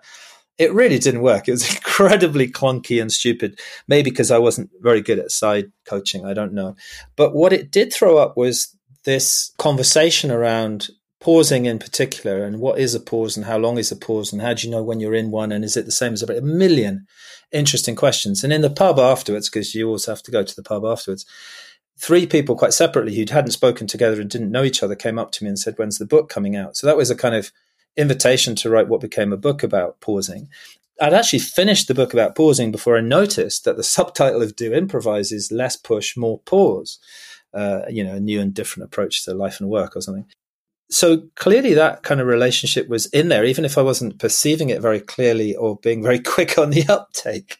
it 0.58 0.74
really 0.74 1.00
didn't 1.00 1.22
work. 1.22 1.48
It 1.48 1.52
was 1.52 1.76
incredibly 1.76 2.50
clunky 2.50 3.02
and 3.02 3.12
stupid. 3.12 3.60
Maybe 3.88 4.10
because 4.10 4.32
I 4.32 4.38
wasn't 4.38 4.70
very 4.82 5.02
good 5.02 5.20
at 5.20 5.32
side 5.32 5.72
coaching. 5.86 6.26
I 6.26 6.34
don't 6.34 6.54
know. 6.54 6.76
But 7.16 7.34
what 7.34 7.54
it 7.54 7.72
did 7.72 7.94
throw 7.94 8.18
up 8.18 8.38
was 8.38 8.76
this 9.06 9.54
conversation 9.58 10.32
around 10.32 10.90
pausing 11.20 11.66
in 11.66 11.80
particular 11.80 12.44
and 12.44 12.60
what 12.60 12.80
is 12.80 12.94
a 12.94 13.00
pause 13.00 13.36
and 13.36 13.46
how 13.46 13.58
long 13.58 13.78
is 13.78 13.92
a 13.92 13.96
pause 13.96 14.32
and 14.32 14.42
how 14.42 14.54
do 14.54 14.68
you 14.68 14.72
know 14.72 14.84
when 14.84 15.00
you're 15.00 15.16
in 15.16 15.32
one 15.32 15.52
and 15.52 15.66
is 15.66 15.76
it 15.76 15.86
the 15.86 15.92
same 15.92 16.14
as 16.14 16.22
a, 16.22 16.38
a 16.38 16.42
million 16.42 17.08
interesting 17.52 17.96
questions. 17.96 18.44
And 18.44 18.52
in 18.52 18.62
the 18.62 18.70
pub 18.70 19.00
afterwards, 19.00 19.50
because 19.50 19.74
you 19.74 19.88
always 19.88 20.06
have 20.06 20.22
to 20.24 20.32
go 20.32 20.44
to 20.44 20.56
the 20.56 20.64
pub 20.64 20.86
afterwards, 20.86 21.26
three 22.00 22.28
people 22.28 22.56
quite 22.56 22.74
separately 22.74 23.16
who 23.16 23.26
hadn't 23.30 23.52
spoken 23.52 23.88
together 23.88 24.22
and 24.22 24.30
didn't 24.30 24.52
know 24.52 24.64
each 24.64 24.84
other 24.84 24.96
came 24.96 25.18
up 25.18 25.32
to 25.34 25.44
me 25.44 25.50
and 25.50 25.60
said, 25.60 25.76
When's 25.78 25.98
the 25.98 26.06
book 26.06 26.30
coming 26.30 26.56
out? 26.56 26.78
So 26.78 26.88
that 26.88 26.98
was 26.98 27.10
a 27.10 27.16
kind 27.16 27.36
of 27.36 27.52
invitation 27.98 28.56
to 28.56 28.70
write 28.70 28.88
what 28.88 29.02
became 29.02 29.34
a 29.34 29.38
book 29.38 29.64
about 29.64 30.00
pausing. 30.00 30.50
I'd 31.00 31.14
actually 31.14 31.40
finished 31.40 31.88
the 31.88 31.94
book 31.94 32.14
about 32.14 32.36
pausing 32.36 32.72
before 32.72 32.98
I 32.98 33.02
noticed 33.02 33.66
that 33.66 33.78
the 33.78 33.84
subtitle 33.96 34.42
of 34.42 34.56
Do 34.56 34.74
Improvise 34.74 35.32
is 35.32 35.52
Less 35.52 35.76
Push, 35.76 36.18
More 36.18 36.40
Pause. 36.40 37.00
Uh, 37.54 37.82
you 37.90 38.04
know, 38.04 38.14
a 38.14 38.20
new 38.20 38.40
and 38.40 38.54
different 38.54 38.86
approach 38.86 39.24
to 39.24 39.34
life 39.34 39.60
and 39.60 39.70
work 39.70 39.96
or 39.96 40.02
something. 40.02 40.26
So 40.90 41.24
clearly 41.36 41.74
that 41.74 42.04
kind 42.04 42.22
of 42.22 42.28
relationship 42.28 42.88
was 42.88 43.08
in 43.08 43.30
there, 43.30 43.44
even 43.46 43.66
if 43.66 43.78
I 43.78 43.82
wasn't 43.82 44.20
perceiving 44.20 44.70
it 44.70 44.82
very 44.82 45.00
clearly 45.00 45.56
or 45.56 45.78
being 45.78 46.04
very 46.04 46.20
quick 46.36 46.58
on 46.58 46.70
the 46.70 46.86
uptake. 46.88 47.58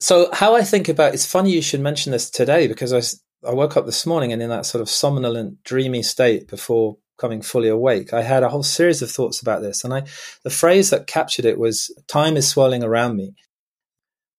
So 0.00 0.30
how 0.32 0.54
I 0.54 0.62
think 0.62 0.88
about 0.88 1.14
it's 1.14 1.24
funny 1.26 1.52
you 1.52 1.62
should 1.62 1.80
mention 1.80 2.12
this 2.12 2.28
today 2.28 2.66
because 2.66 2.92
I 2.92 3.02
I 3.48 3.52
woke 3.52 3.76
up 3.76 3.86
this 3.86 4.06
morning 4.06 4.32
and 4.32 4.42
in 4.42 4.48
that 4.48 4.66
sort 4.66 4.80
of 4.82 4.88
somnolent, 4.88 5.62
dreamy 5.64 6.02
state 6.02 6.48
before 6.48 6.96
coming 7.16 7.42
fully 7.42 7.68
awake, 7.68 8.12
I 8.12 8.22
had 8.22 8.42
a 8.42 8.48
whole 8.48 8.62
series 8.62 9.02
of 9.02 9.10
thoughts 9.10 9.40
about 9.40 9.62
this. 9.62 9.84
And 9.84 9.94
I, 9.94 10.02
the 10.42 10.50
phrase 10.50 10.90
that 10.90 11.06
captured 11.06 11.44
it 11.44 11.58
was 11.58 11.90
time 12.08 12.36
is 12.36 12.48
swirling 12.48 12.82
around 12.82 13.16
me. 13.16 13.34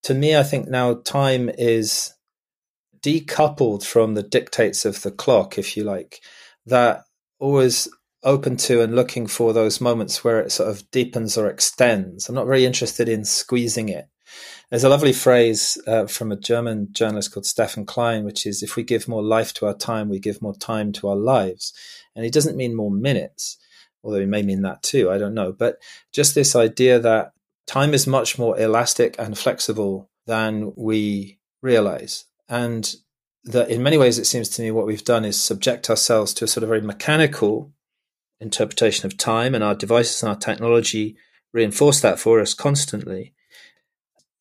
To 0.04 0.14
me, 0.14 0.36
I 0.36 0.44
think 0.44 0.68
now 0.68 0.96
time 0.96 1.50
is 1.58 2.14
decoupled 3.02 3.86
from 3.86 4.14
the 4.14 4.24
dictates 4.24 4.86
of 4.86 5.02
the 5.02 5.12
clock, 5.12 5.58
if 5.58 5.78
you 5.78 5.84
like, 5.84 6.22
that 6.66 7.06
always 7.40 7.88
open 8.24 8.58
to 8.58 8.82
and 8.82 8.96
looking 8.96 9.28
for 9.28 9.54
those 9.54 9.80
moments 9.80 10.24
where 10.24 10.40
it 10.40 10.52
sort 10.52 10.70
of 10.70 10.90
deepens 10.92 11.38
or 11.38 11.48
extends. 11.48 12.28
I'm 12.28 12.36
not 12.36 12.48
very 12.48 12.66
interested 12.66 13.08
in 13.08 13.24
squeezing 13.24 13.90
it. 13.90 14.08
There's 14.70 14.84
a 14.84 14.90
lovely 14.90 15.14
phrase 15.14 15.78
uh, 15.86 16.08
from 16.08 16.32
a 16.32 16.36
German 16.36 16.88
journalist 16.92 17.32
called 17.32 17.46
Stefan 17.46 17.86
Klein, 17.86 18.26
which 18.26 18.48
is 18.48 18.64
if 18.64 18.76
we 18.76 18.84
give 18.84 19.08
more 19.08 19.24
life 19.24 19.54
to 19.56 19.68
our 19.68 19.76
time, 19.76 20.10
we 20.10 20.20
give 20.20 20.42
more 20.42 20.56
time 20.56 20.92
to 20.94 21.08
our 21.08 21.16
lives. 21.16 21.72
And 22.16 22.26
it 22.26 22.34
doesn't 22.34 22.58
mean 22.58 22.76
more 22.76 22.92
minutes, 22.92 23.58
although 24.04 24.18
it 24.18 24.28
may 24.28 24.42
mean 24.42 24.62
that 24.62 24.84
too. 24.84 25.12
I 25.12 25.18
don't 25.18 25.34
know. 25.34 25.52
But 25.52 25.80
just 26.14 26.36
this 26.36 26.56
idea 26.56 27.00
that 27.00 27.34
time 27.68 27.94
is 27.94 28.08
much 28.08 28.38
more 28.38 28.58
elastic 28.60 29.16
and 29.20 29.38
flexible 29.38 30.10
than 30.26 30.74
we 30.76 31.40
realize. 31.62 32.26
And 32.48 32.96
that 33.44 33.70
in 33.70 33.84
many 33.84 33.98
ways, 33.98 34.18
it 34.18 34.26
seems 34.26 34.50
to 34.50 34.62
me 34.62 34.72
what 34.72 34.88
we've 34.88 35.04
done 35.04 35.26
is 35.26 35.40
subject 35.42 35.90
ourselves 35.90 36.34
to 36.36 36.46
a 36.46 36.48
sort 36.48 36.64
of 36.64 36.70
very 36.70 36.82
mechanical 36.82 37.74
interpretation 38.40 39.06
of 39.06 39.18
time, 39.18 39.56
and 39.56 39.64
our 39.64 39.76
devices 39.76 40.22
and 40.22 40.30
our 40.30 40.36
technology 40.36 41.16
reinforce 41.54 42.02
that 42.02 42.20
for 42.20 42.40
us 42.42 42.54
constantly. 42.54 43.34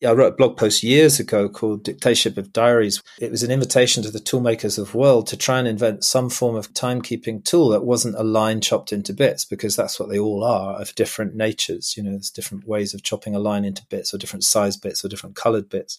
I 0.05 0.13
wrote 0.13 0.35
a 0.35 0.37
blog 0.37 0.57
post 0.57 0.83
years 0.83 1.19
ago 1.19 1.49
called 1.49 1.85
Dictatorship 1.85 2.37
of 2.37 2.53
Diaries. 2.53 3.03
It 3.19 3.31
was 3.31 3.43
an 3.43 3.51
invitation 3.51 4.03
to 4.03 4.11
the 4.11 4.19
toolmakers 4.19 4.79
of 4.79 4.93
the 4.93 4.99
world 4.99 5.27
to 5.29 5.37
try 5.37 5.59
and 5.59 5.69
invent 5.69 6.05
some 6.05 6.29
form 6.29 6.57
of 6.57 6.75
timekeeping 6.75 7.45
tool 7.45 7.71
that 7.71 7.85
wasn't 7.85 8.17
a 8.17 8.23
line 8.23 8.61
chopped 8.61 8.93
into 8.93 9.15
bits, 9.15 9.45
because 9.45 9.77
that's 9.77 9.99
what 9.99 10.11
they 10.11 10.19
all 10.19 10.45
are 10.45 10.81
of 10.81 10.95
different 10.95 11.35
natures. 11.35 11.97
You 11.97 12.03
know, 12.03 12.11
there's 12.11 12.31
different 12.31 12.67
ways 12.67 12.93
of 12.93 13.03
chopping 13.03 13.35
a 13.35 13.39
line 13.39 13.65
into 13.65 13.87
bits 13.87 14.13
or 14.13 14.19
different 14.19 14.45
size 14.45 14.77
bits 14.77 15.05
or 15.05 15.09
different 15.09 15.37
colored 15.37 15.69
bits. 15.69 15.99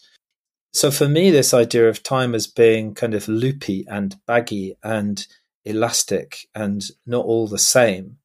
So 0.74 0.92
for 0.92 1.08
me, 1.08 1.32
this 1.32 1.54
idea 1.54 1.88
of 1.88 2.04
time 2.04 2.36
as 2.36 2.48
being 2.48 2.94
kind 2.94 3.14
of 3.14 3.28
loopy 3.28 3.86
and 3.88 4.18
baggy 4.28 4.78
and 4.84 5.26
elastic 5.64 6.48
and 6.54 6.84
not 7.06 7.26
all 7.26 7.48
the 7.48 7.58
same 7.58 8.18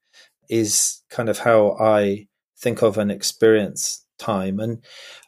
is 0.49 1.03
kind 1.09 1.29
of 1.29 1.39
how 1.39 1.77
I 1.81 2.27
think 2.59 2.83
of 2.83 2.99
and 2.99 3.11
experience 3.11 4.05
time. 4.21 4.61
And 4.61 4.83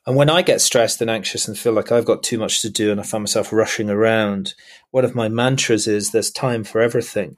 and 0.06 0.16
when 0.16 0.30
I 0.30 0.42
get 0.42 0.60
stressed 0.60 1.00
and 1.00 1.10
anxious 1.10 1.48
and 1.48 1.58
feel 1.58 1.72
like 1.72 1.92
I've 1.92 2.04
got 2.04 2.22
too 2.22 2.38
much 2.38 2.60
to 2.62 2.70
do 2.70 2.90
and 2.90 3.00
I 3.00 3.04
find 3.04 3.22
myself 3.22 3.52
rushing 3.52 3.88
around, 3.88 4.54
one 4.90 5.04
of 5.04 5.14
my 5.14 5.28
mantras 5.28 5.86
is 5.86 6.10
there's 6.10 6.30
time 6.30 6.64
for 6.64 6.80
everything, 6.80 7.36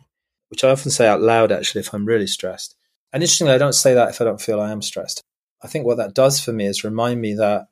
which 0.49 0.65
I 0.65 0.71
often 0.71 0.91
say 0.91 1.07
out 1.07 1.21
loud 1.21 1.53
actually 1.53 1.83
if 1.83 1.93
I'm 1.93 2.07
really 2.07 2.27
stressed. 2.27 2.75
And 3.13 3.23
interestingly, 3.23 3.53
I 3.53 3.59
don't 3.59 3.75
say 3.75 3.95
that 3.95 4.09
if 4.11 4.21
I 4.21 4.25
don't 4.25 4.41
feel 4.41 4.61
I 4.61 4.73
am 4.73 4.83
stressed. 4.83 5.23
I 5.63 5.69
think 5.69 5.87
what 5.87 5.99
that 5.99 6.15
does 6.15 6.41
for 6.41 6.53
me 6.53 6.67
is 6.67 6.85
remind 6.85 7.21
me 7.21 7.35
that 7.35 7.67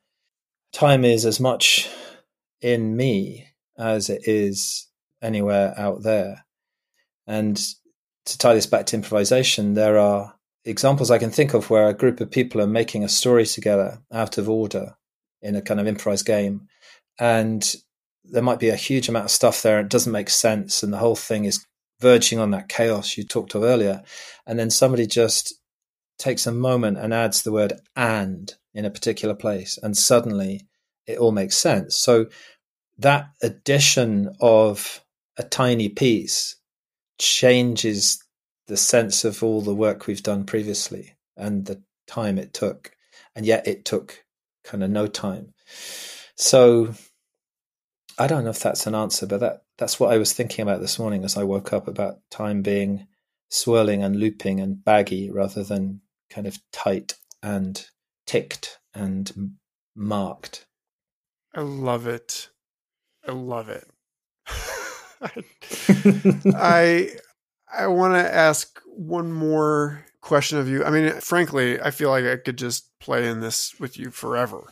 time 0.72 1.04
is 1.04 1.26
as 1.26 1.40
much 1.40 1.90
in 2.60 2.96
me 2.96 3.48
as 3.78 4.08
it 4.08 4.22
is 4.26 4.88
anywhere 5.20 5.74
out 5.76 6.02
there. 6.02 6.44
And 7.26 7.60
to 8.26 8.38
tie 8.38 8.54
this 8.54 8.66
back 8.66 8.86
to 8.86 8.96
improvisation, 8.96 9.74
there 9.74 9.98
are 9.98 10.34
examples 10.64 11.10
I 11.10 11.18
can 11.18 11.30
think 11.30 11.54
of 11.54 11.70
where 11.70 11.88
a 11.88 11.94
group 11.94 12.20
of 12.20 12.30
people 12.30 12.60
are 12.60 12.66
making 12.66 13.04
a 13.04 13.08
story 13.08 13.46
together 13.46 13.98
out 14.12 14.38
of 14.38 14.48
order 14.48 14.96
in 15.40 15.56
a 15.56 15.62
kind 15.62 15.80
of 15.80 15.86
improvised 15.86 16.26
game. 16.26 16.68
And 17.18 17.74
there 18.24 18.42
might 18.42 18.60
be 18.60 18.68
a 18.68 18.76
huge 18.76 19.08
amount 19.08 19.26
of 19.26 19.30
stuff 19.30 19.62
there 19.62 19.80
it 19.80 19.88
doesn't 19.88 20.12
make 20.12 20.30
sense. 20.30 20.82
And 20.82 20.92
the 20.92 20.98
whole 20.98 21.16
thing 21.16 21.44
is 21.44 21.66
verging 22.00 22.38
on 22.38 22.50
that 22.52 22.68
chaos 22.68 23.16
you 23.16 23.24
talked 23.24 23.54
of 23.54 23.62
earlier. 23.62 24.02
And 24.46 24.58
then 24.58 24.70
somebody 24.70 25.06
just 25.06 25.54
takes 26.18 26.46
a 26.46 26.52
moment 26.52 26.98
and 26.98 27.12
adds 27.12 27.42
the 27.42 27.52
word 27.52 27.74
and 27.96 28.52
in 28.74 28.84
a 28.84 28.90
particular 28.90 29.34
place. 29.34 29.78
And 29.82 29.96
suddenly 29.96 30.66
it 31.06 31.18
all 31.18 31.32
makes 31.32 31.56
sense. 31.56 31.96
So 31.96 32.26
that 32.98 33.30
addition 33.42 34.34
of 34.40 35.02
a 35.36 35.42
tiny 35.42 35.88
piece 35.88 36.56
changes 37.18 38.21
the 38.66 38.76
sense 38.76 39.24
of 39.24 39.42
all 39.42 39.60
the 39.60 39.74
work 39.74 40.06
we've 40.06 40.22
done 40.22 40.44
previously 40.44 41.14
and 41.36 41.66
the 41.66 41.82
time 42.06 42.38
it 42.38 42.52
took. 42.52 42.92
And 43.34 43.46
yet 43.46 43.66
it 43.66 43.84
took 43.84 44.24
kind 44.64 44.82
of 44.84 44.90
no 44.90 45.06
time. 45.06 45.54
So 46.36 46.94
I 48.18 48.26
don't 48.26 48.44
know 48.44 48.50
if 48.50 48.60
that's 48.60 48.86
an 48.86 48.94
answer, 48.94 49.26
but 49.26 49.40
that 49.40 49.62
that's 49.78 49.98
what 49.98 50.12
I 50.12 50.18
was 50.18 50.32
thinking 50.32 50.62
about 50.62 50.80
this 50.80 50.98
morning 50.98 51.24
as 51.24 51.36
I 51.36 51.44
woke 51.44 51.72
up 51.72 51.88
about 51.88 52.18
time 52.30 52.62
being 52.62 53.06
swirling 53.48 54.02
and 54.02 54.16
looping 54.16 54.60
and 54.60 54.84
baggy 54.84 55.30
rather 55.30 55.64
than 55.64 56.00
kind 56.30 56.46
of 56.46 56.58
tight 56.72 57.14
and 57.42 57.86
ticked 58.26 58.78
and 58.94 59.52
marked. 59.94 60.66
I 61.54 61.60
love 61.62 62.06
it. 62.06 62.48
I 63.26 63.32
love 63.32 63.68
it. 63.68 63.86
I 66.54 67.10
I 67.76 67.86
want 67.86 68.14
to 68.14 68.34
ask 68.34 68.80
one 68.86 69.32
more 69.32 70.04
question 70.20 70.58
of 70.58 70.68
you. 70.68 70.84
I 70.84 70.90
mean, 70.90 71.12
frankly, 71.20 71.80
I 71.80 71.90
feel 71.90 72.10
like 72.10 72.24
I 72.24 72.36
could 72.36 72.58
just 72.58 72.88
play 73.00 73.26
in 73.28 73.40
this 73.40 73.78
with 73.80 73.98
you 73.98 74.10
forever. 74.10 74.70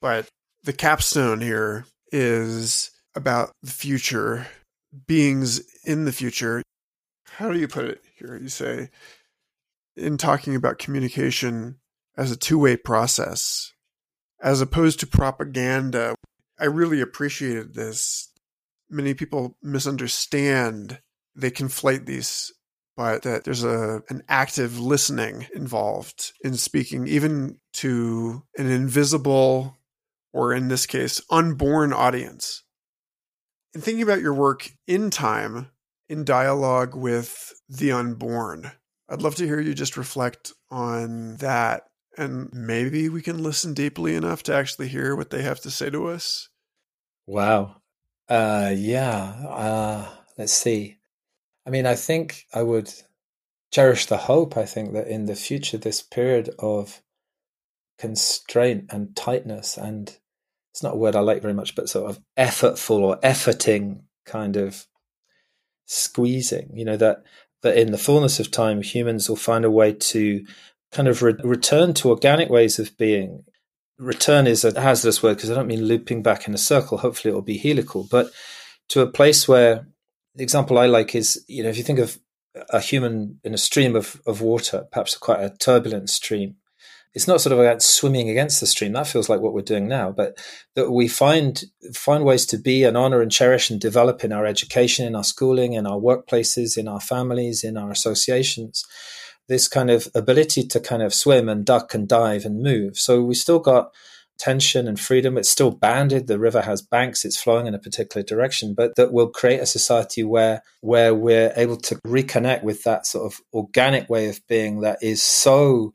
But 0.00 0.28
the 0.64 0.72
capstone 0.72 1.40
here 1.40 1.86
is 2.12 2.90
about 3.14 3.52
the 3.62 3.70
future, 3.70 4.46
beings 5.06 5.60
in 5.84 6.04
the 6.04 6.12
future. 6.12 6.62
How 7.26 7.52
do 7.52 7.58
you 7.58 7.68
put 7.68 7.84
it 7.84 8.02
here? 8.16 8.38
You 8.40 8.48
say, 8.48 8.90
in 9.96 10.16
talking 10.16 10.54
about 10.54 10.78
communication 10.78 11.76
as 12.16 12.30
a 12.30 12.36
two 12.36 12.58
way 12.58 12.76
process, 12.76 13.72
as 14.42 14.60
opposed 14.60 15.00
to 15.00 15.06
propaganda. 15.06 16.14
I 16.58 16.66
really 16.66 17.00
appreciated 17.00 17.74
this. 17.74 18.28
Many 18.90 19.14
people 19.14 19.56
misunderstand, 19.62 21.00
they 21.34 21.50
conflate 21.50 22.06
these, 22.06 22.52
but 22.96 23.22
that 23.22 23.44
there's 23.44 23.64
a 23.64 24.02
an 24.08 24.22
active 24.28 24.78
listening 24.78 25.46
involved 25.54 26.32
in 26.42 26.54
speaking, 26.54 27.06
even 27.06 27.58
to 27.74 28.42
an 28.56 28.70
invisible 28.70 29.78
or 30.32 30.52
in 30.52 30.68
this 30.68 30.86
case, 30.86 31.20
unborn 31.30 31.92
audience. 31.92 32.62
In 33.74 33.80
thinking 33.80 34.02
about 34.02 34.20
your 34.20 34.34
work 34.34 34.70
in 34.86 35.10
time, 35.10 35.70
in 36.08 36.24
dialogue 36.24 36.94
with 36.94 37.52
the 37.68 37.92
unborn, 37.92 38.72
I'd 39.08 39.22
love 39.22 39.34
to 39.36 39.46
hear 39.46 39.60
you 39.60 39.74
just 39.74 39.96
reflect 39.96 40.52
on 40.70 41.36
that. 41.36 41.84
And 42.16 42.50
maybe 42.52 43.08
we 43.08 43.22
can 43.22 43.42
listen 43.42 43.74
deeply 43.74 44.14
enough 44.14 44.42
to 44.44 44.54
actually 44.54 44.88
hear 44.88 45.16
what 45.16 45.30
they 45.30 45.42
have 45.42 45.60
to 45.60 45.70
say 45.70 45.90
to 45.90 46.08
us. 46.08 46.48
Wow. 47.26 47.76
Uh, 48.28 48.72
yeah. 48.76 49.12
Uh, 49.48 50.08
let's 50.36 50.52
see. 50.52 50.99
I 51.66 51.70
mean, 51.70 51.86
I 51.86 51.94
think 51.94 52.46
I 52.54 52.62
would 52.62 52.92
cherish 53.72 54.06
the 54.06 54.16
hope, 54.16 54.56
I 54.56 54.64
think, 54.64 54.92
that 54.92 55.08
in 55.08 55.26
the 55.26 55.36
future, 55.36 55.78
this 55.78 56.02
period 56.02 56.50
of 56.58 57.02
constraint 57.98 58.86
and 58.90 59.14
tightness 59.14 59.76
and 59.76 60.16
it's 60.72 60.82
not 60.82 60.94
a 60.94 60.98
word 60.98 61.16
I 61.16 61.20
like 61.20 61.42
very 61.42 61.54
much, 61.54 61.74
but 61.74 61.88
sort 61.88 62.10
of 62.10 62.20
effortful 62.38 63.00
or 63.00 63.18
efforting 63.18 64.02
kind 64.24 64.56
of 64.56 64.86
squeezing. 65.86 66.70
You 66.74 66.84
know 66.84 66.96
that 66.96 67.24
that 67.62 67.76
in 67.76 67.90
the 67.90 67.98
fullness 67.98 68.40
of 68.40 68.50
time, 68.50 68.82
humans 68.82 69.28
will 69.28 69.36
find 69.36 69.64
a 69.64 69.70
way 69.70 69.92
to 69.92 70.46
kind 70.92 71.08
of 71.08 71.22
re- 71.22 71.34
return 71.42 71.92
to 71.94 72.10
organic 72.10 72.48
ways 72.48 72.78
of 72.78 72.96
being. 72.96 73.44
Return 73.98 74.46
is 74.46 74.64
a 74.64 74.80
hazardous 74.80 75.22
word 75.22 75.34
because 75.36 75.50
I 75.50 75.54
don't 75.54 75.66
mean 75.66 75.84
looping 75.84 76.22
back 76.22 76.48
in 76.48 76.54
a 76.54 76.58
circle. 76.58 76.98
Hopefully, 76.98 77.32
it 77.32 77.34
will 77.34 77.42
be 77.42 77.58
helical, 77.58 78.06
but 78.10 78.30
to 78.88 79.02
a 79.02 79.10
place 79.10 79.46
where 79.46 79.86
the 80.34 80.42
example 80.42 80.78
I 80.78 80.86
like 80.86 81.14
is, 81.14 81.44
you 81.48 81.62
know, 81.62 81.68
if 81.68 81.76
you 81.76 81.84
think 81.84 81.98
of 81.98 82.18
a 82.70 82.80
human 82.80 83.40
in 83.44 83.54
a 83.54 83.58
stream 83.58 83.96
of, 83.96 84.20
of 84.26 84.40
water, 84.40 84.86
perhaps 84.90 85.16
quite 85.16 85.40
a 85.40 85.54
turbulent 85.56 86.10
stream, 86.10 86.56
it's 87.12 87.26
not 87.26 87.40
sort 87.40 87.52
of 87.52 87.58
about 87.58 87.82
swimming 87.82 88.28
against 88.28 88.60
the 88.60 88.66
stream. 88.66 88.92
That 88.92 89.06
feels 89.06 89.28
like 89.28 89.40
what 89.40 89.52
we're 89.52 89.62
doing 89.62 89.88
now, 89.88 90.12
but 90.12 90.38
that 90.76 90.92
we 90.92 91.08
find 91.08 91.64
find 91.92 92.24
ways 92.24 92.46
to 92.46 92.58
be 92.58 92.84
and 92.84 92.96
honor 92.96 93.20
and 93.20 93.32
cherish 93.32 93.68
and 93.68 93.80
develop 93.80 94.22
in 94.22 94.32
our 94.32 94.46
education, 94.46 95.06
in 95.06 95.16
our 95.16 95.24
schooling, 95.24 95.72
in 95.72 95.86
our 95.86 95.98
workplaces, 95.98 96.78
in 96.78 96.86
our 96.86 97.00
families, 97.00 97.64
in 97.64 97.76
our 97.76 97.90
associations. 97.90 98.84
This 99.48 99.66
kind 99.66 99.90
of 99.90 100.06
ability 100.14 100.68
to 100.68 100.78
kind 100.78 101.02
of 101.02 101.12
swim 101.12 101.48
and 101.48 101.64
duck 101.64 101.94
and 101.94 102.06
dive 102.06 102.44
and 102.44 102.62
move. 102.62 102.96
So 102.96 103.22
we 103.22 103.34
still 103.34 103.58
got 103.58 103.92
tension 104.40 104.88
and 104.88 104.98
freedom. 104.98 105.36
It's 105.36 105.50
still 105.50 105.70
bounded. 105.70 106.26
The 106.26 106.38
river 106.38 106.62
has 106.62 106.82
banks. 106.82 107.24
It's 107.24 107.40
flowing 107.40 107.66
in 107.66 107.74
a 107.74 107.78
particular 107.78 108.24
direction, 108.24 108.74
but 108.74 108.96
that 108.96 109.12
will 109.12 109.28
create 109.28 109.60
a 109.60 109.66
society 109.66 110.24
where 110.24 110.62
where 110.80 111.14
we're 111.14 111.52
able 111.56 111.76
to 111.76 111.96
reconnect 112.06 112.62
with 112.62 112.82
that 112.84 113.06
sort 113.06 113.32
of 113.32 113.40
organic 113.52 114.08
way 114.08 114.28
of 114.28 114.40
being 114.48 114.80
that 114.80 114.98
is 115.02 115.22
so 115.22 115.92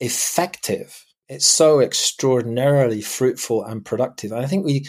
effective. 0.00 1.05
It's 1.28 1.46
so 1.46 1.80
extraordinarily 1.80 3.02
fruitful 3.02 3.64
and 3.64 3.84
productive. 3.84 4.30
And 4.30 4.44
I 4.44 4.46
think 4.46 4.64
we 4.64 4.86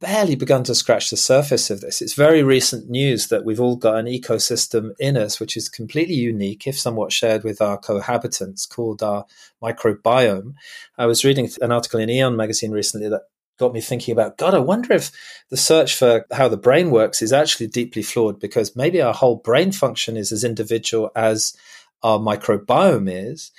barely 0.00 0.34
begun 0.34 0.64
to 0.64 0.74
scratch 0.74 1.10
the 1.10 1.16
surface 1.16 1.70
of 1.70 1.80
this. 1.80 2.02
It's 2.02 2.14
very 2.14 2.42
recent 2.42 2.90
news 2.90 3.28
that 3.28 3.44
we've 3.44 3.60
all 3.60 3.76
got 3.76 3.96
an 3.96 4.06
ecosystem 4.06 4.90
in 4.98 5.16
us 5.16 5.38
which 5.38 5.56
is 5.56 5.68
completely 5.68 6.16
unique, 6.16 6.66
if 6.66 6.78
somewhat 6.78 7.12
shared 7.12 7.44
with 7.44 7.60
our 7.60 7.78
cohabitants, 7.78 8.68
called 8.68 9.00
our 9.00 9.26
microbiome. 9.62 10.54
I 10.98 11.06
was 11.06 11.24
reading 11.24 11.48
an 11.62 11.70
article 11.70 12.00
in 12.00 12.10
Aeon 12.10 12.36
magazine 12.36 12.72
recently 12.72 13.08
that 13.08 13.22
got 13.58 13.72
me 13.72 13.80
thinking 13.80 14.12
about 14.12 14.36
God, 14.36 14.54
I 14.54 14.58
wonder 14.58 14.92
if 14.92 15.12
the 15.50 15.56
search 15.56 15.94
for 15.94 16.26
how 16.32 16.48
the 16.48 16.56
brain 16.56 16.90
works 16.90 17.22
is 17.22 17.32
actually 17.32 17.68
deeply 17.68 18.02
flawed 18.02 18.40
because 18.40 18.76
maybe 18.76 19.00
our 19.00 19.14
whole 19.14 19.36
brain 19.36 19.72
function 19.72 20.16
is 20.16 20.32
as 20.32 20.44
individual 20.44 21.10
as 21.14 21.56
our 22.02 22.18
microbiome 22.18 23.08
is. 23.10 23.52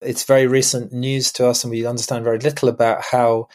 It's 0.00 0.24
very 0.24 0.46
recent 0.46 0.92
news 0.92 1.32
to 1.32 1.46
us, 1.46 1.64
and 1.64 1.70
we 1.70 1.86
understand 1.86 2.24
very 2.24 2.38
little 2.38 2.68
about 2.68 3.02
how 3.02 3.48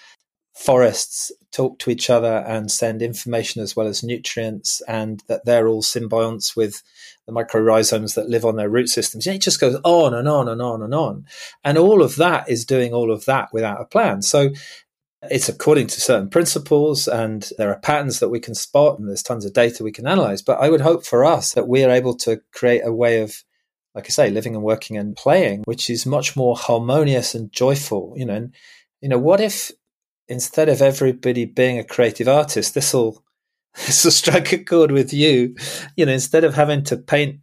forests 0.53 1.31
talk 1.51 1.79
to 1.79 1.89
each 1.89 2.09
other 2.09 2.43
and 2.47 2.71
send 2.71 3.01
information 3.01 3.61
as 3.61 3.75
well 3.75 3.87
as 3.87 4.03
nutrients, 4.03 4.81
and 4.87 5.23
that 5.27 5.45
they're 5.45 5.67
all 5.67 5.81
symbionts 5.81 6.55
with 6.55 6.83
the 7.25 7.33
mycorrhizomes 7.33 8.15
that 8.15 8.29
live 8.29 8.45
on 8.45 8.55
their 8.55 8.69
root 8.69 8.89
systems. 8.89 9.25
Yeah, 9.25 9.33
it 9.33 9.41
just 9.41 9.59
goes 9.59 9.79
on 9.83 10.13
and 10.13 10.27
on 10.27 10.49
and 10.49 10.61
on 10.61 10.81
and 10.81 10.93
on. 10.93 11.25
And 11.63 11.77
all 11.77 12.01
of 12.01 12.17
that 12.17 12.49
is 12.49 12.65
doing 12.65 12.93
all 12.93 13.11
of 13.11 13.25
that 13.25 13.53
without 13.53 13.81
a 13.81 13.85
plan. 13.85 14.21
So 14.21 14.49
it's 15.29 15.47
according 15.47 15.87
to 15.87 16.01
certain 16.01 16.29
principles 16.29 17.07
and 17.07 17.49
there 17.57 17.69
are 17.69 17.79
patterns 17.79 18.19
that 18.19 18.29
we 18.29 18.41
can 18.41 18.55
spot 18.55 18.99
and 18.99 19.07
there's 19.07 19.23
tons 19.23 19.45
of 19.45 19.53
data 19.53 19.83
we 19.83 19.91
can 19.91 20.05
analyze. 20.07 20.41
But 20.41 20.59
I 20.59 20.69
would 20.69 20.81
hope 20.81 21.05
for 21.05 21.23
us 21.23 21.53
that 21.53 21.67
we 21.67 21.83
are 21.83 21.91
able 21.91 22.15
to 22.17 22.41
create 22.51 22.81
a 22.83 22.93
way 22.93 23.21
of 23.21 23.43
like 23.95 24.05
I 24.05 24.09
say, 24.09 24.29
living 24.29 24.55
and 24.55 24.63
working 24.63 24.97
and 24.97 25.15
playing, 25.15 25.63
which 25.65 25.89
is 25.89 26.05
much 26.05 26.35
more 26.35 26.55
harmonious 26.55 27.35
and 27.35 27.51
joyful. 27.51 28.13
You 28.15 28.25
know, 28.25 28.35
and 28.35 28.53
you 29.01 29.09
know, 29.09 29.19
what 29.19 29.41
if 29.41 29.71
instead 30.27 30.69
of 30.69 30.81
everybody 30.81 31.45
being 31.45 31.77
a 31.77 31.83
creative 31.83 32.27
artist, 32.27 32.73
this 32.73 32.93
will 32.93 33.23
this 33.85 34.03
will 34.03 34.11
strike 34.11 34.51
a 34.51 34.57
chord 34.57 34.91
with 34.91 35.13
you. 35.13 35.55
You 35.95 36.05
know, 36.05 36.13
instead 36.13 36.43
of 36.43 36.53
having 36.53 36.83
to 36.85 36.97
paint 36.97 37.39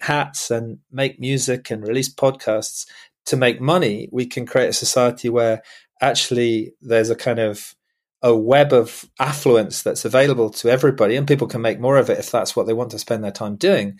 hats 0.00 0.50
and 0.50 0.78
make 0.90 1.20
music 1.20 1.70
and 1.70 1.86
release 1.86 2.12
podcasts 2.12 2.86
to 3.26 3.36
make 3.36 3.60
money, 3.60 4.08
we 4.10 4.26
can 4.26 4.46
create 4.46 4.68
a 4.68 4.72
society 4.72 5.28
where 5.28 5.62
actually 6.00 6.74
there's 6.80 7.10
a 7.10 7.16
kind 7.16 7.38
of 7.38 7.74
a 8.20 8.34
web 8.36 8.72
of 8.72 9.04
affluence 9.18 9.82
that's 9.82 10.04
available 10.04 10.50
to 10.50 10.68
everybody 10.68 11.16
and 11.16 11.26
people 11.26 11.48
can 11.48 11.60
make 11.60 11.80
more 11.80 11.96
of 11.96 12.08
it 12.08 12.18
if 12.18 12.30
that's 12.30 12.54
what 12.54 12.66
they 12.66 12.72
want 12.72 12.90
to 12.90 12.98
spend 12.98 13.22
their 13.22 13.32
time 13.32 13.56
doing 13.56 13.98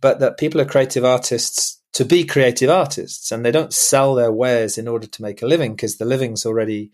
but 0.00 0.20
that 0.20 0.38
people 0.38 0.60
are 0.60 0.66
creative 0.66 1.04
artists 1.04 1.80
to 1.92 2.04
be 2.04 2.24
creative 2.24 2.70
artists 2.70 3.32
and 3.32 3.44
they 3.44 3.50
don't 3.50 3.72
sell 3.72 4.14
their 4.14 4.32
wares 4.32 4.78
in 4.78 4.86
order 4.86 5.06
to 5.06 5.22
make 5.22 5.42
a 5.42 5.46
living 5.46 5.74
because 5.74 5.98
the 5.98 6.04
living's 6.04 6.46
already 6.46 6.92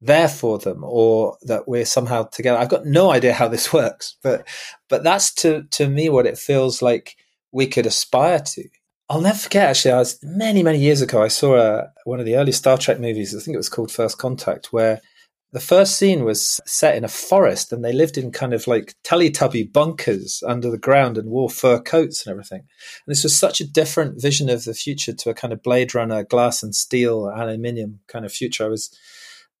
there 0.00 0.28
for 0.28 0.58
them 0.58 0.82
or 0.84 1.36
that 1.42 1.66
we're 1.66 1.84
somehow 1.84 2.24
together. 2.24 2.58
I've 2.58 2.68
got 2.68 2.86
no 2.86 3.10
idea 3.10 3.32
how 3.32 3.48
this 3.48 3.72
works 3.72 4.16
but 4.22 4.46
but 4.88 5.04
that's 5.04 5.32
to 5.34 5.64
to 5.70 5.88
me 5.88 6.08
what 6.08 6.26
it 6.26 6.38
feels 6.38 6.82
like 6.82 7.16
we 7.52 7.66
could 7.66 7.86
aspire 7.86 8.40
to. 8.40 8.68
I'll 9.08 9.20
never 9.20 9.38
forget 9.38 9.70
actually 9.70 9.92
i 9.92 9.98
was 9.98 10.18
many 10.20 10.64
many 10.64 10.80
years 10.80 11.00
ago 11.00 11.22
i 11.22 11.28
saw 11.28 11.54
a, 11.54 11.92
one 12.04 12.18
of 12.18 12.26
the 12.26 12.34
early 12.34 12.50
star 12.50 12.76
trek 12.76 12.98
movies 12.98 13.36
i 13.36 13.38
think 13.38 13.54
it 13.54 13.56
was 13.56 13.68
called 13.68 13.92
first 13.92 14.18
contact 14.18 14.72
where 14.72 15.00
the 15.56 15.60
first 15.60 15.96
scene 15.96 16.22
was 16.22 16.60
set 16.66 16.96
in 16.96 17.04
a 17.04 17.08
forest 17.08 17.72
and 17.72 17.82
they 17.82 17.94
lived 17.94 18.18
in 18.18 18.30
kind 18.30 18.52
of 18.52 18.66
like 18.66 18.94
Teletubby 19.04 19.72
bunkers 19.72 20.42
under 20.46 20.70
the 20.70 20.76
ground 20.76 21.16
and 21.16 21.30
wore 21.30 21.48
fur 21.48 21.80
coats 21.80 22.26
and 22.26 22.30
everything. 22.30 22.58
And 22.58 23.06
this 23.06 23.22
was 23.22 23.38
such 23.38 23.62
a 23.62 23.66
different 23.66 24.20
vision 24.20 24.50
of 24.50 24.64
the 24.64 24.74
future 24.74 25.14
to 25.14 25.30
a 25.30 25.34
kind 25.34 25.54
of 25.54 25.62
Blade 25.62 25.94
Runner, 25.94 26.24
glass 26.24 26.62
and 26.62 26.74
steel, 26.74 27.32
aluminium 27.34 28.00
kind 28.06 28.26
of 28.26 28.34
future. 28.34 28.66
I 28.66 28.68
was 28.68 28.94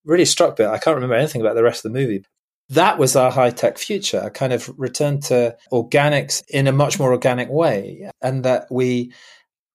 really 0.04 0.26
struck 0.26 0.58
by 0.58 0.64
it. 0.64 0.68
I 0.68 0.76
can't 0.76 0.96
remember 0.96 1.14
anything 1.14 1.40
about 1.40 1.54
the 1.54 1.62
rest 1.62 1.82
of 1.82 1.90
the 1.94 1.98
movie. 1.98 2.26
That 2.68 2.98
was 2.98 3.16
our 3.16 3.30
high 3.30 3.48
tech 3.48 3.78
future, 3.78 4.20
a 4.22 4.30
kind 4.30 4.52
of 4.52 4.70
return 4.78 5.20
to 5.22 5.56
organics 5.72 6.42
in 6.50 6.66
a 6.66 6.72
much 6.72 6.98
more 6.98 7.12
organic 7.12 7.48
way. 7.48 8.10
And 8.20 8.44
that 8.44 8.66
we, 8.70 9.14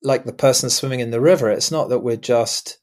like 0.03 0.25
the 0.25 0.33
person 0.33 0.69
swimming 0.69 0.99
in 0.99 1.09
the 1.09 1.19
river, 1.19 1.49
it's 1.49 1.71
not 1.71 1.89
that 1.89 2.01
we're 2.01 2.15
just 2.15 2.77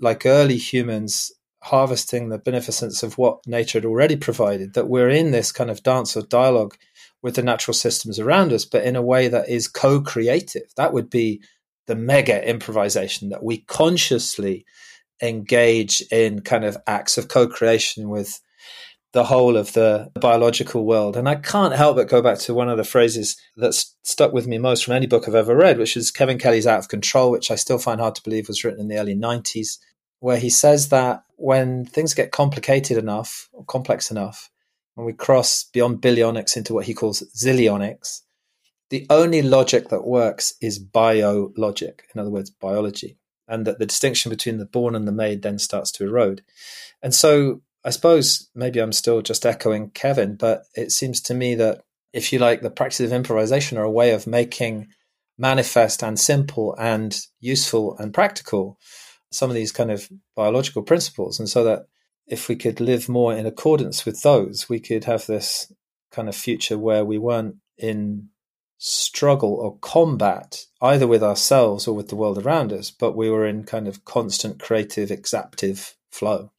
like 0.00 0.26
early 0.26 0.56
humans 0.56 1.30
harvesting 1.64 2.28
the 2.28 2.38
beneficence 2.38 3.02
of 3.02 3.18
what 3.18 3.46
nature 3.46 3.78
had 3.78 3.86
already 3.86 4.16
provided, 4.16 4.74
that 4.74 4.88
we're 4.88 5.08
in 5.08 5.30
this 5.30 5.50
kind 5.52 5.70
of 5.70 5.82
dance 5.82 6.16
of 6.16 6.28
dialogue 6.28 6.76
with 7.22 7.36
the 7.36 7.42
natural 7.42 7.74
systems 7.74 8.18
around 8.20 8.52
us, 8.52 8.64
but 8.64 8.84
in 8.84 8.96
a 8.96 9.02
way 9.02 9.28
that 9.28 9.48
is 9.48 9.66
co 9.66 10.00
creative. 10.00 10.70
That 10.76 10.92
would 10.92 11.10
be 11.10 11.42
the 11.86 11.94
mega 11.94 12.46
improvisation 12.48 13.30
that 13.30 13.42
we 13.42 13.58
consciously 13.58 14.64
engage 15.22 16.02
in 16.10 16.40
kind 16.40 16.64
of 16.64 16.76
acts 16.86 17.18
of 17.18 17.28
co-creation 17.28 18.08
with 18.08 18.40
the 19.12 19.24
whole 19.24 19.56
of 19.56 19.72
the 19.74 20.10
biological 20.20 20.84
world. 20.84 21.16
And 21.16 21.28
I 21.28 21.36
can't 21.36 21.74
help 21.74 21.96
but 21.96 22.08
go 22.08 22.20
back 22.20 22.38
to 22.40 22.54
one 22.54 22.68
of 22.68 22.76
the 22.76 22.84
phrases 22.84 23.36
that's 23.56 23.94
stuck 24.02 24.32
with 24.32 24.48
me 24.48 24.58
most 24.58 24.84
from 24.84 24.94
any 24.94 25.06
book 25.06 25.28
I've 25.28 25.36
ever 25.36 25.54
read, 25.54 25.78
which 25.78 25.96
is 25.96 26.10
Kevin 26.10 26.38
Kelly's 26.38 26.66
Out 26.66 26.80
of 26.80 26.88
Control, 26.88 27.30
which 27.30 27.50
I 27.50 27.54
still 27.54 27.78
find 27.78 28.00
hard 28.00 28.16
to 28.16 28.22
believe 28.22 28.48
was 28.48 28.64
written 28.64 28.80
in 28.80 28.88
the 28.88 28.98
early 28.98 29.14
90s, 29.14 29.78
where 30.18 30.38
he 30.38 30.50
says 30.50 30.88
that 30.88 31.22
when 31.36 31.84
things 31.84 32.14
get 32.14 32.32
complicated 32.32 32.96
enough 32.96 33.48
or 33.52 33.64
complex 33.64 34.10
enough, 34.10 34.50
when 34.94 35.06
we 35.06 35.12
cross 35.12 35.64
beyond 35.64 36.00
billionics 36.00 36.56
into 36.56 36.74
what 36.74 36.86
he 36.86 36.94
calls 36.94 37.22
zillionics, 37.36 38.20
the 38.90 39.06
only 39.10 39.42
logic 39.42 39.88
that 39.88 40.06
works 40.06 40.54
is 40.60 40.78
biologic, 40.78 42.04
in 42.14 42.20
other 42.20 42.30
words, 42.30 42.50
biology, 42.50 43.18
and 43.48 43.66
that 43.66 43.78
the 43.78 43.86
distinction 43.86 44.30
between 44.30 44.58
the 44.58 44.66
born 44.66 44.94
and 44.94 45.08
the 45.08 45.12
made 45.12 45.42
then 45.42 45.58
starts 45.58 45.90
to 45.92 46.04
erode. 46.04 46.42
And 47.02 47.14
so 47.14 47.62
I 47.84 47.90
suppose 47.90 48.48
maybe 48.54 48.80
I'm 48.80 48.92
still 48.92 49.20
just 49.20 49.44
echoing 49.44 49.90
Kevin, 49.90 50.36
but 50.36 50.64
it 50.74 50.92
seems 50.92 51.20
to 51.22 51.34
me 51.34 51.54
that 51.56 51.82
if 52.12 52.32
you 52.32 52.38
like, 52.38 52.62
the 52.62 52.70
practice 52.70 53.00
of 53.00 53.12
improvisation 53.12 53.76
are 53.76 53.84
a 53.84 53.90
way 53.90 54.12
of 54.12 54.26
making 54.26 54.88
manifest 55.36 56.02
and 56.02 56.18
simple 56.18 56.76
and 56.78 57.20
useful 57.40 57.96
and 57.98 58.14
practical 58.14 58.78
some 59.34 59.50
of 59.50 59.54
these 59.54 59.72
kind 59.72 59.90
of 59.90 60.08
biological 60.34 60.82
principles. 60.82 61.38
And 61.38 61.48
so 61.48 61.64
that 61.64 61.86
if 62.26 62.48
we 62.48 62.56
could 62.56 62.80
live 62.80 63.08
more 63.08 63.34
in 63.34 63.46
accordance 63.46 64.06
with 64.06 64.22
those, 64.22 64.68
we 64.68 64.80
could 64.80 65.04
have 65.04 65.26
this 65.26 65.72
kind 66.10 66.28
of 66.28 66.36
future 66.36 66.78
where 66.78 67.04
we 67.04 67.18
weren't 67.18 67.56
in 67.76 68.28
struggle 68.78 69.54
or 69.54 69.78
combat 69.78 70.66
either 70.80 71.06
with 71.06 71.22
ourselves 71.22 71.86
or 71.88 71.94
with 71.94 72.08
the 72.08 72.16
world 72.16 72.38
around 72.38 72.72
us, 72.72 72.90
but 72.90 73.16
we 73.16 73.30
were 73.30 73.46
in 73.46 73.64
kind 73.64 73.88
of 73.88 74.04
constant 74.04 74.60
creative, 74.60 75.10
exaptive 75.10 75.96
flow. 76.10 76.50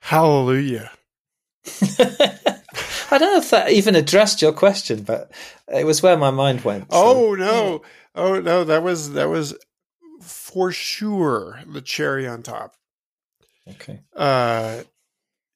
Hallelujah. 0.00 0.90
I 3.10 3.18
don't 3.18 3.32
know 3.32 3.38
if 3.38 3.50
that 3.50 3.70
even 3.70 3.94
addressed 3.94 4.42
your 4.42 4.52
question, 4.52 5.02
but 5.02 5.30
it 5.68 5.86
was 5.86 6.02
where 6.02 6.16
my 6.16 6.30
mind 6.30 6.62
went. 6.62 6.92
So. 6.92 6.98
Oh 6.98 7.34
no. 7.34 7.82
Oh 8.14 8.40
no, 8.40 8.64
that 8.64 8.82
was 8.82 9.12
that 9.12 9.28
was 9.28 9.56
for 10.20 10.72
sure 10.72 11.60
the 11.66 11.80
cherry 11.80 12.26
on 12.26 12.42
top. 12.42 12.74
Okay. 13.68 14.00
Uh 14.14 14.82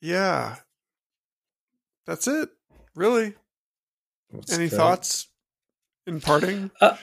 yeah. 0.01 0.57
That's 2.07 2.27
it. 2.27 2.49
Really? 2.95 3.35
Any 4.51 4.69
great. 4.69 4.73
thoughts 4.73 5.29
in 6.07 6.21
parting? 6.21 6.71
Uh, 6.81 6.97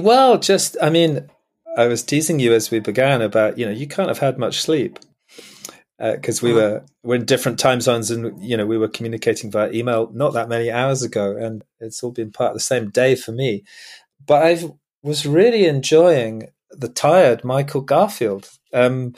well, 0.00 0.38
just 0.38 0.76
I 0.82 0.90
mean, 0.90 1.28
I 1.76 1.86
was 1.86 2.02
teasing 2.02 2.40
you 2.40 2.54
as 2.54 2.70
we 2.70 2.80
began 2.80 3.22
about, 3.22 3.58
you 3.58 3.66
know, 3.66 3.72
you 3.72 3.86
can't 3.86 4.08
have 4.08 4.18
had 4.18 4.38
much 4.38 4.60
sleep 4.60 4.98
because 5.98 6.42
uh, 6.42 6.46
we 6.46 6.52
were 6.52 6.84
we're 7.02 7.14
in 7.14 7.24
different 7.24 7.58
time 7.58 7.80
zones 7.80 8.10
and 8.10 8.42
you 8.42 8.56
know 8.56 8.66
we 8.66 8.76
were 8.76 8.88
communicating 8.88 9.50
via 9.50 9.70
email 9.72 10.10
not 10.12 10.34
that 10.34 10.48
many 10.48 10.70
hours 10.70 11.02
ago 11.02 11.36
and 11.36 11.64
it's 11.80 12.02
all 12.02 12.10
been 12.10 12.30
part 12.30 12.50
of 12.50 12.54
the 12.54 12.60
same 12.60 12.90
day 12.90 13.14
for 13.14 13.32
me 13.32 13.64
but 14.24 14.42
i 14.42 14.70
was 15.02 15.24
really 15.24 15.64
enjoying 15.66 16.48
the 16.80 16.88
tired 16.88 17.44
michael 17.44 17.80
garfield 17.80 18.50
um, 18.72 19.14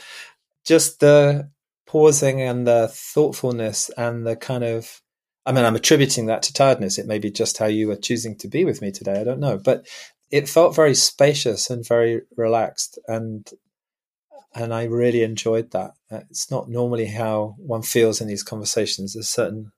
just 0.64 1.00
the 1.00 1.50
pausing 1.86 2.40
and 2.42 2.66
the 2.66 2.88
thoughtfulness 2.92 3.90
and 3.96 4.26
the 4.26 4.36
kind 4.36 4.64
of 4.64 5.00
i 5.46 5.52
mean 5.52 5.64
i'm 5.64 5.76
attributing 5.76 6.26
that 6.26 6.42
to 6.42 6.52
tiredness 6.52 6.98
it 6.98 7.06
may 7.06 7.18
be 7.18 7.30
just 7.30 7.58
how 7.58 7.66
you 7.66 7.88
were 7.88 7.96
choosing 7.96 8.36
to 8.36 8.48
be 8.48 8.64
with 8.64 8.82
me 8.82 8.90
today 8.90 9.20
i 9.20 9.24
don't 9.24 9.40
know 9.40 9.58
but 9.58 9.86
it 10.30 10.48
felt 10.48 10.76
very 10.76 10.94
spacious 10.94 11.70
and 11.70 11.86
very 11.86 12.20
relaxed 12.36 12.98
and 13.08 13.50
and 14.54 14.72
I 14.72 14.84
really 14.84 15.22
enjoyed 15.22 15.70
that. 15.72 15.92
It's 16.10 16.50
not 16.50 16.68
normally 16.68 17.06
how 17.06 17.54
one 17.58 17.82
feels 17.82 18.20
in 18.20 18.28
these 18.28 18.42
conversations. 18.42 19.14
There's 19.14 19.26
a 19.26 19.28
certain 19.28 19.72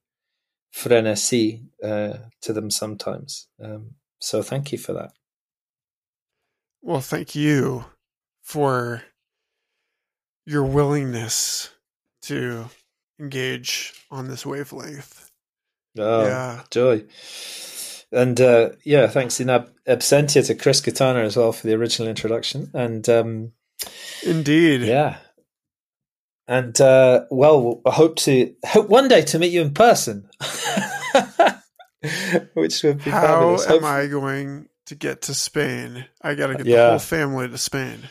frenesí 0.74 1.65
uh, 1.82 2.19
to 2.43 2.52
them 2.52 2.70
sometimes. 2.70 3.48
Um, 3.62 3.93
so 4.20 4.43
thank 4.43 4.73
you 4.73 4.78
for 4.78 4.93
that. 4.94 5.12
Well, 6.82 7.01
thank 7.01 7.35
you 7.35 7.85
for 8.43 9.02
your 10.47 10.65
willingness 10.65 11.70
to 12.23 12.66
engage 13.19 13.93
on 14.11 14.28
this 14.28 14.47
wavelength. 14.47 15.31
Oh, 15.98 16.24
yeah. 16.27 16.62
joy. 16.70 17.05
And 18.12 18.40
uh, 18.40 18.70
yeah, 18.85 19.07
thanks 19.07 19.39
in 19.40 19.51
ab- 19.51 19.70
absentia 19.86 20.44
to 20.47 20.55
Chris 20.55 20.81
Katana 20.81 21.20
as 21.20 21.36
well 21.36 21.52
for 21.52 21.66
the 21.66 21.74
original 21.74 22.09
introduction. 22.09 22.70
And 22.74 23.09
um, 23.09 23.52
Indeed. 24.24 24.82
Yeah. 24.82 25.19
And 26.48 26.81
uh, 26.81 27.27
well, 27.31 27.81
I 27.86 27.90
hope 27.90 28.16
to 28.20 28.52
hope 28.66 28.89
one 28.89 29.07
day 29.07 29.23
to 29.23 29.39
meet 29.39 29.52
you 29.52 29.61
in 29.61 29.73
person, 29.73 30.28
which 32.55 32.82
would 32.82 33.05
be 33.05 33.11
How 33.11 33.57
fabulous. 33.57 33.66
am 33.69 33.85
I 33.85 34.07
going 34.09 34.69
to 34.91 34.97
get 34.97 35.23
to 35.23 35.35
Spain? 35.35 36.05
I 36.21 36.35
got 36.35 36.49
to 36.49 36.57
get 36.57 36.67
yeah. 36.67 36.77
the 36.77 36.91
whole 36.91 36.99
family 36.99 37.49
to 37.49 37.57
Spain. 37.57 38.09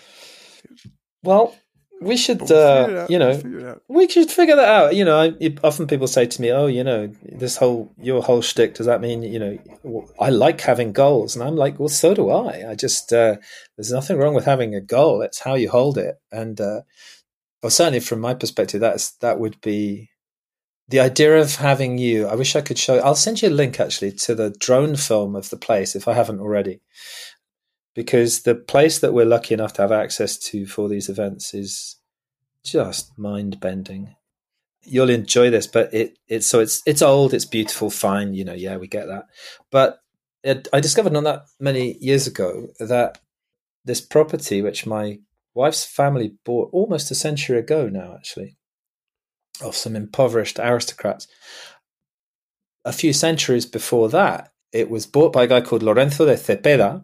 Well, 1.23 1.53
we 2.01 2.15
should, 2.15 2.39
we'll 2.39 2.53
uh, 2.53 3.07
you 3.09 3.19
know, 3.19 3.37
we'll 3.43 3.81
we 3.89 4.07
should 4.07 4.31
figure 4.31 4.55
that 4.55 4.69
out. 4.69 4.95
You 4.95 5.03
know, 5.03 5.19
I, 5.19 5.55
often 5.61 5.87
people 5.87 6.07
say 6.07 6.25
to 6.25 6.41
me, 6.41 6.51
"Oh, 6.51 6.67
you 6.67 6.81
know, 6.81 7.11
this 7.21 7.57
whole 7.57 7.91
your 7.97 8.23
whole 8.23 8.41
shtick 8.41 8.75
does 8.75 8.85
that 8.85 9.01
mean 9.01 9.21
you 9.23 9.39
know 9.39 10.07
I 10.17 10.29
like 10.29 10.61
having 10.61 10.93
goals?" 10.93 11.35
And 11.35 11.43
I'm 11.43 11.57
like, 11.57 11.77
"Well, 11.77 11.89
so 11.89 12.13
do 12.13 12.29
I. 12.29 12.71
I 12.71 12.75
just 12.75 13.11
uh, 13.11 13.35
there's 13.75 13.91
nothing 13.91 14.17
wrong 14.17 14.33
with 14.33 14.45
having 14.45 14.73
a 14.73 14.81
goal. 14.81 15.21
It's 15.21 15.39
how 15.39 15.55
you 15.55 15.69
hold 15.69 15.97
it." 15.97 16.15
And 16.31 16.61
uh, 16.61 16.81
well, 17.61 17.69
certainly 17.69 17.99
from 17.99 18.21
my 18.21 18.33
perspective, 18.33 18.79
that's 18.79 19.11
that 19.17 19.37
would 19.37 19.59
be 19.59 20.09
the 20.89 20.99
idea 20.99 21.39
of 21.39 21.55
having 21.55 21.97
you. 21.97 22.27
I 22.27 22.35
wish 22.35 22.55
I 22.55 22.61
could 22.61 22.77
show. 22.77 22.97
I'll 22.99 23.15
send 23.15 23.41
you 23.41 23.49
a 23.49 23.51
link 23.51 23.79
actually 23.79 24.11
to 24.13 24.35
the 24.35 24.49
drone 24.49 24.95
film 24.95 25.35
of 25.35 25.49
the 25.49 25.57
place 25.57 25.95
if 25.95 26.07
I 26.07 26.13
haven't 26.13 26.39
already 26.39 26.81
because 27.95 28.43
the 28.43 28.55
place 28.55 28.99
that 28.99 29.13
we're 29.13 29.25
lucky 29.25 29.53
enough 29.53 29.73
to 29.73 29.81
have 29.81 29.91
access 29.91 30.37
to 30.37 30.65
for 30.65 30.87
these 30.87 31.09
events 31.09 31.53
is 31.53 31.97
just 32.63 33.17
mind 33.17 33.59
bending. 33.59 34.15
You'll 34.83 35.09
enjoy 35.09 35.49
this, 35.49 35.67
but 35.67 35.93
it 35.93 36.17
it's 36.27 36.47
so 36.47 36.59
it's 36.59 36.81
it's 36.85 37.01
old, 37.01 37.33
it's 37.33 37.45
beautiful, 37.45 37.89
fine, 37.89 38.33
you 38.33 38.45
know, 38.45 38.53
yeah, 38.53 38.77
we 38.77 38.87
get 38.87 39.07
that. 39.07 39.25
But 39.71 39.99
it, 40.43 40.67
I 40.71 40.79
discovered 40.79 41.13
not 41.13 41.25
that 41.25 41.41
many 41.59 41.97
years 41.99 42.25
ago 42.25 42.67
that 42.79 43.19
this 43.83 44.01
property, 44.01 44.61
which 44.61 44.85
my 44.85 45.19
wife's 45.53 45.83
family 45.83 46.35
bought 46.45 46.69
almost 46.71 47.11
a 47.11 47.15
century 47.15 47.59
ago 47.59 47.89
now, 47.89 48.15
actually, 48.15 48.55
of 49.61 49.75
some 49.75 49.95
impoverished 49.95 50.59
aristocrats. 50.59 51.27
A 52.85 52.93
few 52.93 53.13
centuries 53.13 53.65
before 53.65 54.09
that, 54.09 54.51
it 54.71 54.89
was 54.89 55.05
bought 55.05 55.33
by 55.33 55.43
a 55.43 55.47
guy 55.47 55.61
called 55.61 55.83
Lorenzo 55.83 56.25
de 56.25 56.35
Cepeda, 56.35 57.03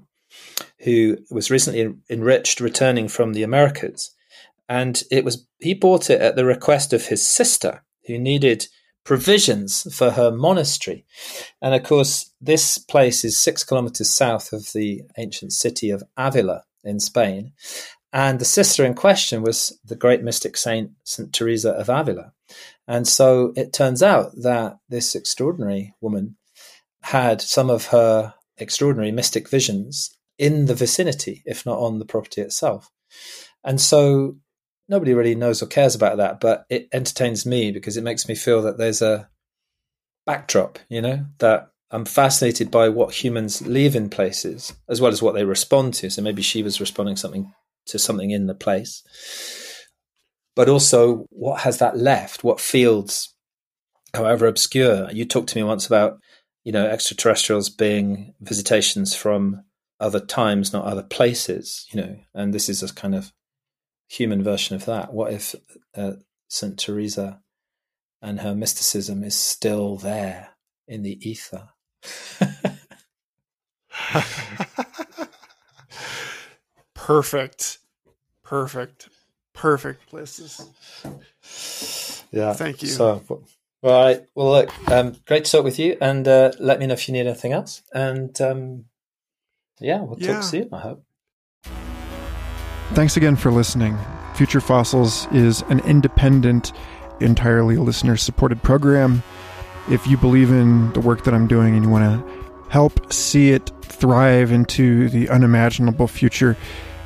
who 0.80 1.18
was 1.30 1.52
recently 1.52 1.94
enriched 2.10 2.60
returning 2.60 3.08
from 3.08 3.34
the 3.34 3.44
Americas. 3.44 4.12
And 4.68 5.02
it 5.12 5.24
was 5.24 5.46
he 5.60 5.74
bought 5.74 6.10
it 6.10 6.22
at 6.22 6.36
the 6.36 6.46
request 6.46 6.94
of 6.94 7.08
his 7.08 7.28
sister, 7.28 7.84
who 8.06 8.18
needed 8.18 8.68
provisions 9.04 9.96
for 9.96 10.12
her 10.12 10.32
monastery. 10.32 11.06
And 11.62 11.74
of 11.76 11.84
course, 11.84 12.32
this 12.42 12.78
place 12.78 13.24
is 13.24 13.38
six 13.38 13.64
kilometers 13.64 14.10
south 14.10 14.52
of 14.52 14.72
the 14.74 15.04
ancient 15.18 15.54
city 15.54 15.92
of 15.92 16.04
Avila 16.18 16.64
in 16.84 17.00
Spain. 17.00 17.54
And 18.14 18.40
the 18.40 18.46
sister 18.46 18.86
in 18.86 18.94
question 18.94 19.42
was 19.42 19.78
the 19.84 19.96
great 19.96 20.24
mystic 20.24 20.56
saint 20.58 20.92
St. 21.04 21.34
Teresa 21.34 21.72
of 21.72 21.90
Avila. 21.90 22.32
And 22.88 23.08
so 23.08 23.52
it 23.56 23.74
turns 23.74 24.02
out 24.02 24.32
that 24.42 24.78
this 24.88 25.16
extraordinary 25.16 25.94
woman 26.02 26.38
had 27.02 27.42
some 27.42 27.70
of 27.70 27.88
her 27.88 28.34
extraordinary 28.58 29.12
mystic 29.12 29.50
visions 29.50 30.18
in 30.38 30.66
the 30.66 30.76
vicinity, 30.76 31.44
if 31.46 31.66
not 31.66 31.80
on 31.80 32.00
the 32.00 32.06
property 32.06 32.42
itself. 32.42 32.90
And 33.64 33.82
so 33.82 34.38
nobody 34.88 35.14
really 35.14 35.36
knows 35.36 35.62
or 35.62 35.68
cares 35.68 35.96
about 35.96 36.18
that, 36.18 36.40
but 36.40 36.66
it 36.70 36.88
entertains 36.94 37.46
me 37.46 37.72
because 37.72 37.98
it 37.98 38.04
makes 38.04 38.28
me 38.28 38.36
feel 38.36 38.62
that 38.62 38.78
there's 38.78 39.02
a 39.02 39.30
backdrop, 40.26 40.80
you 40.90 41.02
know, 41.02 41.26
that 41.40 41.70
I'm 41.92 42.06
fascinated 42.06 42.72
by 42.72 42.90
what 42.90 43.14
humans 43.14 43.66
leave 43.66 43.96
in 43.96 44.10
places 44.10 44.74
as 44.90 45.00
well 45.00 45.12
as 45.12 45.22
what 45.22 45.34
they 45.34 45.46
respond 45.46 45.94
to. 45.96 46.10
So 46.10 46.22
maybe 46.22 46.42
she 46.42 46.64
was 46.64 46.80
responding 46.80 47.16
something 47.16 47.54
to 47.88 48.00
something 48.00 48.32
in 48.32 48.48
the 48.48 48.56
place. 48.56 49.04
But 50.56 50.70
also 50.70 51.26
what 51.30 51.62
has 51.62 51.80
that 51.80 51.98
left? 51.98 52.44
What 52.44 52.60
fields, 52.60 53.34
however 54.14 54.48
obscure. 54.48 55.10
You 55.12 55.26
talked 55.26 55.50
to 55.50 55.58
me 55.58 55.64
once 55.64 55.86
about, 55.86 56.20
you 56.64 56.72
know, 56.72 56.86
extraterrestrials 56.88 57.70
being 57.70 58.34
visitations 58.42 59.16
from 59.16 59.64
other 60.00 60.20
times, 60.20 60.74
not 60.74 60.86
other 60.86 61.04
places, 61.04 61.86
you 61.92 62.02
know, 62.02 62.18
and 62.34 62.54
this 62.54 62.70
is 62.70 62.84
a 62.84 62.94
kind 62.94 63.16
of 63.16 63.32
human 64.08 64.44
version 64.44 64.76
of 64.76 64.86
that. 64.86 65.14
What 65.14 65.34
if 65.34 65.56
uh, 65.96 66.14
St. 66.48 66.78
Teresa 66.78 67.42
and 68.22 68.42
her 68.42 68.56
mysticism 68.56 69.24
is 69.24 69.36
still 69.36 69.98
there 69.98 70.50
in 70.88 71.04
the 71.04 71.18
ether? 71.28 71.70
Perfect. 77.06 77.78
Perfect. 78.44 79.10
perfect 79.54 80.10
places. 80.10 80.70
Yeah. 82.32 82.54
Thank 82.54 82.82
you. 82.82 82.88
So, 82.88 83.24
all 83.84 84.06
right. 84.06 84.26
Well, 84.34 84.50
look, 84.50 84.90
um, 84.90 85.16
great 85.28 85.46
to 85.46 85.52
talk 85.52 85.64
with 85.64 85.78
you, 85.78 85.98
and 86.02 86.28
uh, 86.28 86.52
let 86.60 86.80
me 86.80 86.88
know 86.88 86.94
if 86.96 87.08
you 87.08 87.14
need 87.14 87.28
anything 87.28 87.54
else. 87.54 87.84
And 87.94 88.40
um, 88.42 88.86
yeah, 89.80 90.02
we'll 90.02 90.18
Yeah. 90.20 90.34
talk 90.34 90.44
soon. 90.44 90.70
I 90.74 90.80
hope. 90.80 91.04
Thanks 92.94 93.16
again 93.18 93.36
for 93.36 93.52
listening. 93.52 93.98
Future 94.34 94.60
Fossils 94.60 95.28
is 95.32 95.62
an 95.70 95.80
independent, 95.82 96.72
entirely 97.22 97.78
listener 97.78 98.18
supported 98.18 98.64
program. 98.64 99.22
If 99.92 100.08
you 100.08 100.18
believe 100.18 100.50
in 100.50 100.92
the 100.94 101.00
work 101.02 101.24
that 101.26 101.34
I'm 101.36 101.48
doing 101.48 101.76
and 101.76 101.86
you 101.86 101.90
want 101.92 102.04
to 102.04 102.72
help 102.72 103.14
see 103.14 103.52
it 103.52 103.72
thrive 103.84 104.52
into 104.52 105.08
the 105.10 105.30
unimaginable 105.30 106.08
future, 106.08 106.58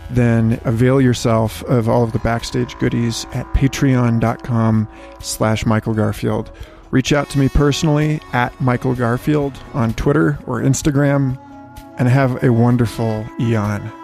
then 0.09 0.59
avail 0.65 0.99
yourself 0.99 1.63
of 1.63 1.87
all 1.87 2.03
of 2.03 2.11
the 2.11 2.19
backstage 2.19 2.77
goodies 2.79 3.25
at 3.33 3.45
patreon.com 3.53 4.87
slash 5.19 5.65
Michael 5.65 5.93
Garfield. 5.93 6.51
Reach 6.91 7.13
out 7.13 7.29
to 7.29 7.39
me 7.39 7.49
personally 7.49 8.19
at 8.33 8.59
Michael 8.59 8.95
Garfield 8.95 9.57
on 9.73 9.93
Twitter 9.93 10.39
or 10.47 10.61
Instagram 10.61 11.39
and 11.99 12.07
have 12.07 12.43
a 12.43 12.51
wonderful 12.51 13.27
eon. 13.39 13.98